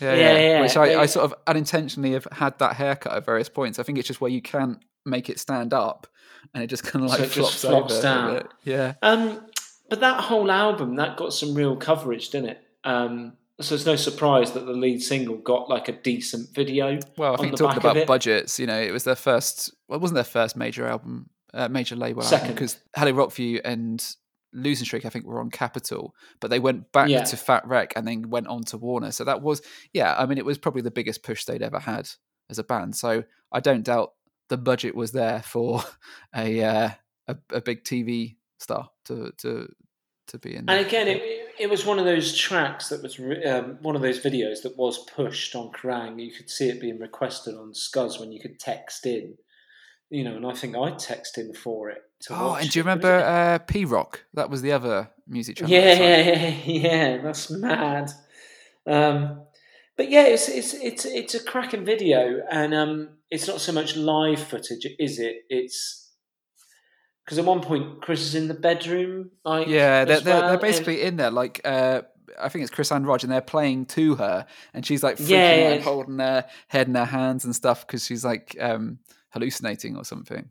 Yeah, 0.00 0.14
yeah. 0.14 0.38
yeah. 0.38 0.60
Which 0.62 0.76
I, 0.76 1.02
I, 1.02 1.06
sort 1.06 1.24
of 1.24 1.34
unintentionally 1.46 2.12
have 2.12 2.26
had 2.32 2.58
that 2.58 2.76
haircut 2.76 3.12
at 3.12 3.24
various 3.24 3.48
points. 3.48 3.78
I 3.78 3.82
think 3.82 3.98
it's 3.98 4.08
just 4.08 4.20
where 4.20 4.30
you 4.30 4.42
can't 4.42 4.78
make 5.04 5.28
it 5.28 5.38
stand 5.38 5.72
up, 5.72 6.06
and 6.54 6.64
it 6.64 6.66
just 6.68 6.84
kind 6.84 7.04
of 7.04 7.10
like 7.10 7.20
So 7.20 7.26
flops, 7.26 7.60
flops 7.60 7.92
over. 7.94 8.02
down. 8.02 8.48
Yeah. 8.64 8.94
Um, 9.02 9.46
but 9.88 10.00
that 10.00 10.20
whole 10.24 10.50
album 10.50 10.96
that 10.96 11.16
got 11.16 11.32
some 11.32 11.54
real 11.54 11.76
coverage, 11.76 12.30
didn't 12.30 12.50
it? 12.50 12.62
Um, 12.84 13.34
so 13.60 13.74
it's 13.74 13.86
no 13.86 13.96
surprise 13.96 14.52
that 14.52 14.66
the 14.66 14.72
lead 14.72 15.02
single 15.02 15.36
got 15.36 15.68
like 15.68 15.88
a 15.88 15.92
decent 15.92 16.54
video. 16.54 16.98
Well, 17.16 17.34
I 17.34 17.36
think 17.36 17.56
talking 17.56 17.78
about 17.78 18.06
budgets, 18.06 18.58
you 18.58 18.66
know, 18.66 18.80
it 18.80 18.92
was 18.92 19.04
their 19.04 19.16
first. 19.16 19.72
Well, 19.88 19.98
it 19.98 20.02
wasn't 20.02 20.16
their 20.16 20.24
first 20.24 20.56
major 20.56 20.86
album, 20.86 21.30
uh, 21.54 21.68
major 21.68 21.96
label 21.96 22.22
Second. 22.22 22.54
because 22.54 22.78
Hello 22.96 23.12
Rockview 23.12 23.60
and 23.64 24.04
Losing 24.52 24.84
Streak, 24.84 25.04
I 25.04 25.08
think, 25.10 25.26
were 25.26 25.40
on 25.40 25.50
Capitol, 25.50 26.14
but 26.40 26.50
they 26.50 26.58
went 26.58 26.90
back 26.92 27.08
Yeah. 27.08 27.22
to 27.24 27.36
Fat 27.36 27.66
Wreck 27.66 27.92
and 27.96 28.06
then 28.06 28.30
went 28.30 28.48
on 28.48 28.62
to 28.64 28.76
Warner. 28.78 29.12
So 29.12 29.24
that 29.24 29.42
was, 29.42 29.62
yeah, 29.92 30.14
I 30.18 30.26
mean, 30.26 30.38
it 30.38 30.44
was 30.44 30.58
probably 30.58 30.82
the 30.82 30.90
biggest 30.90 31.22
push 31.22 31.44
they'd 31.44 31.62
ever 31.62 31.78
had 31.78 32.08
as 32.48 32.58
a 32.58 32.64
band. 32.64 32.96
So 32.96 33.24
I 33.52 33.60
don't 33.60 33.84
doubt 33.84 34.12
the 34.48 34.56
budget 34.56 34.94
was 34.96 35.12
there 35.12 35.42
for 35.42 35.82
a 36.34 36.62
uh, 36.62 36.90
a, 37.28 37.36
a 37.52 37.60
big 37.60 37.84
TV 37.84 38.36
star 38.58 38.90
to 39.06 39.32
to 39.38 39.68
to 40.28 40.38
be 40.38 40.54
in. 40.54 40.68
And 40.68 40.84
again, 40.86 41.08
it, 41.08 41.49
it 41.60 41.70
was 41.70 41.84
one 41.86 41.98
of 41.98 42.04
those 42.04 42.36
tracks 42.36 42.88
that 42.88 43.02
was 43.02 43.18
re- 43.18 43.44
um, 43.44 43.78
one 43.82 43.94
of 43.96 44.02
those 44.02 44.20
videos 44.20 44.62
that 44.62 44.76
was 44.76 44.98
pushed 45.14 45.54
on 45.54 45.70
Kerrang. 45.72 46.20
You 46.24 46.32
could 46.32 46.50
see 46.50 46.68
it 46.68 46.80
being 46.80 46.98
requested 46.98 47.54
on 47.54 47.72
Scuzz 47.72 48.18
when 48.18 48.32
you 48.32 48.40
could 48.40 48.58
text 48.58 49.06
in, 49.06 49.34
you 50.08 50.24
know. 50.24 50.36
And 50.36 50.46
I 50.46 50.52
think 50.54 50.76
I 50.76 50.90
text 50.92 51.38
in 51.38 51.54
for 51.54 51.90
it. 51.90 52.02
To 52.22 52.34
Oh, 52.34 52.54
and 52.54 52.68
do 52.70 52.78
you 52.78 52.82
it. 52.82 52.86
It 52.86 52.88
was- 52.88 53.02
remember 53.04 53.14
uh, 53.24 53.58
P 53.58 53.84
Rock? 53.84 54.24
That 54.34 54.50
was 54.50 54.62
the 54.62 54.72
other 54.72 55.10
music 55.28 55.56
channel. 55.56 55.72
Yeah, 55.72 55.80
at 55.80 55.98
the 55.98 55.98
time. 55.98 56.08
yeah, 56.26 56.48
yeah, 56.66 57.14
yeah. 57.16 57.22
That's 57.22 57.50
mad. 57.50 58.10
Um, 58.86 59.42
but 59.96 60.10
yeah, 60.10 60.24
it's 60.24 60.48
it's 60.48 60.74
it's 60.74 61.04
it's 61.04 61.34
a 61.34 61.42
cracking 61.44 61.84
video, 61.84 62.40
and 62.50 62.72
um, 62.74 63.08
it's 63.30 63.46
not 63.46 63.60
so 63.60 63.72
much 63.72 63.96
live 63.96 64.40
footage, 64.42 64.86
is 64.98 65.18
it? 65.18 65.44
It's 65.50 66.09
because 67.30 67.38
at 67.38 67.44
one 67.44 67.60
point 67.60 68.02
Chris 68.02 68.22
is 68.22 68.34
in 68.34 68.48
the 68.48 68.54
bedroom, 68.54 69.30
like 69.44 69.68
Yeah, 69.68 70.04
they're, 70.04 70.18
they're, 70.18 70.40
well, 70.40 70.48
they're 70.48 70.58
basically 70.58 71.02
in 71.02 71.14
there. 71.14 71.30
Like, 71.30 71.60
uh, 71.64 72.02
I 72.40 72.48
think 72.48 72.64
it's 72.64 72.72
Chris 72.72 72.90
and 72.90 73.06
Rog, 73.06 73.22
and 73.22 73.30
they're 73.30 73.40
playing 73.40 73.86
to 73.86 74.16
her, 74.16 74.46
and 74.74 74.84
she's 74.84 75.04
like 75.04 75.16
freaking 75.16 75.28
Yeah, 75.28 75.36
out 75.36 75.58
yeah. 75.58 75.70
and 75.74 75.84
holding 75.84 76.18
her 76.18 76.44
head 76.66 76.88
in 76.88 76.96
her 76.96 77.04
hands 77.04 77.44
and 77.44 77.54
stuff 77.54 77.86
because 77.86 78.04
she's 78.04 78.24
like 78.24 78.56
um, 78.58 78.98
hallucinating 79.28 79.96
or 79.96 80.04
something. 80.04 80.48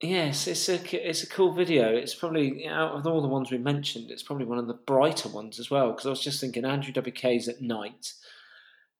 Yes, 0.00 0.48
it's 0.48 0.68
a 0.68 1.08
it's 1.08 1.22
a 1.22 1.28
cool 1.28 1.52
video. 1.52 1.94
It's 1.94 2.16
probably 2.16 2.66
out 2.66 2.96
of 2.96 3.06
all 3.06 3.22
the 3.22 3.28
ones 3.28 3.52
we 3.52 3.58
mentioned, 3.58 4.10
it's 4.10 4.24
probably 4.24 4.46
one 4.46 4.58
of 4.58 4.66
the 4.66 4.74
brighter 4.74 5.28
ones 5.28 5.60
as 5.60 5.70
well. 5.70 5.92
Because 5.92 6.06
I 6.06 6.10
was 6.10 6.20
just 6.24 6.40
thinking, 6.40 6.64
Andrew 6.64 6.92
WK's 6.92 7.46
at 7.46 7.62
night. 7.62 8.14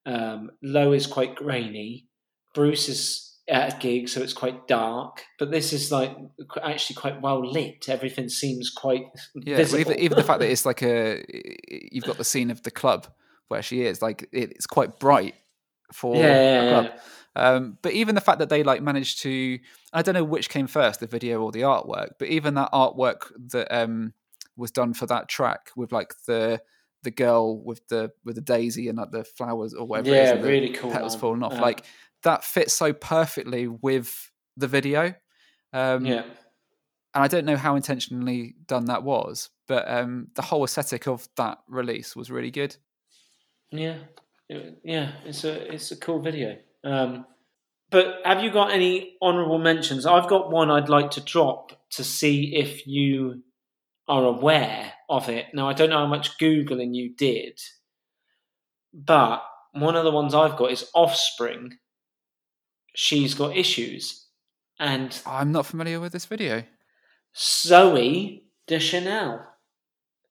Um, 0.07 0.53
Low 0.63 0.93
is 0.93 1.09
quite 1.09 1.35
grainy. 1.35 2.07
Bruce 2.55 2.89
is 2.89 3.34
at 3.49 3.75
a 3.75 3.79
gig, 3.79 4.09
so 4.09 4.23
it's 4.23 4.33
quite 4.33 4.67
dark. 4.67 5.23
But 5.39 5.51
this 5.51 5.73
is 5.73 5.93
like 5.93 6.17
actually 6.63 6.97
quite 6.97 7.21
well 7.21 7.45
lit. 7.47 7.89
Everything 7.89 8.29
seems 8.29 8.71
quite 8.71 9.07
Yeah, 9.35 9.57
well, 9.59 9.65
visible. 9.65 9.81
even, 9.81 9.99
even 10.01 10.17
the 10.17 10.23
fact 10.23 10.41
that 10.41 10.49
it's 10.51 10.65
like 10.67 10.83
a 10.83 11.25
you've 11.93 12.05
got 12.05 12.19
the 12.19 12.25
scene 12.25 12.51
of 12.51 12.63
the 12.63 12.71
club 12.71 13.07
where 13.49 13.63
she 13.63 13.83
is, 13.83 14.01
like 14.01 14.29
it's 14.33 14.67
quite 14.67 14.99
bright 14.99 15.35
for 15.93 16.17
Yeah, 16.17 16.29
yeah, 16.29 16.63
a 16.63 16.65
yeah. 16.65 16.69
club. 16.71 16.93
Um, 17.37 17.79
but 17.83 17.93
even 17.93 18.15
the 18.15 18.21
fact 18.21 18.39
that 18.39 18.49
they 18.49 18.63
like 18.63 18.81
managed 18.81 19.21
to, 19.23 19.59
I 19.93 20.03
don't 20.03 20.15
know 20.15 20.25
which 20.25 20.49
came 20.49 20.67
first, 20.67 21.01
the 21.01 21.07
video 21.07 21.43
or 21.43 21.51
the 21.53 21.63
artwork, 21.63 22.11
but 22.19 22.29
even 22.29 22.55
that 22.55 22.71
artwork 22.73 23.33
that 23.51 23.75
um, 23.77 24.15
was 24.57 24.71
done 24.71 24.95
for 24.95 25.07
that 25.07 25.29
track 25.29 25.71
with 25.77 25.93
like 25.93 26.15
the 26.27 26.61
the 27.03 27.11
girl 27.11 27.63
with 27.63 27.87
the 27.89 28.11
with 28.25 28.37
the 28.37 28.41
daisy 28.41 28.89
and 28.89 28.97
like 28.97 29.11
the 29.11 29.25
flowers 29.25 29.75
or 29.75 29.87
whatever 29.87 30.15
it 30.15 30.23
is, 30.23 30.29
yeah, 30.29 30.35
and 30.37 30.45
the 30.45 30.49
really 30.49 30.71
cool. 30.71 30.91
petals 30.91 31.17
falling 31.17 31.43
off, 31.43 31.53
Um, 31.55 31.61
like 31.61 31.85
that 32.25 32.45
fits 32.45 32.75
so 32.75 32.93
perfectly 32.93 33.69
with 33.69 34.31
the 34.57 34.69
video. 34.69 35.15
Um, 35.73 36.05
yeah, 36.05 36.25
and 37.15 37.23
I 37.23 37.29
don't 37.29 37.45
know 37.45 37.57
how 37.57 37.77
intentionally 37.77 38.57
done 38.67 38.87
that 38.87 39.05
was, 39.05 39.51
but 39.69 39.89
um, 39.89 40.29
the 40.35 40.43
whole 40.43 40.65
aesthetic 40.65 41.07
of 41.07 41.29
that 41.37 41.59
release 41.69 42.17
was 42.17 42.31
really 42.31 42.51
good. 42.51 42.77
yeah, 44.49 44.71
yeah. 44.83 45.13
It's 45.25 45.45
a 45.45 45.73
it's 45.73 45.93
a 45.93 45.97
cool 45.97 46.21
video. 46.21 46.57
Um, 46.83 47.25
but 47.91 48.17
have 48.25 48.43
you 48.43 48.51
got 48.51 48.73
any 48.73 49.17
honourable 49.23 49.59
mentions? 49.59 50.07
I've 50.07 50.29
got 50.29 50.51
one 50.51 50.71
I'd 50.71 50.89
like 50.89 51.13
to 51.13 51.21
drop 51.21 51.71
to 51.91 52.03
see 52.03 52.57
if 52.57 52.87
you 52.87 53.43
are 54.09 54.25
aware 54.25 54.93
of 55.09 55.29
it. 55.29 55.47
Now 55.55 55.69
I 55.69 55.73
don't 55.73 55.91
know 55.91 55.99
how 55.99 56.07
much 56.07 56.39
googling 56.39 56.95
you 56.95 57.15
did, 57.15 57.61
but 58.93 59.43
one 59.73 59.97
of 59.97 60.05
the 60.05 60.11
ones 60.11 60.35
I've 60.35 60.57
got 60.57 60.73
is 60.73 60.91
Offspring. 60.95 61.79
She's 62.95 63.35
got 63.35 63.57
issues, 63.57 64.27
and 64.79 65.17
I'm 65.27 65.53
not 65.53 65.67
familiar 65.67 66.01
with 66.01 66.13
this 66.13 66.27
video. 66.27 66.65
Zooey 67.37 68.43
Deschanel. 68.67 69.45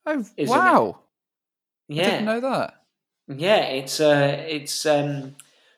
Oh 0.06 0.26
it? 0.38 0.48
wow! 0.48 1.00
I 1.90 1.94
Yeah, 1.94 2.04
didn't 2.04 2.26
know 2.26 2.40
that. 2.42 2.74
Yeah, 3.28 3.62
it's 3.62 4.00
uh, 4.00 4.46
it's 4.48 4.86
um, 4.86 5.36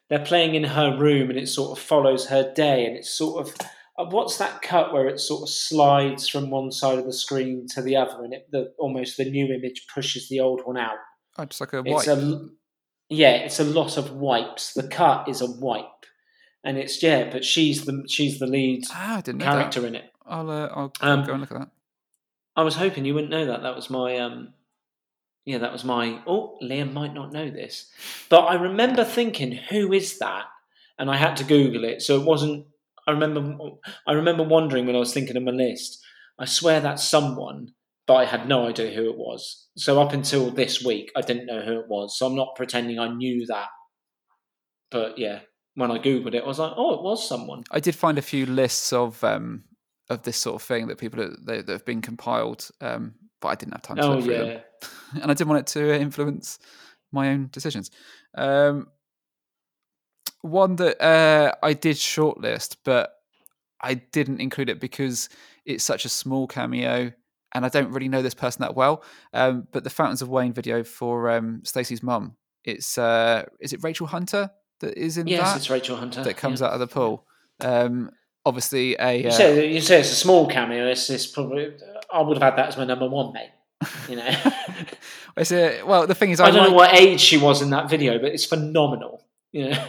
they're 0.09 0.19
playing 0.19 0.55
in 0.55 0.63
her 0.63 0.97
room, 0.97 1.29
and 1.29 1.39
it 1.39 1.47
sort 1.47 1.77
of 1.77 1.83
follows 1.83 2.27
her 2.27 2.53
day, 2.53 2.85
and 2.85 2.95
it's 2.95 3.09
sort 3.09 3.47
of 3.47 3.55
uh, 3.97 4.05
what's 4.05 4.37
that 4.37 4.61
cut 4.61 4.93
where 4.93 5.07
it 5.07 5.19
sort 5.19 5.43
of 5.43 5.49
slides 5.49 6.27
from 6.27 6.49
one 6.49 6.71
side 6.71 6.99
of 6.99 7.05
the 7.05 7.13
screen 7.13 7.67
to 7.69 7.81
the 7.81 7.95
other, 7.95 8.23
and 8.23 8.33
it 8.33 8.47
the 8.51 8.73
almost 8.77 9.17
the 9.17 9.29
new 9.29 9.53
image 9.53 9.85
pushes 9.93 10.27
the 10.29 10.39
old 10.39 10.61
one 10.65 10.77
out. 10.77 10.97
Oh, 11.37 11.45
just 11.45 11.61
like 11.61 11.73
a 11.73 11.83
It's 11.85 12.07
a 12.07 12.47
yeah, 13.09 13.31
it's 13.31 13.59
a 13.59 13.63
lot 13.63 13.97
of 13.97 14.11
wipes. 14.11 14.73
The 14.73 14.87
cut 14.87 15.29
is 15.29 15.41
a 15.41 15.51
wipe, 15.51 16.05
and 16.65 16.77
it's 16.77 17.01
yeah, 17.01 17.29
but 17.31 17.45
she's 17.45 17.85
the 17.85 18.03
she's 18.07 18.39
the 18.39 18.47
lead 18.47 18.83
ah, 18.91 19.21
character 19.23 19.81
that. 19.81 19.87
in 19.87 19.95
it. 19.95 20.11
I'll 20.25 20.49
uh, 20.49 20.67
I'll 20.67 20.91
Um, 21.01 21.23
go 21.25 21.31
and 21.33 21.41
look 21.41 21.51
at 21.51 21.59
that. 21.59 21.69
I 22.57 22.63
was 22.63 22.75
hoping 22.75 23.05
you 23.05 23.13
wouldn't 23.13 23.31
know 23.31 23.45
that. 23.45 23.61
That 23.61 23.75
was 23.75 23.89
my 23.89 24.17
um 24.17 24.53
yeah, 25.45 25.59
that 25.59 25.71
was 25.71 25.83
my 25.83 26.21
oh, 26.25 26.57
Liam 26.61 26.91
might 26.91 27.13
not 27.13 27.31
know 27.31 27.49
this. 27.51 27.91
But 28.29 28.41
I 28.45 28.55
remember 28.55 29.03
thinking, 29.03 29.51
who 29.51 29.93
is 29.93 30.17
that? 30.17 30.45
And 30.97 31.11
I 31.11 31.17
had 31.17 31.35
to 31.37 31.43
Google 31.43 31.83
it. 31.83 32.01
So 32.01 32.19
it 32.19 32.25
wasn't 32.25 32.65
I 33.07 33.11
remember 33.11 33.55
I 34.07 34.13
remember 34.13 34.43
wondering 34.43 34.85
when 34.87 34.95
I 34.95 34.99
was 34.99 35.13
thinking 35.13 35.37
of 35.37 35.43
my 35.43 35.51
list, 35.51 36.03
I 36.39 36.45
swear 36.45 36.79
that's 36.79 37.03
someone, 37.03 37.73
but 38.07 38.15
I 38.15 38.25
had 38.25 38.47
no 38.49 38.67
idea 38.67 38.91
who 38.91 39.09
it 39.11 39.17
was. 39.17 39.67
So 39.77 40.01
up 40.01 40.13
until 40.13 40.49
this 40.49 40.83
week 40.83 41.11
I 41.15 41.21
didn't 41.21 41.45
know 41.45 41.61
who 41.61 41.79
it 41.79 41.87
was. 41.87 42.17
So 42.17 42.25
I'm 42.25 42.35
not 42.35 42.55
pretending 42.55 42.97
I 42.97 43.13
knew 43.13 43.45
that. 43.45 43.67
But 44.89 45.19
yeah, 45.19 45.39
when 45.75 45.91
I 45.91 45.99
Googled 45.99 46.33
it, 46.33 46.43
I 46.43 46.47
was 46.47 46.59
like, 46.59 46.73
oh, 46.75 46.95
it 46.95 47.03
was 47.03 47.27
someone. 47.27 47.63
I 47.71 47.79
did 47.79 47.95
find 47.95 48.17
a 48.17 48.21
few 48.21 48.45
lists 48.45 48.91
of 48.91 49.23
um 49.23 49.63
of 50.09 50.23
this 50.23 50.37
sort 50.37 50.55
of 50.55 50.61
thing 50.61 50.87
that 50.87 50.97
people 50.97 51.19
that, 51.19 51.45
that 51.45 51.69
have 51.69 51.85
been 51.85 52.01
compiled, 52.01 52.69
um, 52.81 53.15
but 53.41 53.49
I 53.49 53.55
didn't 53.55 53.73
have 53.73 53.81
time 53.81 53.97
to 53.97 54.03
Oh 54.03 54.15
look 54.15 54.25
through 54.25 54.37
them. 54.37 54.61
and 55.21 55.31
I 55.31 55.33
didn't 55.33 55.49
want 55.49 55.61
it 55.61 55.67
to 55.73 55.99
influence 55.99 56.59
my 57.11 57.29
own 57.29 57.49
decisions. 57.51 57.91
Um, 58.35 58.87
one 60.41 60.75
that 60.75 61.01
uh, 61.03 61.55
I 61.63 61.73
did 61.73 61.95
shortlist, 61.95 62.77
but 62.83 63.11
I 63.81 63.95
didn't 63.95 64.41
include 64.41 64.69
it 64.69 64.79
because 64.79 65.29
it's 65.65 65.83
such 65.83 66.05
a 66.05 66.09
small 66.09 66.47
cameo, 66.47 67.11
and 67.53 67.65
I 67.65 67.69
don't 67.69 67.91
really 67.91 68.09
know 68.09 68.21
this 68.21 68.33
person 68.33 68.61
that 68.61 68.75
well. 68.75 69.03
Um, 69.33 69.67
but 69.71 69.83
the 69.83 69.89
Fountains 69.89 70.21
of 70.21 70.29
Wayne 70.29 70.53
video 70.53 70.83
for 70.83 71.31
um, 71.31 71.61
Stacy's 71.63 72.03
mum. 72.03 72.35
It's 72.63 72.97
uh, 72.97 73.45
is 73.59 73.73
it 73.73 73.83
Rachel 73.83 74.07
Hunter 74.07 74.51
that 74.79 74.97
is 74.97 75.17
in 75.17 75.27
Yes, 75.27 75.41
that 75.51 75.57
it's 75.57 75.69
Rachel 75.69 75.97
Hunter. 75.97 76.23
that 76.23 76.37
comes 76.37 76.61
yeah. 76.61 76.67
out 76.67 76.73
of 76.73 76.79
the 76.79 76.87
pool. 76.87 77.25
Um, 77.61 78.11
obviously, 78.45 78.95
a 78.99 79.21
You 79.23 79.29
uh, 79.29 79.31
say 79.31 79.71
you 79.71 79.81
say 79.81 79.99
it's 79.99 80.11
a 80.11 80.15
small 80.15 80.47
cameo. 80.47 80.87
It's, 80.87 81.09
it's 81.09 81.27
probably 81.27 81.73
I 82.13 82.21
would 82.21 82.37
have 82.37 82.43
had 82.43 82.57
that 82.59 82.69
as 82.69 82.77
my 82.77 82.85
number 82.85 83.07
one, 83.09 83.33
mate. 83.33 83.51
You 84.09 84.15
know, 84.17 84.27
it's 85.37 85.51
a 85.51 85.83
well. 85.83 86.07
The 86.07 86.15
thing 86.15 86.31
is, 86.31 86.39
I, 86.39 86.45
I 86.47 86.51
don't 86.51 86.59
like, 86.61 86.69
know 86.69 86.75
what 86.75 86.93
age 86.95 87.19
she 87.19 87.37
was 87.37 87.61
in 87.61 87.69
that 87.71 87.89
video, 87.89 88.17
but 88.19 88.31
it's 88.31 88.45
phenomenal. 88.45 89.23
You 89.51 89.69
know, 89.69 89.85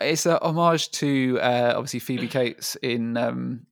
it's 0.00 0.26
a 0.26 0.38
homage 0.42 0.90
to 0.92 1.38
uh, 1.40 1.74
obviously 1.76 2.00
Phoebe 2.00 2.28
Cates 2.28 2.76
in 2.76 3.16
um, 3.16 3.66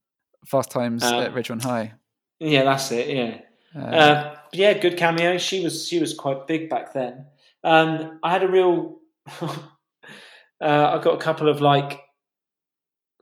Fast 0.47 0.71
Times 0.71 1.03
Um, 1.03 1.23
at 1.23 1.35
Ridgemont 1.35 1.63
High. 1.63 1.95
yeah, 2.41 2.65
that's 2.65 2.91
it. 2.93 3.09
Yeah, 3.09 3.39
Uh, 3.81 3.85
uh, 3.87 4.37
yeah, 4.53 4.75
good 4.75 4.97
cameo. 4.97 5.39
She 5.39 5.63
was 5.65 5.89
she 5.89 5.99
was 5.99 6.15
quite 6.15 6.47
big 6.47 6.69
back 6.69 6.93
then. 6.93 7.27
Um, 7.65 8.19
I 8.23 8.31
had 8.31 8.43
a 8.43 8.49
real. 8.49 8.99
uh, 10.63 10.99
I 10.99 11.03
got 11.03 11.15
a 11.15 11.19
couple 11.19 11.49
of 11.49 11.61
like 11.61 12.01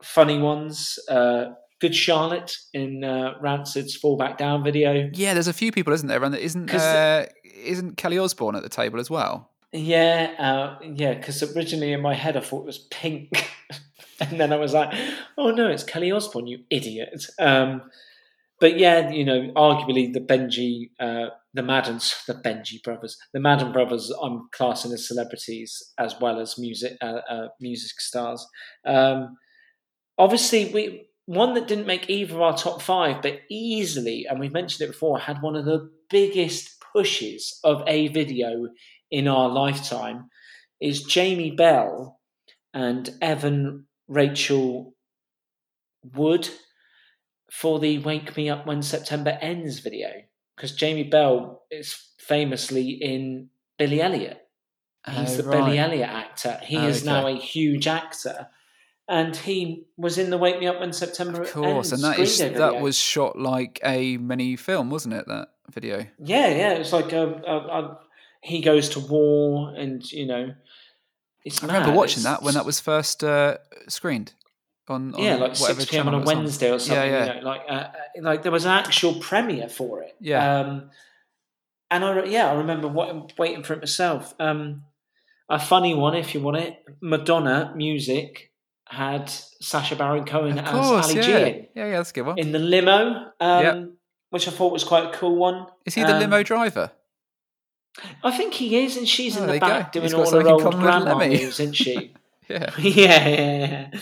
funny 0.02 0.38
ones. 0.38 0.98
Uh, 1.08 1.46
good 1.80 1.94
Charlotte 1.94 2.56
in 2.72 3.04
uh, 3.04 3.34
Rancid's 3.40 3.96
"Fall 3.96 4.16
Back 4.16 4.38
Down" 4.38 4.62
video. 4.62 5.10
yeah, 5.14 5.34
there's 5.34 5.48
a 5.48 5.52
few 5.52 5.72
people, 5.72 5.92
isn't 5.92 6.08
there? 6.08 6.22
And 6.22 6.34
isn't 6.34 6.66
'Cause- 6.68 6.80
uh, 6.82 7.26
isn't 7.64 7.96
Kelly 7.96 8.18
Osbourne 8.18 8.56
at 8.56 8.62
the 8.62 8.68
table 8.68 9.00
as 9.00 9.10
well? 9.10 9.50
Yeah, 9.72 10.32
uh, 10.38 10.84
yeah. 10.94 11.14
Because 11.14 11.42
originally 11.56 11.92
in 11.92 12.00
my 12.00 12.14
head 12.14 12.36
I 12.36 12.40
thought 12.40 12.60
it 12.62 12.66
was 12.66 12.78
Pink, 12.90 13.50
and 14.20 14.40
then 14.40 14.52
I 14.52 14.56
was 14.56 14.72
like, 14.74 14.92
"Oh 15.38 15.50
no, 15.50 15.68
it's 15.68 15.84
Kelly 15.84 16.10
Osbourne, 16.10 16.46
you 16.46 16.60
idiot!" 16.70 17.24
Um, 17.38 17.82
but 18.60 18.78
yeah, 18.78 19.10
you 19.10 19.24
know, 19.24 19.50
arguably 19.56 20.12
the 20.12 20.20
Benji, 20.20 20.90
uh, 21.00 21.30
the 21.54 21.62
Maddens, 21.62 22.14
the 22.26 22.34
Benji 22.34 22.82
brothers, 22.82 23.16
the 23.32 23.40
Madden 23.40 23.72
brothers, 23.72 24.12
I'm 24.22 24.48
classing 24.52 24.92
as 24.92 25.08
celebrities 25.08 25.92
as 25.98 26.14
well 26.20 26.38
as 26.38 26.58
music, 26.58 26.96
uh, 27.00 27.20
uh, 27.28 27.48
music 27.60 28.00
stars. 28.00 28.46
Um, 28.86 29.36
obviously 30.18 30.70
we 30.72 31.06
one 31.26 31.54
that 31.54 31.68
didn't 31.68 31.86
make 31.86 32.10
either 32.10 32.34
of 32.34 32.40
our 32.40 32.56
top 32.56 32.82
five, 32.82 33.22
but 33.22 33.40
easily, 33.48 34.26
and 34.28 34.40
we've 34.40 34.52
mentioned 34.52 34.88
it 34.88 34.92
before, 34.92 35.18
had 35.18 35.40
one 35.42 35.54
of 35.54 35.64
the 35.64 35.88
biggest 36.10 36.82
pushes 36.92 37.60
of 37.62 37.84
a 37.86 38.08
video 38.08 38.68
in 39.12 39.28
our 39.28 39.48
lifetime 39.48 40.28
is 40.80 41.04
Jamie 41.04 41.52
Bell 41.52 42.18
and 42.74 43.10
Evan 43.22 43.86
Rachel 44.08 44.94
Wood 46.02 46.48
for 47.50 47.78
the 47.78 47.98
Wake 47.98 48.36
Me 48.36 48.48
Up 48.48 48.66
When 48.66 48.82
September 48.82 49.38
Ends 49.40 49.80
video. 49.80 50.08
Because 50.56 50.72
Jamie 50.72 51.04
Bell 51.04 51.62
is 51.70 52.10
famously 52.18 52.90
in 52.90 53.48
Billy 53.78 54.00
Elliot. 54.00 54.46
He's 55.08 55.38
oh, 55.38 55.42
the 55.42 55.48
right. 55.48 55.64
Billy 55.64 55.78
Elliot 55.78 56.08
actor. 56.08 56.60
He 56.62 56.76
oh, 56.76 56.86
is 56.86 57.02
okay. 57.02 57.06
now 57.06 57.26
a 57.26 57.36
huge 57.36 57.86
actor 57.86 58.48
and 59.10 59.34
he 59.34 59.86
was 59.96 60.18
in 60.18 60.30
the 60.30 60.38
Wake 60.38 60.60
Me 60.60 60.68
Up 60.68 60.78
When 60.78 60.92
September. 60.92 61.42
Of 61.42 61.52
course, 61.52 61.92
Ends 61.92 61.92
and 61.92 62.04
that 62.04 62.18
is 62.20 62.38
that 62.38 62.80
was 62.80 62.96
shot 62.96 63.36
like 63.36 63.80
a 63.84 64.16
mini 64.18 64.54
film, 64.54 64.88
wasn't 64.88 65.14
it? 65.14 65.26
That 65.26 65.48
video. 65.68 66.06
Yeah, 66.18 66.46
yeah, 66.46 66.72
it 66.74 66.78
was 66.78 66.92
like 66.92 67.12
a, 67.12 67.26
a, 67.26 67.56
a 67.56 67.98
he 68.40 68.62
goes 68.62 68.88
to 68.90 69.00
war, 69.00 69.74
and 69.76 70.10
you 70.12 70.26
know, 70.26 70.54
I 71.44 71.66
remember 71.66 71.92
watching 71.92 72.18
it's, 72.18 72.24
that 72.24 72.42
when 72.44 72.54
that 72.54 72.64
was 72.64 72.78
first 72.78 73.24
uh, 73.24 73.58
screened. 73.88 74.32
On, 74.90 75.14
on 75.14 75.22
yeah, 75.22 75.36
like 75.36 75.56
six 75.56 75.84
pm 75.86 76.08
on 76.08 76.14
a 76.14 76.18
Wednesday 76.20 76.68
on. 76.68 76.76
or 76.76 76.78
something. 76.78 77.10
Yeah, 77.10 77.24
yeah. 77.26 77.34
You 77.34 77.40
know, 77.40 77.46
like 77.46 77.62
uh, 77.68 77.72
uh, 77.72 77.92
like 78.20 78.42
there 78.42 78.52
was 78.52 78.64
an 78.64 78.72
actual 78.72 79.14
premiere 79.14 79.68
for 79.68 80.02
it. 80.02 80.16
Yeah. 80.20 80.60
Um, 80.60 80.90
and 81.90 82.04
I 82.04 82.24
yeah 82.24 82.50
I 82.50 82.54
remember 82.56 82.88
waiting 82.88 83.62
for 83.62 83.74
it 83.74 83.78
myself. 83.78 84.34
Um, 84.40 84.82
a 85.48 85.58
funny 85.58 85.94
one, 85.94 86.14
if 86.14 86.34
you 86.34 86.40
want 86.40 86.58
it, 86.58 86.84
Madonna 87.00 87.72
music 87.74 88.52
had 88.86 89.28
Sasha 89.28 89.96
Baron 89.96 90.24
Cohen 90.24 90.58
of 90.58 90.64
course, 90.64 91.06
as 91.06 91.10
Ali 91.10 91.16
yeah. 91.16 91.22
G 91.22 91.32
in. 91.32 91.66
Yeah, 91.74 91.86
yeah, 91.86 91.96
that's 91.96 92.10
a 92.10 92.14
good 92.14 92.26
one. 92.26 92.38
In 92.38 92.52
the 92.52 92.58
limo, 92.58 93.32
um, 93.40 93.64
yep. 93.64 93.88
which 94.30 94.48
I 94.48 94.50
thought 94.50 94.72
was 94.72 94.84
quite 94.84 95.06
a 95.06 95.16
cool 95.16 95.36
one. 95.36 95.66
Is 95.84 95.94
he 95.94 96.02
the 96.02 96.14
um, 96.14 96.20
limo 96.20 96.42
driver? 96.42 96.92
I 98.22 98.36
think 98.36 98.54
he 98.54 98.84
is, 98.84 98.96
and 98.96 99.08
she's 99.08 99.36
oh, 99.36 99.42
in 99.42 99.50
the 99.50 99.58
back 99.58 99.92
doing 99.92 100.12
all 100.14 100.30
her 100.30 100.48
old 100.48 100.74
grandma 100.74 101.18
moves, 101.18 101.60
isn't 101.60 101.74
she? 101.74 102.14
yeah. 102.48 102.70
yeah, 102.78 103.28
yeah, 103.28 103.88
yeah. 103.92 104.00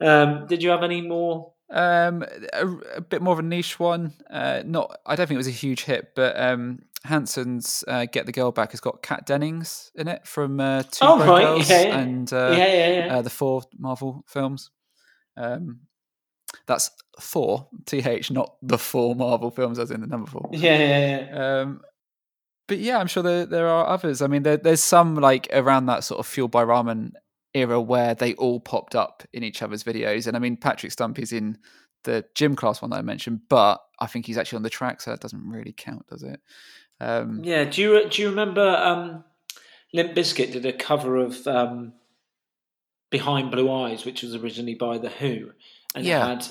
Um, 0.00 0.46
did 0.46 0.62
you 0.62 0.70
have 0.70 0.82
any 0.82 1.02
more? 1.02 1.52
Um, 1.70 2.24
a, 2.52 2.66
a, 2.96 3.00
bit 3.00 3.22
more 3.22 3.32
of 3.32 3.38
a 3.38 3.42
niche 3.42 3.78
one. 3.78 4.12
Uh, 4.28 4.62
not, 4.64 4.98
I 5.06 5.14
don't 5.14 5.26
think 5.26 5.36
it 5.36 5.38
was 5.38 5.46
a 5.46 5.52
huge 5.52 5.84
hit, 5.84 6.14
but 6.16 6.38
um, 6.40 6.80
Hanson's 7.04 7.84
uh, 7.86 8.06
"Get 8.10 8.26
the 8.26 8.32
Girl 8.32 8.50
Back" 8.50 8.72
has 8.72 8.80
got 8.80 9.02
Kat 9.02 9.24
Dennings 9.24 9.92
in 9.94 10.08
it 10.08 10.26
from 10.26 10.58
uh, 10.58 10.82
Two 10.82 10.98
oh, 11.02 11.18
right. 11.18 11.44
Girls 11.44 11.70
yeah, 11.70 11.82
yeah. 11.82 11.98
and 11.98 12.32
uh, 12.32 12.54
yeah, 12.56 13.08
uh, 13.10 13.22
the 13.22 13.30
Thor 13.30 13.62
Marvel 13.78 14.24
films. 14.26 14.70
Um, 15.36 15.80
that's 16.66 16.90
Thor 17.20 17.68
th, 17.86 18.30
not 18.30 18.56
the 18.62 18.78
four 18.78 19.14
Marvel 19.14 19.50
films, 19.50 19.78
as 19.78 19.90
in 19.90 20.00
the 20.00 20.06
number 20.06 20.30
four. 20.30 20.50
Yeah, 20.52 20.78
yeah, 20.78 21.20
yeah. 21.30 21.60
Um, 21.60 21.82
but 22.66 22.78
yeah, 22.78 22.98
I'm 22.98 23.06
sure 23.06 23.22
there 23.22 23.46
there 23.46 23.68
are 23.68 23.86
others. 23.86 24.22
I 24.22 24.26
mean, 24.26 24.42
there, 24.42 24.56
there's 24.56 24.82
some 24.82 25.14
like 25.14 25.48
around 25.52 25.86
that 25.86 26.04
sort 26.04 26.20
of 26.20 26.26
fueled 26.26 26.50
by 26.50 26.64
ramen 26.64 27.12
era 27.54 27.80
where 27.80 28.14
they 28.14 28.34
all 28.34 28.60
popped 28.60 28.94
up 28.94 29.22
in 29.32 29.42
each 29.42 29.62
other's 29.62 29.84
videos, 29.84 30.26
and 30.26 30.36
I 30.36 30.40
mean, 30.40 30.56
Patrick 30.56 30.92
Stump 30.92 31.18
is 31.18 31.32
in 31.32 31.58
the 32.04 32.24
gym 32.34 32.56
class 32.56 32.80
one 32.80 32.90
that 32.90 32.98
I 32.98 33.02
mentioned, 33.02 33.40
but 33.48 33.80
I 33.98 34.06
think 34.06 34.26
he's 34.26 34.38
actually 34.38 34.56
on 34.56 34.62
the 34.62 34.70
track, 34.70 35.00
so 35.00 35.10
that 35.10 35.20
doesn't 35.20 35.48
really 35.48 35.74
count, 35.76 36.06
does 36.06 36.22
it? 36.22 36.40
Um, 37.00 37.42
yeah. 37.44 37.64
Do 37.64 37.80
you 37.80 38.08
do 38.08 38.22
you 38.22 38.28
remember 38.30 38.66
um, 38.66 39.24
Limp 39.92 40.14
Bizkit 40.14 40.52
did 40.52 40.66
a 40.66 40.72
cover 40.72 41.16
of 41.16 41.46
um, 41.46 41.94
Behind 43.10 43.50
Blue 43.50 43.70
Eyes, 43.70 44.04
which 44.04 44.22
was 44.22 44.34
originally 44.34 44.74
by 44.74 44.98
the 44.98 45.08
Who, 45.08 45.50
and 45.94 46.04
yeah. 46.04 46.26
had 46.26 46.46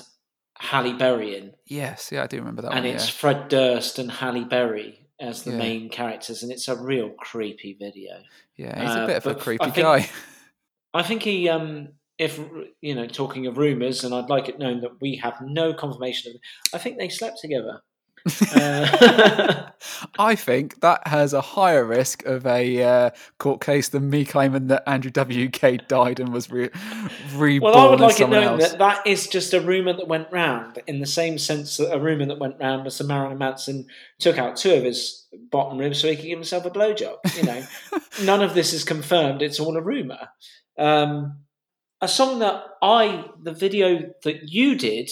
Halle 0.58 0.92
Berry 0.92 1.36
in. 1.36 1.52
Yes, 1.66 2.10
yeah, 2.12 2.22
I 2.22 2.26
do 2.26 2.36
remember 2.38 2.62
that. 2.62 2.72
And 2.72 2.84
one, 2.84 2.94
it's 2.94 3.06
yeah. 3.06 3.12
Fred 3.12 3.48
Durst 3.48 3.98
and 3.98 4.10
Halle 4.10 4.44
Berry 4.44 5.08
as 5.18 5.42
the 5.42 5.52
yeah. 5.52 5.58
main 5.58 5.88
characters, 5.88 6.42
and 6.42 6.52
it's 6.52 6.68
a 6.68 6.76
real 6.76 7.10
creepy 7.10 7.76
video. 7.80 8.20
Yeah, 8.56 8.78
he's 8.78 8.96
uh, 8.96 9.00
a 9.00 9.06
bit 9.06 9.16
of 9.16 9.26
a 9.26 9.34
creepy 9.34 9.64
I 9.64 9.70
think, 9.70 9.84
guy. 9.84 10.10
I 10.92 11.02
think 11.02 11.22
he, 11.22 11.48
um, 11.48 11.90
if 12.18 12.40
you 12.80 12.94
know, 12.94 13.06
talking 13.06 13.46
of 13.46 13.58
rumors, 13.58 14.04
and 14.04 14.14
I'd 14.14 14.30
like 14.30 14.48
it 14.48 14.58
known 14.58 14.80
that 14.80 15.00
we 15.00 15.16
have 15.16 15.40
no 15.40 15.72
confirmation 15.72 16.30
of 16.30 16.36
it. 16.36 16.40
I 16.74 16.78
think 16.78 16.98
they 16.98 17.08
slept 17.08 17.38
together. 17.40 17.82
Uh, 18.54 19.70
I 20.18 20.34
think 20.34 20.80
that 20.80 21.06
has 21.06 21.32
a 21.32 21.40
higher 21.40 21.84
risk 21.84 22.24
of 22.26 22.46
a 22.46 22.82
uh, 22.82 23.10
court 23.38 23.60
case 23.60 23.88
than 23.88 24.10
me 24.10 24.24
claiming 24.24 24.66
that 24.66 24.82
Andrew 24.86 25.10
WK 25.10 25.88
died 25.88 26.20
and 26.20 26.32
was 26.32 26.50
re- 26.50 26.70
reborn. 27.34 27.72
Well, 27.72 27.86
I 27.86 27.90
would 27.90 28.00
like 28.00 28.20
it 28.20 28.28
known 28.28 28.60
else. 28.60 28.70
that 28.70 28.78
that 28.78 29.06
is 29.06 29.26
just 29.26 29.54
a 29.54 29.60
rumor 29.60 29.92
that 29.94 30.08
went 30.08 30.28
round, 30.30 30.80
in 30.86 31.00
the 31.00 31.06
same 31.06 31.38
sense 31.38 31.76
that 31.78 31.94
a 31.94 31.98
rumor 31.98 32.26
that 32.26 32.38
went 32.38 32.56
round 32.60 32.84
was 32.84 32.98
that 32.98 33.06
Marilyn 33.06 33.38
Manson 33.38 33.86
took 34.18 34.36
out 34.38 34.56
two 34.56 34.74
of 34.74 34.84
his 34.84 35.26
bottom 35.50 35.78
ribs 35.78 36.00
so 36.00 36.08
he 36.08 36.16
could 36.16 36.26
give 36.26 36.38
himself 36.38 36.66
a 36.66 36.70
blowjob. 36.70 37.16
You 37.36 37.44
know, 37.44 37.64
none 38.22 38.42
of 38.42 38.54
this 38.54 38.72
is 38.72 38.84
confirmed; 38.84 39.42
it's 39.42 39.60
all 39.60 39.76
a 39.76 39.82
rumor. 39.82 40.28
Um, 40.78 41.40
a 42.00 42.08
song 42.08 42.38
that 42.38 42.62
I, 42.82 43.26
the 43.42 43.52
video 43.52 44.12
that 44.24 44.48
you 44.48 44.76
did, 44.76 45.10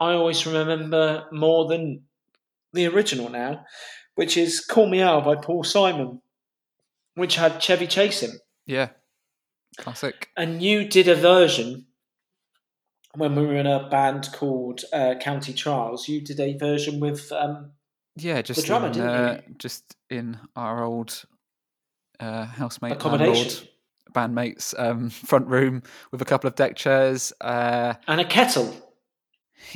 I 0.00 0.12
always 0.12 0.46
remember 0.46 1.26
more 1.32 1.68
than 1.68 2.02
the 2.72 2.86
original 2.86 3.28
now, 3.28 3.64
which 4.16 4.36
is 4.36 4.60
"Call 4.60 4.88
Me 4.88 5.00
Al 5.00 5.20
by 5.20 5.36
Paul 5.36 5.62
Simon, 5.64 6.20
which 7.14 7.36
had 7.36 7.62
Chevy 7.62 7.86
Chase 7.86 8.22
in. 8.22 8.32
Yeah, 8.66 8.88
classic. 9.76 10.30
And 10.36 10.62
you 10.62 10.88
did 10.88 11.08
a 11.08 11.14
version 11.14 11.86
when 13.14 13.36
we 13.36 13.46
were 13.46 13.56
in 13.56 13.66
a 13.66 13.88
band 13.88 14.30
called 14.32 14.82
uh, 14.92 15.14
County 15.20 15.52
Trials. 15.52 16.08
You 16.08 16.20
did 16.20 16.40
a 16.40 16.56
version 16.56 16.98
with 16.98 17.30
um, 17.30 17.72
yeah, 18.16 18.42
just 18.42 18.60
the 18.60 18.66
drummer, 18.66 18.88
in, 18.88 19.00
uh? 19.00 19.40
Just 19.58 19.96
in 20.10 20.38
our 20.56 20.84
old 20.84 21.24
uh, 22.18 22.44
housemate 22.46 22.92
accommodation. 22.92 23.68
Bandmates 24.14 24.74
um, 24.78 25.10
front 25.10 25.46
room 25.46 25.82
with 26.10 26.22
a 26.22 26.24
couple 26.24 26.48
of 26.48 26.54
deck 26.54 26.76
chairs 26.76 27.32
uh, 27.40 27.94
and 28.08 28.20
a 28.20 28.24
kettle. 28.24 28.74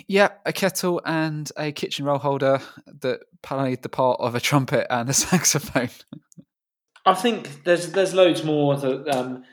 Yeah, 0.07 0.31
a 0.45 0.53
kettle 0.53 1.01
and 1.05 1.51
a 1.57 1.73
kitchen 1.73 2.05
roll 2.05 2.19
holder 2.19 2.61
that 3.01 3.21
played 3.43 3.83
the 3.83 3.89
part 3.89 4.21
of 4.21 4.35
a 4.35 4.41
trumpet 4.41 4.87
and 4.91 5.09
a 5.09 5.13
saxophone. 5.15 5.91
I 7.05 7.15
think 7.15 7.65
there's 7.65 7.93
there's 7.93 8.15
loads 8.15 8.45
more 8.45 8.77
that 8.77 9.09
um, 9.09 9.45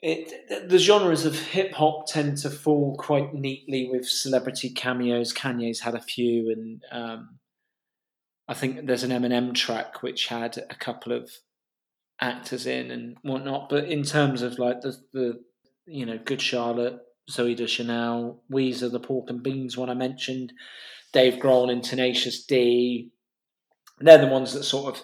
it 0.00 0.68
the 0.68 0.78
genres 0.78 1.24
of 1.24 1.38
hip 1.38 1.72
hop 1.74 2.06
tend 2.06 2.38
to 2.38 2.50
fall 2.50 2.96
quite 2.96 3.34
neatly 3.34 3.88
with 3.90 4.08
celebrity 4.08 4.70
cameos. 4.70 5.32
Kanye's 5.32 5.80
had 5.80 5.94
a 5.94 6.00
few, 6.00 6.50
and 6.50 6.82
um, 6.90 7.38
I 8.48 8.54
think 8.54 8.86
there's 8.86 9.04
an 9.04 9.10
Eminem 9.10 9.54
track 9.54 10.02
which 10.02 10.28
had 10.28 10.58
a 10.70 10.74
couple 10.74 11.12
of 11.12 11.30
actors 12.20 12.66
in 12.66 12.90
and 12.90 13.16
whatnot. 13.22 13.68
But 13.68 13.84
in 13.84 14.02
terms 14.02 14.42
of 14.42 14.58
like 14.58 14.80
the 14.80 14.96
the 15.12 15.40
you 15.86 16.06
know 16.06 16.18
Good 16.18 16.42
Charlotte, 16.42 17.00
Zooey 17.30 17.56
Deschanel, 17.56 18.42
Weezer, 18.52 18.90
the 18.90 19.00
Pork 19.00 19.30
and 19.30 19.42
Beans 19.42 19.76
one 19.76 19.90
I 19.90 19.94
mentioned, 19.94 20.52
Dave 21.12 21.34
Grohl 21.34 21.70
and 21.70 21.82
Tenacious 21.82 22.44
D. 22.44 23.10
They're 24.00 24.18
the 24.18 24.26
ones 24.26 24.52
that 24.52 24.62
sort 24.62 24.94
of 24.94 25.02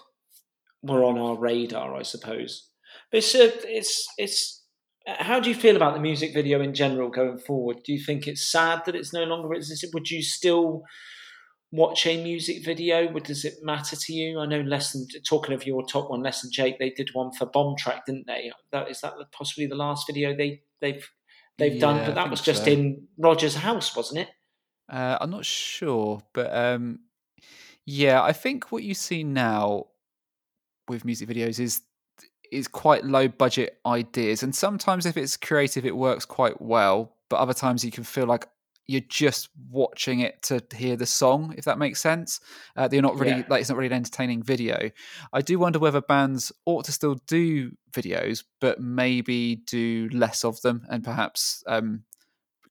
were 0.82 1.04
on 1.04 1.18
our 1.18 1.36
radar, 1.36 1.94
I 1.96 2.02
suppose. 2.02 2.68
But 3.10 3.18
it's, 3.18 3.34
uh, 3.34 3.50
it's, 3.64 4.06
it's, 4.18 4.62
how 5.06 5.40
do 5.40 5.48
you 5.48 5.54
feel 5.54 5.76
about 5.76 5.94
the 5.94 6.00
music 6.00 6.32
video 6.32 6.60
in 6.60 6.74
general 6.74 7.10
going 7.10 7.38
forward? 7.38 7.78
Do 7.84 7.92
you 7.92 8.02
think 8.04 8.26
it's 8.26 8.50
sad 8.50 8.82
that 8.86 8.94
it's 8.94 9.12
no 9.12 9.24
longer 9.24 9.52
existed? 9.54 9.90
Would 9.94 10.10
you 10.10 10.22
still 10.22 10.84
watch 11.74 12.06
a 12.06 12.22
music 12.22 12.64
video? 12.64 13.10
Would, 13.12 13.24
does 13.24 13.44
it 13.44 13.54
matter 13.62 13.96
to 13.96 14.12
you? 14.12 14.38
I 14.38 14.46
know 14.46 14.60
less 14.60 14.92
than 14.92 15.06
talking 15.28 15.54
of 15.54 15.66
your 15.66 15.84
top 15.84 16.08
one, 16.08 16.22
less 16.22 16.42
than 16.42 16.52
Jake. 16.52 16.78
They 16.78 16.90
did 16.90 17.10
one 17.12 17.32
for 17.32 17.46
Bomb 17.46 17.76
Track, 17.76 18.06
didn't 18.06 18.26
they? 18.26 18.52
That 18.70 18.90
is 18.90 19.00
that 19.00 19.14
possibly 19.32 19.66
the 19.66 19.74
last 19.74 20.06
video 20.06 20.36
they 20.36 20.62
they've 20.80 21.06
they've 21.58 21.74
yeah, 21.74 21.80
done, 21.80 22.06
but 22.06 22.14
that 22.14 22.30
was 22.30 22.40
just 22.40 22.64
so. 22.64 22.70
in 22.70 23.08
Roger's 23.18 23.56
house, 23.56 23.96
wasn't 23.96 24.20
it? 24.20 24.28
Uh, 24.88 25.18
I'm 25.20 25.30
not 25.30 25.44
sure, 25.44 26.22
but 26.32 26.54
um, 26.54 27.00
yeah, 27.86 28.22
I 28.22 28.32
think 28.32 28.70
what 28.70 28.84
you 28.84 28.94
see 28.94 29.24
now 29.24 29.86
with 30.88 31.04
music 31.04 31.28
videos 31.28 31.58
is 31.58 31.82
is 32.52 32.68
quite 32.68 33.04
low 33.04 33.26
budget 33.26 33.78
ideas, 33.84 34.44
and 34.44 34.54
sometimes 34.54 35.06
if 35.06 35.16
it's 35.16 35.36
creative, 35.36 35.84
it 35.84 35.96
works 35.96 36.24
quite 36.24 36.62
well. 36.62 37.16
But 37.30 37.40
other 37.40 37.54
times 37.54 37.84
you 37.84 37.90
can 37.90 38.04
feel 38.04 38.26
like 38.26 38.46
you're 38.86 39.02
just 39.08 39.48
watching 39.70 40.20
it 40.20 40.42
to 40.42 40.62
hear 40.74 40.96
the 40.96 41.06
song, 41.06 41.54
if 41.56 41.64
that 41.64 41.78
makes 41.78 42.00
sense. 42.00 42.40
Uh, 42.76 42.88
you're 42.92 43.02
not 43.02 43.18
really 43.18 43.38
yeah. 43.38 43.44
like 43.48 43.60
it's 43.60 43.70
not 43.70 43.78
really 43.78 43.88
an 43.88 43.94
entertaining 43.94 44.42
video. 44.42 44.90
I 45.32 45.40
do 45.40 45.58
wonder 45.58 45.78
whether 45.78 46.00
bands 46.00 46.52
ought 46.66 46.84
to 46.84 46.92
still 46.92 47.16
do 47.26 47.72
videos, 47.92 48.44
but 48.60 48.80
maybe 48.80 49.56
do 49.56 50.08
less 50.12 50.44
of 50.44 50.60
them 50.60 50.86
and 50.90 51.02
perhaps 51.02 51.64
um, 51.66 52.04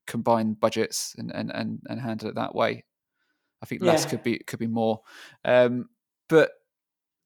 combine 0.06 0.54
budgets 0.54 1.14
and, 1.18 1.30
and, 1.32 1.50
and, 1.50 1.80
and 1.88 2.00
handle 2.00 2.28
it 2.28 2.36
that 2.36 2.54
way. 2.54 2.84
I 3.62 3.66
think 3.66 3.82
less 3.82 4.04
could 4.04 4.22
be 4.22 4.38
could 4.38 4.58
be 4.58 4.66
more. 4.66 5.00
Um, 5.44 5.88
but 6.28 6.50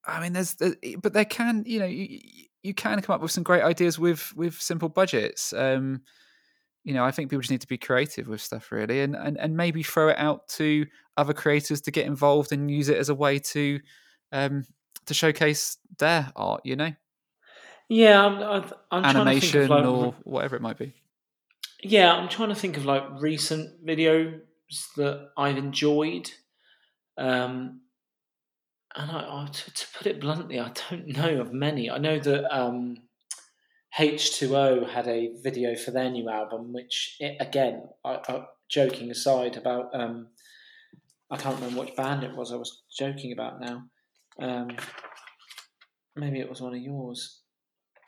I 0.05 0.21
mean, 0.21 0.33
there's, 0.33 0.55
there's, 0.55 0.77
but 1.03 1.13
there 1.13 1.25
can 1.25 1.65
you 1.67 1.81
know 1.81 1.87
you, 1.87 2.21
you 2.63 2.75
can 2.75 3.03
come 3.03 3.15
up 3.15 3.21
with 3.21 3.33
some 3.33 3.43
great 3.43 3.63
ideas 3.63 3.99
with 3.99 4.33
with 4.37 4.55
simple 4.55 4.89
budgets. 4.89 5.53
Um, 5.53 6.03
you 6.89 6.95
know, 6.95 7.05
I 7.05 7.11
think 7.11 7.29
people 7.29 7.43
just 7.43 7.51
need 7.51 7.61
to 7.61 7.69
be 7.69 7.77
creative 7.77 8.29
with 8.29 8.41
stuff 8.41 8.73
really, 8.73 9.03
and 9.03 9.15
and 9.15 9.37
and 9.37 9.55
maybe 9.55 9.83
throw 9.83 10.09
it 10.09 10.17
out 10.19 10.49
to 10.57 10.87
other 11.19 11.35
creators 11.35 11.83
to 11.83 11.91
get 11.91 12.07
involved 12.07 12.51
and 12.51 12.71
use 12.71 12.89
it 12.89 12.97
as 12.97 13.11
a 13.11 13.15
way 13.15 13.39
to 13.41 13.79
um 14.33 14.65
to 15.05 15.13
showcase 15.13 15.77
their 15.99 16.33
art. 16.35 16.63
You 16.65 16.77
know. 16.77 16.95
Yeah, 17.91 18.25
I'm, 18.25 18.65
I'm 18.91 19.05
animation 19.05 19.69
like, 19.69 19.85
or 19.85 20.15
whatever 20.25 20.57
it 20.57 20.63
might 20.63 20.79
be. 20.79 20.95
Yeah, 21.83 22.15
I'm 22.15 22.31
trying 22.31 22.49
to 22.49 22.55
think 22.55 22.79
of 22.79 22.87
like 22.87 23.03
recent 23.21 23.85
videos 23.85 24.41
that 24.97 25.29
I've 25.37 25.59
enjoyed. 25.59 26.31
Um, 27.19 27.83
and 28.97 29.11
I, 29.11 29.21
I 29.21 29.49
to, 29.51 29.75
to, 29.75 29.87
put 29.97 30.07
it 30.07 30.21
bluntly, 30.21 30.59
I 30.59 30.73
don't 30.91 31.07
know 31.17 31.41
of 31.41 31.53
many. 31.53 31.91
I 31.91 31.99
know 31.99 32.19
that 32.19 32.55
um, 32.55 32.97
H2O 33.97 34.91
had 34.91 35.09
a 35.09 35.33
video 35.43 35.75
for 35.75 35.91
their 35.91 36.11
new 36.11 36.29
album, 36.29 36.73
which, 36.73 37.17
it, 37.21 37.37
again, 37.41 37.85
I, 38.05 38.19
I, 38.29 38.45
joking 38.69 39.11
aside 39.11 39.57
about, 39.57 39.91
um, 39.95 40.29
I 41.31 41.37
can't 41.37 41.57
remember 41.57 41.81
which 41.81 41.97
band 41.97 42.25
it 42.25 42.37
was 42.37 42.53
I 42.53 42.57
was 42.57 42.83
joking 42.97 43.33
about 43.33 43.61
now. 43.61 43.85
Um, 44.41 44.71
maybe 46.15 46.41
it 46.41 46.49
was 46.49 46.61
one 46.61 46.75
of 46.75 46.81
yours. 46.81 47.41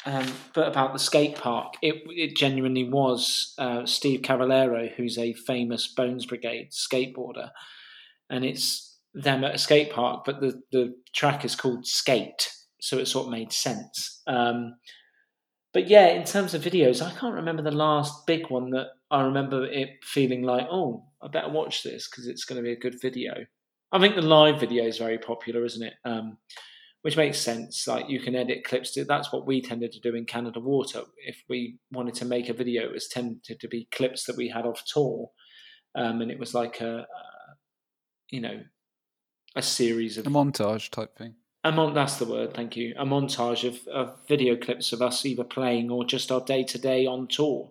Um, 0.06 0.26
but 0.54 0.68
about 0.68 0.92
the 0.92 0.98
skate 0.98 1.36
park, 1.36 1.74
it, 1.82 2.02
it 2.08 2.36
genuinely 2.36 2.88
was 2.88 3.54
uh, 3.58 3.84
Steve 3.84 4.22
Caballero, 4.22 4.88
who's 4.96 5.18
a 5.18 5.34
famous 5.34 5.88
Bones 5.88 6.24
Brigade 6.24 6.70
skateboarder. 6.70 7.50
And 8.30 8.44
it's 8.44 8.98
them 9.12 9.44
at 9.44 9.54
a 9.54 9.58
skate 9.58 9.92
park, 9.92 10.24
but 10.24 10.40
the, 10.40 10.62
the 10.72 10.94
track 11.14 11.44
is 11.44 11.54
called 11.54 11.86
Skate. 11.86 12.50
So 12.80 12.98
it 12.98 13.08
sort 13.08 13.26
of 13.26 13.32
made 13.32 13.52
sense. 13.52 14.22
Um, 14.26 14.76
but 15.72 15.88
yeah, 15.88 16.08
in 16.08 16.24
terms 16.24 16.54
of 16.54 16.62
videos, 16.62 17.00
I 17.00 17.12
can't 17.12 17.34
remember 17.34 17.62
the 17.62 17.70
last 17.70 18.26
big 18.26 18.50
one 18.50 18.70
that 18.70 18.88
I 19.10 19.22
remember 19.22 19.64
it 19.64 20.02
feeling 20.02 20.42
like, 20.42 20.66
oh, 20.70 21.04
I 21.22 21.28
better 21.28 21.50
watch 21.50 21.82
this 21.82 22.08
because 22.08 22.26
it's 22.26 22.44
going 22.44 22.56
to 22.56 22.62
be 22.62 22.72
a 22.72 22.78
good 22.78 23.00
video. 23.00 23.34
I 23.92 23.98
think 23.98 24.14
the 24.14 24.22
live 24.22 24.60
video 24.60 24.84
is 24.84 24.98
very 24.98 25.18
popular, 25.18 25.64
isn't 25.64 25.82
it? 25.82 25.94
Um, 26.04 26.38
which 27.02 27.16
makes 27.16 27.38
sense. 27.38 27.86
Like 27.86 28.08
you 28.08 28.20
can 28.20 28.34
edit 28.34 28.64
clips. 28.64 28.92
To, 28.92 29.04
that's 29.04 29.32
what 29.32 29.46
we 29.46 29.62
tended 29.62 29.92
to 29.92 30.00
do 30.00 30.14
in 30.14 30.26
Canada 30.26 30.60
Water. 30.60 31.02
If 31.24 31.42
we 31.48 31.78
wanted 31.92 32.14
to 32.14 32.24
make 32.24 32.48
a 32.48 32.54
video, 32.54 32.84
it 32.84 32.92
was 32.92 33.08
tended 33.08 33.60
to 33.60 33.68
be 33.68 33.88
clips 33.92 34.24
that 34.24 34.36
we 34.36 34.48
had 34.48 34.66
off 34.66 34.84
tour, 34.84 35.30
um, 35.94 36.20
and 36.20 36.30
it 36.30 36.38
was 36.38 36.54
like 36.54 36.80
a, 36.80 36.98
a, 36.98 37.06
you 38.30 38.40
know, 38.40 38.60
a 39.56 39.62
series 39.62 40.18
of 40.18 40.26
a 40.26 40.30
montage 40.30 40.90
type 40.90 41.16
thing. 41.16 41.34
A 41.62 41.72
mon- 41.72 41.92
that's 41.92 42.16
the 42.16 42.24
word, 42.24 42.54
thank 42.54 42.76
you. 42.76 42.94
A 42.98 43.04
montage 43.04 43.68
of, 43.68 43.86
of 43.88 44.16
video 44.26 44.56
clips 44.56 44.92
of 44.92 45.02
us 45.02 45.24
either 45.26 45.44
playing 45.44 45.90
or 45.90 46.04
just 46.04 46.32
our 46.32 46.40
day 46.40 46.64
to 46.64 46.78
day 46.78 47.06
on 47.06 47.26
tour. 47.26 47.70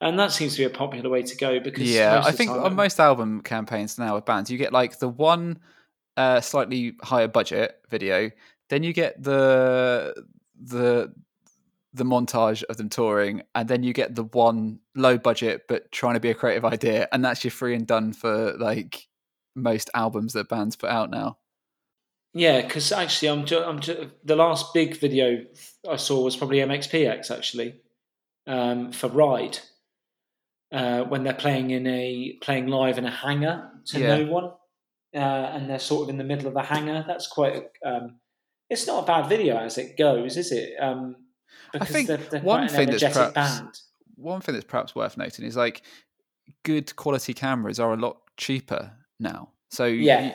And 0.00 0.18
that 0.18 0.32
seems 0.32 0.52
to 0.54 0.58
be 0.58 0.64
a 0.64 0.70
popular 0.70 1.08
way 1.10 1.22
to 1.22 1.36
go 1.36 1.60
because 1.60 1.90
yeah, 1.90 2.22
I 2.24 2.32
think 2.32 2.50
on 2.50 2.74
most 2.74 3.00
album 3.00 3.40
campaigns 3.40 3.98
now 3.98 4.14
with 4.14 4.24
bands, 4.24 4.50
you 4.50 4.58
get 4.58 4.72
like 4.72 4.98
the 4.98 5.08
one 5.08 5.58
uh, 6.16 6.40
slightly 6.40 6.94
higher 7.02 7.28
budget 7.28 7.80
video, 7.88 8.30
then 8.68 8.82
you 8.82 8.92
get 8.92 9.22
the 9.22 10.14
the 10.60 11.12
the 11.92 12.04
montage 12.04 12.64
of 12.64 12.76
them 12.76 12.88
touring, 12.88 13.42
and 13.54 13.68
then 13.68 13.82
you 13.82 13.92
get 13.92 14.14
the 14.14 14.24
one 14.24 14.80
low 14.94 15.16
budget 15.16 15.62
but 15.68 15.90
trying 15.92 16.14
to 16.14 16.20
be 16.20 16.30
a 16.30 16.34
creative 16.34 16.64
idea, 16.64 17.08
and 17.12 17.24
that's 17.24 17.44
your 17.44 17.50
free 17.52 17.74
and 17.74 17.86
done 17.86 18.12
for 18.12 18.52
like 18.58 19.08
most 19.54 19.90
albums 19.94 20.32
that 20.34 20.48
bands 20.48 20.76
put 20.76 20.90
out 20.90 21.10
now. 21.10 21.38
Yeah, 22.34 22.62
because 22.62 22.90
actually, 22.90 23.28
I'm, 23.28 23.46
ju- 23.46 23.62
I'm 23.62 23.78
ju- 23.78 24.10
the 24.24 24.34
last 24.34 24.74
big 24.74 24.98
video 24.98 25.44
I 25.88 25.96
saw 25.96 26.22
was 26.22 26.36
probably 26.36 26.58
MXPX 26.58 27.30
actually 27.30 27.76
um, 28.48 28.90
for 28.90 29.08
Ride 29.08 29.58
uh, 30.72 31.04
when 31.04 31.22
they're 31.22 31.32
playing 31.32 31.70
in 31.70 31.86
a 31.86 32.36
playing 32.42 32.66
live 32.66 32.98
in 32.98 33.06
a 33.06 33.10
hangar 33.10 33.70
to 33.86 34.00
yeah. 34.00 34.16
no 34.16 34.26
one, 34.26 34.44
uh, 35.14 35.18
and 35.18 35.70
they're 35.70 35.78
sort 35.78 36.02
of 36.02 36.08
in 36.08 36.18
the 36.18 36.24
middle 36.24 36.48
of 36.48 36.56
a 36.56 36.62
hangar. 36.62 37.04
That's 37.06 37.28
quite. 37.28 37.66
Um, 37.84 38.16
it's 38.68 38.86
not 38.86 39.04
a 39.04 39.06
bad 39.06 39.28
video 39.28 39.58
as 39.58 39.78
it 39.78 39.96
goes, 39.96 40.36
is 40.36 40.50
it? 40.50 40.74
Um, 40.80 41.14
I 41.72 41.84
think 41.84 42.08
they're, 42.08 42.16
they're 42.16 42.40
one 42.40 42.68
thing 42.68 42.90
that's 42.90 43.02
perhaps 43.02 43.32
band. 43.32 43.80
one 44.16 44.40
thing 44.40 44.54
that's 44.54 44.66
perhaps 44.66 44.96
worth 44.96 45.16
noting 45.16 45.44
is 45.44 45.56
like 45.56 45.82
good 46.64 46.96
quality 46.96 47.32
cameras 47.32 47.78
are 47.78 47.92
a 47.92 47.96
lot 47.96 48.18
cheaper 48.36 48.90
now. 49.20 49.50
So 49.70 49.84
yeah 49.86 50.34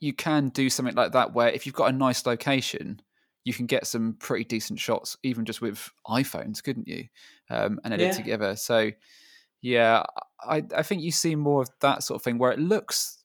you 0.00 0.12
can 0.12 0.48
do 0.48 0.70
something 0.70 0.94
like 0.94 1.12
that 1.12 1.34
where 1.34 1.48
if 1.48 1.66
you've 1.66 1.74
got 1.74 1.90
a 1.90 1.96
nice 1.96 2.26
location, 2.26 3.00
you 3.44 3.54
can 3.54 3.66
get 3.66 3.86
some 3.86 4.16
pretty 4.18 4.44
decent 4.44 4.80
shots, 4.80 5.16
even 5.22 5.44
just 5.44 5.60
with 5.60 5.90
iPhones, 6.06 6.62
couldn't 6.62 6.88
you? 6.88 7.04
Um, 7.48 7.80
and 7.84 7.94
edit 7.94 8.08
yeah. 8.08 8.12
together. 8.12 8.56
So, 8.56 8.90
yeah, 9.62 10.02
I, 10.42 10.64
I 10.74 10.82
think 10.82 11.02
you 11.02 11.10
see 11.10 11.34
more 11.34 11.62
of 11.62 11.70
that 11.80 12.02
sort 12.02 12.20
of 12.20 12.22
thing 12.22 12.38
where 12.38 12.52
it 12.52 12.58
looks 12.58 13.22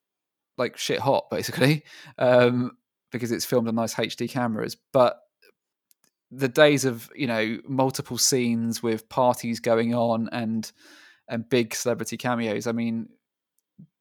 like 0.58 0.78
shit 0.78 1.00
hot, 1.00 1.26
basically, 1.32 1.84
um, 2.18 2.78
because 3.12 3.32
it's 3.32 3.46
filmed 3.46 3.68
on 3.68 3.76
nice 3.76 3.96
HD 3.96 4.30
cameras. 4.30 4.78
But 4.94 5.20
the 6.32 6.48
days 6.50 6.86
of 6.86 7.10
you 7.16 7.28
know 7.28 7.60
multiple 7.68 8.18
scenes 8.18 8.82
with 8.84 9.08
parties 9.10 9.60
going 9.60 9.94
on 9.94 10.28
and 10.32 10.70
and 11.28 11.48
big 11.50 11.74
celebrity 11.74 12.18
cameos. 12.18 12.68
I 12.68 12.72
mean, 12.72 13.10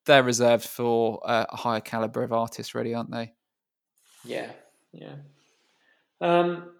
they're 0.07 0.23
reserved 0.23 0.67
for 0.67 1.21
a 1.25 1.57
higher 1.57 1.81
caliber 1.81 2.23
of 2.23 2.33
artists, 2.33 2.75
really, 2.75 2.95
aren't 2.95 3.11
they? 3.11 3.33
Yeah, 4.25 4.51
yeah. 4.93 5.17
Um, 6.21 6.71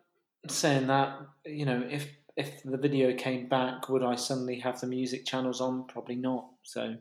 saying 0.49 0.87
that, 0.89 1.19
you 1.45 1.67
know, 1.67 1.87
if 1.89 2.09
if 2.37 2.63
the 2.65 2.77
video 2.77 3.15
came 3.15 3.49
back, 3.49 3.89
would 3.89 4.03
I 4.03 4.17
suddenly 4.17 4.59
have 4.61 4.81
the 4.81 4.87
music 4.87 5.25
channels 5.25 5.61
on? 5.61 5.87
Probably 5.87 6.17
not. 6.17 6.47
So 6.63 6.97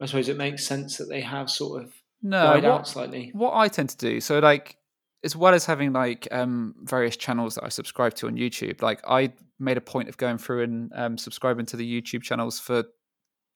I 0.00 0.06
suppose 0.06 0.28
it 0.28 0.36
makes 0.36 0.66
sense 0.66 0.98
that 0.98 1.08
they 1.08 1.20
have 1.20 1.48
sort 1.48 1.82
of 1.82 1.92
no, 2.22 2.52
what, 2.54 2.64
out 2.64 2.88
slightly. 2.88 3.30
What 3.32 3.54
I 3.56 3.68
tend 3.68 3.90
to 3.90 3.96
do, 3.96 4.20
so 4.20 4.38
like 4.38 4.76
as 5.24 5.36
well 5.36 5.54
as 5.54 5.64
having 5.64 5.92
like 5.92 6.26
um, 6.32 6.74
various 6.82 7.16
channels 7.16 7.54
that 7.54 7.64
I 7.64 7.68
subscribe 7.68 8.14
to 8.14 8.26
on 8.26 8.36
YouTube, 8.36 8.82
like 8.82 9.00
I 9.06 9.32
made 9.58 9.76
a 9.76 9.80
point 9.80 10.08
of 10.08 10.16
going 10.16 10.38
through 10.38 10.64
and 10.64 10.92
um, 10.94 11.18
subscribing 11.18 11.66
to 11.66 11.76
the 11.76 12.02
YouTube 12.02 12.22
channels 12.22 12.58
for 12.58 12.84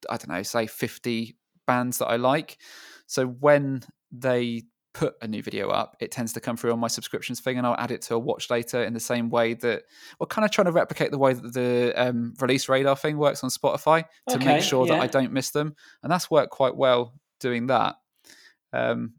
I 0.09 0.17
don't 0.17 0.29
know, 0.29 0.43
say 0.43 0.67
fifty 0.67 1.36
bands 1.67 1.99
that 1.99 2.07
I 2.07 2.15
like. 2.15 2.57
So 3.05 3.27
when 3.27 3.83
they 4.11 4.63
put 4.93 5.13
a 5.21 5.27
new 5.27 5.43
video 5.43 5.69
up, 5.69 5.95
it 5.99 6.11
tends 6.11 6.33
to 6.33 6.39
come 6.39 6.57
through 6.57 6.71
on 6.71 6.79
my 6.79 6.87
subscriptions 6.87 7.39
thing, 7.39 7.57
and 7.57 7.67
I'll 7.67 7.75
add 7.77 7.91
it 7.91 8.01
to 8.03 8.15
a 8.15 8.19
watch 8.19 8.49
later 8.49 8.83
in 8.83 8.93
the 8.93 8.99
same 8.99 9.29
way 9.29 9.53
that 9.53 9.83
we're 10.19 10.25
kind 10.27 10.43
of 10.43 10.49
trying 10.49 10.65
to 10.65 10.71
replicate 10.71 11.11
the 11.11 11.19
way 11.19 11.33
that 11.33 11.53
the 11.53 11.93
um, 11.95 12.33
release 12.41 12.67
radar 12.67 12.95
thing 12.95 13.17
works 13.17 13.43
on 13.43 13.51
Spotify 13.51 14.05
to 14.29 14.37
okay, 14.37 14.45
make 14.45 14.63
sure 14.63 14.87
yeah. 14.87 14.95
that 14.95 15.01
I 15.01 15.07
don't 15.07 15.31
miss 15.31 15.51
them, 15.51 15.75
and 16.01 16.11
that's 16.11 16.31
worked 16.31 16.51
quite 16.51 16.75
well 16.75 17.13
doing 17.39 17.67
that. 17.67 17.95
Um, 18.73 19.13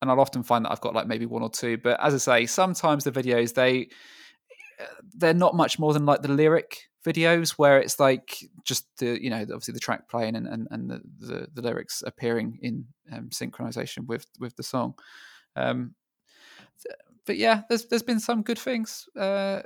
and 0.00 0.10
I'll 0.10 0.20
often 0.20 0.42
find 0.42 0.64
that 0.64 0.70
I've 0.70 0.80
got 0.80 0.94
like 0.94 1.08
maybe 1.08 1.26
one 1.26 1.42
or 1.42 1.50
two, 1.50 1.76
but 1.78 1.98
as 2.00 2.14
I 2.14 2.18
say, 2.18 2.46
sometimes 2.46 3.04
the 3.04 3.10
videos 3.10 3.54
they 3.54 3.88
they're 5.14 5.34
not 5.34 5.54
much 5.54 5.78
more 5.78 5.92
than 5.92 6.06
like 6.06 6.22
the 6.22 6.28
lyric 6.28 6.82
videos 7.04 7.50
where 7.50 7.78
it's 7.78 8.00
like 8.00 8.48
just 8.64 8.86
the 8.98 9.22
you 9.22 9.30
know 9.30 9.40
obviously 9.42 9.72
the 9.72 9.80
track 9.80 10.08
playing 10.08 10.34
and 10.34 10.46
and, 10.46 10.66
and 10.70 10.90
the, 10.90 11.00
the, 11.18 11.48
the 11.54 11.62
lyrics 11.62 12.02
appearing 12.06 12.58
in 12.62 12.86
um, 13.12 13.28
synchronization 13.28 14.06
with 14.06 14.26
with 14.40 14.56
the 14.56 14.62
song. 14.62 14.94
Um, 15.54 15.94
but 17.26 17.36
yeah 17.36 17.62
there's 17.68 17.84
there's 17.86 18.02
been 18.02 18.20
some 18.20 18.42
good 18.42 18.58
things. 18.58 19.08
Uh, 19.16 19.60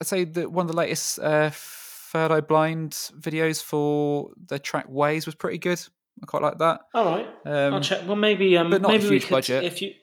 i'd 0.00 0.06
say 0.06 0.24
that 0.24 0.50
one 0.50 0.66
of 0.66 0.70
the 0.70 0.76
latest 0.76 1.18
uh, 1.18 1.50
third 1.52 2.30
eye 2.30 2.40
blind 2.40 2.92
videos 3.18 3.62
for 3.62 4.30
the 4.46 4.58
track 4.58 4.86
ways 4.88 5.26
was 5.26 5.34
pretty 5.34 5.58
good. 5.58 5.80
I 6.22 6.26
quite 6.26 6.42
like 6.42 6.58
that. 6.58 6.80
All 6.94 7.04
right. 7.04 7.26
Um, 7.44 7.74
i'll 7.74 7.80
check. 7.80 8.06
Well 8.06 8.16
maybe 8.16 8.56
um 8.56 8.70
but 8.70 8.82
not 8.82 8.92
maybe 8.92 9.06
a 9.06 9.10
huge 9.10 9.24
could, 9.24 9.30
budget. 9.30 9.64
if 9.64 9.82
you 9.82 9.94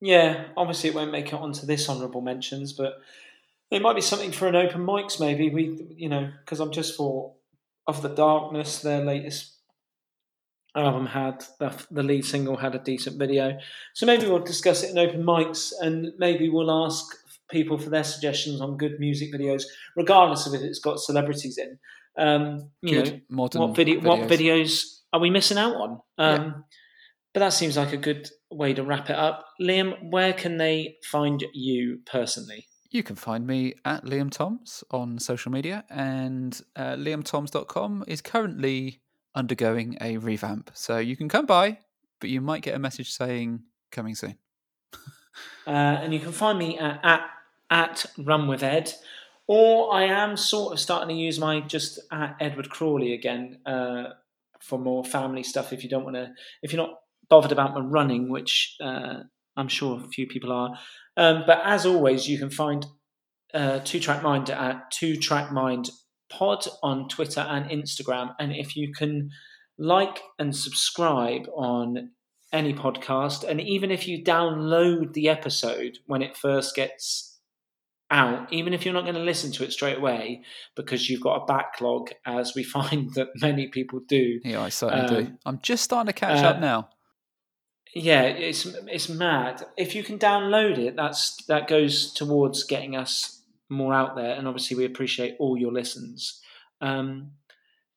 yeah 0.00 0.46
obviously 0.56 0.90
it 0.90 0.96
won't 0.96 1.12
make 1.12 1.28
it 1.28 1.34
onto 1.34 1.64
this 1.64 1.88
honorable 1.88 2.20
mentions 2.20 2.72
but 2.72 2.94
it 3.72 3.80
might 3.80 3.96
be 3.96 4.02
something 4.02 4.32
for 4.32 4.46
an 4.46 4.54
open 4.54 4.84
mics, 4.84 5.18
maybe. 5.18 5.48
We, 5.48 5.94
you 5.96 6.10
know, 6.10 6.30
because 6.44 6.60
I'm 6.60 6.72
just 6.72 6.94
for 6.94 7.34
of 7.86 8.02
the 8.02 8.10
darkness. 8.10 8.80
Their 8.80 9.02
latest 9.02 9.56
album 10.76 11.06
had 11.06 11.42
the, 11.58 11.74
the 11.90 12.02
lead 12.02 12.26
single 12.26 12.58
had 12.58 12.74
a 12.74 12.78
decent 12.78 13.18
video, 13.18 13.58
so 13.94 14.04
maybe 14.04 14.26
we'll 14.26 14.40
discuss 14.40 14.84
it 14.84 14.90
in 14.90 14.98
open 14.98 15.22
mics, 15.22 15.72
and 15.80 16.08
maybe 16.18 16.50
we'll 16.50 16.84
ask 16.84 17.06
people 17.50 17.78
for 17.78 17.88
their 17.88 18.04
suggestions 18.04 18.60
on 18.60 18.76
good 18.76 19.00
music 19.00 19.32
videos, 19.32 19.62
regardless 19.96 20.46
of 20.46 20.52
if 20.52 20.60
it's 20.60 20.78
got 20.78 21.00
celebrities 21.00 21.56
in. 21.56 21.78
Um, 22.18 22.70
you 22.82 23.02
good 23.02 23.22
know, 23.30 23.48
what 23.48 23.74
video, 23.74 24.00
videos. 24.00 24.04
what 24.04 24.20
videos 24.28 24.98
are 25.14 25.20
we 25.20 25.30
missing 25.30 25.56
out 25.56 25.76
on? 25.76 25.90
Um, 26.18 26.44
yeah. 26.44 26.52
But 27.32 27.40
that 27.40 27.54
seems 27.54 27.78
like 27.78 27.94
a 27.94 27.96
good 27.96 28.28
way 28.50 28.74
to 28.74 28.82
wrap 28.82 29.08
it 29.08 29.16
up. 29.16 29.46
Liam, 29.58 30.10
where 30.10 30.34
can 30.34 30.58
they 30.58 30.96
find 31.10 31.42
you 31.54 32.00
personally? 32.04 32.66
You 32.92 33.02
can 33.02 33.16
find 33.16 33.46
me 33.46 33.72
at 33.86 34.04
Liam 34.04 34.30
Toms 34.30 34.84
on 34.90 35.18
social 35.18 35.50
media, 35.50 35.82
and 35.88 36.60
uh, 36.76 36.92
liamtoms.com 36.92 38.04
is 38.06 38.20
currently 38.20 39.00
undergoing 39.34 39.96
a 40.02 40.18
revamp. 40.18 40.70
So 40.74 40.98
you 40.98 41.16
can 41.16 41.30
come 41.30 41.46
by, 41.46 41.78
but 42.20 42.28
you 42.28 42.42
might 42.42 42.60
get 42.60 42.74
a 42.74 42.78
message 42.78 43.10
saying 43.10 43.62
coming 43.90 44.14
soon. 44.14 44.36
uh, 45.66 45.70
and 45.70 46.12
you 46.12 46.20
can 46.20 46.32
find 46.32 46.58
me 46.58 46.78
at, 46.78 47.00
at, 47.02 47.30
at 47.70 48.06
Run 48.18 48.46
with 48.46 48.62
Ed, 48.62 48.92
or 49.46 49.94
I 49.94 50.02
am 50.02 50.36
sort 50.36 50.74
of 50.74 50.78
starting 50.78 51.08
to 51.08 51.14
use 51.14 51.40
my 51.40 51.60
just 51.60 51.98
at 52.12 52.36
Edward 52.40 52.68
Crawley 52.68 53.14
again 53.14 53.60
uh, 53.64 54.10
for 54.60 54.78
more 54.78 55.02
family 55.02 55.44
stuff. 55.44 55.72
If 55.72 55.82
you 55.82 55.88
don't 55.88 56.04
want 56.04 56.16
to, 56.16 56.34
if 56.62 56.74
you're 56.74 56.86
not 56.86 56.98
bothered 57.30 57.52
about 57.52 57.72
my 57.72 57.80
running, 57.80 58.28
which 58.28 58.76
uh, 58.82 59.20
I'm 59.56 59.68
sure 59.68 59.98
a 59.98 60.08
few 60.08 60.26
people 60.26 60.52
are. 60.52 60.78
Um, 61.16 61.44
but 61.46 61.60
as 61.64 61.84
always, 61.86 62.28
you 62.28 62.38
can 62.38 62.50
find 62.50 62.86
uh, 63.52 63.80
Two 63.84 64.00
Track 64.00 64.22
Mind 64.22 64.50
at 64.50 64.90
Two 64.90 65.16
Track 65.16 65.52
Mind 65.52 65.90
Pod 66.30 66.66
on 66.82 67.08
Twitter 67.08 67.40
and 67.40 67.66
Instagram. 67.66 68.34
And 68.38 68.52
if 68.52 68.76
you 68.76 68.92
can 68.92 69.30
like 69.78 70.20
and 70.38 70.54
subscribe 70.54 71.46
on 71.54 72.10
any 72.52 72.74
podcast, 72.74 73.44
and 73.44 73.60
even 73.60 73.90
if 73.90 74.06
you 74.08 74.22
download 74.22 75.12
the 75.12 75.28
episode 75.28 75.98
when 76.06 76.22
it 76.22 76.36
first 76.36 76.74
gets 76.74 77.40
out, 78.10 78.52
even 78.52 78.74
if 78.74 78.84
you're 78.84 78.94
not 78.94 79.02
going 79.02 79.14
to 79.14 79.20
listen 79.20 79.50
to 79.52 79.64
it 79.64 79.72
straight 79.72 79.96
away 79.96 80.42
because 80.76 81.08
you've 81.08 81.22
got 81.22 81.42
a 81.42 81.46
backlog, 81.46 82.10
as 82.26 82.52
we 82.54 82.62
find 82.62 83.12
that 83.14 83.28
many 83.40 83.68
people 83.68 84.00
do. 84.06 84.40
Yeah, 84.44 84.62
I 84.62 84.68
certainly 84.68 85.16
um, 85.16 85.24
do. 85.24 85.32
I'm 85.44 85.58
just 85.62 85.84
starting 85.84 86.06
to 86.06 86.12
catch 86.12 86.42
uh, 86.42 86.48
up 86.48 86.60
now. 86.60 86.88
Yeah, 87.94 88.22
it's 88.22 88.64
it's 88.64 89.08
mad. 89.08 89.66
If 89.76 89.94
you 89.94 90.02
can 90.02 90.18
download 90.18 90.78
it, 90.78 90.96
that's 90.96 91.36
that 91.46 91.68
goes 91.68 92.12
towards 92.12 92.64
getting 92.64 92.96
us 92.96 93.42
more 93.68 93.92
out 93.92 94.16
there, 94.16 94.34
and 94.34 94.48
obviously 94.48 94.76
we 94.76 94.84
appreciate 94.86 95.36
all 95.38 95.58
your 95.58 95.72
listens. 95.72 96.40
Um, 96.80 97.32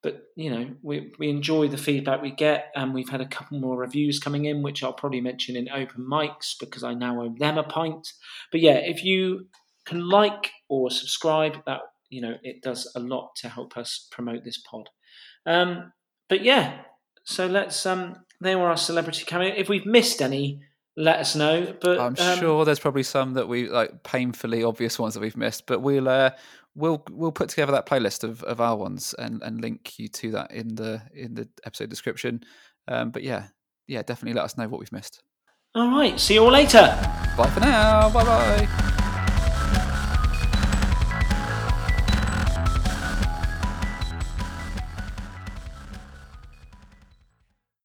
but 0.04 0.28
you 0.36 0.50
know, 0.50 0.70
we 0.84 1.14
we 1.18 1.30
enjoy 1.30 1.70
the 1.70 1.78
feedback 1.78 2.22
we 2.22 2.32
get, 2.32 2.72
and 2.76 2.94
we've 2.94 3.10
had 3.10 3.22
a 3.22 3.28
couple 3.28 3.58
more 3.58 3.78
reviews 3.78 4.20
coming 4.20 4.46
in, 4.46 4.62
which 4.62 4.84
I'll 4.84 4.94
probably 4.94 5.22
mention 5.22 5.56
in 5.56 5.70
open 5.70 6.06
mics 6.06 6.56
because 6.60 6.84
I 6.84 6.94
now 6.94 7.22
owe 7.22 7.34
them 7.38 7.58
a 7.58 7.64
pint. 7.64 8.12
But 8.52 8.60
yeah, 8.60 8.78
if 8.78 9.04
you 9.04 9.48
can 9.86 10.10
like 10.10 10.52
or 10.68 10.92
subscribe, 10.92 11.64
that 11.66 11.80
you 12.10 12.22
know 12.22 12.36
it 12.44 12.62
does 12.62 12.92
a 12.96 13.00
lot 13.00 13.36
to 13.38 13.50
help 13.50 13.78
us 13.78 14.10
promote 14.12 14.44
this 14.44 14.58
pod. 14.58 14.90
Um, 15.46 15.94
but 16.28 16.44
yeah, 16.44 16.82
so 17.24 17.48
let's 17.48 17.86
um, 17.86 18.25
they 18.42 18.56
were 18.56 18.68
our 18.68 18.78
celebrity 18.78 19.26
cameo. 19.26 19.54
If 19.56 19.70
we've 19.70 19.86
missed 19.86 20.22
any, 20.22 20.62
let 20.98 21.20
us 21.20 21.36
know. 21.36 21.76
But 21.80 22.00
I'm 22.00 22.16
um, 22.20 22.40
sure 22.40 22.66
there's 22.66 22.80
probably 22.80 23.04
some 23.04 23.34
that 23.34 23.48
we 23.48 23.68
like 23.68 24.04
painfully 24.04 24.64
obvious 24.64 25.00
ones 25.00 25.14
that 25.14 25.20
we've 25.20 25.38
missed. 25.38 25.66
But 25.66 25.82
we'll 25.82 26.10
uh, 26.10 26.32
we'll 26.76 27.04
we'll 27.12 27.32
put 27.32 27.50
together 27.50 27.72
that 27.74 27.88
playlist 27.88 28.24
of, 28.24 28.44
of 28.44 28.62
our 28.62 28.76
ones 28.76 29.16
and, 29.18 29.42
and 29.42 29.62
link 29.62 29.98
you 29.98 30.08
to 30.10 30.32
that 30.32 30.52
in 30.52 30.76
the 30.76 31.02
in 31.14 31.34
the 31.34 31.48
episode 31.66 31.90
description. 31.90 32.44
Um, 32.88 33.12
but 33.12 33.24
yeah, 33.24 33.48
yeah, 33.88 34.04
definitely 34.04 34.36
let 34.36 34.46
us 34.46 34.58
know 34.58 34.68
what 34.68 34.80
we've 34.80 34.92
missed. 34.92 35.22
All 35.74 35.90
right. 35.90 36.20
See 36.20 36.36
you 36.36 36.44
all 36.44 36.52
later. 36.52 36.84
Bye 37.38 37.50
for 37.50 37.60
now. 37.60 38.10
Bye 38.10 38.24
bye. 38.24 39.02